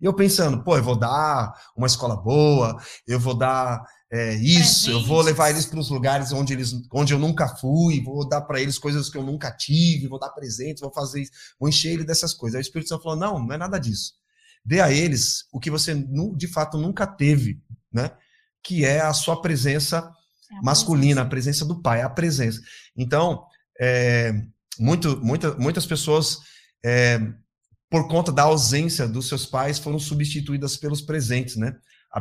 E 0.00 0.06
eu 0.06 0.14
pensando, 0.14 0.64
pô, 0.64 0.78
eu 0.78 0.82
vou 0.82 0.96
dar 0.96 1.52
uma 1.76 1.86
escola 1.86 2.16
boa, 2.16 2.80
eu 3.06 3.20
vou 3.20 3.34
dar 3.34 3.84
é, 4.10 4.34
isso, 4.36 4.90
eu 4.90 5.04
vou 5.04 5.20
levar 5.20 5.50
eles 5.50 5.66
para 5.66 5.78
os 5.78 5.90
lugares 5.90 6.32
onde, 6.32 6.54
eles, 6.54 6.72
onde 6.90 7.12
eu 7.12 7.18
nunca 7.18 7.46
fui, 7.46 8.02
vou 8.02 8.26
dar 8.26 8.40
para 8.40 8.58
eles 8.60 8.78
coisas 8.78 9.10
que 9.10 9.18
eu 9.18 9.22
nunca 9.22 9.50
tive, 9.50 10.08
vou 10.08 10.18
dar 10.18 10.30
presentes, 10.30 10.80
vou 10.80 10.92
fazer 10.92 11.22
isso, 11.22 11.32
vou 11.60 11.68
encher 11.68 11.92
ele 11.92 12.04
dessas 12.04 12.32
coisas. 12.32 12.56
Aí 12.56 12.60
o 12.60 12.62
Espírito 12.62 12.88
Santo 12.88 13.02
falou: 13.02 13.18
não, 13.18 13.38
não 13.38 13.54
é 13.54 13.58
nada 13.58 13.78
disso. 13.78 14.14
Dê 14.64 14.80
a 14.80 14.90
eles 14.90 15.46
o 15.52 15.60
que 15.60 15.70
você 15.70 15.94
de 16.36 16.48
fato 16.48 16.78
nunca 16.78 17.06
teve, 17.06 17.60
né? 17.92 18.10
Que 18.62 18.84
é 18.84 19.00
a 19.00 19.12
sua 19.12 19.42
presença 19.42 20.10
é 20.50 20.56
a 20.56 20.62
masculina, 20.62 21.22
a 21.22 21.26
presença 21.26 21.64
do 21.64 21.82
pai, 21.82 22.00
a 22.00 22.08
presença. 22.08 22.60
Então, 22.96 23.44
é, 23.78 24.32
muito, 24.78 25.18
muita, 25.22 25.54
muitas 25.56 25.84
pessoas, 25.84 26.38
é, 26.82 27.20
por 27.90 28.08
conta 28.08 28.32
da 28.32 28.44
ausência 28.44 29.06
dos 29.06 29.28
seus 29.28 29.44
pais, 29.44 29.78
foram 29.78 29.98
substituídas 29.98 30.76
pelos 30.76 31.02
presentes, 31.02 31.56
né? 31.56 31.76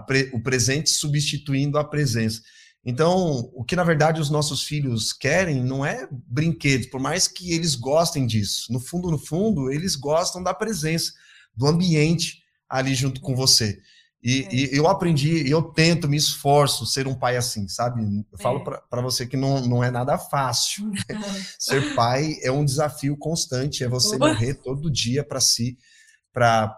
Pre, 0.06 0.30
o 0.34 0.42
presente 0.42 0.90
substituindo 0.90 1.78
a 1.78 1.84
presença. 1.84 2.42
Então, 2.86 3.50
o 3.54 3.64
que 3.66 3.76
na 3.76 3.84
verdade 3.84 4.22
os 4.22 4.30
nossos 4.30 4.64
filhos 4.64 5.12
querem 5.12 5.64
não 5.64 5.86
é 5.86 6.08
brinquedos, 6.12 6.88
por 6.88 7.02
mais 7.02 7.28
que 7.28 7.52
eles 7.52 7.76
gostem 7.76 8.26
disso. 8.26 8.72
No 8.72 8.80
fundo, 8.80 9.12
no 9.12 9.18
fundo, 9.18 9.72
eles 9.72 9.96
gostam 9.96 10.42
da 10.42 10.54
presença, 10.54 11.12
do 11.56 11.68
ambiente 11.68 12.44
ali 12.70 12.96
junto 12.96 13.20
com 13.20 13.36
você. 13.36 13.78
E, 14.24 14.42
é. 14.42 14.56
e, 14.56 14.78
eu 14.78 14.88
aprendi, 14.88 15.50
eu 15.50 15.62
tento, 15.62 16.08
me 16.08 16.18
esforço 16.18 16.86
ser 16.86 17.08
um 17.08 17.16
pai 17.16 17.38
assim, 17.38 17.68
sabe? 17.68 18.02
Eu 18.32 18.38
falo 18.40 18.60
é. 18.60 18.82
para 18.90 19.02
você 19.02 19.26
que 19.26 19.38
não, 19.38 19.66
não 19.66 19.84
é 19.84 19.92
nada 19.92 20.18
fácil. 20.18 20.92
ser 21.60 21.94
pai 21.96 22.38
é 22.42 22.52
um 22.52 22.66
desafio 22.66 23.18
constante, 23.18 23.84
é 23.84 23.88
você 23.88 24.18
morrer 24.18 24.56
todo 24.56 24.92
dia 24.92 25.24
para 25.24 25.40
si, 25.40 25.78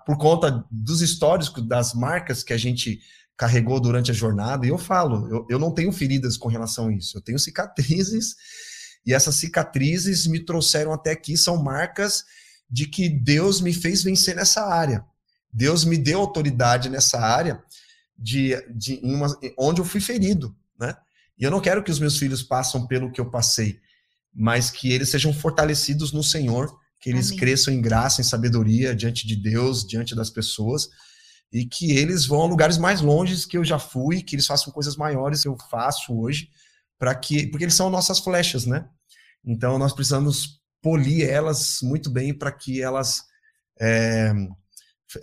por 0.05 0.17
conta 0.17 0.65
dos 0.71 1.01
históricos, 1.01 1.67
das 1.67 1.93
marcas 1.93 2.43
que 2.43 2.53
a 2.53 2.57
gente 2.57 3.01
carregou 3.35 3.79
durante 3.79 4.11
a 4.11 4.13
jornada. 4.13 4.65
E 4.65 4.69
eu 4.69 4.77
falo, 4.77 5.27
eu, 5.29 5.45
eu 5.49 5.59
não 5.59 5.73
tenho 5.73 5.91
feridas 5.91 6.37
com 6.37 6.49
relação 6.49 6.87
a 6.87 6.93
isso, 6.93 7.17
eu 7.17 7.21
tenho 7.21 7.39
cicatrizes, 7.39 8.35
e 9.05 9.13
essas 9.13 9.35
cicatrizes 9.35 10.27
me 10.27 10.43
trouxeram 10.43 10.93
até 10.93 11.11
aqui, 11.11 11.37
são 11.37 11.61
marcas 11.61 12.25
de 12.69 12.85
que 12.85 13.09
Deus 13.09 13.61
me 13.61 13.73
fez 13.73 14.03
vencer 14.03 14.35
nessa 14.35 14.65
área. 14.65 15.03
Deus 15.51 15.83
me 15.83 15.97
deu 15.97 16.19
autoridade 16.19 16.89
nessa 16.89 17.19
área 17.19 17.63
de, 18.17 18.55
de 18.69 18.99
uma, 19.01 19.27
onde 19.57 19.81
eu 19.81 19.85
fui 19.85 19.99
ferido, 19.99 20.55
né? 20.79 20.95
E 21.37 21.43
eu 21.43 21.49
não 21.49 21.61
quero 21.61 21.81
que 21.81 21.89
os 21.89 21.99
meus 21.99 22.17
filhos 22.17 22.43
passem 22.43 22.85
pelo 22.87 23.11
que 23.11 23.19
eu 23.19 23.31
passei, 23.31 23.79
mas 24.33 24.69
que 24.69 24.91
eles 24.91 25.09
sejam 25.09 25.33
fortalecidos 25.33 26.11
no 26.11 26.21
Senhor, 26.21 26.77
que 26.99 27.09
eles 27.09 27.27
Amém. 27.27 27.39
cresçam 27.39 27.73
em 27.73 27.81
graça, 27.81 28.21
em 28.21 28.23
sabedoria 28.23 28.95
diante 28.95 29.25
de 29.25 29.35
Deus, 29.35 29.85
diante 29.87 30.15
das 30.15 30.29
pessoas, 30.29 30.89
e 31.51 31.65
que 31.65 31.91
eles 31.91 32.25
vão 32.25 32.41
a 32.41 32.45
lugares 32.45 32.77
mais 32.77 33.01
longes 33.01 33.45
que 33.45 33.57
eu 33.57 33.63
já 33.63 33.79
fui, 33.79 34.21
que 34.21 34.35
eles 34.35 34.45
façam 34.45 34.73
coisas 34.73 34.95
maiores 34.95 35.41
que 35.41 35.47
eu 35.47 35.57
faço 35.69 36.13
hoje, 36.13 36.49
para 36.97 37.15
que, 37.15 37.47
porque 37.47 37.63
eles 37.63 37.73
são 37.75 37.89
nossas 37.89 38.19
flechas, 38.19 38.65
né? 38.65 38.87
Então 39.43 39.79
nós 39.79 39.93
precisamos 39.93 40.59
polir 40.81 41.27
elas 41.27 41.79
muito 41.81 42.09
bem 42.09 42.33
para 42.33 42.51
que 42.51 42.81
elas 42.81 43.23
é, 43.79 44.33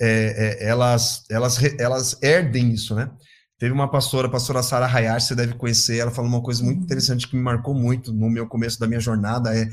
é, 0.01 0.09
é, 0.65 0.69
elas, 0.69 1.24
elas, 1.31 1.62
elas 1.78 2.23
herdem 2.23 2.73
isso, 2.73 2.94
né? 2.94 3.11
Teve 3.58 3.72
uma 3.72 3.90
pastora, 3.90 4.28
a 4.28 4.30
pastora 4.30 4.62
Sara 4.62 4.86
Hayashi, 4.86 5.28
você 5.28 5.34
deve 5.34 5.54
conhecer, 5.54 5.98
ela 5.98 6.10
falou 6.10 6.30
uma 6.30 6.42
coisa 6.42 6.62
muito 6.62 6.78
uhum. 6.78 6.84
interessante 6.84 7.26
que 7.26 7.34
me 7.34 7.42
marcou 7.42 7.74
muito 7.74 8.12
no 8.12 8.28
meu 8.28 8.46
começo 8.46 8.78
da 8.78 8.86
minha 8.86 9.00
jornada, 9.00 9.56
é 9.56 9.66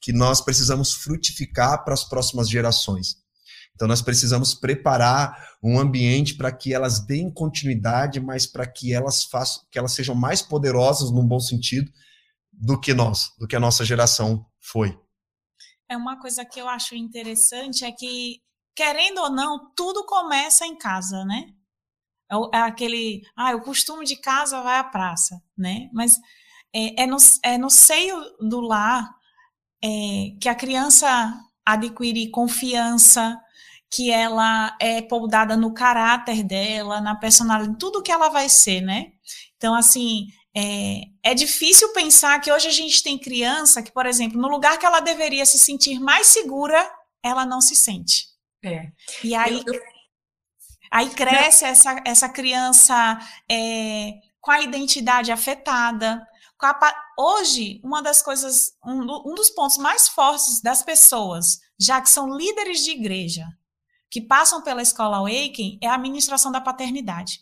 que 0.00 0.12
nós 0.12 0.40
precisamos 0.40 0.94
frutificar 0.94 1.84
para 1.84 1.92
as 1.92 2.04
próximas 2.04 2.48
gerações. 2.48 3.16
Então 3.74 3.86
nós 3.86 4.00
precisamos 4.00 4.54
preparar 4.54 5.36
um 5.62 5.78
ambiente 5.78 6.34
para 6.34 6.50
que 6.50 6.72
elas 6.72 7.04
deem 7.04 7.30
continuidade, 7.30 8.18
mas 8.20 8.46
para 8.46 8.66
que 8.66 8.94
elas 8.94 9.24
façam, 9.24 9.62
que 9.70 9.78
elas 9.78 9.92
sejam 9.92 10.14
mais 10.14 10.40
poderosas 10.40 11.10
num 11.10 11.26
bom 11.26 11.38
sentido 11.38 11.92
do 12.50 12.80
que 12.80 12.94
nós, 12.94 13.32
do 13.38 13.46
que 13.46 13.54
a 13.54 13.60
nossa 13.60 13.84
geração 13.84 14.46
foi. 14.58 14.98
É 15.90 15.96
uma 15.96 16.18
coisa 16.18 16.42
que 16.42 16.58
eu 16.58 16.68
acho 16.68 16.94
interessante 16.94 17.84
é 17.84 17.92
que 17.92 18.40
querendo 18.74 19.18
ou 19.22 19.30
não, 19.30 19.72
tudo 19.74 20.04
começa 20.04 20.66
em 20.66 20.76
casa, 20.76 21.24
né? 21.24 21.48
É, 22.30 22.58
é 22.58 22.60
aquele, 22.62 23.22
ah, 23.36 23.54
o 23.54 23.60
costume 23.60 24.04
de 24.04 24.16
casa 24.16 24.60
vai 24.62 24.78
à 24.78 24.84
praça, 24.84 25.40
né? 25.56 25.88
Mas 25.92 26.18
é, 26.74 27.02
é, 27.02 27.06
no, 27.06 27.16
é 27.42 27.58
no 27.58 27.70
seio 27.70 28.20
do 28.40 28.60
lar 28.60 29.08
é, 29.82 30.36
que 30.40 30.48
a 30.48 30.54
criança 30.54 31.34
adquire 31.64 32.30
confiança, 32.30 33.38
que 33.90 34.10
ela 34.10 34.76
é 34.80 35.00
poldada 35.02 35.56
no 35.56 35.72
caráter 35.72 36.42
dela, 36.42 37.00
na 37.00 37.14
personalidade, 37.14 37.78
tudo 37.78 38.02
que 38.02 38.12
ela 38.12 38.28
vai 38.28 38.48
ser, 38.48 38.80
né? 38.80 39.12
Então, 39.56 39.74
assim, 39.74 40.26
é, 40.54 41.02
é, 41.22 41.34
difícil 41.34 41.92
pensar 41.92 42.40
que 42.40 42.50
hoje 42.52 42.68
a 42.68 42.72
gente 42.72 43.02
tem 43.02 43.18
criança 43.18 43.82
que, 43.82 43.92
por 43.92 44.06
exemplo, 44.06 44.40
no 44.40 44.48
lugar 44.48 44.78
que 44.78 44.86
ela 44.86 45.00
deveria 45.00 45.46
se 45.46 45.58
sentir 45.58 45.98
mais 46.00 46.28
segura, 46.28 46.90
ela 47.22 47.44
não 47.44 47.60
se 47.60 47.76
sente. 47.76 48.26
É. 48.64 48.90
E 49.22 49.34
aí, 49.34 49.62
eu, 49.66 49.74
eu... 49.74 49.80
aí 50.90 51.10
cresce 51.10 51.64
essa, 51.64 52.00
essa 52.04 52.28
criança 52.28 53.18
é, 53.50 54.12
com 54.40 54.50
a 54.50 54.60
identidade 54.60 55.32
afetada. 55.32 56.26
A, 56.62 56.94
hoje, 57.18 57.80
uma 57.84 58.02
das 58.02 58.22
coisas, 58.22 58.72
um, 58.84 59.30
um 59.30 59.34
dos 59.34 59.50
pontos 59.50 59.76
mais 59.76 60.08
fortes 60.08 60.62
das 60.62 60.82
pessoas, 60.82 61.58
já 61.78 62.00
que 62.00 62.08
são 62.08 62.34
líderes 62.34 62.82
de 62.84 62.92
igreja, 62.92 63.44
que 64.10 64.20
passam 64.20 64.62
pela 64.62 64.82
escola 64.82 65.18
Awaken, 65.18 65.78
é 65.82 65.88
a 65.88 65.94
administração 65.94 66.50
da 66.50 66.60
paternidade. 66.60 67.40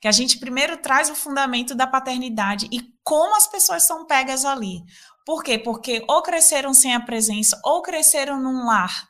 Que 0.00 0.08
a 0.08 0.12
gente 0.12 0.38
primeiro 0.38 0.76
traz 0.76 1.08
o 1.08 1.14
fundamento 1.14 1.74
da 1.74 1.86
paternidade 1.86 2.68
e 2.72 2.82
como 3.04 3.36
as 3.36 3.46
pessoas 3.46 3.84
são 3.84 4.04
pegas 4.04 4.44
ali. 4.44 4.82
Por 5.24 5.42
quê? 5.42 5.56
Porque 5.56 6.04
ou 6.08 6.20
cresceram 6.22 6.74
sem 6.74 6.94
a 6.94 7.00
presença, 7.00 7.60
ou 7.64 7.80
cresceram 7.80 8.40
num 8.40 8.66
lar 8.66 9.08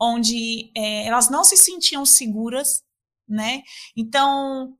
onde 0.00 0.70
é, 0.76 1.06
elas 1.06 1.28
não 1.28 1.42
se 1.44 1.56
sentiam 1.56 2.06
seguras, 2.06 2.82
né? 3.28 3.62
Então, 3.96 4.76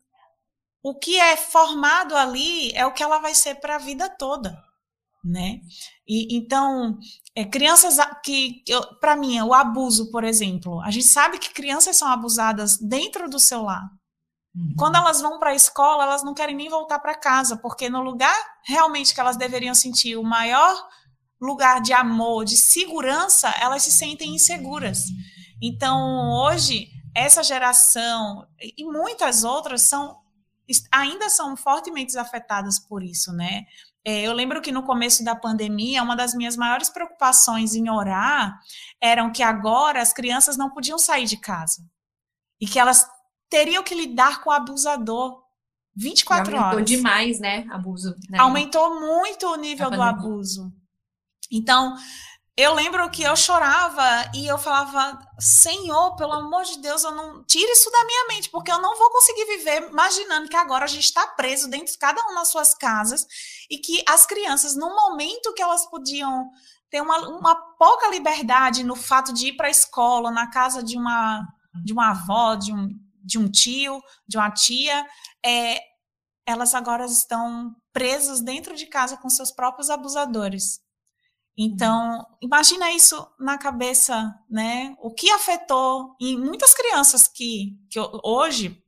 o 0.83 0.95
que 0.95 1.19
é 1.19 1.37
formado 1.37 2.17
ali 2.17 2.73
é 2.73 2.87
o 2.87 2.93
que 2.93 3.03
ela 3.03 3.19
vai 3.19 3.35
ser 3.35 3.57
para 3.57 3.77
a 3.77 3.79
vida 3.79 4.09
toda, 4.09 4.57
né? 5.25 5.61
E, 6.07 6.37
então, 6.37 6.99
é, 7.35 7.45
crianças 7.45 7.99
que, 8.25 8.63
para 9.01 9.17
mim, 9.17 9.41
o 9.41 9.53
abuso, 9.53 10.11
por 10.11 10.25
exemplo, 10.25 10.81
a 10.83 10.91
gente 10.91 11.07
sabe 11.07 11.39
que 11.39 11.53
crianças 11.53 11.97
são 11.97 12.09
abusadas 12.09 12.79
dentro 12.79 13.29
do 13.29 13.41
seu 13.41 13.63
lar. 13.63 13.91
Uhum. 14.55 14.75
Quando 14.79 14.97
elas 14.97 15.21
vão 15.21 15.39
para 15.39 15.51
a 15.51 15.55
escola, 15.55 16.05
elas 16.05 16.23
não 16.23 16.35
querem 16.35 16.57
nem 16.57 16.69
voltar 16.69 16.99
para 17.01 17.15
casa, 17.15 17.57
porque 17.57 17.89
no 17.89 18.03
lugar 18.03 18.37
realmente 18.65 19.15
que 19.15 19.21
elas 19.21 19.37
deveriam 19.37 19.75
sentir 19.75 20.17
o 20.17 20.23
maior 20.23 20.89
lugar 21.41 21.81
de 21.81 21.93
amor, 21.93 22.45
de 22.45 22.57
segurança, 22.57 23.49
elas 23.61 23.83
se 23.83 23.93
sentem 23.93 24.35
inseguras. 24.35 25.05
Então, 25.63 26.31
hoje, 26.31 26.89
essa 27.15 27.43
geração 27.43 28.47
e 28.61 28.85
muitas 28.85 29.45
outras 29.45 29.83
são 29.83 30.19
ainda 30.93 31.31
são 31.31 31.57
fortemente 31.57 32.17
afetadas 32.19 32.79
por 32.79 33.03
isso, 33.03 33.33
né? 33.33 33.65
É, 34.05 34.23
eu 34.23 34.33
lembro 34.33 34.61
que 34.61 34.71
no 34.71 34.83
começo 34.83 35.25
da 35.25 35.35
pandemia, 35.35 36.03
uma 36.03 36.15
das 36.15 36.35
minhas 36.35 36.57
maiores 36.57 36.89
preocupações 36.91 37.75
em 37.75 37.91
orar 37.91 38.59
eram 39.01 39.33
que 39.33 39.43
agora 39.43 40.01
as 40.01 40.13
crianças 40.13 40.57
não 40.57 40.71
podiam 40.71 40.99
sair 40.99 41.25
de 41.25 41.37
casa 41.37 41.83
e 42.61 42.67
que 42.67 42.79
elas 42.79 43.07
teriam 43.49 43.83
que 43.83 43.95
lidar 43.95 44.43
com 44.43 44.51
o 44.51 44.53
abusador 44.53 45.43
24 45.97 46.43
aumentou 46.43 46.61
horas. 46.61 46.73
Aumentou 46.73 46.97
demais, 46.97 47.41
né? 47.41 47.67
Abuso. 47.71 48.15
Né? 48.31 48.39
Aumentou 48.39 49.01
muito 49.01 49.47
o 49.47 49.57
nível 49.57 49.91
do 49.91 50.01
abuso. 50.01 50.73
Então, 51.51 51.97
eu 52.57 52.75
lembro 52.75 53.09
que 53.09 53.23
eu 53.23 53.37
chorava 53.37 54.03
e 54.35 54.49
eu 54.49 54.59
falava, 54.59 55.17
Senhor, 55.39 56.17
pelo 56.17 56.33
amor 56.33 56.65
de 56.65 56.79
Deus, 56.81 57.05
eu 57.05 57.13
não 57.13 57.45
tire 57.45 57.71
isso 57.71 57.89
da 57.89 58.05
minha 58.05 58.27
mente, 58.27 58.51
porque 58.51 58.73
eu 58.73 58.83
não 58.83 58.99
vou 58.99 59.11
conseguir 59.11 59.45
viver 59.45 59.89
imaginando 59.89 60.49
que 60.49 60.57
agora 60.57 60.85
a 60.85 60.89
gente 60.89 61.05
está 61.05 61.25
preso 61.25 61.71
dentro 61.71 61.93
de 61.93 61.99
cada 61.99 62.21
um 62.27 62.35
nas 62.35 62.49
suas 62.49 62.75
casas 62.75 63.25
e 63.71 63.79
que 63.79 64.03
as 64.09 64.27
crianças, 64.27 64.75
no 64.75 64.93
momento 64.93 65.55
que 65.55 65.63
elas 65.63 65.89
podiam 65.89 66.51
ter 66.91 67.01
uma, 67.01 67.29
uma 67.29 67.55
pouca 67.79 68.09
liberdade 68.09 68.83
no 68.83 68.97
fato 68.97 69.33
de 69.33 69.51
ir 69.51 69.57
para 69.57 69.69
a 69.69 69.71
escola, 69.71 70.31
na 70.33 70.51
casa 70.51 70.83
de 70.83 70.97
uma, 70.97 71.47
de 71.85 71.93
uma 71.93 72.11
avó, 72.11 72.57
de 72.57 72.73
um, 72.73 72.89
de 73.23 73.39
um 73.39 73.49
tio, 73.49 74.03
de 74.27 74.37
uma 74.37 74.51
tia, 74.51 75.07
é, 75.47 75.81
elas 76.45 76.75
agora 76.75 77.05
estão 77.05 77.73
presas 77.93 78.41
dentro 78.41 78.75
de 78.75 78.87
casa 78.87 79.17
com 79.17 79.31
seus 79.31 79.53
próprios 79.53 79.91
abusadores. 79.91 80.81
Então, 81.61 82.25
imagina 82.41 82.93
isso 82.93 83.27
na 83.37 83.59
cabeça, 83.59 84.33
né? 84.49 84.95
O 85.03 85.11
que 85.11 85.29
afetou 85.29 86.15
em 86.21 86.39
muitas 86.39 86.73
crianças 86.73 87.27
que, 87.27 87.77
que 87.91 87.99
hoje 88.23 88.81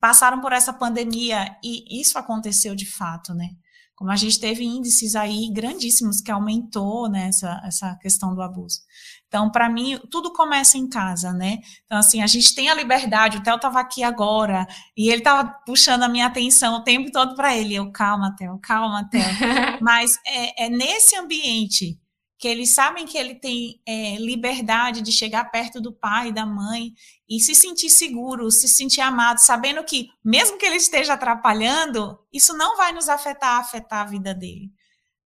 passaram 0.00 0.40
por 0.40 0.50
essa 0.50 0.72
pandemia 0.72 1.54
e 1.62 2.00
isso 2.00 2.18
aconteceu 2.18 2.74
de 2.74 2.86
fato, 2.86 3.34
né? 3.34 3.50
Como 3.94 4.10
a 4.10 4.16
gente 4.16 4.40
teve 4.40 4.64
índices 4.64 5.14
aí 5.14 5.50
grandíssimos 5.52 6.22
que 6.22 6.30
aumentou 6.30 7.06
né, 7.08 7.28
essa, 7.28 7.60
essa 7.64 7.94
questão 7.96 8.34
do 8.34 8.40
abuso. 8.42 8.80
Então, 9.26 9.50
para 9.50 9.68
mim, 9.68 9.98
tudo 10.10 10.32
começa 10.32 10.78
em 10.78 10.88
casa, 10.88 11.32
né? 11.32 11.58
Então, 11.84 11.98
assim, 11.98 12.22
a 12.22 12.26
gente 12.26 12.54
tem 12.54 12.70
a 12.70 12.74
liberdade. 12.74 13.38
O 13.38 13.42
Theo 13.42 13.56
estava 13.56 13.80
aqui 13.80 14.02
agora 14.02 14.66
e 14.96 15.08
ele 15.08 15.18
estava 15.18 15.50
puxando 15.66 16.02
a 16.02 16.08
minha 16.08 16.26
atenção 16.26 16.76
o 16.76 16.84
tempo 16.84 17.10
todo 17.10 17.34
para 17.34 17.54
ele. 17.54 17.74
Eu, 17.74 17.90
calma, 17.90 18.34
Theo, 18.36 18.58
calma, 18.58 19.06
Theo. 19.10 19.22
Mas 19.82 20.18
é, 20.26 20.66
é 20.66 20.68
nesse 20.70 21.16
ambiente 21.16 21.98
que 22.38 22.46
eles 22.46 22.74
sabem 22.74 23.06
que 23.06 23.16
ele 23.16 23.34
tem 23.34 23.80
é, 23.86 24.16
liberdade 24.16 25.00
de 25.00 25.10
chegar 25.10 25.50
perto 25.50 25.80
do 25.80 25.92
pai, 25.92 26.32
da 26.32 26.44
mãe 26.44 26.92
e 27.28 27.40
se 27.40 27.54
sentir 27.54 27.88
seguro, 27.88 28.50
se 28.50 28.68
sentir 28.68 29.00
amado, 29.00 29.38
sabendo 29.38 29.82
que 29.84 30.08
mesmo 30.24 30.58
que 30.58 30.66
ele 30.66 30.76
esteja 30.76 31.14
atrapalhando, 31.14 32.18
isso 32.32 32.56
não 32.56 32.76
vai 32.76 32.92
nos 32.92 33.08
afetar, 33.08 33.58
afetar 33.58 34.00
a 34.00 34.10
vida 34.10 34.34
dele, 34.34 34.70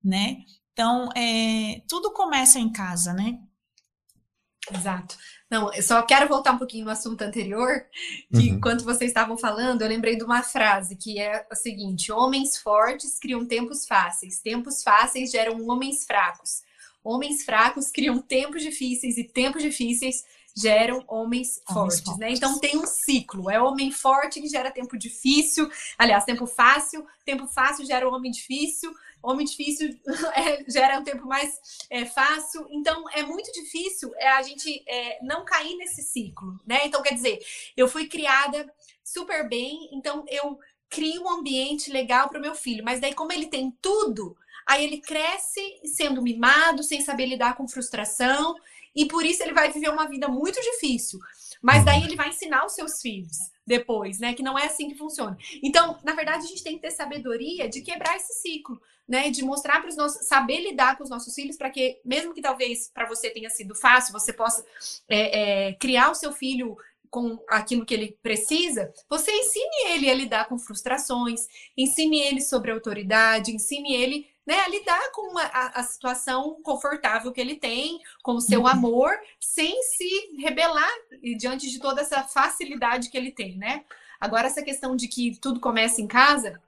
né? 0.02 0.38
Então, 0.72 1.08
é, 1.16 1.82
tudo 1.88 2.12
começa 2.12 2.58
em 2.58 2.70
casa, 2.70 3.12
né? 3.12 3.38
Exato. 4.72 5.16
Não, 5.50 5.72
eu 5.74 5.82
só 5.82 6.00
quero 6.02 6.28
voltar 6.28 6.52
um 6.52 6.58
pouquinho 6.58 6.84
no 6.84 6.92
assunto 6.92 7.22
anterior, 7.22 7.84
que 8.30 8.38
uhum. 8.38 8.56
enquanto 8.56 8.84
vocês 8.84 9.10
estavam 9.10 9.36
falando, 9.36 9.82
eu 9.82 9.88
lembrei 9.88 10.16
de 10.16 10.22
uma 10.22 10.42
frase 10.42 10.94
que 10.94 11.18
é 11.18 11.44
a 11.50 11.56
seguinte: 11.56 12.12
homens 12.12 12.56
fortes 12.56 13.18
criam 13.18 13.44
tempos 13.44 13.84
fáceis, 13.84 14.40
tempos 14.40 14.82
fáceis 14.82 15.32
geram 15.32 15.66
homens 15.66 16.04
fracos. 16.06 16.62
Homens 17.02 17.44
fracos 17.44 17.90
criam 17.90 18.20
tempos 18.20 18.62
difíceis 18.62 19.16
e 19.16 19.24
tempos 19.24 19.62
difíceis 19.62 20.24
geram 20.56 21.04
homens, 21.06 21.60
homens 21.68 21.72
fortes, 21.72 22.00
fortes, 22.00 22.18
né? 22.18 22.32
Então 22.32 22.58
tem 22.58 22.76
um 22.76 22.86
ciclo. 22.86 23.50
É 23.50 23.60
homem 23.60 23.90
forte 23.90 24.40
que 24.40 24.48
gera 24.48 24.70
tempo 24.70 24.96
difícil, 24.98 25.68
aliás, 25.96 26.24
tempo 26.24 26.46
fácil, 26.46 27.06
tempo 27.24 27.46
fácil 27.46 27.86
gera 27.86 28.08
homem 28.08 28.30
difícil, 28.30 28.92
homem 29.22 29.46
difícil 29.46 29.98
é, 30.34 30.64
gera 30.70 30.98
um 30.98 31.04
tempo 31.04 31.26
mais 31.26 31.58
é, 31.88 32.04
fácil. 32.04 32.66
Então 32.70 33.08
é 33.10 33.22
muito 33.22 33.50
difícil 33.52 34.12
é, 34.16 34.28
a 34.28 34.42
gente 34.42 34.82
é, 34.86 35.18
não 35.22 35.44
cair 35.44 35.76
nesse 35.76 36.02
ciclo, 36.02 36.58
né? 36.66 36.86
Então 36.86 37.02
quer 37.02 37.14
dizer, 37.14 37.38
eu 37.76 37.88
fui 37.88 38.06
criada 38.06 38.70
super 39.04 39.48
bem, 39.48 39.88
então 39.92 40.24
eu 40.28 40.58
crio 40.88 41.22
um 41.22 41.30
ambiente 41.30 41.90
legal 41.90 42.28
para 42.28 42.38
o 42.38 42.42
meu 42.42 42.54
filho, 42.54 42.84
mas 42.84 43.00
daí 43.00 43.14
como 43.14 43.32
ele 43.32 43.46
tem 43.46 43.70
tudo 43.80 44.36
Aí 44.70 44.84
ele 44.84 44.98
cresce 44.98 45.80
sendo 45.84 46.22
mimado, 46.22 46.84
sem 46.84 47.00
saber 47.00 47.26
lidar 47.26 47.56
com 47.56 47.66
frustração, 47.66 48.54
e 48.94 49.04
por 49.04 49.26
isso 49.26 49.42
ele 49.42 49.52
vai 49.52 49.72
viver 49.72 49.88
uma 49.88 50.08
vida 50.08 50.28
muito 50.28 50.62
difícil. 50.62 51.18
Mas 51.60 51.84
daí 51.84 52.04
ele 52.04 52.14
vai 52.14 52.28
ensinar 52.28 52.64
os 52.64 52.74
seus 52.74 53.02
filhos 53.02 53.36
depois, 53.66 54.20
né? 54.20 54.32
Que 54.32 54.44
não 54.44 54.56
é 54.56 54.66
assim 54.66 54.88
que 54.88 54.94
funciona. 54.94 55.36
Então, 55.60 55.98
na 56.04 56.14
verdade, 56.14 56.44
a 56.44 56.46
gente 56.46 56.62
tem 56.62 56.76
que 56.76 56.82
ter 56.82 56.92
sabedoria 56.92 57.68
de 57.68 57.80
quebrar 57.82 58.14
esse 58.14 58.32
ciclo, 58.34 58.80
né? 59.08 59.28
De 59.28 59.42
mostrar 59.42 59.80
para 59.80 59.90
os 59.90 59.96
nossos, 59.96 60.28
saber 60.28 60.60
lidar 60.60 60.96
com 60.96 61.02
os 61.02 61.10
nossos 61.10 61.34
filhos, 61.34 61.56
para 61.56 61.68
que, 61.68 62.00
mesmo 62.04 62.32
que 62.32 62.40
talvez 62.40 62.92
para 62.94 63.08
você 63.08 63.28
tenha 63.28 63.50
sido 63.50 63.74
fácil, 63.74 64.12
você 64.12 64.32
possa 64.32 64.64
é, 65.08 65.70
é, 65.70 65.72
criar 65.72 66.12
o 66.12 66.14
seu 66.14 66.30
filho 66.30 66.76
com 67.10 67.42
aquilo 67.48 67.84
que 67.84 67.92
ele 67.92 68.16
precisa, 68.22 68.94
você 69.08 69.32
ensine 69.32 69.88
ele 69.88 70.08
a 70.08 70.14
lidar 70.14 70.48
com 70.48 70.56
frustrações, 70.56 71.48
ensine 71.76 72.20
ele 72.20 72.40
sobre 72.40 72.70
autoridade, 72.70 73.52
ensine 73.52 73.94
ele 73.94 74.29
né, 74.46 74.60
a 74.60 74.68
lidar 74.68 75.12
com 75.12 75.30
uma, 75.30 75.42
a, 75.42 75.80
a, 75.80 75.82
situação 75.82 76.60
confortável 76.62 77.30
que 77.32 77.40
ele 77.40 77.56
tem, 77.56 78.00
com 78.22 78.32
o 78.32 78.40
seu 78.40 78.60
uhum. 78.60 78.66
amor, 78.66 79.10
sem 79.38 79.82
se 79.82 80.08
rebelar 80.38 80.90
diante 81.36 81.70
de 81.70 81.78
toda 81.78 82.00
essa 82.00 82.22
facilidade 82.24 83.10
que 83.10 83.16
ele 83.16 83.30
tem, 83.30 83.56
né? 83.56 83.84
Agora, 84.20 84.46
essa 84.46 84.62
questão 84.62 84.96
de 84.96 85.08
que 85.08 85.38
tudo 85.40 85.60
começa 85.60 86.00
em 86.00 86.06
casa 86.06 86.60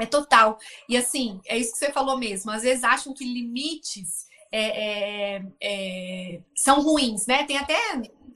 é 0.00 0.06
total. 0.06 0.58
E 0.88 0.96
assim, 0.96 1.40
é 1.46 1.58
isso 1.58 1.72
que 1.72 1.78
você 1.78 1.92
falou 1.92 2.16
mesmo. 2.16 2.50
Às 2.50 2.62
vezes 2.62 2.84
acham 2.84 3.12
que 3.12 3.24
limites 3.24 4.26
é, 4.50 5.36
é, 5.36 5.42
é, 5.60 6.40
são 6.54 6.80
ruins, 6.80 7.26
né? 7.26 7.44
Tem 7.44 7.58
até 7.58 7.76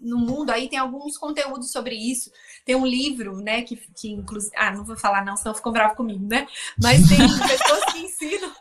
no 0.02 0.18
mundo 0.18 0.50
aí 0.50 0.68
tem 0.68 0.78
alguns 0.78 1.16
conteúdos 1.16 1.70
sobre 1.70 1.94
isso. 1.94 2.30
Tem 2.64 2.74
um 2.74 2.84
livro, 2.84 3.36
né, 3.36 3.62
que, 3.62 3.76
que 3.94 4.10
inclusive. 4.10 4.52
Ah, 4.56 4.72
não 4.72 4.84
vou 4.84 4.96
falar, 4.96 5.24
não, 5.24 5.36
senão 5.36 5.54
ficou 5.54 5.72
bravo 5.72 5.94
comigo, 5.94 6.26
né? 6.26 6.46
Mas 6.80 7.08
tem 7.08 7.18
pessoas 7.48 7.84
que 7.92 7.98
ensinam. 8.00 8.52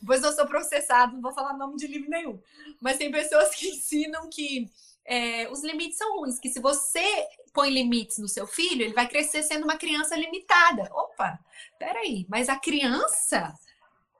Depois 0.00 0.22
eu 0.22 0.32
sou 0.32 0.46
processado, 0.46 1.14
não 1.14 1.20
vou 1.20 1.32
falar 1.32 1.56
nome 1.56 1.76
de 1.76 1.86
livro 1.86 2.08
nenhum. 2.08 2.40
Mas 2.80 2.96
tem 2.96 3.10
pessoas 3.10 3.54
que 3.54 3.68
ensinam 3.68 4.28
que 4.28 4.70
é, 5.04 5.50
os 5.50 5.62
limites 5.62 5.98
são 5.98 6.18
ruins, 6.18 6.38
que 6.38 6.48
se 6.48 6.60
você 6.60 7.04
põe 7.52 7.70
limites 7.70 8.18
no 8.18 8.28
seu 8.28 8.46
filho, 8.46 8.82
ele 8.82 8.94
vai 8.94 9.08
crescer 9.08 9.42
sendo 9.42 9.64
uma 9.64 9.76
criança 9.76 10.16
limitada. 10.16 10.88
Opa, 10.92 11.38
peraí, 11.78 12.26
mas 12.28 12.48
a 12.48 12.56
criança 12.56 13.52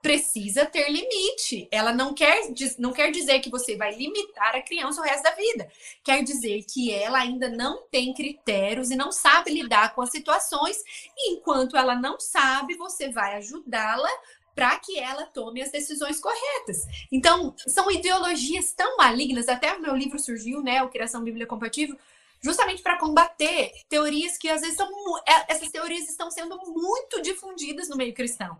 precisa 0.01 0.65
ter 0.65 0.89
limite. 0.89 1.67
Ela 1.71 1.93
não 1.93 2.13
quer, 2.13 2.41
não 2.79 2.91
quer 2.91 3.11
dizer 3.11 3.39
que 3.39 3.49
você 3.49 3.77
vai 3.77 3.95
limitar 3.95 4.55
a 4.55 4.61
criança 4.61 4.99
o 4.99 5.03
resto 5.03 5.23
da 5.23 5.31
vida. 5.31 5.71
Quer 6.03 6.23
dizer 6.23 6.63
que 6.63 6.91
ela 6.91 7.19
ainda 7.19 7.49
não 7.49 7.83
tem 7.89 8.13
critérios 8.13 8.89
e 8.89 8.95
não 8.95 9.11
sabe 9.11 9.51
lidar 9.51 9.93
com 9.93 10.01
as 10.01 10.09
situações. 10.09 10.77
E 11.15 11.33
enquanto 11.33 11.77
ela 11.77 11.95
não 11.95 12.19
sabe, 12.19 12.75
você 12.75 13.09
vai 13.09 13.35
ajudá-la 13.35 14.09
para 14.55 14.77
que 14.79 14.99
ela 14.99 15.25
tome 15.25 15.61
as 15.61 15.71
decisões 15.71 16.19
corretas. 16.19 16.85
Então, 17.11 17.53
são 17.67 17.89
ideologias 17.89 18.73
tão 18.73 18.97
malignas, 18.97 19.47
até 19.47 19.73
o 19.73 19.81
meu 19.81 19.95
livro 19.95 20.19
surgiu, 20.19 20.61
né, 20.61 20.83
o 20.83 20.89
Criação 20.89 21.23
Bíblia 21.23 21.47
Compatível, 21.47 21.97
justamente 22.41 22.81
para 22.81 22.97
combater 22.97 23.71
teorias 23.87 24.37
que 24.37 24.49
às 24.49 24.61
vezes 24.61 24.75
são 24.75 24.89
é, 25.27 25.53
essas 25.53 25.69
teorias 25.69 26.09
estão 26.09 26.31
sendo 26.31 26.57
muito 26.65 27.21
difundidas 27.21 27.87
no 27.87 27.95
meio 27.95 28.13
cristão. 28.13 28.57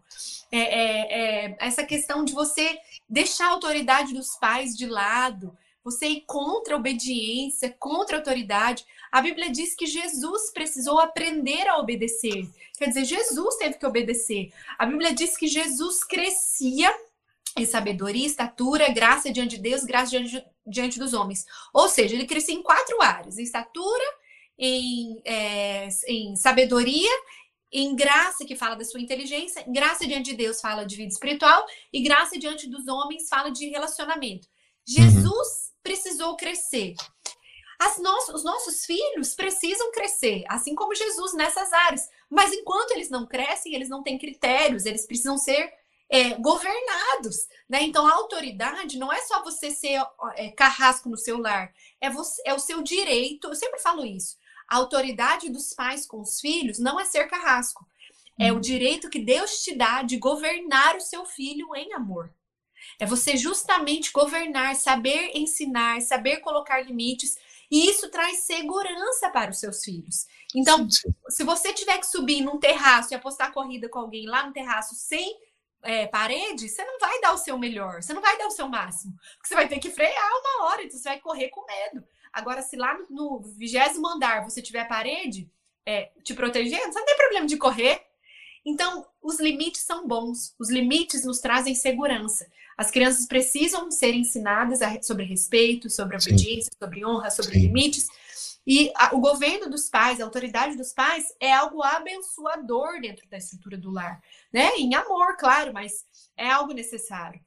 É, 0.52 0.60
é, 0.60 1.46
é, 1.46 1.58
essa 1.60 1.84
questão 1.84 2.24
de 2.24 2.34
você 2.34 2.78
deixar 3.10 3.48
a 3.48 3.52
autoridade 3.52 4.14
dos 4.14 4.36
pais 4.36 4.78
de 4.78 4.86
lado, 4.86 5.58
você 5.84 6.08
ir 6.08 6.22
contra 6.28 6.76
a 6.76 6.78
obediência, 6.78 7.76
contra 7.80 8.18
a 8.18 8.20
autoridade. 8.20 8.86
A 9.12 9.22
Bíblia 9.22 9.52
diz 9.52 9.76
que 9.76 9.86
Jesus 9.86 10.52
precisou 10.54 11.00
aprender 11.00 11.68
a 11.68 11.78
obedecer. 11.78 12.48
Quer 12.78 12.88
dizer, 12.88 13.06
Jesus 13.06 13.56
teve 13.58 13.78
que 13.78 13.86
obedecer. 13.86 14.52
A 14.78 14.86
Bíblia 14.86 15.14
diz 15.14 15.36
que 15.36 15.48
Jesus 15.48 16.04
crescia 16.04 16.94
em 17.58 17.66
sabedoria, 17.66 18.26
estatura, 18.26 18.90
graça 18.90 19.32
diante 19.32 19.58
de 19.58 19.62
Deus, 19.62 19.84
graça 19.84 20.12
diante, 20.12 20.44
diante 20.66 21.00
dos 21.00 21.14
homens. 21.14 21.46
Ou 21.74 21.90
seja, 21.90 22.16
ele 22.16 22.26
crescia 22.26 22.56
em 22.56 22.64
quatro 22.64 23.02
áreas: 23.02 23.38
em 23.38 23.44
estatura, 23.44 24.06
em, 24.58 25.22
é, 25.26 25.90
em 26.08 26.36
sabedoria, 26.36 27.12
em 27.72 27.96
graça, 27.96 28.46
que 28.46 28.56
fala 28.56 28.76
da 28.76 28.86
sua 28.86 29.02
inteligência, 29.02 29.64
em 29.68 29.74
graça 29.74 30.06
diante 30.06 30.32
de 30.32 30.38
Deus 30.38 30.62
fala 30.62 30.86
de 30.86 30.96
vida 30.96 31.12
espiritual, 31.12 31.66
e 31.92 32.02
graça 32.02 32.38
diante 32.38 32.70
dos 32.70 32.88
homens 32.88 33.28
fala 33.28 33.50
de 33.50 33.68
relacionamento. 33.70 34.48
Jesus 34.86 35.28
uhum. 35.28 35.71
Precisou 35.84 36.36
crescer. 36.36 36.96
No 38.00 38.16
os 38.36 38.44
nossos 38.44 38.86
filhos 38.86 39.34
precisam 39.34 39.92
crescer, 39.92 40.44
assim 40.48 40.76
como 40.76 40.96
Jesus 40.96 41.34
nessas 41.34 41.74
áreas. 41.74 42.08
Mas 42.30 42.54
enquanto 42.54 42.92
eles 42.92 43.10
não 43.10 43.26
crescem, 43.26 43.74
eles 43.74 43.90
não 43.90 44.04
têm 44.04 44.20
critérios, 44.20 44.86
eles 44.86 45.06
precisam 45.06 45.38
ser 45.38 45.74
é, 46.10 46.36
governados, 46.36 47.48
né? 47.68 47.82
Então 47.84 48.06
a 48.06 48.14
autoridade 48.14 49.00
não 49.00 49.12
é 49.12 49.20
só 49.22 49.44
você 49.44 49.72
ser 49.72 50.00
é, 50.36 50.52
carrasco 50.52 51.10
no 51.10 51.18
seu 51.18 51.40
lar, 51.40 51.74
é, 52.00 52.10
você, 52.10 52.42
é 52.46 52.54
o 52.54 52.60
seu 52.60 52.84
direito. 52.84 53.48
Eu 53.48 53.56
sempre 53.56 53.80
falo 53.80 54.06
isso. 54.06 54.38
A 54.68 54.78
autoridade 54.78 55.50
dos 55.50 55.74
pais 55.74 56.06
com 56.06 56.22
os 56.22 56.40
filhos 56.40 56.80
não 56.80 57.00
é 57.00 57.06
ser 57.06 57.28
carrasco, 57.28 57.86
é 58.40 58.52
o 58.52 58.56
uhum. 58.56 58.62
direito 58.62 59.10
que 59.10 59.20
Deus 59.20 59.64
te 59.64 59.76
dá 59.76 60.02
de 60.02 60.18
governar 60.18 60.96
o 60.96 61.02
seu 61.02 61.26
filho 61.26 61.76
em 61.76 61.94
amor. 61.94 62.34
É 63.00 63.06
você 63.06 63.36
justamente 63.38 64.12
governar, 64.12 64.76
saber 64.76 65.32
ensinar, 65.36 66.02
saber 66.02 66.38
colocar 66.38 66.82
limites, 66.82 67.38
e 67.70 67.90
isso 67.90 68.10
traz 68.10 68.40
segurança 68.40 69.30
para 69.30 69.52
os 69.52 69.60
seus 69.60 69.84
filhos. 69.84 70.28
Então, 70.54 70.88
se 71.30 71.44
você 71.44 71.74
tiver 71.74 71.98
que 72.00 72.06
subir 72.06 72.42
num 72.42 72.60
terraço 72.60 73.14
e 73.14 73.16
apostar 73.16 73.54
corrida 73.54 73.88
com 73.88 74.00
alguém 74.00 74.28
lá 74.28 74.46
no 74.46 74.52
terraço 74.52 74.94
sem 74.94 75.40
é, 75.84 76.06
parede, 76.06 76.68
você 76.68 76.84
não 76.84 77.00
vai 77.00 77.20
dar 77.22 77.34
o 77.34 77.38
seu 77.38 77.58
melhor, 77.58 78.04
você 78.04 78.14
não 78.14 78.22
vai 78.22 78.38
dar 78.38 78.48
o 78.48 78.52
seu 78.52 78.68
máximo. 78.68 79.14
Porque 79.38 79.48
você 79.48 79.56
vai 79.56 79.68
ter 79.68 79.80
que 79.80 79.90
frear 79.90 80.32
uma 80.40 80.66
hora, 80.66 80.84
então 80.84 81.00
você 81.00 81.10
vai 81.10 81.20
correr 81.20 81.50
com 81.50 81.66
medo. 81.66 82.06
Agora, 82.34 82.62
se 82.62 82.76
lá 82.76 82.98
no 83.10 83.40
vigésimo 83.40 84.08
andar 84.08 84.44
você 84.44 84.62
tiver 84.62 84.88
parede 84.88 85.50
é, 85.86 86.12
te 86.24 86.34
protegendo, 86.34 86.92
você 86.92 87.00
não 87.00 87.06
tem 87.06 87.18
problema 87.18 87.46
de 87.46 87.58
correr. 87.58 88.06
Então, 88.66 89.06
os 89.22 89.40
limites 89.40 89.82
são 89.82 90.08
bons, 90.08 90.54
os 90.60 90.70
limites 90.70 91.26
nos 91.26 91.40
trazem 91.40 91.74
segurança. 91.74 92.46
As 92.78 92.90
crianças 92.90 93.26
precisam 93.26 93.92
ser 93.92 94.14
ensinadas 94.14 94.80
sobre 95.04 95.24
respeito, 95.26 95.90
sobre 95.90 96.16
obediência, 96.16 96.72
Sim. 96.72 96.78
sobre 96.80 97.06
honra, 97.06 97.30
sobre 97.30 97.54
Sim. 97.54 97.62
limites. 97.62 98.08
E 98.66 98.92
a, 98.96 99.16
o 99.16 99.20
governo 99.20 99.70
dos 99.70 99.90
pais, 99.90 100.20
a 100.20 100.24
autoridade 100.24 100.78
dos 100.78 100.94
pais 100.94 101.26
é 101.40 101.52
algo 101.52 101.82
abençoador 101.82 103.02
dentro 103.02 103.28
da 103.30 103.38
estrutura 103.38 103.78
do 103.78 103.92
lar, 103.92 104.22
né? 104.54 104.70
Em 104.78 104.94
amor, 104.94 105.36
claro, 105.38 105.74
mas 105.74 106.06
é 106.38 106.50
algo 106.50 106.74
necessário. 106.74 107.40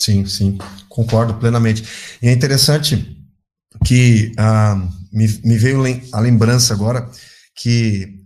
Sim, 0.00 0.24
sim, 0.26 0.56
concordo 0.88 1.34
plenamente. 1.34 1.82
E 2.22 2.28
é 2.28 2.32
interessante 2.32 3.16
que 3.84 4.32
ah, 4.38 4.76
me, 5.12 5.26
me 5.44 5.58
veio 5.58 5.82
a 6.12 6.20
lembrança 6.20 6.72
agora 6.72 7.10
que 7.54 8.17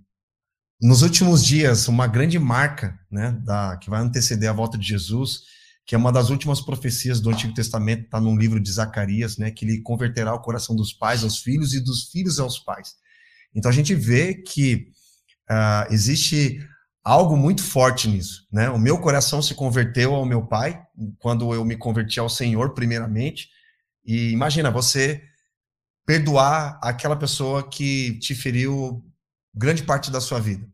nos 0.83 1.03
últimos 1.03 1.45
dias, 1.45 1.87
uma 1.87 2.09
grande 2.09 2.39
marca, 2.39 2.99
né, 3.11 3.31
da, 3.45 3.77
que 3.77 3.89
vai 3.89 4.01
anteceder 4.01 4.51
a 4.51 4.53
volta 4.53 4.77
de 4.77 4.87
Jesus, 4.87 5.43
que 5.87 5.95
é 5.95 5.99
uma 5.99 6.11
das 6.11 6.29
últimas 6.29 6.61
profecias 6.61 7.21
do 7.21 7.31
Antigo 7.31 7.55
Testamento, 7.55 8.05
está 8.05 8.21
num 8.21 8.37
livro 8.37 8.61
de 8.61 8.71
Zacarias, 8.71 9.39
né, 9.39 9.51
que 9.51 9.65
ele 9.65 9.81
converterá 9.81 10.35
o 10.35 10.41
coração 10.41 10.75
dos 10.75 10.93
pais 10.93 11.23
aos 11.23 11.39
filhos 11.39 11.73
e 11.73 11.81
dos 11.81 12.11
filhos 12.11 12.41
aos 12.41 12.59
pais. 12.59 12.97
Então 13.55 13.71
a 13.71 13.75
gente 13.75 13.95
vê 13.95 14.35
que 14.35 14.89
uh, 15.51 15.93
existe 15.93 16.59
algo 17.05 17.37
muito 17.37 17.63
forte 17.63 18.09
nisso, 18.09 18.47
né? 18.51 18.71
O 18.71 18.79
meu 18.79 18.99
coração 18.99 19.43
se 19.43 19.55
converteu 19.55 20.15
ao 20.15 20.25
meu 20.25 20.47
pai 20.47 20.81
quando 21.19 21.53
eu 21.53 21.65
me 21.65 21.77
converti 21.77 22.21
ao 22.21 22.29
Senhor 22.29 22.75
primeiramente. 22.75 23.49
E 24.05 24.31
imagina 24.31 24.71
você 24.71 25.23
perdoar 26.07 26.79
aquela 26.83 27.17
pessoa 27.17 27.69
que 27.69 28.19
te 28.21 28.35
feriu 28.35 29.05
grande 29.55 29.83
parte 29.83 30.11
da 30.11 30.21
sua 30.21 30.41
vida, 30.41 30.67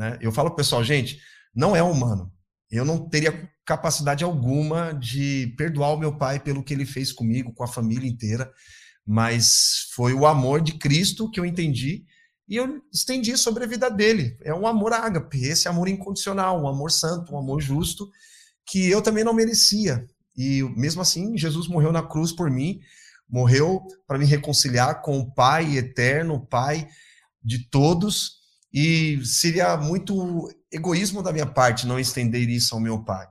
né? 0.00 0.16
Eu 0.18 0.32
falo 0.32 0.48
pro 0.48 0.56
pessoal, 0.56 0.82
gente, 0.82 1.20
não 1.54 1.76
é 1.76 1.82
humano. 1.82 2.32
Eu 2.70 2.86
não 2.86 3.06
teria 3.06 3.50
capacidade 3.66 4.24
alguma 4.24 4.92
de 4.92 5.54
perdoar 5.58 5.92
o 5.92 5.98
meu 5.98 6.16
pai 6.16 6.40
pelo 6.40 6.64
que 6.64 6.72
ele 6.72 6.86
fez 6.86 7.12
comigo, 7.12 7.52
com 7.52 7.62
a 7.62 7.68
família 7.68 8.08
inteira, 8.08 8.50
mas 9.06 9.90
foi 9.94 10.14
o 10.14 10.26
amor 10.26 10.62
de 10.62 10.78
Cristo 10.78 11.30
que 11.30 11.38
eu 11.38 11.44
entendi 11.44 12.06
e 12.48 12.56
eu 12.56 12.80
estendi 12.90 13.36
sobre 13.36 13.64
a 13.64 13.66
vida 13.66 13.90
dele. 13.90 14.38
É 14.42 14.54
um 14.54 14.66
amor 14.66 14.94
ágape, 14.94 15.44
esse 15.44 15.68
amor 15.68 15.86
incondicional, 15.86 16.62
um 16.62 16.66
amor 16.66 16.90
santo, 16.90 17.34
um 17.34 17.38
amor 17.38 17.60
justo, 17.60 18.10
que 18.64 18.88
eu 18.88 19.02
também 19.02 19.22
não 19.22 19.34
merecia. 19.34 20.06
E 20.34 20.62
mesmo 20.76 21.02
assim, 21.02 21.36
Jesus 21.36 21.68
morreu 21.68 21.92
na 21.92 22.02
cruz 22.02 22.32
por 22.32 22.50
mim, 22.50 22.80
morreu 23.28 23.82
para 24.06 24.18
me 24.18 24.24
reconciliar 24.24 25.02
com 25.02 25.18
o 25.18 25.30
Pai 25.30 25.76
eterno, 25.76 26.36
o 26.36 26.46
Pai 26.46 26.88
de 27.44 27.68
todos, 27.68 28.39
e 28.72 29.20
seria 29.24 29.76
muito 29.76 30.48
egoísmo 30.72 31.22
da 31.22 31.32
minha 31.32 31.46
parte 31.46 31.86
não 31.86 31.98
estender 31.98 32.48
isso 32.48 32.74
ao 32.74 32.80
meu 32.80 33.02
pai. 33.02 33.26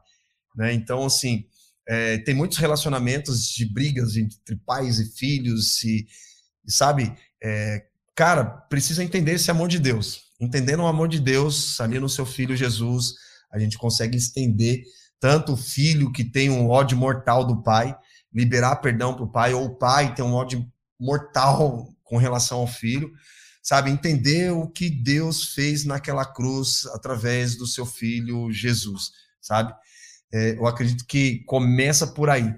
Né? 0.55 0.73
Então, 0.73 1.05
assim, 1.05 1.45
é, 1.87 2.17
tem 2.19 2.35
muitos 2.35 2.57
relacionamentos 2.57 3.45
de 3.45 3.65
brigas 3.65 4.15
entre 4.17 4.55
pais 4.65 4.99
e 4.99 5.05
filhos, 5.17 5.81
e, 5.83 6.05
e 6.65 6.71
sabe, 6.71 7.13
é, 7.41 7.85
cara, 8.15 8.43
precisa 8.43 9.03
entender 9.03 9.33
esse 9.33 9.49
amor 9.49 9.69
de 9.69 9.79
Deus. 9.79 10.29
Entendendo 10.39 10.81
o 10.83 10.87
amor 10.87 11.07
de 11.07 11.19
Deus 11.19 11.79
ali 11.81 11.99
no 11.99 12.09
seu 12.09 12.25
filho 12.25 12.55
Jesus, 12.55 13.15
a 13.51 13.57
gente 13.57 13.77
consegue 13.77 14.17
estender 14.17 14.83
tanto 15.19 15.53
o 15.53 15.57
filho 15.57 16.11
que 16.11 16.23
tem 16.23 16.49
um 16.49 16.69
ódio 16.69 16.97
mortal 16.97 17.45
do 17.45 17.61
pai, 17.61 17.95
liberar 18.33 18.77
perdão 18.77 19.13
para 19.13 19.23
o 19.23 19.31
pai, 19.31 19.53
ou 19.53 19.65
o 19.65 19.75
pai 19.75 20.13
tem 20.13 20.23
um 20.23 20.33
ódio 20.33 20.65
mortal 20.99 21.89
com 22.03 22.17
relação 22.17 22.59
ao 22.59 22.67
filho, 22.67 23.11
sabe? 23.61 23.91
Entender 23.91 24.52
o 24.52 24.68
que 24.68 24.90
Deus 24.90 25.53
fez 25.53 25.86
naquela 25.86 26.26
cruz 26.26 26.86
através 26.94 27.56
do 27.56 27.68
seu 27.68 27.86
filho 27.86 28.52
Jesus, 28.52 29.11
sabe? 29.41 29.73
É, 30.31 30.56
eu 30.57 30.68
acredito 30.68 31.06
que 31.06 31.44
começa 31.45 32.07
por 32.07 32.30
aí. 32.30 32.53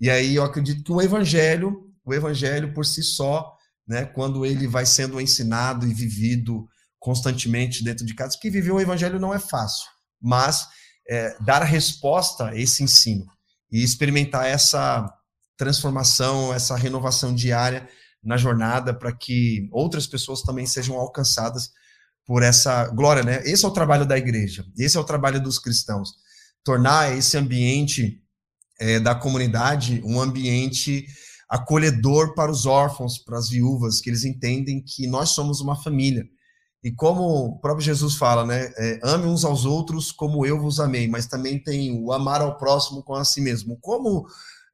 E 0.00 0.10
aí 0.10 0.34
eu 0.34 0.44
acredito 0.44 0.82
que 0.82 0.92
o 0.92 1.02
evangelho, 1.02 1.92
o 2.04 2.14
evangelho 2.14 2.72
por 2.72 2.86
si 2.86 3.02
só, 3.02 3.54
né, 3.86 4.04
quando 4.04 4.46
ele 4.46 4.66
vai 4.66 4.86
sendo 4.86 5.20
ensinado 5.20 5.86
e 5.86 5.92
vivido 5.92 6.66
constantemente 6.98 7.82
dentro 7.82 8.04
de 8.04 8.14
casa, 8.14 8.38
que 8.40 8.50
viver 8.50 8.70
o 8.70 8.80
evangelho 8.80 9.18
não 9.18 9.34
é 9.34 9.38
fácil, 9.38 9.86
mas 10.20 10.66
é, 11.08 11.36
dar 11.40 11.62
a 11.62 11.66
resposta 11.66 12.48
a 12.48 12.56
esse 12.56 12.82
ensino 12.82 13.26
e 13.70 13.82
experimentar 13.82 14.46
essa 14.46 15.12
transformação, 15.56 16.54
essa 16.54 16.76
renovação 16.76 17.34
diária 17.34 17.88
na 18.22 18.36
jornada 18.36 18.92
para 18.92 19.12
que 19.12 19.68
outras 19.72 20.06
pessoas 20.06 20.42
também 20.42 20.66
sejam 20.66 20.96
alcançadas 20.96 21.70
por 22.26 22.42
essa 22.42 22.86
glória, 22.88 23.22
né? 23.22 23.42
Esse 23.44 23.64
é 23.64 23.68
o 23.68 23.72
trabalho 23.72 24.06
da 24.06 24.18
igreja, 24.18 24.64
esse 24.78 24.96
é 24.96 25.00
o 25.00 25.04
trabalho 25.04 25.42
dos 25.42 25.58
cristãos 25.58 26.10
tornar 26.64 27.16
esse 27.16 27.36
ambiente 27.36 28.22
é, 28.78 28.98
da 28.98 29.14
comunidade 29.14 30.02
um 30.04 30.20
ambiente 30.20 31.06
acolhedor 31.48 32.34
para 32.34 32.50
os 32.50 32.64
órfãos, 32.64 33.18
para 33.18 33.38
as 33.38 33.48
viúvas, 33.48 34.00
que 34.00 34.08
eles 34.08 34.24
entendem 34.24 34.82
que 34.82 35.06
nós 35.06 35.30
somos 35.30 35.60
uma 35.60 35.80
família. 35.82 36.24
E 36.82 36.90
como 36.92 37.22
o 37.22 37.60
próprio 37.60 37.84
Jesus 37.84 38.14
fala, 38.14 38.46
né? 38.46 38.72
É, 38.76 39.00
ame 39.02 39.26
uns 39.26 39.44
aos 39.44 39.64
outros 39.64 40.12
como 40.12 40.46
eu 40.46 40.60
vos 40.60 40.80
amei, 40.80 41.08
mas 41.08 41.26
também 41.26 41.62
tem 41.62 41.92
o 41.92 42.12
amar 42.12 42.40
ao 42.40 42.56
próximo 42.56 43.02
com 43.02 43.14
a 43.14 43.24
si 43.24 43.40
mesmo. 43.40 43.76
Como 43.80 44.26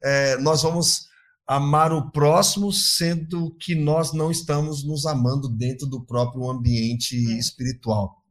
é, 0.04 0.36
nós 0.36 0.62
vamos 0.62 1.06
amar 1.46 1.92
o 1.92 2.10
próximo, 2.10 2.72
sendo 2.72 3.54
que 3.60 3.74
nós 3.74 4.12
não 4.12 4.30
estamos 4.30 4.84
nos 4.84 5.06
amando 5.06 5.48
dentro 5.48 5.86
do 5.86 6.04
próprio 6.04 6.50
ambiente 6.50 7.16
é. 7.16 7.38
espiritual, 7.38 8.24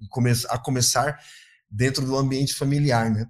a 0.50 0.58
começar 0.58 1.18
dentro 1.70 2.06
do 2.06 2.18
ambiente 2.18 2.54
familiar, 2.54 3.10
né? 3.10 3.28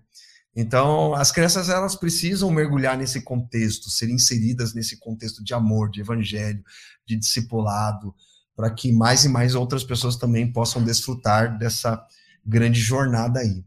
Então, 0.55 1.13
as 1.13 1.31
crianças 1.31 1.67
elas 1.69 1.95
precisam 1.95 2.49
mergulhar 2.49 2.97
nesse 2.97 3.21
contexto, 3.21 3.89
ser 3.89 4.09
inseridas 4.09 4.73
nesse 4.73 4.97
contexto 4.97 5.43
de 5.43 5.53
amor, 5.53 5.91
de 5.91 5.99
evangelho, 5.99 6.63
de 7.05 7.17
discipulado, 7.17 8.15
para 8.55 8.71
que 8.71 8.91
mais 8.91 9.25
e 9.25 9.29
mais 9.29 9.53
outras 9.53 9.83
pessoas 9.83 10.15
também 10.15 10.51
possam 10.51 10.81
desfrutar 10.81 11.57
dessa 11.57 12.01
grande 12.45 12.79
jornada 12.79 13.41
aí. 13.41 13.65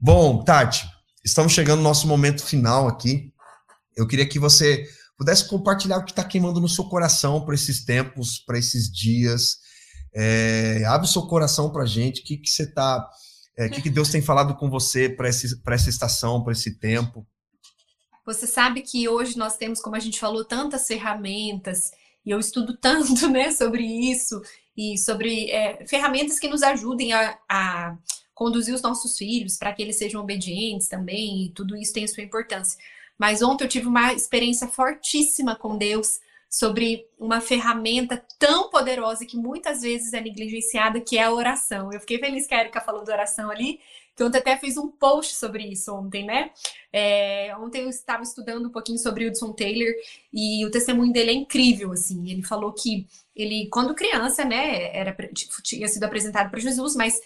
Bom, 0.00 0.42
Tati, 0.42 0.88
estamos 1.22 1.52
chegando 1.52 1.78
no 1.78 1.84
nosso 1.84 2.06
momento 2.06 2.42
final 2.42 2.88
aqui. 2.88 3.32
Eu 3.94 4.06
queria 4.06 4.26
que 4.26 4.38
você 4.38 4.88
pudesse 5.16 5.48
compartilhar 5.48 5.98
o 5.98 6.04
que 6.04 6.12
está 6.12 6.24
queimando 6.24 6.60
no 6.60 6.68
seu 6.68 6.84
coração 6.84 7.44
para 7.44 7.54
esses 7.54 7.84
tempos, 7.84 8.38
para 8.38 8.58
esses 8.58 8.90
dias. 8.90 9.58
É, 10.14 10.84
abre 10.86 11.06
o 11.06 11.10
seu 11.10 11.22
coração 11.22 11.70
para 11.70 11.82
a 11.82 11.86
gente, 11.86 12.20
o 12.20 12.24
que, 12.24 12.36
que 12.38 12.50
você 12.50 12.62
está 12.62 13.08
é, 13.56 13.66
o 13.66 13.70
que, 13.70 13.82
que 13.82 13.90
Deus 13.90 14.10
tem 14.10 14.20
falado 14.20 14.54
com 14.54 14.68
você 14.68 15.08
para 15.08 15.28
essa 15.28 15.88
estação, 15.88 16.42
para 16.42 16.52
esse 16.52 16.78
tempo? 16.78 17.26
Você 18.26 18.46
sabe 18.46 18.82
que 18.82 19.08
hoje 19.08 19.38
nós 19.38 19.56
temos, 19.56 19.80
como 19.80 19.96
a 19.96 20.00
gente 20.00 20.20
falou, 20.20 20.44
tantas 20.44 20.86
ferramentas, 20.86 21.90
e 22.24 22.30
eu 22.30 22.38
estudo 22.38 22.76
tanto 22.76 23.28
né, 23.30 23.50
sobre 23.52 23.82
isso, 23.82 24.42
e 24.76 24.98
sobre 24.98 25.50
é, 25.50 25.86
ferramentas 25.86 26.38
que 26.38 26.48
nos 26.48 26.62
ajudem 26.62 27.14
a, 27.14 27.38
a 27.48 27.96
conduzir 28.34 28.74
os 28.74 28.82
nossos 28.82 29.16
filhos 29.16 29.56
para 29.56 29.72
que 29.72 29.80
eles 29.80 29.96
sejam 29.96 30.20
obedientes 30.20 30.88
também, 30.88 31.46
e 31.46 31.50
tudo 31.50 31.74
isso 31.76 31.94
tem 31.94 32.06
sua 32.06 32.22
importância. 32.22 32.78
Mas 33.18 33.42
ontem 33.42 33.64
eu 33.64 33.68
tive 33.68 33.86
uma 33.86 34.12
experiência 34.12 34.68
fortíssima 34.68 35.56
com 35.56 35.76
Deus 35.76 36.20
sobre 36.48 37.06
uma 37.18 37.40
ferramenta 37.40 38.24
tão 38.38 38.70
poderosa 38.70 39.26
que 39.26 39.36
muitas 39.36 39.82
vezes 39.82 40.12
é 40.12 40.20
negligenciada, 40.20 41.00
que 41.00 41.18
é 41.18 41.24
a 41.24 41.32
oração. 41.32 41.92
Eu 41.92 42.00
fiquei 42.00 42.18
feliz 42.18 42.46
que 42.46 42.54
a 42.54 42.60
Erika 42.60 42.80
falou 42.80 43.04
de 43.04 43.10
oração 43.10 43.50
ali, 43.50 43.80
que 44.16 44.24
ontem 44.24 44.38
até 44.38 44.56
fiz 44.56 44.78
um 44.78 44.88
post 44.88 45.34
sobre 45.34 45.64
isso 45.64 45.94
ontem, 45.94 46.24
né? 46.24 46.50
É, 46.90 47.54
ontem 47.58 47.82
eu 47.82 47.90
estava 47.90 48.22
estudando 48.22 48.68
um 48.68 48.72
pouquinho 48.72 48.98
sobre 48.98 49.28
Hudson 49.28 49.52
Taylor 49.52 49.92
e 50.32 50.64
o 50.64 50.70
testemunho 50.70 51.12
dele 51.12 51.30
é 51.30 51.34
incrível, 51.34 51.92
assim. 51.92 52.30
Ele 52.30 52.42
falou 52.42 52.72
que 52.72 53.06
ele, 53.34 53.68
quando 53.70 53.94
criança, 53.94 54.42
né, 54.42 54.96
era, 54.96 55.14
tinha 55.62 55.88
sido 55.88 56.04
apresentado 56.04 56.50
para 56.50 56.60
Jesus, 56.60 56.96
mas 56.96 57.20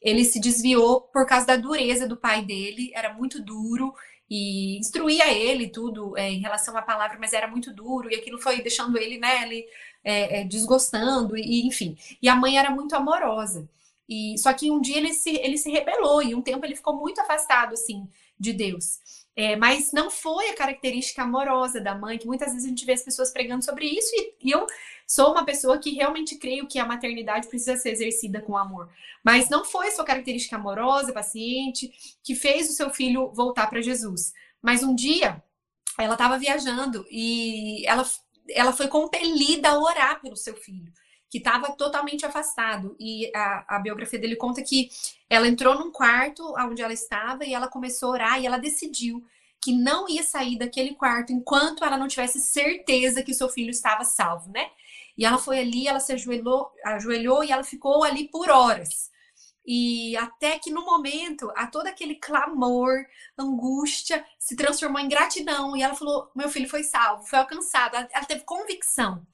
ele 0.00 0.24
se 0.24 0.40
desviou 0.40 1.02
por 1.02 1.24
causa 1.24 1.46
da 1.46 1.56
dureza 1.56 2.08
do 2.08 2.16
pai 2.16 2.44
dele, 2.44 2.90
era 2.92 3.12
muito 3.12 3.40
duro, 3.40 3.94
e 4.34 4.78
instruía 4.78 5.30
ele 5.30 5.68
tudo 5.68 6.16
é, 6.16 6.30
em 6.30 6.38
relação 6.38 6.74
à 6.74 6.80
palavra, 6.80 7.18
mas 7.20 7.34
era 7.34 7.46
muito 7.46 7.70
duro, 7.70 8.10
e 8.10 8.14
aquilo 8.14 8.38
foi 8.38 8.62
deixando 8.62 8.96
ele, 8.96 9.18
né, 9.18 9.42
ele, 9.42 9.66
é, 10.02 10.40
é, 10.40 10.44
desgostando, 10.44 11.36
e 11.36 11.66
enfim. 11.66 11.98
E 12.22 12.30
a 12.30 12.34
mãe 12.34 12.56
era 12.56 12.70
muito 12.70 12.96
amorosa. 12.96 13.68
E 14.08 14.34
só 14.38 14.50
que 14.54 14.70
um 14.70 14.80
dia 14.80 14.96
ele 14.96 15.12
se, 15.12 15.36
ele 15.36 15.58
se 15.58 15.70
rebelou, 15.70 16.22
e 16.22 16.34
um 16.34 16.40
tempo 16.40 16.64
ele 16.64 16.74
ficou 16.74 16.96
muito 16.96 17.20
afastado, 17.20 17.74
assim, 17.74 18.08
de 18.40 18.54
Deus. 18.54 19.00
É, 19.36 19.54
mas 19.54 19.92
não 19.92 20.10
foi 20.10 20.48
a 20.48 20.56
característica 20.56 21.22
amorosa 21.22 21.78
da 21.78 21.94
mãe, 21.94 22.16
que 22.16 22.26
muitas 22.26 22.52
vezes 22.52 22.64
a 22.64 22.70
gente 22.70 22.86
vê 22.86 22.92
as 22.92 23.02
pessoas 23.02 23.30
pregando 23.30 23.62
sobre 23.62 23.84
isso, 23.84 24.14
e, 24.14 24.48
e 24.48 24.50
eu 24.50 24.66
sou 25.12 25.32
uma 25.32 25.44
pessoa 25.44 25.76
que 25.76 25.90
realmente 25.90 26.36
creio 26.36 26.66
que 26.66 26.78
a 26.78 26.86
maternidade 26.86 27.46
precisa 27.46 27.76
ser 27.76 27.90
exercida 27.90 28.40
com 28.40 28.56
amor. 28.56 28.88
Mas 29.22 29.50
não 29.50 29.62
foi 29.62 29.90
sua 29.90 30.06
característica 30.06 30.56
amorosa, 30.56 31.12
paciente, 31.12 31.92
que 32.24 32.34
fez 32.34 32.70
o 32.70 32.72
seu 32.72 32.88
filho 32.88 33.30
voltar 33.30 33.68
para 33.68 33.82
Jesus. 33.82 34.32
Mas 34.62 34.82
um 34.82 34.94
dia 34.94 35.42
ela 35.98 36.14
estava 36.14 36.38
viajando 36.38 37.04
e 37.10 37.86
ela, 37.86 38.08
ela 38.48 38.72
foi 38.72 38.88
compelida 38.88 39.68
a 39.68 39.78
orar 39.78 40.18
pelo 40.22 40.34
seu 40.34 40.56
filho, 40.56 40.90
que 41.28 41.36
estava 41.36 41.72
totalmente 41.72 42.24
afastado. 42.24 42.96
E 42.98 43.30
a, 43.36 43.76
a 43.76 43.78
biografia 43.80 44.18
dele 44.18 44.36
conta 44.36 44.62
que 44.62 44.88
ela 45.28 45.46
entrou 45.46 45.78
num 45.78 45.92
quarto 45.92 46.54
onde 46.58 46.80
ela 46.80 46.94
estava 46.94 47.44
e 47.44 47.52
ela 47.52 47.68
começou 47.68 48.08
a 48.08 48.12
orar 48.12 48.40
e 48.40 48.46
ela 48.46 48.56
decidiu 48.56 49.22
que 49.62 49.72
não 49.72 50.08
ia 50.08 50.22
sair 50.22 50.56
daquele 50.56 50.94
quarto 50.94 51.34
enquanto 51.34 51.84
ela 51.84 51.98
não 51.98 52.08
tivesse 52.08 52.40
certeza 52.40 53.22
que 53.22 53.34
seu 53.34 53.50
filho 53.50 53.70
estava 53.70 54.04
salvo, 54.04 54.50
né? 54.50 54.70
E 55.16 55.24
ela 55.24 55.38
foi 55.38 55.58
ali, 55.58 55.86
ela 55.86 56.00
se 56.00 56.12
ajoelhou, 56.12 56.70
ajoelhou 56.84 57.44
e 57.44 57.52
ela 57.52 57.64
ficou 57.64 58.02
ali 58.04 58.28
por 58.28 58.50
horas. 58.50 59.10
E 59.64 60.16
até 60.16 60.58
que 60.58 60.70
no 60.70 60.84
momento, 60.84 61.50
a 61.54 61.66
todo 61.66 61.86
aquele 61.86 62.16
clamor, 62.16 63.04
angústia, 63.38 64.24
se 64.38 64.56
transformou 64.56 65.00
em 65.00 65.08
gratidão. 65.08 65.76
E 65.76 65.82
ela 65.82 65.94
falou: 65.94 66.30
meu 66.34 66.48
filho 66.48 66.68
foi 66.68 66.82
salvo, 66.82 67.24
foi 67.26 67.38
alcançado. 67.38 67.94
Ela, 67.94 68.26
teve 68.26 68.42
convicção. 68.44 69.24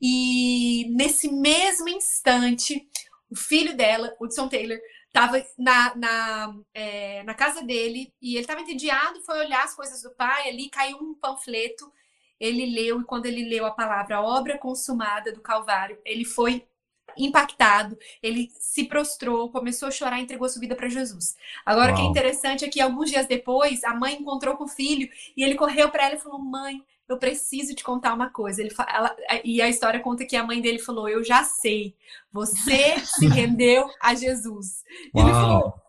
E 0.00 0.86
nesse 0.94 1.32
mesmo 1.32 1.88
instante, 1.88 2.88
o 3.30 3.36
filho 3.36 3.76
dela, 3.76 4.14
Hudson 4.20 4.48
Taylor, 4.48 4.78
estava 5.08 5.44
na, 5.58 5.94
na, 5.96 6.54
é, 6.72 7.22
na 7.22 7.34
casa 7.34 7.62
dele 7.62 8.12
e 8.20 8.34
ele 8.34 8.40
estava 8.40 8.60
entediado, 8.60 9.22
foi 9.22 9.38
olhar 9.38 9.64
as 9.64 9.74
coisas 9.74 10.02
do 10.02 10.10
pai, 10.14 10.48
ali 10.48 10.68
caiu 10.68 10.98
um 10.98 11.14
panfleto, 11.14 11.90
ele 12.38 12.66
leu, 12.66 13.00
e 13.00 13.04
quando 13.04 13.26
ele 13.26 13.48
leu 13.48 13.66
a 13.66 13.70
palavra 13.70 14.20
obra 14.20 14.58
consumada 14.58 15.32
do 15.32 15.40
Calvário, 15.40 15.98
ele 16.04 16.24
foi 16.24 16.66
impactado, 17.16 17.96
ele 18.22 18.50
se 18.58 18.84
prostrou, 18.84 19.50
começou 19.50 19.88
a 19.88 19.90
chorar 19.90 20.18
e 20.18 20.22
entregou 20.22 20.48
sua 20.48 20.60
vida 20.60 20.74
para 20.74 20.88
Jesus. 20.88 21.36
Agora, 21.64 21.92
o 21.92 21.96
que 21.96 22.02
é 22.02 22.06
interessante 22.06 22.64
é 22.64 22.68
que 22.68 22.80
alguns 22.80 23.10
dias 23.10 23.26
depois, 23.26 23.84
a 23.84 23.94
mãe 23.94 24.16
encontrou 24.16 24.56
com 24.56 24.64
o 24.64 24.68
filho 24.68 25.08
e 25.36 25.42
ele 25.42 25.54
correu 25.54 25.90
para 25.90 26.06
ela 26.06 26.14
e 26.16 26.20
falou: 26.20 26.38
Mãe, 26.38 26.82
eu 27.08 27.18
preciso 27.18 27.74
te 27.74 27.84
contar 27.84 28.14
uma 28.14 28.30
coisa. 28.30 28.60
Ele, 28.60 28.74
ela, 28.88 29.14
e 29.44 29.60
a 29.60 29.68
história 29.68 30.00
conta 30.00 30.24
que 30.24 30.36
a 30.36 30.44
mãe 30.44 30.60
dele 30.60 30.78
falou: 30.78 31.08
Eu 31.08 31.22
já 31.22 31.44
sei, 31.44 31.94
você 32.32 32.98
se 33.04 33.26
rendeu 33.26 33.88
a 34.00 34.14
Jesus. 34.14 34.82
E 35.14 35.20
ele 35.20 35.30
falou: 35.30 35.83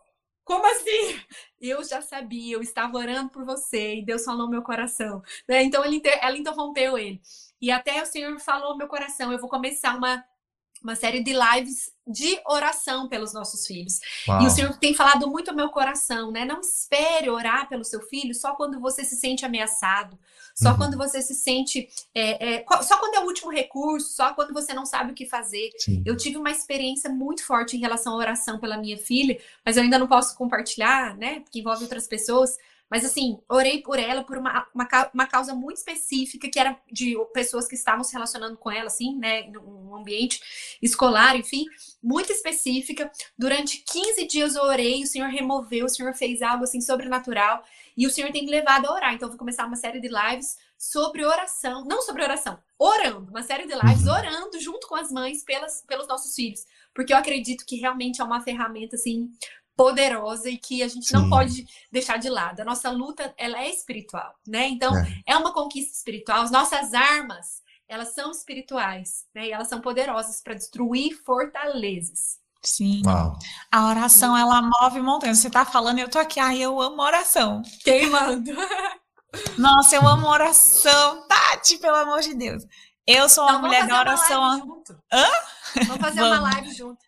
Como 0.46 0.64
assim? 0.64 1.20
Eu 1.60 1.82
já 1.82 2.00
sabia, 2.00 2.54
eu 2.54 2.62
estava 2.62 2.96
orando 2.96 3.30
por 3.30 3.44
você 3.44 3.96
e 3.96 4.04
Deus 4.04 4.24
falou 4.24 4.48
meu 4.48 4.62
coração. 4.62 5.20
Né? 5.48 5.64
Então 5.64 5.84
ele, 5.84 6.00
ela 6.22 6.38
interrompeu 6.38 6.96
ele. 6.96 7.20
E 7.60 7.68
até 7.68 8.00
o 8.00 8.06
Senhor 8.06 8.38
falou 8.38 8.76
meu 8.76 8.86
coração: 8.86 9.32
Eu 9.32 9.40
vou 9.40 9.50
começar 9.50 9.96
uma 9.96 10.24
uma 10.82 10.94
série 10.94 11.22
de 11.22 11.32
lives 11.32 11.90
de 12.06 12.40
oração 12.46 13.08
pelos 13.08 13.32
nossos 13.32 13.66
filhos. 13.66 14.00
Uau. 14.28 14.42
E 14.42 14.46
o 14.46 14.50
Senhor 14.50 14.76
tem 14.78 14.94
falado 14.94 15.28
muito 15.28 15.50
ao 15.50 15.56
meu 15.56 15.68
coração, 15.70 16.30
né? 16.30 16.44
Não 16.44 16.60
espere 16.60 17.28
orar 17.28 17.68
pelo 17.68 17.84
seu 17.84 18.00
filho 18.00 18.34
só 18.34 18.54
quando 18.54 18.78
você 18.80 19.04
se 19.04 19.16
sente 19.16 19.44
ameaçado, 19.44 20.16
só 20.54 20.70
uhum. 20.70 20.76
quando 20.76 20.96
você 20.96 21.20
se 21.20 21.34
sente. 21.34 21.88
É, 22.14 22.58
é, 22.58 22.64
só 22.82 22.98
quando 22.98 23.16
é 23.16 23.20
o 23.20 23.26
último 23.26 23.50
recurso, 23.50 24.14
só 24.14 24.32
quando 24.34 24.54
você 24.54 24.72
não 24.72 24.86
sabe 24.86 25.12
o 25.12 25.14
que 25.14 25.26
fazer. 25.26 25.70
Sim. 25.78 26.02
Eu 26.06 26.16
tive 26.16 26.36
uma 26.36 26.50
experiência 26.50 27.10
muito 27.10 27.44
forte 27.44 27.76
em 27.76 27.80
relação 27.80 28.12
à 28.14 28.16
oração 28.16 28.58
pela 28.58 28.78
minha 28.78 28.96
filha, 28.96 29.38
mas 29.64 29.76
eu 29.76 29.82
ainda 29.82 29.98
não 29.98 30.06
posso 30.06 30.36
compartilhar, 30.36 31.16
né? 31.16 31.40
Porque 31.40 31.58
envolve 31.58 31.82
outras 31.82 32.06
pessoas. 32.06 32.56
Mas 32.90 33.04
assim, 33.04 33.40
orei 33.48 33.82
por 33.82 33.98
ela 33.98 34.22
por 34.22 34.38
uma, 34.38 34.66
uma, 34.74 35.10
uma, 35.12 35.26
causa 35.26 35.54
muito 35.54 35.78
específica, 35.78 36.48
que 36.48 36.58
era 36.58 36.78
de 36.90 37.16
pessoas 37.32 37.66
que 37.66 37.74
estavam 37.74 38.04
se 38.04 38.12
relacionando 38.12 38.56
com 38.56 38.70
ela, 38.70 38.86
assim, 38.86 39.16
né? 39.18 39.48
Num 39.50 39.96
ambiente 39.96 40.40
escolar, 40.80 41.36
enfim, 41.36 41.64
muito 42.02 42.30
específica. 42.30 43.10
Durante 43.36 43.78
15 43.78 44.26
dias 44.26 44.54
eu 44.54 44.62
orei, 44.62 45.02
o 45.02 45.06
Senhor 45.06 45.28
removeu, 45.28 45.86
o 45.86 45.88
Senhor 45.88 46.14
fez 46.14 46.42
algo 46.42 46.64
assim 46.64 46.80
sobrenatural. 46.80 47.64
E 47.96 48.06
o 48.06 48.10
Senhor 48.10 48.30
tem 48.30 48.44
me 48.44 48.50
levado 48.50 48.86
a 48.86 48.92
orar. 48.92 49.14
Então, 49.14 49.26
eu 49.26 49.30
vou 49.30 49.38
começar 49.38 49.66
uma 49.66 49.76
série 49.76 50.00
de 50.00 50.08
lives 50.08 50.58
sobre 50.76 51.24
oração. 51.24 51.84
Não 51.86 52.02
sobre 52.02 52.22
oração, 52.22 52.58
orando. 52.78 53.30
Uma 53.30 53.42
série 53.42 53.66
de 53.66 53.74
lives 53.74 54.04
uhum. 54.04 54.12
orando 54.12 54.60
junto 54.60 54.86
com 54.86 54.94
as 54.94 55.10
mães 55.10 55.42
pelas, 55.42 55.82
pelos 55.82 56.06
nossos 56.06 56.34
filhos. 56.34 56.66
Porque 56.94 57.12
eu 57.12 57.16
acredito 57.16 57.64
que 57.64 57.76
realmente 57.76 58.20
é 58.20 58.24
uma 58.24 58.42
ferramenta, 58.42 58.96
assim, 58.96 59.30
poderosa 59.76 60.48
e 60.48 60.56
que 60.56 60.82
a 60.82 60.88
gente 60.88 61.06
Sim. 61.06 61.16
não 61.16 61.28
pode 61.28 61.66
deixar 61.92 62.16
de 62.16 62.30
lado. 62.30 62.60
A 62.60 62.64
nossa 62.64 62.90
luta, 62.90 63.34
ela 63.36 63.58
é 63.60 63.70
espiritual, 63.70 64.34
né? 64.46 64.66
Então, 64.68 64.96
é, 64.96 65.22
é 65.26 65.36
uma 65.36 65.52
conquista 65.52 65.92
espiritual. 65.92 66.42
As 66.42 66.50
nossas 66.50 66.94
armas, 66.94 67.62
elas 67.86 68.14
são 68.14 68.30
espirituais, 68.30 69.26
né? 69.34 69.48
E 69.48 69.52
elas 69.52 69.68
são 69.68 69.80
poderosas 69.80 70.40
para 70.42 70.54
destruir 70.54 71.22
fortalezas. 71.24 72.38
Sim. 72.62 73.02
Uau. 73.04 73.38
A 73.70 73.88
oração, 73.88 74.36
ela 74.36 74.60
move 74.62 75.00
montanhas. 75.00 75.38
Você 75.38 75.50
tá 75.50 75.64
falando, 75.64 75.98
eu 75.98 76.08
tô 76.08 76.18
aqui, 76.18 76.40
ai, 76.40 76.58
eu 76.58 76.80
amo 76.80 77.00
oração. 77.02 77.62
Queimando. 77.84 78.50
Nossa, 79.56 79.96
eu 79.96 80.08
amo 80.08 80.26
oração. 80.26 81.26
Tati, 81.28 81.78
pelo 81.78 81.96
amor 81.96 82.20
de 82.22 82.34
Deus. 82.34 82.64
Eu 83.06 83.28
sou 83.28 83.44
uma 83.44 83.52
então, 83.52 83.62
mulher 83.62 83.86
da 83.86 84.00
oração. 84.00 84.82
Hã? 85.12 85.26
Vamos 85.86 86.00
fazer 86.00 86.20
vamos. 86.20 86.38
uma 86.38 86.50
live 86.50 86.74
junto. 86.74 87.05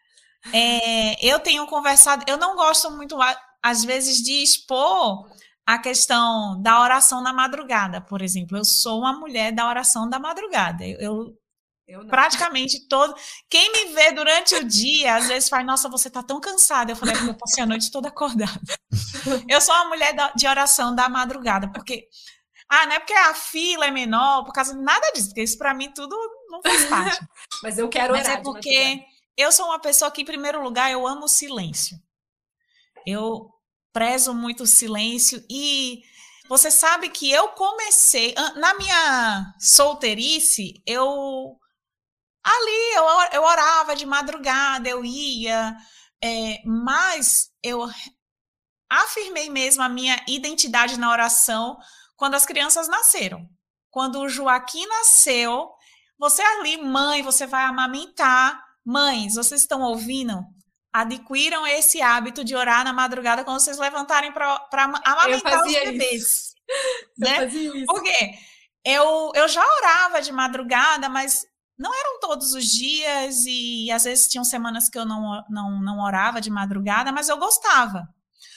É, 0.52 1.26
eu 1.26 1.38
tenho 1.40 1.66
conversado, 1.66 2.24
eu 2.26 2.36
não 2.36 2.56
gosto 2.56 2.90
muito, 2.90 3.16
às 3.62 3.84
vezes, 3.84 4.18
de 4.22 4.42
expor 4.42 5.28
a 5.66 5.78
questão 5.78 6.60
da 6.62 6.80
oração 6.80 7.22
na 7.22 7.32
madrugada, 7.32 8.00
por 8.00 8.22
exemplo. 8.22 8.56
Eu 8.56 8.64
sou 8.64 9.00
uma 9.00 9.12
mulher 9.12 9.52
da 9.52 9.68
oração 9.68 10.08
da 10.08 10.18
madrugada. 10.18 10.82
Eu, 10.86 11.36
eu 11.86 12.06
praticamente 12.06 12.88
todo. 12.88 13.14
Quem 13.50 13.70
me 13.72 13.92
vê 13.92 14.12
durante 14.12 14.54
o 14.54 14.64
dia, 14.64 15.16
às 15.16 15.28
vezes 15.28 15.48
fala, 15.50 15.64
nossa, 15.64 15.88
você 15.88 16.08
tá 16.08 16.22
tão 16.22 16.40
cansada. 16.40 16.92
Eu 16.92 16.96
falei, 16.96 17.14
eu 17.16 17.34
passei 17.34 17.62
a 17.62 17.66
noite 17.66 17.90
toda 17.90 18.08
acordada. 18.08 18.58
eu 19.46 19.60
sou 19.60 19.74
uma 19.74 19.90
mulher 19.90 20.14
de 20.34 20.46
oração 20.46 20.94
da 20.94 21.08
madrugada, 21.08 21.70
porque. 21.70 22.08
Ah, 22.70 22.84
não 22.84 22.92
é 22.94 22.98
porque 22.98 23.14
a 23.14 23.34
fila 23.34 23.86
é 23.86 23.90
menor, 23.90 24.44
por 24.44 24.52
causa 24.52 24.74
de 24.74 24.82
nada 24.82 25.10
disso, 25.12 25.28
porque 25.28 25.42
isso 25.42 25.56
para 25.56 25.72
mim 25.72 25.90
tudo 25.90 26.14
não 26.50 26.60
faz 26.62 26.84
parte. 26.84 27.18
Mas 27.62 27.78
eu 27.78 27.88
quero 27.88 28.12
Mas 28.12 28.28
é 28.28 28.36
porque 28.38 29.02
eu 29.38 29.52
sou 29.52 29.66
uma 29.66 29.78
pessoa 29.78 30.10
que, 30.10 30.22
em 30.22 30.26
primeiro 30.26 30.60
lugar, 30.60 30.90
eu 30.90 31.06
amo 31.06 31.26
o 31.26 31.28
silêncio. 31.28 31.96
Eu 33.06 33.48
prezo 33.92 34.34
muito 34.34 34.64
o 34.64 34.66
silêncio 34.66 35.42
e 35.48 36.02
você 36.48 36.72
sabe 36.72 37.08
que 37.08 37.30
eu 37.30 37.48
comecei 37.50 38.34
na 38.56 38.74
minha 38.74 39.54
solteirice, 39.60 40.82
eu 40.84 41.56
ali 42.42 42.94
eu, 42.94 43.04
eu 43.32 43.42
orava 43.42 43.94
de 43.94 44.04
madrugada, 44.04 44.88
eu 44.88 45.04
ia, 45.04 45.76
é, 46.22 46.62
mas 46.64 47.50
eu 47.62 47.88
afirmei 48.90 49.48
mesmo 49.50 49.82
a 49.82 49.88
minha 49.88 50.20
identidade 50.26 50.98
na 50.98 51.10
oração 51.10 51.76
quando 52.16 52.34
as 52.34 52.44
crianças 52.44 52.88
nasceram. 52.88 53.48
Quando 53.90 54.20
o 54.20 54.28
Joaquim 54.28 54.84
nasceu, 54.86 55.70
você 56.18 56.42
ali, 56.42 56.76
mãe, 56.78 57.22
você 57.22 57.46
vai 57.46 57.64
amamentar, 57.64 58.67
Mães, 58.88 59.34
vocês 59.34 59.60
estão 59.60 59.82
ouvindo? 59.82 60.42
Adquiram 60.90 61.66
esse 61.66 62.00
hábito 62.00 62.42
de 62.42 62.56
orar 62.56 62.82
na 62.84 62.92
madrugada 62.94 63.44
quando 63.44 63.60
vocês 63.60 63.76
levantarem 63.76 64.32
para 64.32 64.66
amamentar 65.04 65.62
os 65.62 65.70
bebês. 65.70 66.22
Isso. 66.22 66.54
Né? 67.18 67.44
Eu 67.44 67.84
Porque 67.84 68.30
eu, 68.82 69.30
eu 69.34 69.46
já 69.46 69.62
orava 69.62 70.22
de 70.22 70.32
madrugada, 70.32 71.06
mas 71.06 71.44
não 71.78 71.92
eram 71.94 72.18
todos 72.18 72.54
os 72.54 72.64
dias 72.64 73.44
e 73.46 73.90
às 73.90 74.04
vezes 74.04 74.26
tinham 74.26 74.42
semanas 74.42 74.88
que 74.88 74.98
eu 74.98 75.04
não, 75.04 75.44
não, 75.50 75.82
não 75.82 76.00
orava 76.00 76.40
de 76.40 76.48
madrugada, 76.48 77.12
mas 77.12 77.28
eu 77.28 77.36
gostava. 77.36 78.08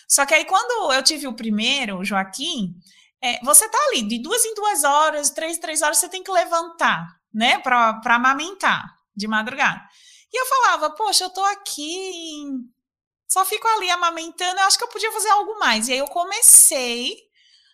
Só 0.07 0.25
que 0.25 0.33
aí 0.33 0.45
quando 0.45 0.93
eu 0.93 1.03
tive 1.03 1.27
o 1.27 1.35
primeiro, 1.35 1.97
o 1.99 2.05
Joaquim, 2.05 2.73
é, 3.21 3.43
você 3.43 3.67
tá 3.67 3.77
ali 3.89 4.07
de 4.07 4.21
duas 4.21 4.45
em 4.45 4.55
duas 4.55 4.85
horas, 4.85 5.29
três 5.29 5.57
em 5.57 5.59
três 5.59 5.81
horas, 5.81 5.97
você 5.97 6.07
tem 6.07 6.23
que 6.23 6.31
levantar, 6.31 7.05
né, 7.33 7.59
para 7.59 7.99
amamentar 8.05 8.85
de 9.13 9.27
madrugada. 9.27 9.81
E 10.33 10.41
eu 10.41 10.45
falava, 10.45 10.89
poxa, 10.91 11.25
eu 11.25 11.29
tô 11.29 11.43
aqui, 11.43 12.45
só 13.27 13.43
fico 13.45 13.67
ali 13.67 13.89
amamentando, 13.89 14.59
eu 14.59 14.65
acho 14.65 14.77
que 14.77 14.83
eu 14.83 14.89
podia 14.89 15.11
fazer 15.11 15.29
algo 15.29 15.59
mais. 15.59 15.87
E 15.87 15.93
aí 15.93 15.99
eu 15.99 16.07
comecei 16.07 17.17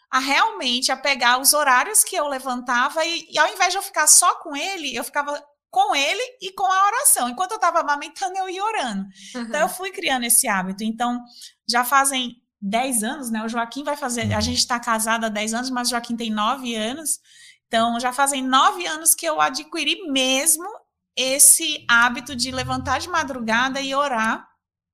a 0.10 0.20
realmente 0.20 0.92
a 0.92 0.98
pegar 0.98 1.40
os 1.40 1.54
horários 1.54 2.04
que 2.04 2.16
eu 2.16 2.28
levantava 2.28 3.04
e, 3.06 3.28
e 3.30 3.38
ao 3.38 3.48
invés 3.48 3.72
de 3.72 3.78
eu 3.78 3.82
ficar 3.82 4.08
só 4.08 4.36
com 4.36 4.56
ele, 4.56 4.96
eu 4.96 5.04
ficava 5.04 5.44
com 5.70 5.96
ele 5.96 6.22
e 6.42 6.52
com 6.52 6.66
a 6.66 6.88
oração. 6.88 7.30
Enquanto 7.30 7.52
eu 7.52 7.58
estava 7.58 7.80
amamentando, 7.82 8.38
eu 8.38 8.50
ia 8.50 8.64
orando. 8.64 9.04
Uhum. 9.36 9.42
Então 9.42 9.62
eu 9.62 9.70
fui 9.70 9.92
criando 9.92 10.24
esse 10.24 10.48
hábito. 10.48 10.84
Então 10.84 11.20
já 11.70 11.84
fazem 11.84 12.42
10 12.62 13.04
anos, 13.04 13.32
né? 13.32 13.44
O 13.44 13.50
Joaquim 13.50 13.84
vai 13.84 13.98
fazer. 13.98 14.34
A 14.34 14.42
gente 14.42 14.58
está 14.60 14.80
casado 14.80 15.26
há 15.26 15.30
10 15.30 15.54
anos, 15.54 15.70
mas 15.70 15.88
o 15.88 15.92
Joaquim 15.92 16.16
tem 16.16 16.32
9 16.32 16.74
anos. 16.76 17.20
Então 17.68 18.00
já 18.00 18.14
fazem 18.14 18.42
9 18.42 18.86
anos 18.88 19.14
que 19.14 19.26
eu 19.26 19.42
adquiri 19.42 20.04
mesmo 20.10 20.68
esse 21.18 21.84
hábito 21.90 22.36
de 22.36 22.52
levantar 22.52 23.00
de 23.00 23.10
madrugada 23.10 23.82
e 23.82 23.96
orar. 23.96 24.48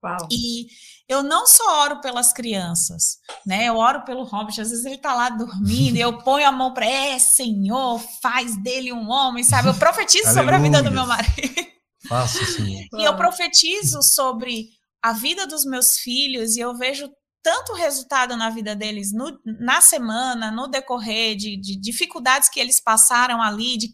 Uau. 0.03 0.27
E 0.31 0.67
eu 1.07 1.21
não 1.21 1.45
só 1.45 1.83
oro 1.83 2.01
pelas 2.01 2.31
crianças, 2.31 3.17
né? 3.45 3.65
Eu 3.65 3.75
oro 3.75 4.03
pelo 4.03 4.23
Robert, 4.23 4.59
às 4.59 4.69
vezes 4.69 4.85
ele 4.85 4.97
tá 4.97 5.13
lá 5.13 5.29
dormindo, 5.29 5.97
eu 5.97 6.17
ponho 6.23 6.47
a 6.47 6.51
mão 6.51 6.73
para, 6.73 6.85
é, 6.85 7.19
Senhor, 7.19 7.99
faz 8.21 8.55
dele 8.61 8.91
um 8.93 9.09
homem, 9.09 9.43
sabe? 9.43 9.67
Eu 9.67 9.75
profetizo 9.75 10.33
sobre 10.33 10.55
a 10.55 10.59
vida 10.59 10.81
do 10.81 10.91
meu 10.91 11.05
marido. 11.05 11.67
Faça, 12.07 12.43
Senhor. 12.45 12.83
E 12.97 13.03
eu 13.03 13.15
profetizo 13.15 14.01
sobre 14.01 14.69
a 15.01 15.13
vida 15.13 15.45
dos 15.45 15.65
meus 15.65 15.97
filhos 15.99 16.55
e 16.55 16.59
eu 16.59 16.75
vejo 16.77 17.09
tanto 17.41 17.73
resultado 17.73 18.37
na 18.37 18.49
vida 18.49 18.73
deles 18.73 19.11
no, 19.11 19.37
na 19.45 19.81
semana, 19.81 20.49
no 20.49 20.67
decorrer 20.67 21.35
de, 21.35 21.57
de 21.57 21.75
dificuldades 21.75 22.47
que 22.47 22.59
eles 22.59 22.79
passaram 22.79 23.41
ali, 23.41 23.77
de 23.77 23.89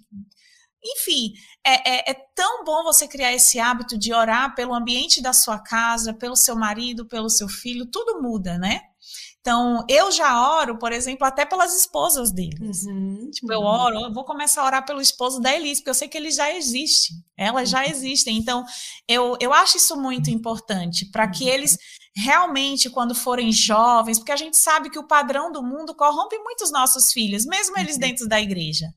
enfim, 0.84 1.34
é, 1.66 1.90
é, 1.90 2.12
é, 2.12 2.14
tão 2.36 2.64
bom 2.64 2.84
você 2.84 3.08
criar 3.08 3.34
esse 3.34 3.60
hábito 3.60 3.98
de 3.98 4.14
orar 4.14 4.56
pelo 4.56 4.74
ambiente 4.74 5.22
da 5.22 5.34
sua 5.34 5.60
casa, 5.60 6.14
pelo 6.14 6.36
seu 6.36 6.56
marido, 6.56 7.06
pelo 7.06 7.30
seu 7.30 7.48
filho, 7.48 7.86
tudo 7.86 8.22
muda, 8.22 8.58
né? 8.58 8.82
Então, 9.42 9.86
eu 9.90 10.12
já 10.12 10.58
oro, 10.60 10.78
por 10.78 10.92
exemplo, 10.92 11.26
até 11.26 11.46
pelas 11.46 11.74
esposas 11.74 12.32
deles. 12.32 12.84
Uhum, 12.84 13.30
tipo, 13.32 13.52
eu 13.52 13.62
oro, 13.62 14.00
eu 14.00 14.14
vou 14.14 14.26
começar 14.26 14.62
a 14.62 14.66
orar 14.66 14.86
pelo 14.86 15.02
esposo 15.02 15.40
da 15.40 15.56
Elis, 15.56 15.80
porque 15.80 15.90
eu 15.90 15.94
sei 15.96 16.08
que 16.10 16.18
ele 16.18 16.30
já 16.30 16.54
existe. 16.54 17.14
Elas 17.38 17.70
já 17.70 17.80
uhum. 17.80 17.90
existem. 17.90 18.38
Então, 18.38 18.66
eu, 19.08 19.38
eu 19.40 19.54
acho 19.54 19.78
isso 19.78 19.96
muito 19.96 20.30
importante, 20.30 21.10
para 21.10 21.28
que 21.30 21.46
uhum. 21.46 21.50
eles 21.50 21.78
realmente, 22.16 22.90
quando 22.90 23.16
forem 23.16 23.52
jovens, 23.52 24.20
porque 24.20 24.32
a 24.32 24.38
gente 24.38 24.58
sabe 24.58 24.90
que 24.90 25.00
o 25.00 25.08
padrão 25.08 25.52
do 25.52 25.64
mundo 25.64 25.96
corrompe 25.96 26.38
muito 26.40 26.64
os 26.64 26.72
nossos 26.72 27.12
filhos, 27.12 27.46
mesmo 27.46 27.78
eles 27.78 27.94
uhum. 27.94 28.02
dentro 28.02 28.28
da 28.28 28.42
igreja. 28.42 28.88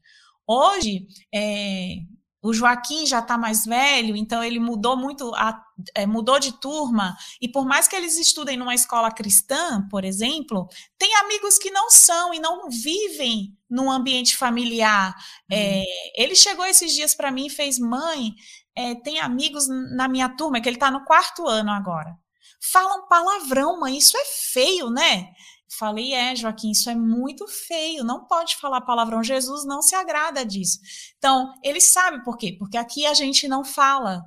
Hoje, 0.46 1.06
é, 1.32 1.98
o 2.42 2.52
Joaquim 2.52 3.06
já 3.06 3.20
está 3.20 3.38
mais 3.38 3.64
velho, 3.64 4.16
então 4.16 4.42
ele 4.42 4.58
mudou 4.58 4.96
muito, 4.96 5.32
a, 5.36 5.64
é, 5.94 6.04
mudou 6.06 6.40
de 6.40 6.52
turma, 6.60 7.16
e 7.40 7.48
por 7.48 7.64
mais 7.64 7.86
que 7.86 7.94
eles 7.94 8.18
estudem 8.18 8.56
numa 8.56 8.74
escola 8.74 9.12
cristã, 9.12 9.86
por 9.88 10.04
exemplo, 10.04 10.68
tem 10.98 11.14
amigos 11.16 11.56
que 11.56 11.70
não 11.70 11.88
são 11.88 12.34
e 12.34 12.40
não 12.40 12.68
vivem 12.68 13.56
num 13.70 13.90
ambiente 13.90 14.36
familiar. 14.36 15.14
É, 15.48 15.54
uhum. 15.54 15.62
É, 15.62 15.84
ele 16.22 16.34
chegou 16.34 16.66
esses 16.66 16.92
dias 16.92 17.14
para 17.14 17.30
mim 17.30 17.46
e 17.46 17.50
fez, 17.50 17.78
mãe, 17.78 18.34
é, 18.74 18.96
tem 18.96 19.20
amigos 19.20 19.68
na 19.94 20.08
minha 20.08 20.28
turma, 20.28 20.60
que 20.60 20.68
ele 20.68 20.76
está 20.76 20.90
no 20.90 21.04
quarto 21.04 21.46
ano 21.46 21.70
agora. 21.70 22.16
Falam 22.60 23.06
palavrão, 23.08 23.78
mãe, 23.78 23.96
isso 23.96 24.16
é 24.16 24.24
feio, 24.24 24.90
né? 24.90 25.28
Falei, 25.82 26.14
é, 26.14 26.36
Joaquim, 26.36 26.70
isso 26.70 26.88
é 26.88 26.94
muito 26.94 27.44
feio, 27.48 28.04
não 28.04 28.24
pode 28.24 28.54
falar 28.54 28.82
palavrão, 28.82 29.20
Jesus 29.20 29.64
não 29.64 29.82
se 29.82 29.96
agrada 29.96 30.46
disso. 30.46 30.78
Então, 31.18 31.52
ele 31.60 31.80
sabe 31.80 32.22
por 32.22 32.36
quê? 32.36 32.54
Porque 32.56 32.76
aqui 32.76 33.04
a 33.04 33.12
gente 33.14 33.48
não 33.48 33.64
fala. 33.64 34.22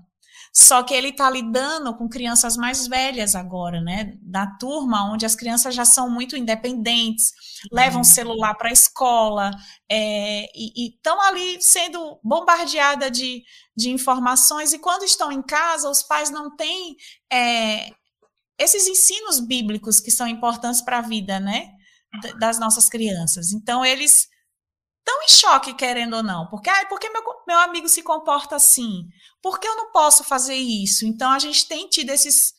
Só 0.54 0.84
que 0.84 0.94
ele 0.94 1.12
está 1.12 1.30
lidando 1.30 1.96
com 1.96 2.10
crianças 2.10 2.58
mais 2.58 2.88
velhas 2.88 3.36
agora, 3.36 3.80
né? 3.80 4.18
Da 4.22 4.46
turma, 4.58 5.10
onde 5.10 5.26
as 5.26 5.34
crianças 5.34 5.74
já 5.74 5.86
são 5.86 6.10
muito 6.10 6.36
independentes, 6.36 7.32
levam 7.72 8.00
uhum. 8.00 8.04
celular 8.04 8.56
para 8.56 8.68
a 8.68 8.74
escola, 8.74 9.52
é, 9.90 10.48
e 10.54 10.90
estão 10.90 11.22
ali 11.22 11.58
sendo 11.62 12.20
bombardeada 12.22 13.10
de, 13.10 13.44
de 13.78 13.92
informações, 13.92 14.74
e 14.74 14.80
quando 14.80 15.06
estão 15.06 15.32
em 15.32 15.42
casa, 15.42 15.90
os 15.90 16.04
pais 16.04 16.30
não 16.30 16.54
têm 16.54 16.98
é, 17.32 17.92
esses 18.58 18.88
ensinos 18.88 19.40
bíblicos 19.40 20.00
que 20.00 20.12
são 20.12 20.28
importantes 20.28 20.82
para 20.82 21.00
a 21.00 21.02
vida, 21.02 21.40
né, 21.40 21.72
das 22.40 22.60
nossas 22.60 22.90
crianças. 22.90 23.52
Então 23.52 23.84
eles 23.84 24.28
estão 25.00 25.24
em 25.24 25.30
choque, 25.30 25.74
querendo 25.74 26.16
ou 26.16 26.24
não, 26.24 26.48
porque 26.48 26.70
ah, 26.70 26.86
porque 26.88 27.10
meu, 27.10 27.22
meu 27.48 27.60
amigo 27.60 27.88
se 27.88 28.02
comporta 28.02 28.56
assim, 28.56 29.08
por 29.42 29.60
que 29.60 29.68
eu 29.68 29.76
não 29.76 29.92
posso 29.92 30.24
fazer 30.24 30.56
isso? 30.56 31.06
Então 31.06 31.32
a 31.32 31.40
gente 31.40 31.68
tem 31.68 31.88
tido 31.88 32.10
esses 32.10 32.54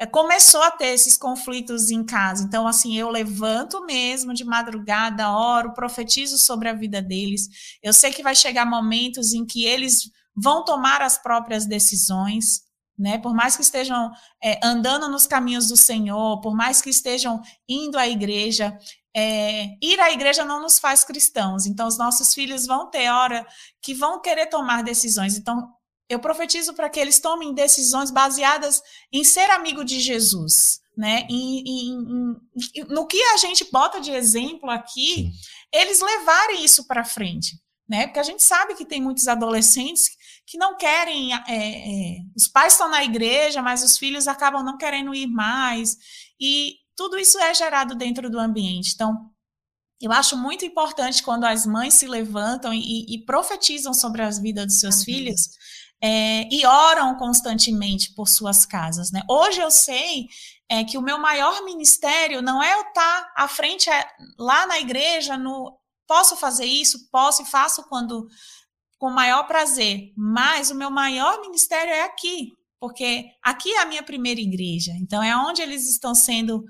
é, 0.00 0.06
começou 0.06 0.62
a 0.62 0.70
ter 0.70 0.86
esses 0.86 1.18
conflitos 1.18 1.90
em 1.90 2.02
casa. 2.02 2.42
Então, 2.42 2.66
assim, 2.66 2.96
eu 2.96 3.10
levanto 3.10 3.84
mesmo 3.84 4.32
de 4.32 4.46
madrugada, 4.46 5.30
oro, 5.30 5.74
profetizo 5.74 6.38
sobre 6.38 6.70
a 6.70 6.72
vida 6.72 7.02
deles. 7.02 7.76
Eu 7.82 7.92
sei 7.92 8.10
que 8.10 8.22
vai 8.22 8.34
chegar 8.34 8.64
momentos 8.64 9.34
em 9.34 9.44
que 9.44 9.66
eles 9.66 10.10
vão 10.34 10.64
tomar 10.64 11.02
as 11.02 11.18
próprias 11.18 11.66
decisões 11.66 12.62
né? 13.00 13.16
Por 13.16 13.34
mais 13.34 13.56
que 13.56 13.62
estejam 13.62 14.12
é, 14.44 14.60
andando 14.62 15.08
nos 15.08 15.26
caminhos 15.26 15.68
do 15.68 15.76
Senhor, 15.76 16.38
por 16.42 16.54
mais 16.54 16.82
que 16.82 16.90
estejam 16.90 17.40
indo 17.66 17.98
à 17.98 18.06
igreja, 18.06 18.78
é, 19.16 19.70
ir 19.80 19.98
à 19.98 20.12
igreja 20.12 20.44
não 20.44 20.60
nos 20.60 20.78
faz 20.78 21.02
cristãos. 21.02 21.64
Então, 21.64 21.88
os 21.88 21.96
nossos 21.96 22.34
filhos 22.34 22.66
vão 22.66 22.90
ter 22.90 23.08
hora 23.08 23.46
que 23.80 23.94
vão 23.94 24.20
querer 24.20 24.46
tomar 24.46 24.82
decisões. 24.82 25.38
Então, 25.38 25.72
eu 26.10 26.18
profetizo 26.18 26.74
para 26.74 26.90
que 26.90 27.00
eles 27.00 27.18
tomem 27.18 27.54
decisões 27.54 28.10
baseadas 28.10 28.82
em 29.10 29.24
ser 29.24 29.50
amigo 29.50 29.82
de 29.82 29.98
Jesus, 29.98 30.80
né? 30.94 31.26
Em, 31.30 31.62
em, 31.66 32.36
em, 32.76 32.84
no 32.88 33.06
que 33.06 33.22
a 33.22 33.38
gente 33.38 33.64
bota 33.72 33.98
de 33.98 34.10
exemplo 34.10 34.68
aqui, 34.68 35.30
eles 35.72 36.00
levarem 36.00 36.62
isso 36.62 36.86
para 36.86 37.02
frente, 37.02 37.56
né? 37.88 38.06
Porque 38.06 38.18
a 38.18 38.24
gente 38.24 38.42
sabe 38.42 38.74
que 38.74 38.84
tem 38.84 39.00
muitos 39.00 39.26
adolescentes 39.26 40.10
que 40.50 40.58
não 40.58 40.76
querem. 40.76 41.32
É, 41.32 41.38
é, 41.48 42.18
os 42.36 42.48
pais 42.48 42.72
estão 42.72 42.90
na 42.90 43.04
igreja, 43.04 43.62
mas 43.62 43.84
os 43.84 43.96
filhos 43.96 44.26
acabam 44.26 44.64
não 44.64 44.76
querendo 44.76 45.14
ir 45.14 45.28
mais. 45.28 45.96
E 46.40 46.74
tudo 46.96 47.16
isso 47.16 47.38
é 47.38 47.54
gerado 47.54 47.94
dentro 47.94 48.28
do 48.28 48.38
ambiente. 48.38 48.92
Então, 48.92 49.30
eu 50.02 50.10
acho 50.10 50.36
muito 50.36 50.64
importante 50.64 51.22
quando 51.22 51.44
as 51.44 51.64
mães 51.64 51.94
se 51.94 52.08
levantam 52.08 52.74
e, 52.74 53.06
e 53.14 53.24
profetizam 53.24 53.94
sobre 53.94 54.22
as 54.22 54.40
vidas 54.40 54.66
dos 54.66 54.80
seus 54.80 55.04
filhos 55.04 55.50
é, 56.02 56.48
e 56.52 56.66
oram 56.66 57.16
constantemente 57.16 58.12
por 58.14 58.26
suas 58.26 58.66
casas. 58.66 59.12
Né? 59.12 59.22
Hoje 59.28 59.60
eu 59.60 59.70
sei 59.70 60.26
é, 60.68 60.82
que 60.82 60.98
o 60.98 61.02
meu 61.02 61.18
maior 61.18 61.62
ministério 61.64 62.42
não 62.42 62.60
é 62.60 62.74
eu 62.74 62.80
estar 62.80 63.32
à 63.36 63.46
frente 63.46 63.88
é, 63.88 64.04
lá 64.36 64.66
na 64.66 64.80
igreja, 64.80 65.36
no 65.36 65.78
posso 66.08 66.34
fazer 66.36 66.64
isso, 66.64 67.08
posso 67.12 67.42
e 67.42 67.46
faço 67.46 67.84
quando 67.84 68.26
com 69.00 69.10
maior 69.10 69.44
prazer, 69.44 70.12
mas 70.14 70.70
o 70.70 70.74
meu 70.74 70.90
maior 70.90 71.40
ministério 71.40 71.90
é 71.90 72.02
aqui, 72.02 72.52
porque 72.78 73.30
aqui 73.42 73.72
é 73.72 73.80
a 73.80 73.86
minha 73.86 74.02
primeira 74.02 74.38
igreja. 74.38 74.92
Então 75.00 75.22
é 75.22 75.34
onde 75.34 75.62
eles 75.62 75.88
estão 75.88 76.14
sendo 76.14 76.62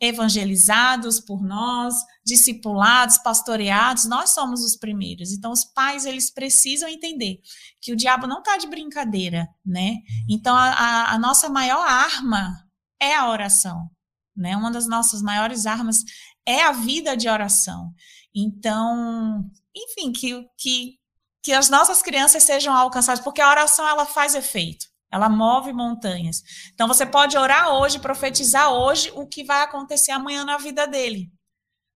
evangelizados 0.00 1.20
por 1.20 1.42
nós, 1.44 1.94
discipulados, 2.24 3.18
pastoreados, 3.18 4.04
nós 4.04 4.30
somos 4.30 4.64
os 4.64 4.76
primeiros. 4.76 5.30
Então 5.30 5.52
os 5.52 5.64
pais 5.64 6.04
eles 6.04 6.28
precisam 6.28 6.88
entender 6.88 7.38
que 7.80 7.92
o 7.92 7.96
diabo 7.96 8.26
não 8.26 8.40
está 8.40 8.56
de 8.56 8.66
brincadeira, 8.66 9.46
né? 9.64 9.94
Então 10.28 10.56
a, 10.56 10.70
a, 10.70 11.14
a 11.14 11.18
nossa 11.20 11.48
maior 11.48 11.86
arma 11.86 12.52
é 13.00 13.14
a 13.14 13.30
oração, 13.30 13.88
né? 14.36 14.56
Uma 14.56 14.72
das 14.72 14.88
nossas 14.88 15.22
maiores 15.22 15.66
armas 15.66 15.98
é 16.44 16.64
a 16.64 16.72
vida 16.72 17.16
de 17.16 17.28
oração. 17.28 17.94
Então, 18.34 19.48
enfim, 19.74 20.10
que, 20.12 20.44
que 20.58 20.98
que 21.46 21.52
as 21.52 21.70
nossas 21.70 22.02
crianças 22.02 22.42
sejam 22.42 22.74
alcançadas, 22.74 23.22
porque 23.22 23.40
a 23.40 23.48
oração 23.48 23.86
ela 23.86 24.04
faz 24.04 24.34
efeito, 24.34 24.84
ela 25.12 25.28
move 25.28 25.72
montanhas. 25.72 26.42
Então 26.74 26.88
você 26.88 27.06
pode 27.06 27.38
orar 27.38 27.72
hoje, 27.72 28.00
profetizar 28.00 28.72
hoje 28.72 29.12
o 29.14 29.28
que 29.28 29.44
vai 29.44 29.62
acontecer 29.62 30.10
amanhã 30.10 30.44
na 30.44 30.58
vida 30.58 30.88
dele. 30.88 31.30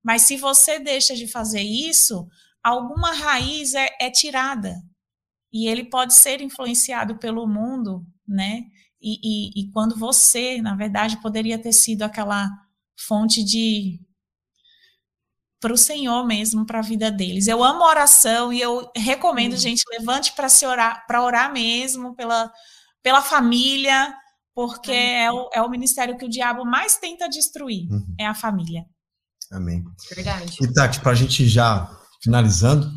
Mas 0.05 0.23
se 0.23 0.37
você 0.37 0.79
deixa 0.79 1.17
de 1.17 1.27
fazer 1.27 1.63
isso, 1.63 2.29
alguma 2.63 3.11
raiz 3.11 3.75
é, 3.75 3.89
é 4.01 4.09
tirada 4.09 4.77
e 5.53 5.67
ele 5.67 5.91
pode 5.91 6.15
ser 6.15 6.41
influenciado 6.41 7.19
pelo 7.19 7.45
mundo, 7.45 8.07
né? 8.29 8.63
E, 9.03 9.19
e, 9.21 9.63
e 9.63 9.73
quando 9.73 9.97
você, 9.97 10.63
na 10.63 10.77
verdade, 10.77 11.21
poderia 11.21 11.61
ter 11.61 11.73
sido 11.73 12.05
aquela 12.05 12.49
fonte 12.97 13.43
de 13.43 13.99
para 15.61 15.75
o 15.75 15.79
Senhor 15.79 16.27
mesmo, 16.27 16.65
para 16.65 16.79
a 16.79 16.83
vida 16.83 17.11
deles. 17.11 17.47
Eu 17.47 17.63
amo 17.63 17.85
oração 17.85 18.53
e 18.53 18.61
eu 18.61 18.91
recomendo, 18.97 19.53
uhum. 19.53 19.59
gente, 19.59 19.85
levante 19.91 20.33
para 20.33 20.49
se 20.49 20.65
orar, 20.65 21.07
para 21.07 21.23
orar 21.23 21.53
mesmo 21.53 22.15
pela, 22.17 22.51
pela 23.03 23.21
família, 23.21 24.15
porque 24.55 24.91
é, 24.91 25.31
o, 25.31 25.51
é 25.53 25.61
o 25.61 25.69
ministério 25.69 26.17
que 26.17 26.25
o 26.25 26.31
diabo 26.31 26.65
mais 26.65 26.97
tenta 26.97 27.29
destruir, 27.29 27.91
uhum. 27.91 28.15
é 28.19 28.27
a 28.27 28.35
família. 28.35 28.87
Amém. 29.53 29.85
Verdade. 30.09 30.57
E 30.61 30.73
Tati, 30.73 31.01
para 31.01 31.13
a 31.13 31.15
gente 31.15 31.47
já 31.47 31.91
finalizando, 32.23 32.91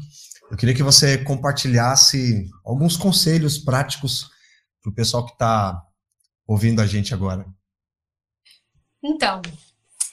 eu 0.50 0.58
queria 0.58 0.76
que 0.76 0.84
você 0.84 1.18
compartilhasse 1.18 2.50
alguns 2.64 2.96
conselhos 2.96 3.58
práticos 3.58 4.30
para 4.82 4.92
o 4.92 4.96
pessoal 4.96 5.26
que 5.26 5.34
está 5.34 5.82
ouvindo 6.48 6.82
a 6.82 6.86
gente 6.86 7.14
agora. 7.14 7.46
Então, 9.04 9.42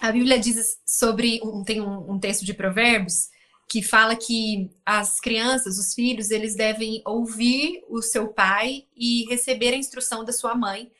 a 0.00 0.10
Bíblia 0.10 0.38
diz 0.38 0.78
sobre, 0.86 1.40
um, 1.44 1.62
tem 1.62 1.80
um, 1.80 2.12
um 2.12 2.18
texto 2.18 2.44
de 2.44 2.54
Provérbios 2.54 3.28
que 3.68 3.82
fala 3.82 4.16
que 4.16 4.68
as 4.84 5.20
crianças, 5.20 5.78
os 5.78 5.94
filhos, 5.94 6.30
eles 6.30 6.56
devem 6.56 7.02
ouvir 7.06 7.84
o 7.88 8.02
seu 8.02 8.28
pai 8.28 8.86
e 8.96 9.24
receber 9.28 9.72
a 9.72 9.76
instrução 9.76 10.24
da 10.24 10.32
sua 10.32 10.56
mãe, 10.56 10.90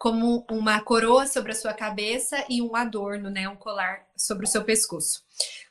como 0.00 0.46
uma 0.50 0.80
coroa 0.80 1.26
sobre 1.26 1.52
a 1.52 1.54
sua 1.54 1.74
cabeça 1.74 2.42
e 2.48 2.62
um 2.62 2.74
adorno, 2.74 3.28
né, 3.28 3.46
um 3.46 3.54
colar 3.54 4.06
sobre 4.16 4.46
o 4.46 4.48
seu 4.48 4.64
pescoço. 4.64 5.22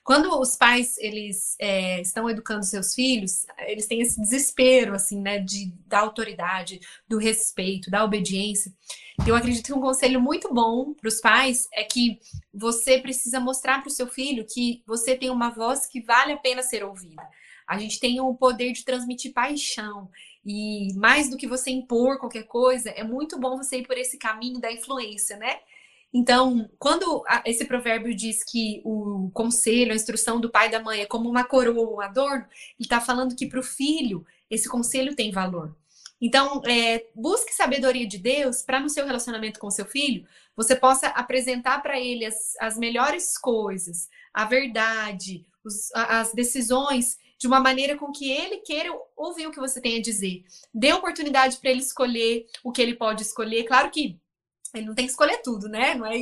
Quando 0.04 0.40
os 0.40 0.56
pais 0.56 1.00
eles 1.00 1.56
é, 1.60 2.00
estão 2.00 2.30
educando 2.30 2.64
seus 2.64 2.94
filhos, 2.94 3.48
eles 3.66 3.88
têm 3.88 4.02
esse 4.02 4.22
desespero 4.22 4.94
assim, 4.94 5.20
né, 5.20 5.40
de 5.40 5.74
da 5.88 6.02
autoridade, 6.02 6.80
do 7.08 7.18
respeito, 7.18 7.90
da 7.90 8.04
obediência. 8.04 8.72
Eu 9.26 9.36
acredito 9.36 9.66
que 9.66 9.74
um 9.74 9.82
conselho 9.82 10.22
muito 10.22 10.54
bom 10.54 10.94
para 10.94 11.08
os 11.08 11.20
pais 11.20 11.68
é 11.74 11.84
que 11.84 12.20
você 12.54 13.00
precisa 13.00 13.40
mostrar 13.40 13.80
para 13.80 13.88
o 13.88 13.92
seu 13.92 14.06
filho 14.06 14.46
que 14.46 14.84
você 14.86 15.18
tem 15.18 15.32
uma 15.32 15.50
voz 15.50 15.88
que 15.88 16.02
vale 16.02 16.34
a 16.34 16.38
pena 16.38 16.62
ser 16.62 16.84
ouvida. 16.84 17.28
A 17.70 17.78
gente 17.78 18.00
tem 18.00 18.20
o 18.20 18.34
poder 18.34 18.74
de 18.74 18.84
transmitir 18.84 19.32
paixão. 19.32 20.10
E 20.52 20.92
mais 20.96 21.30
do 21.30 21.38
que 21.38 21.46
você 21.46 21.70
impor 21.70 22.18
qualquer 22.18 22.42
coisa, 22.42 22.90
é 22.90 23.04
muito 23.04 23.38
bom 23.38 23.56
você 23.56 23.78
ir 23.78 23.86
por 23.86 23.96
esse 23.96 24.18
caminho 24.18 24.60
da 24.60 24.72
influência, 24.72 25.38
né? 25.38 25.60
Então, 26.12 26.68
quando 26.80 27.24
esse 27.46 27.66
provérbio 27.66 28.16
diz 28.16 28.44
que 28.44 28.82
o 28.84 29.30
conselho, 29.32 29.92
a 29.92 29.96
instrução 29.96 30.42
do 30.42 30.50
pai 30.50 30.68
e 30.68 30.72
da 30.72 30.82
mãe 30.82 31.02
é 31.02 31.06
como 31.06 31.30
uma 31.30 31.44
coroa, 31.44 31.98
um 31.98 32.02
adorno, 32.02 32.48
ele 32.50 32.80
está 32.80 33.00
falando 33.00 33.36
que 33.36 33.46
para 33.46 33.60
o 33.60 33.64
filho 33.64 34.26
esse 34.50 34.68
conselho 34.68 35.16
tem 35.16 35.30
valor. 35.32 35.78
Então, 36.20 36.64
é, 36.66 37.06
busque 37.14 37.54
sabedoria 37.54 38.08
de 38.08 38.18
Deus 38.18 38.64
para 38.64 38.80
no 38.80 38.90
seu 38.90 39.06
relacionamento 39.06 39.60
com 39.60 39.70
seu 39.70 39.86
filho 39.86 40.26
você 40.56 40.76
possa 40.76 41.10
apresentar 41.10 41.84
para 41.84 42.00
ele 42.00 42.26
as, 42.26 42.56
as 42.60 42.76
melhores 42.76 43.38
coisas, 43.38 44.10
a 44.34 44.46
verdade, 44.46 45.46
os, 45.64 45.94
as 45.94 46.34
decisões 46.34 47.20
de 47.40 47.48
uma 47.48 47.61
maneira 47.61 47.98
com 47.98 48.11
que 48.11 48.30
ele 48.30 48.57
queira 48.57 48.91
ouvir 49.16 49.48
o 49.48 49.52
que 49.52 49.60
você 49.60 49.80
tem 49.80 49.98
a 49.98 50.02
dizer. 50.02 50.44
Dê 50.74 50.91
oportunidade 50.91 51.57
para 51.57 51.72
ele 51.72 51.80
escolher 51.80 52.45
o 52.64 52.72
que 52.72 52.82
ele 52.82 52.95
pode 52.95 53.24
escolher. 53.24 53.64
Claro 53.64 53.90
que 53.90 54.20
ele 54.74 54.86
não 54.86 54.94
tem 54.94 55.06
que 55.06 55.11
escolher 55.11 55.41
tudo, 55.41 55.70
né? 55.70 55.95
Não 55.95 56.06
é 56.06 56.18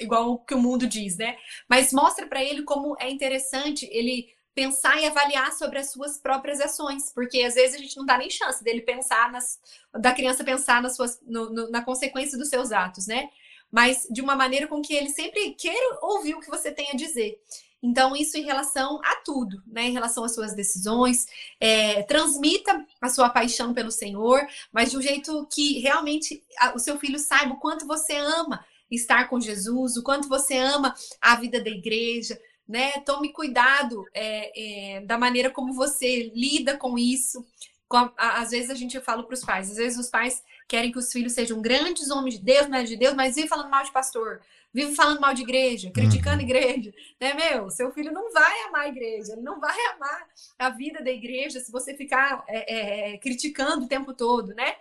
igual 0.00 0.32
o 0.32 0.38
que 0.38 0.54
o 0.54 0.58
mundo 0.58 0.86
diz, 0.86 1.18
né? 1.18 1.36
Mas 1.68 1.92
mostra 1.92 2.26
para 2.26 2.42
ele 2.42 2.62
como 2.62 2.96
é 2.98 3.10
interessante 3.10 3.86
ele 3.92 4.32
pensar 4.54 4.98
e 5.00 5.04
avaliar 5.04 5.52
sobre 5.52 5.78
as 5.78 5.90
suas 5.90 6.16
próprias 6.16 6.60
ações, 6.60 7.12
porque 7.12 7.42
às 7.42 7.54
vezes 7.54 7.76
a 7.76 7.78
gente 7.78 7.96
não 7.96 8.06
dá 8.06 8.16
nem 8.16 8.30
chance 8.30 8.62
dele 8.62 8.80
pensar 8.80 9.30
nas, 9.30 9.60
da 9.92 10.12
criança 10.12 10.44
pensar 10.44 10.80
nas 10.80 10.96
suas, 10.96 11.20
no, 11.22 11.50
no, 11.50 11.70
na 11.70 11.82
consequência 11.82 12.38
dos 12.38 12.48
seus 12.48 12.72
atos, 12.72 13.06
né? 13.06 13.28
Mas 13.70 14.06
de 14.10 14.22
uma 14.22 14.36
maneira 14.36 14.66
com 14.66 14.80
que 14.80 14.94
ele 14.94 15.10
sempre 15.10 15.50
queira 15.50 15.98
ouvir 16.00 16.34
o 16.34 16.40
que 16.40 16.48
você 16.48 16.72
tem 16.72 16.90
a 16.90 16.96
dizer. 16.96 17.38
Então, 17.84 18.16
isso 18.16 18.38
em 18.38 18.44
relação 18.44 18.98
a 19.04 19.16
tudo, 19.16 19.62
né? 19.66 19.82
Em 19.82 19.92
relação 19.92 20.24
às 20.24 20.34
suas 20.34 20.54
decisões, 20.54 21.26
é, 21.60 22.02
transmita 22.04 22.82
a 22.98 23.10
sua 23.10 23.28
paixão 23.28 23.74
pelo 23.74 23.90
Senhor, 23.90 24.40
mas 24.72 24.90
de 24.90 24.96
um 24.96 25.02
jeito 25.02 25.46
que 25.52 25.80
realmente 25.80 26.42
o 26.74 26.78
seu 26.78 26.98
filho 26.98 27.18
saiba 27.18 27.52
o 27.52 27.60
quanto 27.60 27.86
você 27.86 28.16
ama 28.16 28.64
estar 28.90 29.28
com 29.28 29.38
Jesus, 29.38 29.98
o 29.98 30.02
quanto 30.02 30.30
você 30.30 30.56
ama 30.56 30.94
a 31.20 31.36
vida 31.36 31.62
da 31.62 31.68
igreja, 31.68 32.40
né? 32.66 32.92
Tome 33.04 33.34
cuidado 33.34 34.02
é, 34.14 34.96
é, 34.96 35.00
da 35.02 35.18
maneira 35.18 35.50
como 35.50 35.74
você 35.74 36.32
lida 36.34 36.78
com 36.78 36.98
isso. 36.98 37.44
Com 37.86 37.98
a, 37.98 38.40
às 38.40 38.50
vezes 38.50 38.70
a 38.70 38.74
gente 38.74 38.98
fala 38.98 39.22
para 39.22 39.34
os 39.34 39.44
pais, 39.44 39.70
às 39.70 39.76
vezes 39.76 39.98
os 39.98 40.08
pais 40.08 40.42
querem 40.66 40.90
que 40.90 40.98
os 40.98 41.12
filhos 41.12 41.34
sejam 41.34 41.60
grandes 41.60 42.10
homens 42.10 42.38
de 42.38 42.40
Deus, 42.42 42.66
mulheres 42.66 42.88
de 42.88 42.96
Deus, 42.96 43.12
mas 43.12 43.34
vivem 43.34 43.46
falando 43.46 43.68
mal 43.68 43.84
de 43.84 43.92
pastor, 43.92 44.40
vivem 44.74 44.94
falando 44.94 45.20
mal 45.20 45.32
de 45.32 45.42
igreja, 45.42 45.90
criticando 45.92 46.42
uhum. 46.42 46.48
igreja, 46.48 46.92
né, 47.20 47.32
meu? 47.32 47.70
Seu 47.70 47.92
filho 47.92 48.12
não 48.12 48.32
vai 48.32 48.62
amar 48.64 48.82
a 48.82 48.88
igreja, 48.88 49.32
ele 49.32 49.42
não 49.42 49.60
vai 49.60 49.76
amar 49.94 50.26
a 50.58 50.70
vida 50.70 51.02
da 51.02 51.10
igreja 51.10 51.60
se 51.60 51.70
você 51.70 51.94
ficar 51.94 52.44
é, 52.48 53.12
é, 53.12 53.18
criticando 53.18 53.84
o 53.84 53.88
tempo 53.88 54.12
todo, 54.12 54.48
né? 54.48 54.74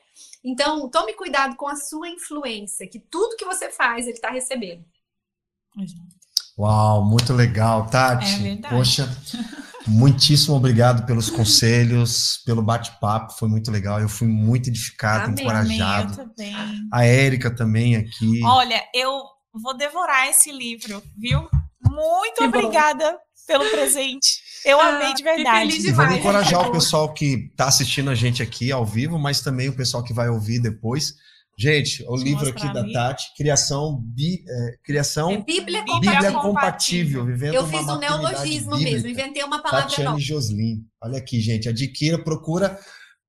Então, 0.44 0.90
tome 0.90 1.14
cuidado 1.14 1.56
com 1.56 1.68
a 1.68 1.76
sua 1.76 2.10
influência, 2.10 2.88
que 2.88 3.00
tudo 3.00 3.38
que 3.38 3.46
você 3.46 3.70
faz, 3.70 4.08
ele 4.08 4.16
está 4.16 4.32
recebendo. 4.32 4.84
Uau, 6.58 7.06
muito 7.06 7.32
legal, 7.34 7.88
Tati. 7.88 8.34
É 8.34 8.38
verdade. 8.38 8.76
Poxa, 8.76 9.18
muitíssimo 9.88 10.56
obrigado 10.56 11.06
pelos 11.06 11.30
conselhos, 11.32 12.42
pelo 12.46 12.62
bate-papo, 12.64 13.34
foi 13.34 13.48
muito 13.48 13.70
legal. 13.72 14.00
Eu 14.00 14.10
fui 14.10 14.28
muito 14.28 14.70
edificado, 14.70 15.26
Amém. 15.26 15.44
encorajado. 15.44 16.14
Eu 16.14 16.28
também. 16.28 16.56
A 16.92 17.06
Érica 17.06 17.56
também 17.56 17.96
aqui. 17.96 18.44
Olha, 18.44 18.84
eu 18.94 19.24
vou 19.62 19.76
devorar 19.76 20.30
esse 20.30 20.52
livro, 20.52 21.02
viu? 21.18 21.48
Muito 21.82 22.38
que 22.38 22.44
obrigada 22.44 23.12
bom. 23.12 23.18
pelo 23.46 23.70
presente. 23.70 24.42
Eu 24.66 24.80
ah, 24.80 24.88
amei 24.90 25.14
de 25.14 25.24
verdade. 25.24 25.88
E 25.88 25.92
vamos 25.92 26.16
encorajar 26.16 26.68
o 26.68 26.72
pessoal 26.72 27.14
que 27.14 27.50
está 27.52 27.68
assistindo 27.68 28.10
a 28.10 28.16
gente 28.16 28.42
aqui 28.42 28.72
ao 28.72 28.86
vivo, 28.86 29.20
mas 29.20 29.42
também 29.42 29.70
o 29.70 29.76
pessoal 29.76 30.04
que 30.04 30.14
vai 30.14 30.30
ouvir 30.30 30.60
depois 30.60 31.16
Gente, 31.58 32.04
o 32.08 32.16
livro 32.16 32.50
aqui 32.50 32.72
da 32.74 32.84
Tati, 32.92 33.32
Criação, 33.38 34.02
bi, 34.02 34.44
é, 34.48 34.78
criação 34.84 35.30
é 35.32 35.38
Bíblia, 35.38 35.84
Bíblia 35.84 36.32
compatível. 36.32 37.24
vivendo 37.26 37.54
Eu 37.54 37.68
fiz 37.68 37.88
um 37.88 38.00
neologismo 38.00 38.72
bíblica. 38.72 38.92
mesmo, 38.92 39.08
inventei 39.10 39.44
uma 39.44 39.62
palavra 39.62 39.88
Tatiane 39.88 40.10
nova. 40.10 40.20
Joslin. 40.20 40.84
Olha 41.02 41.20
aqui, 41.20 41.40
gente, 41.40 41.70
adquira, 41.70 42.18
procura 42.18 42.80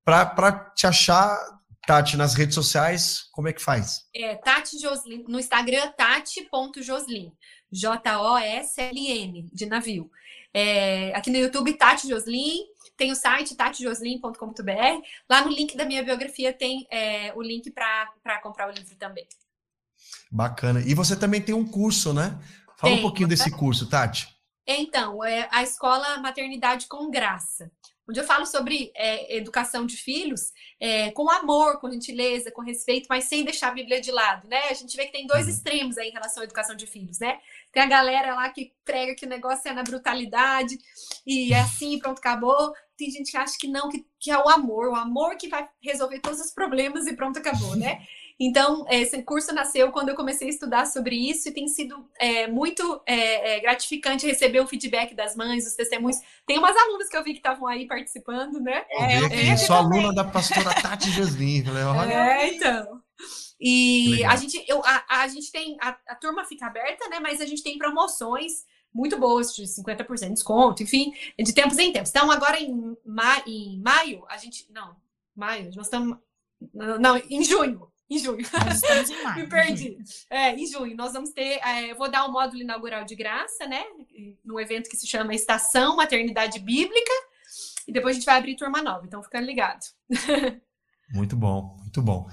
para 0.02 0.72
te 0.74 0.86
achar, 0.86 1.38
Tati, 1.86 2.16
nas 2.16 2.35
redes 2.35 2.55
sociais, 2.55 3.28
como 3.32 3.48
é 3.48 3.52
que 3.52 3.62
faz? 3.62 4.06
É, 4.15 4.35
Tati 4.36 4.78
Joslin, 4.78 5.24
no 5.28 5.39
Instagram, 5.39 5.90
tati.joslin, 5.93 7.32
J-O-S-L-N, 7.70 9.51
de 9.52 9.66
navio. 9.66 10.11
É, 10.52 11.15
aqui 11.15 11.31
no 11.31 11.36
YouTube, 11.36 11.74
Tati 11.74 12.09
Joslin, 12.09 12.65
tem 12.97 13.11
o 13.11 13.16
site 13.16 13.56
tatijoslin.com.br. 13.56 15.02
Lá 15.28 15.43
no 15.43 15.51
link 15.51 15.77
da 15.77 15.85
minha 15.85 16.02
biografia 16.02 16.52
tem 16.52 16.86
é, 16.90 17.32
o 17.35 17.43
link 17.43 17.70
para 17.70 18.40
comprar 18.43 18.69
o 18.69 18.73
livro 18.73 18.94
também. 18.97 19.27
Bacana. 20.31 20.81
E 20.81 20.94
você 20.94 21.16
também 21.16 21.40
tem 21.40 21.55
um 21.55 21.66
curso, 21.66 22.12
né? 22.12 22.39
Fala 22.77 22.93
tem, 22.93 22.98
um 22.98 23.02
pouquinho 23.02 23.28
desse 23.28 23.51
curso, 23.51 23.89
Tati. 23.89 24.28
Então, 24.66 25.24
é 25.24 25.48
a 25.51 25.62
Escola 25.62 26.19
Maternidade 26.19 26.86
com 26.86 27.11
Graça 27.11 27.70
onde 28.09 28.20
eu 28.20 28.24
falo 28.24 28.44
sobre 28.44 28.93
é, 28.94 29.36
educação 29.36 29.86
de 29.86 29.97
filhos 29.97 30.52
é, 30.78 31.10
com 31.12 31.31
amor, 31.31 31.81
com 31.81 31.90
gentileza, 31.90 32.51
com 32.51 32.62
respeito, 32.62 33.06
mas 33.09 33.24
sem 33.24 33.44
deixar 33.44 33.68
a 33.68 33.74
Bíblia 33.74 34.01
de 34.01 34.10
lado, 34.10 34.47
né? 34.48 34.68
A 34.70 34.74
gente 34.74 34.97
vê 34.97 35.06
que 35.06 35.12
tem 35.12 35.26
dois 35.26 35.47
uhum. 35.47 35.52
extremos 35.52 35.97
aí 35.97 36.09
em 36.09 36.12
relação 36.12 36.43
à 36.43 36.44
educação 36.44 36.76
de 36.76 36.86
filhos, 36.86 37.18
né? 37.18 37.39
Tem 37.72 37.82
a 37.82 37.86
galera 37.86 38.35
lá 38.35 38.48
que 38.51 38.72
prega 38.85 39.14
que 39.14 39.26
o 39.26 39.28
negócio 39.28 39.68
é 39.68 39.72
na 39.72 39.82
brutalidade 39.82 40.78
e 41.26 41.52
é 41.52 41.60
assim, 41.60 41.98
pronto, 41.98 42.18
acabou. 42.18 42.72
Tem 42.97 43.10
gente 43.10 43.31
que 43.31 43.36
acha 43.36 43.56
que 43.59 43.66
não, 43.66 43.89
que, 43.89 44.06
que 44.20 44.31
é 44.31 44.39
o 44.39 44.48
amor, 44.48 44.89
o 44.89 44.94
amor 44.94 45.36
que 45.36 45.48
vai 45.48 45.68
resolver 45.82 46.20
todos 46.20 46.40
os 46.40 46.52
problemas 46.52 47.06
e 47.06 47.16
pronto, 47.16 47.39
acabou, 47.39 47.74
né? 47.76 48.06
Então, 48.39 48.85
esse 48.90 49.23
curso 49.23 49.55
nasceu 49.55 49.93
quando 49.93 50.09
eu 50.09 50.16
comecei 50.16 50.48
a 50.48 50.51
estudar 50.51 50.86
sobre 50.86 51.15
isso 51.15 51.48
e 51.48 51.52
tem 51.52 51.69
sido 51.69 52.09
é, 52.19 52.48
muito 52.48 53.01
é, 53.06 53.56
é, 53.56 53.61
gratificante 53.61 54.27
receber 54.27 54.61
o 54.61 54.66
feedback 54.66 55.15
das 55.15 55.36
mães, 55.36 55.66
os 55.66 55.74
testemunhos. 55.74 56.19
Tem 56.44 56.59
umas 56.59 56.77
alunas 56.77 57.09
que 57.09 57.16
eu 57.16 57.23
vi 57.23 57.32
que 57.32 57.39
estavam 57.39 57.66
aí 57.69 57.86
participando, 57.86 58.61
né? 58.61 58.85
É, 58.90 59.20
eu 59.20 59.28
vi 59.28 59.59
sou 59.59 59.77
aluna 59.77 60.12
da 60.12 60.24
pastora 60.24 60.74
Tati. 60.74 61.11
Olha. 61.97 62.12
É, 62.12 62.55
então. 62.55 63.01
E 63.61 64.24
a 64.24 64.35
gente, 64.35 64.65
eu, 64.66 64.82
a, 64.85 65.05
a 65.23 65.28
gente 65.28 65.52
tem, 65.52 65.77
a, 65.81 65.97
a 66.09 66.15
turma 66.16 66.44
fica 66.44 66.66
aberta, 66.66 67.09
né? 67.09 67.20
Mas 67.20 67.40
a 67.40 67.47
gente 67.47 67.62
tem 67.62 67.78
promoções 67.78 68.65
muito 68.93 69.16
boas, 69.16 69.55
de 69.55 69.62
50% 69.62 70.20
de 70.20 70.35
desconto, 70.35 70.82
enfim, 70.82 71.12
de 71.39 71.52
tempos 71.52 71.78
em 71.78 71.93
tempos. 71.93 72.11
Então, 72.11 72.31
agora 72.31 72.61
em, 72.61 72.97
ma 73.05 73.43
em 73.47 73.81
maio, 73.81 74.24
a 74.28 74.36
gente. 74.36 74.66
Não, 74.73 74.97
maio, 75.36 75.70
nós 75.74 75.86
estamos. 75.86 76.19
Não, 76.73 77.16
em 77.16 77.43
junho. 77.44 77.89
Em 78.10 78.18
junho. 78.18 78.47
Nós 78.66 78.76
estamos 78.82 79.10
em 79.10 79.22
maio. 79.22 79.43
Me 79.43 79.48
perdi. 79.48 79.97
É, 80.31 80.55
em 80.55 80.66
junho. 80.66 80.97
Nós 80.97 81.12
vamos 81.12 81.31
ter. 81.31 81.60
É, 81.64 81.90
eu 81.90 81.97
vou 81.97 82.10
dar 82.10 82.24
o 82.24 82.28
um 82.28 82.32
módulo 82.32 82.62
inaugural 82.62 83.05
de 83.05 83.14
graça, 83.14 83.66
né? 83.66 83.82
Num 84.44 84.60
evento 84.60 84.89
que 84.89 84.97
se 84.97 85.06
chama 85.06 85.35
Estação 85.35 85.97
Maternidade 85.97 86.59
Bíblica. 86.59 87.12
E 87.86 87.93
depois 87.93 88.16
a 88.16 88.18
gente 88.18 88.26
vai 88.26 88.39
abrir 88.39 88.56
turma 88.56 88.82
nova. 88.82 89.05
Então, 89.06 89.22
fica 89.22 89.40
ligado. 89.40 89.85
muito 91.12 91.36
bom, 91.36 91.76
muito 91.81 92.02
bom. 92.02 92.28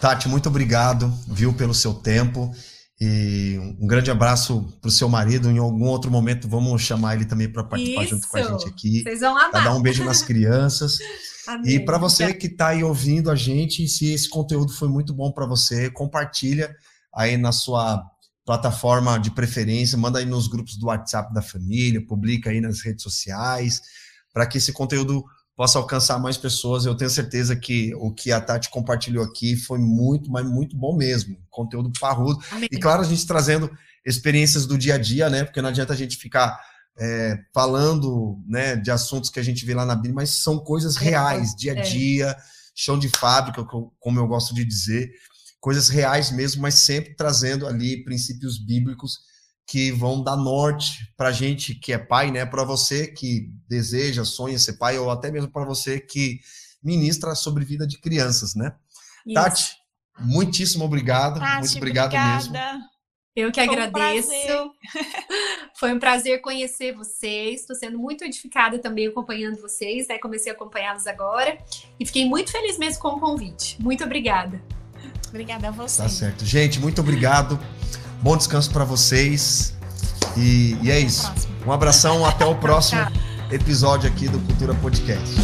Tati, 0.00 0.28
muito 0.28 0.48
obrigado, 0.48 1.10
viu, 1.28 1.54
pelo 1.54 1.74
seu 1.74 1.94
tempo. 1.94 2.50
E 2.98 3.58
um 3.78 3.86
grande 3.86 4.10
abraço 4.10 4.72
para 4.80 4.88
o 4.88 4.90
seu 4.90 5.08
marido. 5.08 5.50
Em 5.50 5.58
algum 5.58 5.84
outro 5.84 6.10
momento, 6.10 6.48
vamos 6.48 6.80
chamar 6.80 7.16
ele 7.16 7.26
também 7.26 7.48
para 7.48 7.62
participar 7.62 8.04
Isso. 8.04 8.14
junto 8.14 8.28
com 8.28 8.36
a 8.38 8.42
gente 8.42 8.68
aqui. 8.68 9.02
Vocês 9.02 9.20
vão 9.20 9.36
amar. 9.36 9.64
dar 9.64 9.74
um 9.74 9.82
beijo 9.82 10.04
nas 10.04 10.22
crianças. 10.22 10.98
E 11.64 11.78
para 11.78 11.96
você 11.96 12.34
que 12.34 12.48
está 12.48 12.70
aí 12.70 12.82
ouvindo 12.82 13.30
a 13.30 13.36
gente, 13.36 13.86
se 13.86 14.12
esse 14.12 14.28
conteúdo 14.28 14.72
foi 14.72 14.88
muito 14.88 15.14
bom 15.14 15.30
para 15.30 15.46
você, 15.46 15.88
compartilha 15.88 16.74
aí 17.14 17.36
na 17.36 17.52
sua 17.52 18.04
plataforma 18.44 19.16
de 19.18 19.30
preferência, 19.30 19.96
manda 19.96 20.18
aí 20.18 20.24
nos 20.24 20.48
grupos 20.48 20.76
do 20.76 20.86
WhatsApp 20.86 21.32
da 21.32 21.40
família, 21.40 22.04
publica 22.04 22.50
aí 22.50 22.60
nas 22.60 22.80
redes 22.80 23.04
sociais, 23.04 23.80
para 24.32 24.44
que 24.46 24.58
esse 24.58 24.72
conteúdo 24.72 25.24
possa 25.56 25.78
alcançar 25.78 26.18
mais 26.18 26.36
pessoas. 26.36 26.84
Eu 26.84 26.94
tenho 26.94 27.10
certeza 27.10 27.56
que 27.56 27.94
o 27.96 28.12
que 28.12 28.30
a 28.30 28.40
Tati 28.40 28.68
compartilhou 28.68 29.24
aqui 29.24 29.56
foi 29.56 29.78
muito, 29.78 30.30
mas 30.30 30.44
muito 30.46 30.76
bom 30.76 30.94
mesmo. 30.94 31.36
Conteúdo 31.50 31.90
parrudo. 31.98 32.38
Amém. 32.50 32.68
E 32.70 32.76
claro, 32.78 33.00
a 33.00 33.04
gente 33.04 33.26
trazendo 33.26 33.70
experiências 34.04 34.66
do 34.66 34.76
dia 34.76 34.94
a 34.94 34.98
dia, 34.98 35.30
né? 35.30 35.44
Porque 35.44 35.62
não 35.62 35.70
adianta 35.70 35.94
a 35.94 35.96
gente 35.96 36.18
ficar 36.18 36.60
é, 36.98 37.38
falando 37.54 38.38
né, 38.46 38.76
de 38.76 38.90
assuntos 38.90 39.30
que 39.30 39.40
a 39.40 39.42
gente 39.42 39.64
vê 39.64 39.74
lá 39.74 39.86
na 39.86 39.94
Bíblia, 39.94 40.14
mas 40.14 40.30
são 40.30 40.58
coisas 40.58 40.96
é, 40.96 41.00
reais, 41.00 41.54
dia 41.56 41.72
a 41.72 41.78
é. 41.78 41.80
dia, 41.80 42.36
chão 42.74 42.98
de 42.98 43.08
fábrica, 43.08 43.64
como 43.64 44.20
eu 44.20 44.26
gosto 44.26 44.54
de 44.54 44.64
dizer, 44.64 45.10
coisas 45.58 45.88
reais 45.88 46.30
mesmo, 46.30 46.62
mas 46.62 46.74
sempre 46.74 47.14
trazendo 47.14 47.66
ali 47.66 48.04
princípios 48.04 48.58
bíblicos 48.58 49.20
que 49.66 49.90
vão 49.90 50.22
dar 50.22 50.36
norte 50.36 51.12
para 51.16 51.30
a 51.30 51.32
gente 51.32 51.74
que 51.74 51.92
é 51.92 51.98
pai, 51.98 52.30
né? 52.30 52.46
Para 52.46 52.62
você 52.62 53.08
que 53.08 53.50
deseja, 53.68 54.24
sonha 54.24 54.58
ser 54.58 54.74
pai, 54.74 54.98
ou 54.98 55.10
até 55.10 55.30
mesmo 55.30 55.50
para 55.50 55.64
você 55.64 55.98
que 55.98 56.40
ministra 56.82 57.34
sobre 57.34 57.64
vida 57.64 57.86
de 57.86 57.98
crianças, 57.98 58.54
né? 58.54 58.72
Isso. 59.26 59.34
Tati, 59.34 59.76
muitíssimo 60.20 60.84
obrigado, 60.84 61.40
Tati, 61.40 61.58
muito 61.58 61.76
obrigado 61.78 62.06
obrigada. 62.06 62.72
mesmo. 62.72 62.96
Eu 63.34 63.52
que 63.52 63.62
Foi 63.62 63.74
agradeço. 63.74 64.30
Um 64.30 64.70
Foi 65.78 65.92
um 65.92 65.98
prazer 65.98 66.40
conhecer 66.40 66.94
vocês. 66.94 67.60
Estou 67.60 67.76
sendo 67.76 67.98
muito 67.98 68.24
edificada 68.24 68.78
também 68.78 69.08
acompanhando 69.08 69.60
vocês, 69.60 70.08
né? 70.08 70.16
Comecei 70.16 70.50
a 70.50 70.54
acompanhá-los 70.54 71.06
agora 71.06 71.58
e 72.00 72.06
fiquei 72.06 72.24
muito 72.24 72.50
feliz 72.50 72.78
mesmo 72.78 73.02
com 73.02 73.08
o 73.08 73.20
convite. 73.20 73.76
Muito 73.82 74.02
obrigada. 74.02 74.58
Obrigada 75.28 75.68
a 75.68 75.70
você. 75.70 76.02
Tá 76.02 76.08
certo. 76.08 76.46
Gente, 76.46 76.80
muito 76.80 77.02
obrigado. 77.02 77.60
Bom 78.22 78.36
descanso 78.36 78.70
para 78.70 78.84
vocês. 78.84 79.74
E, 80.36 80.76
e 80.82 80.90
é 80.90 80.98
isso. 80.98 81.32
Um 81.66 81.72
abração, 81.72 82.24
até 82.24 82.44
o 82.44 82.54
próximo 82.54 83.00
episódio 83.50 84.08
aqui 84.08 84.28
do 84.28 84.38
Cultura 84.40 84.74
Podcast. 84.74 85.34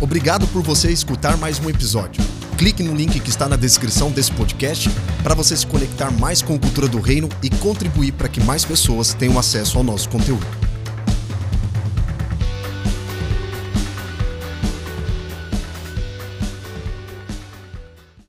Obrigado 0.00 0.46
por 0.48 0.62
você 0.62 0.90
escutar 0.90 1.36
mais 1.36 1.60
um 1.60 1.70
episódio. 1.70 2.22
Clique 2.58 2.82
no 2.82 2.94
link 2.94 3.18
que 3.18 3.30
está 3.30 3.48
na 3.48 3.56
descrição 3.56 4.10
desse 4.10 4.32
podcast 4.32 4.90
para 5.22 5.34
você 5.34 5.56
se 5.56 5.66
conectar 5.66 6.10
mais 6.10 6.42
com 6.42 6.54
a 6.54 6.58
cultura 6.58 6.88
do 6.88 7.00
reino 7.00 7.28
e 7.42 7.50
contribuir 7.50 8.12
para 8.12 8.28
que 8.28 8.40
mais 8.40 8.64
pessoas 8.64 9.14
tenham 9.14 9.38
acesso 9.38 9.78
ao 9.78 9.84
nosso 9.84 10.08
conteúdo. 10.08 10.46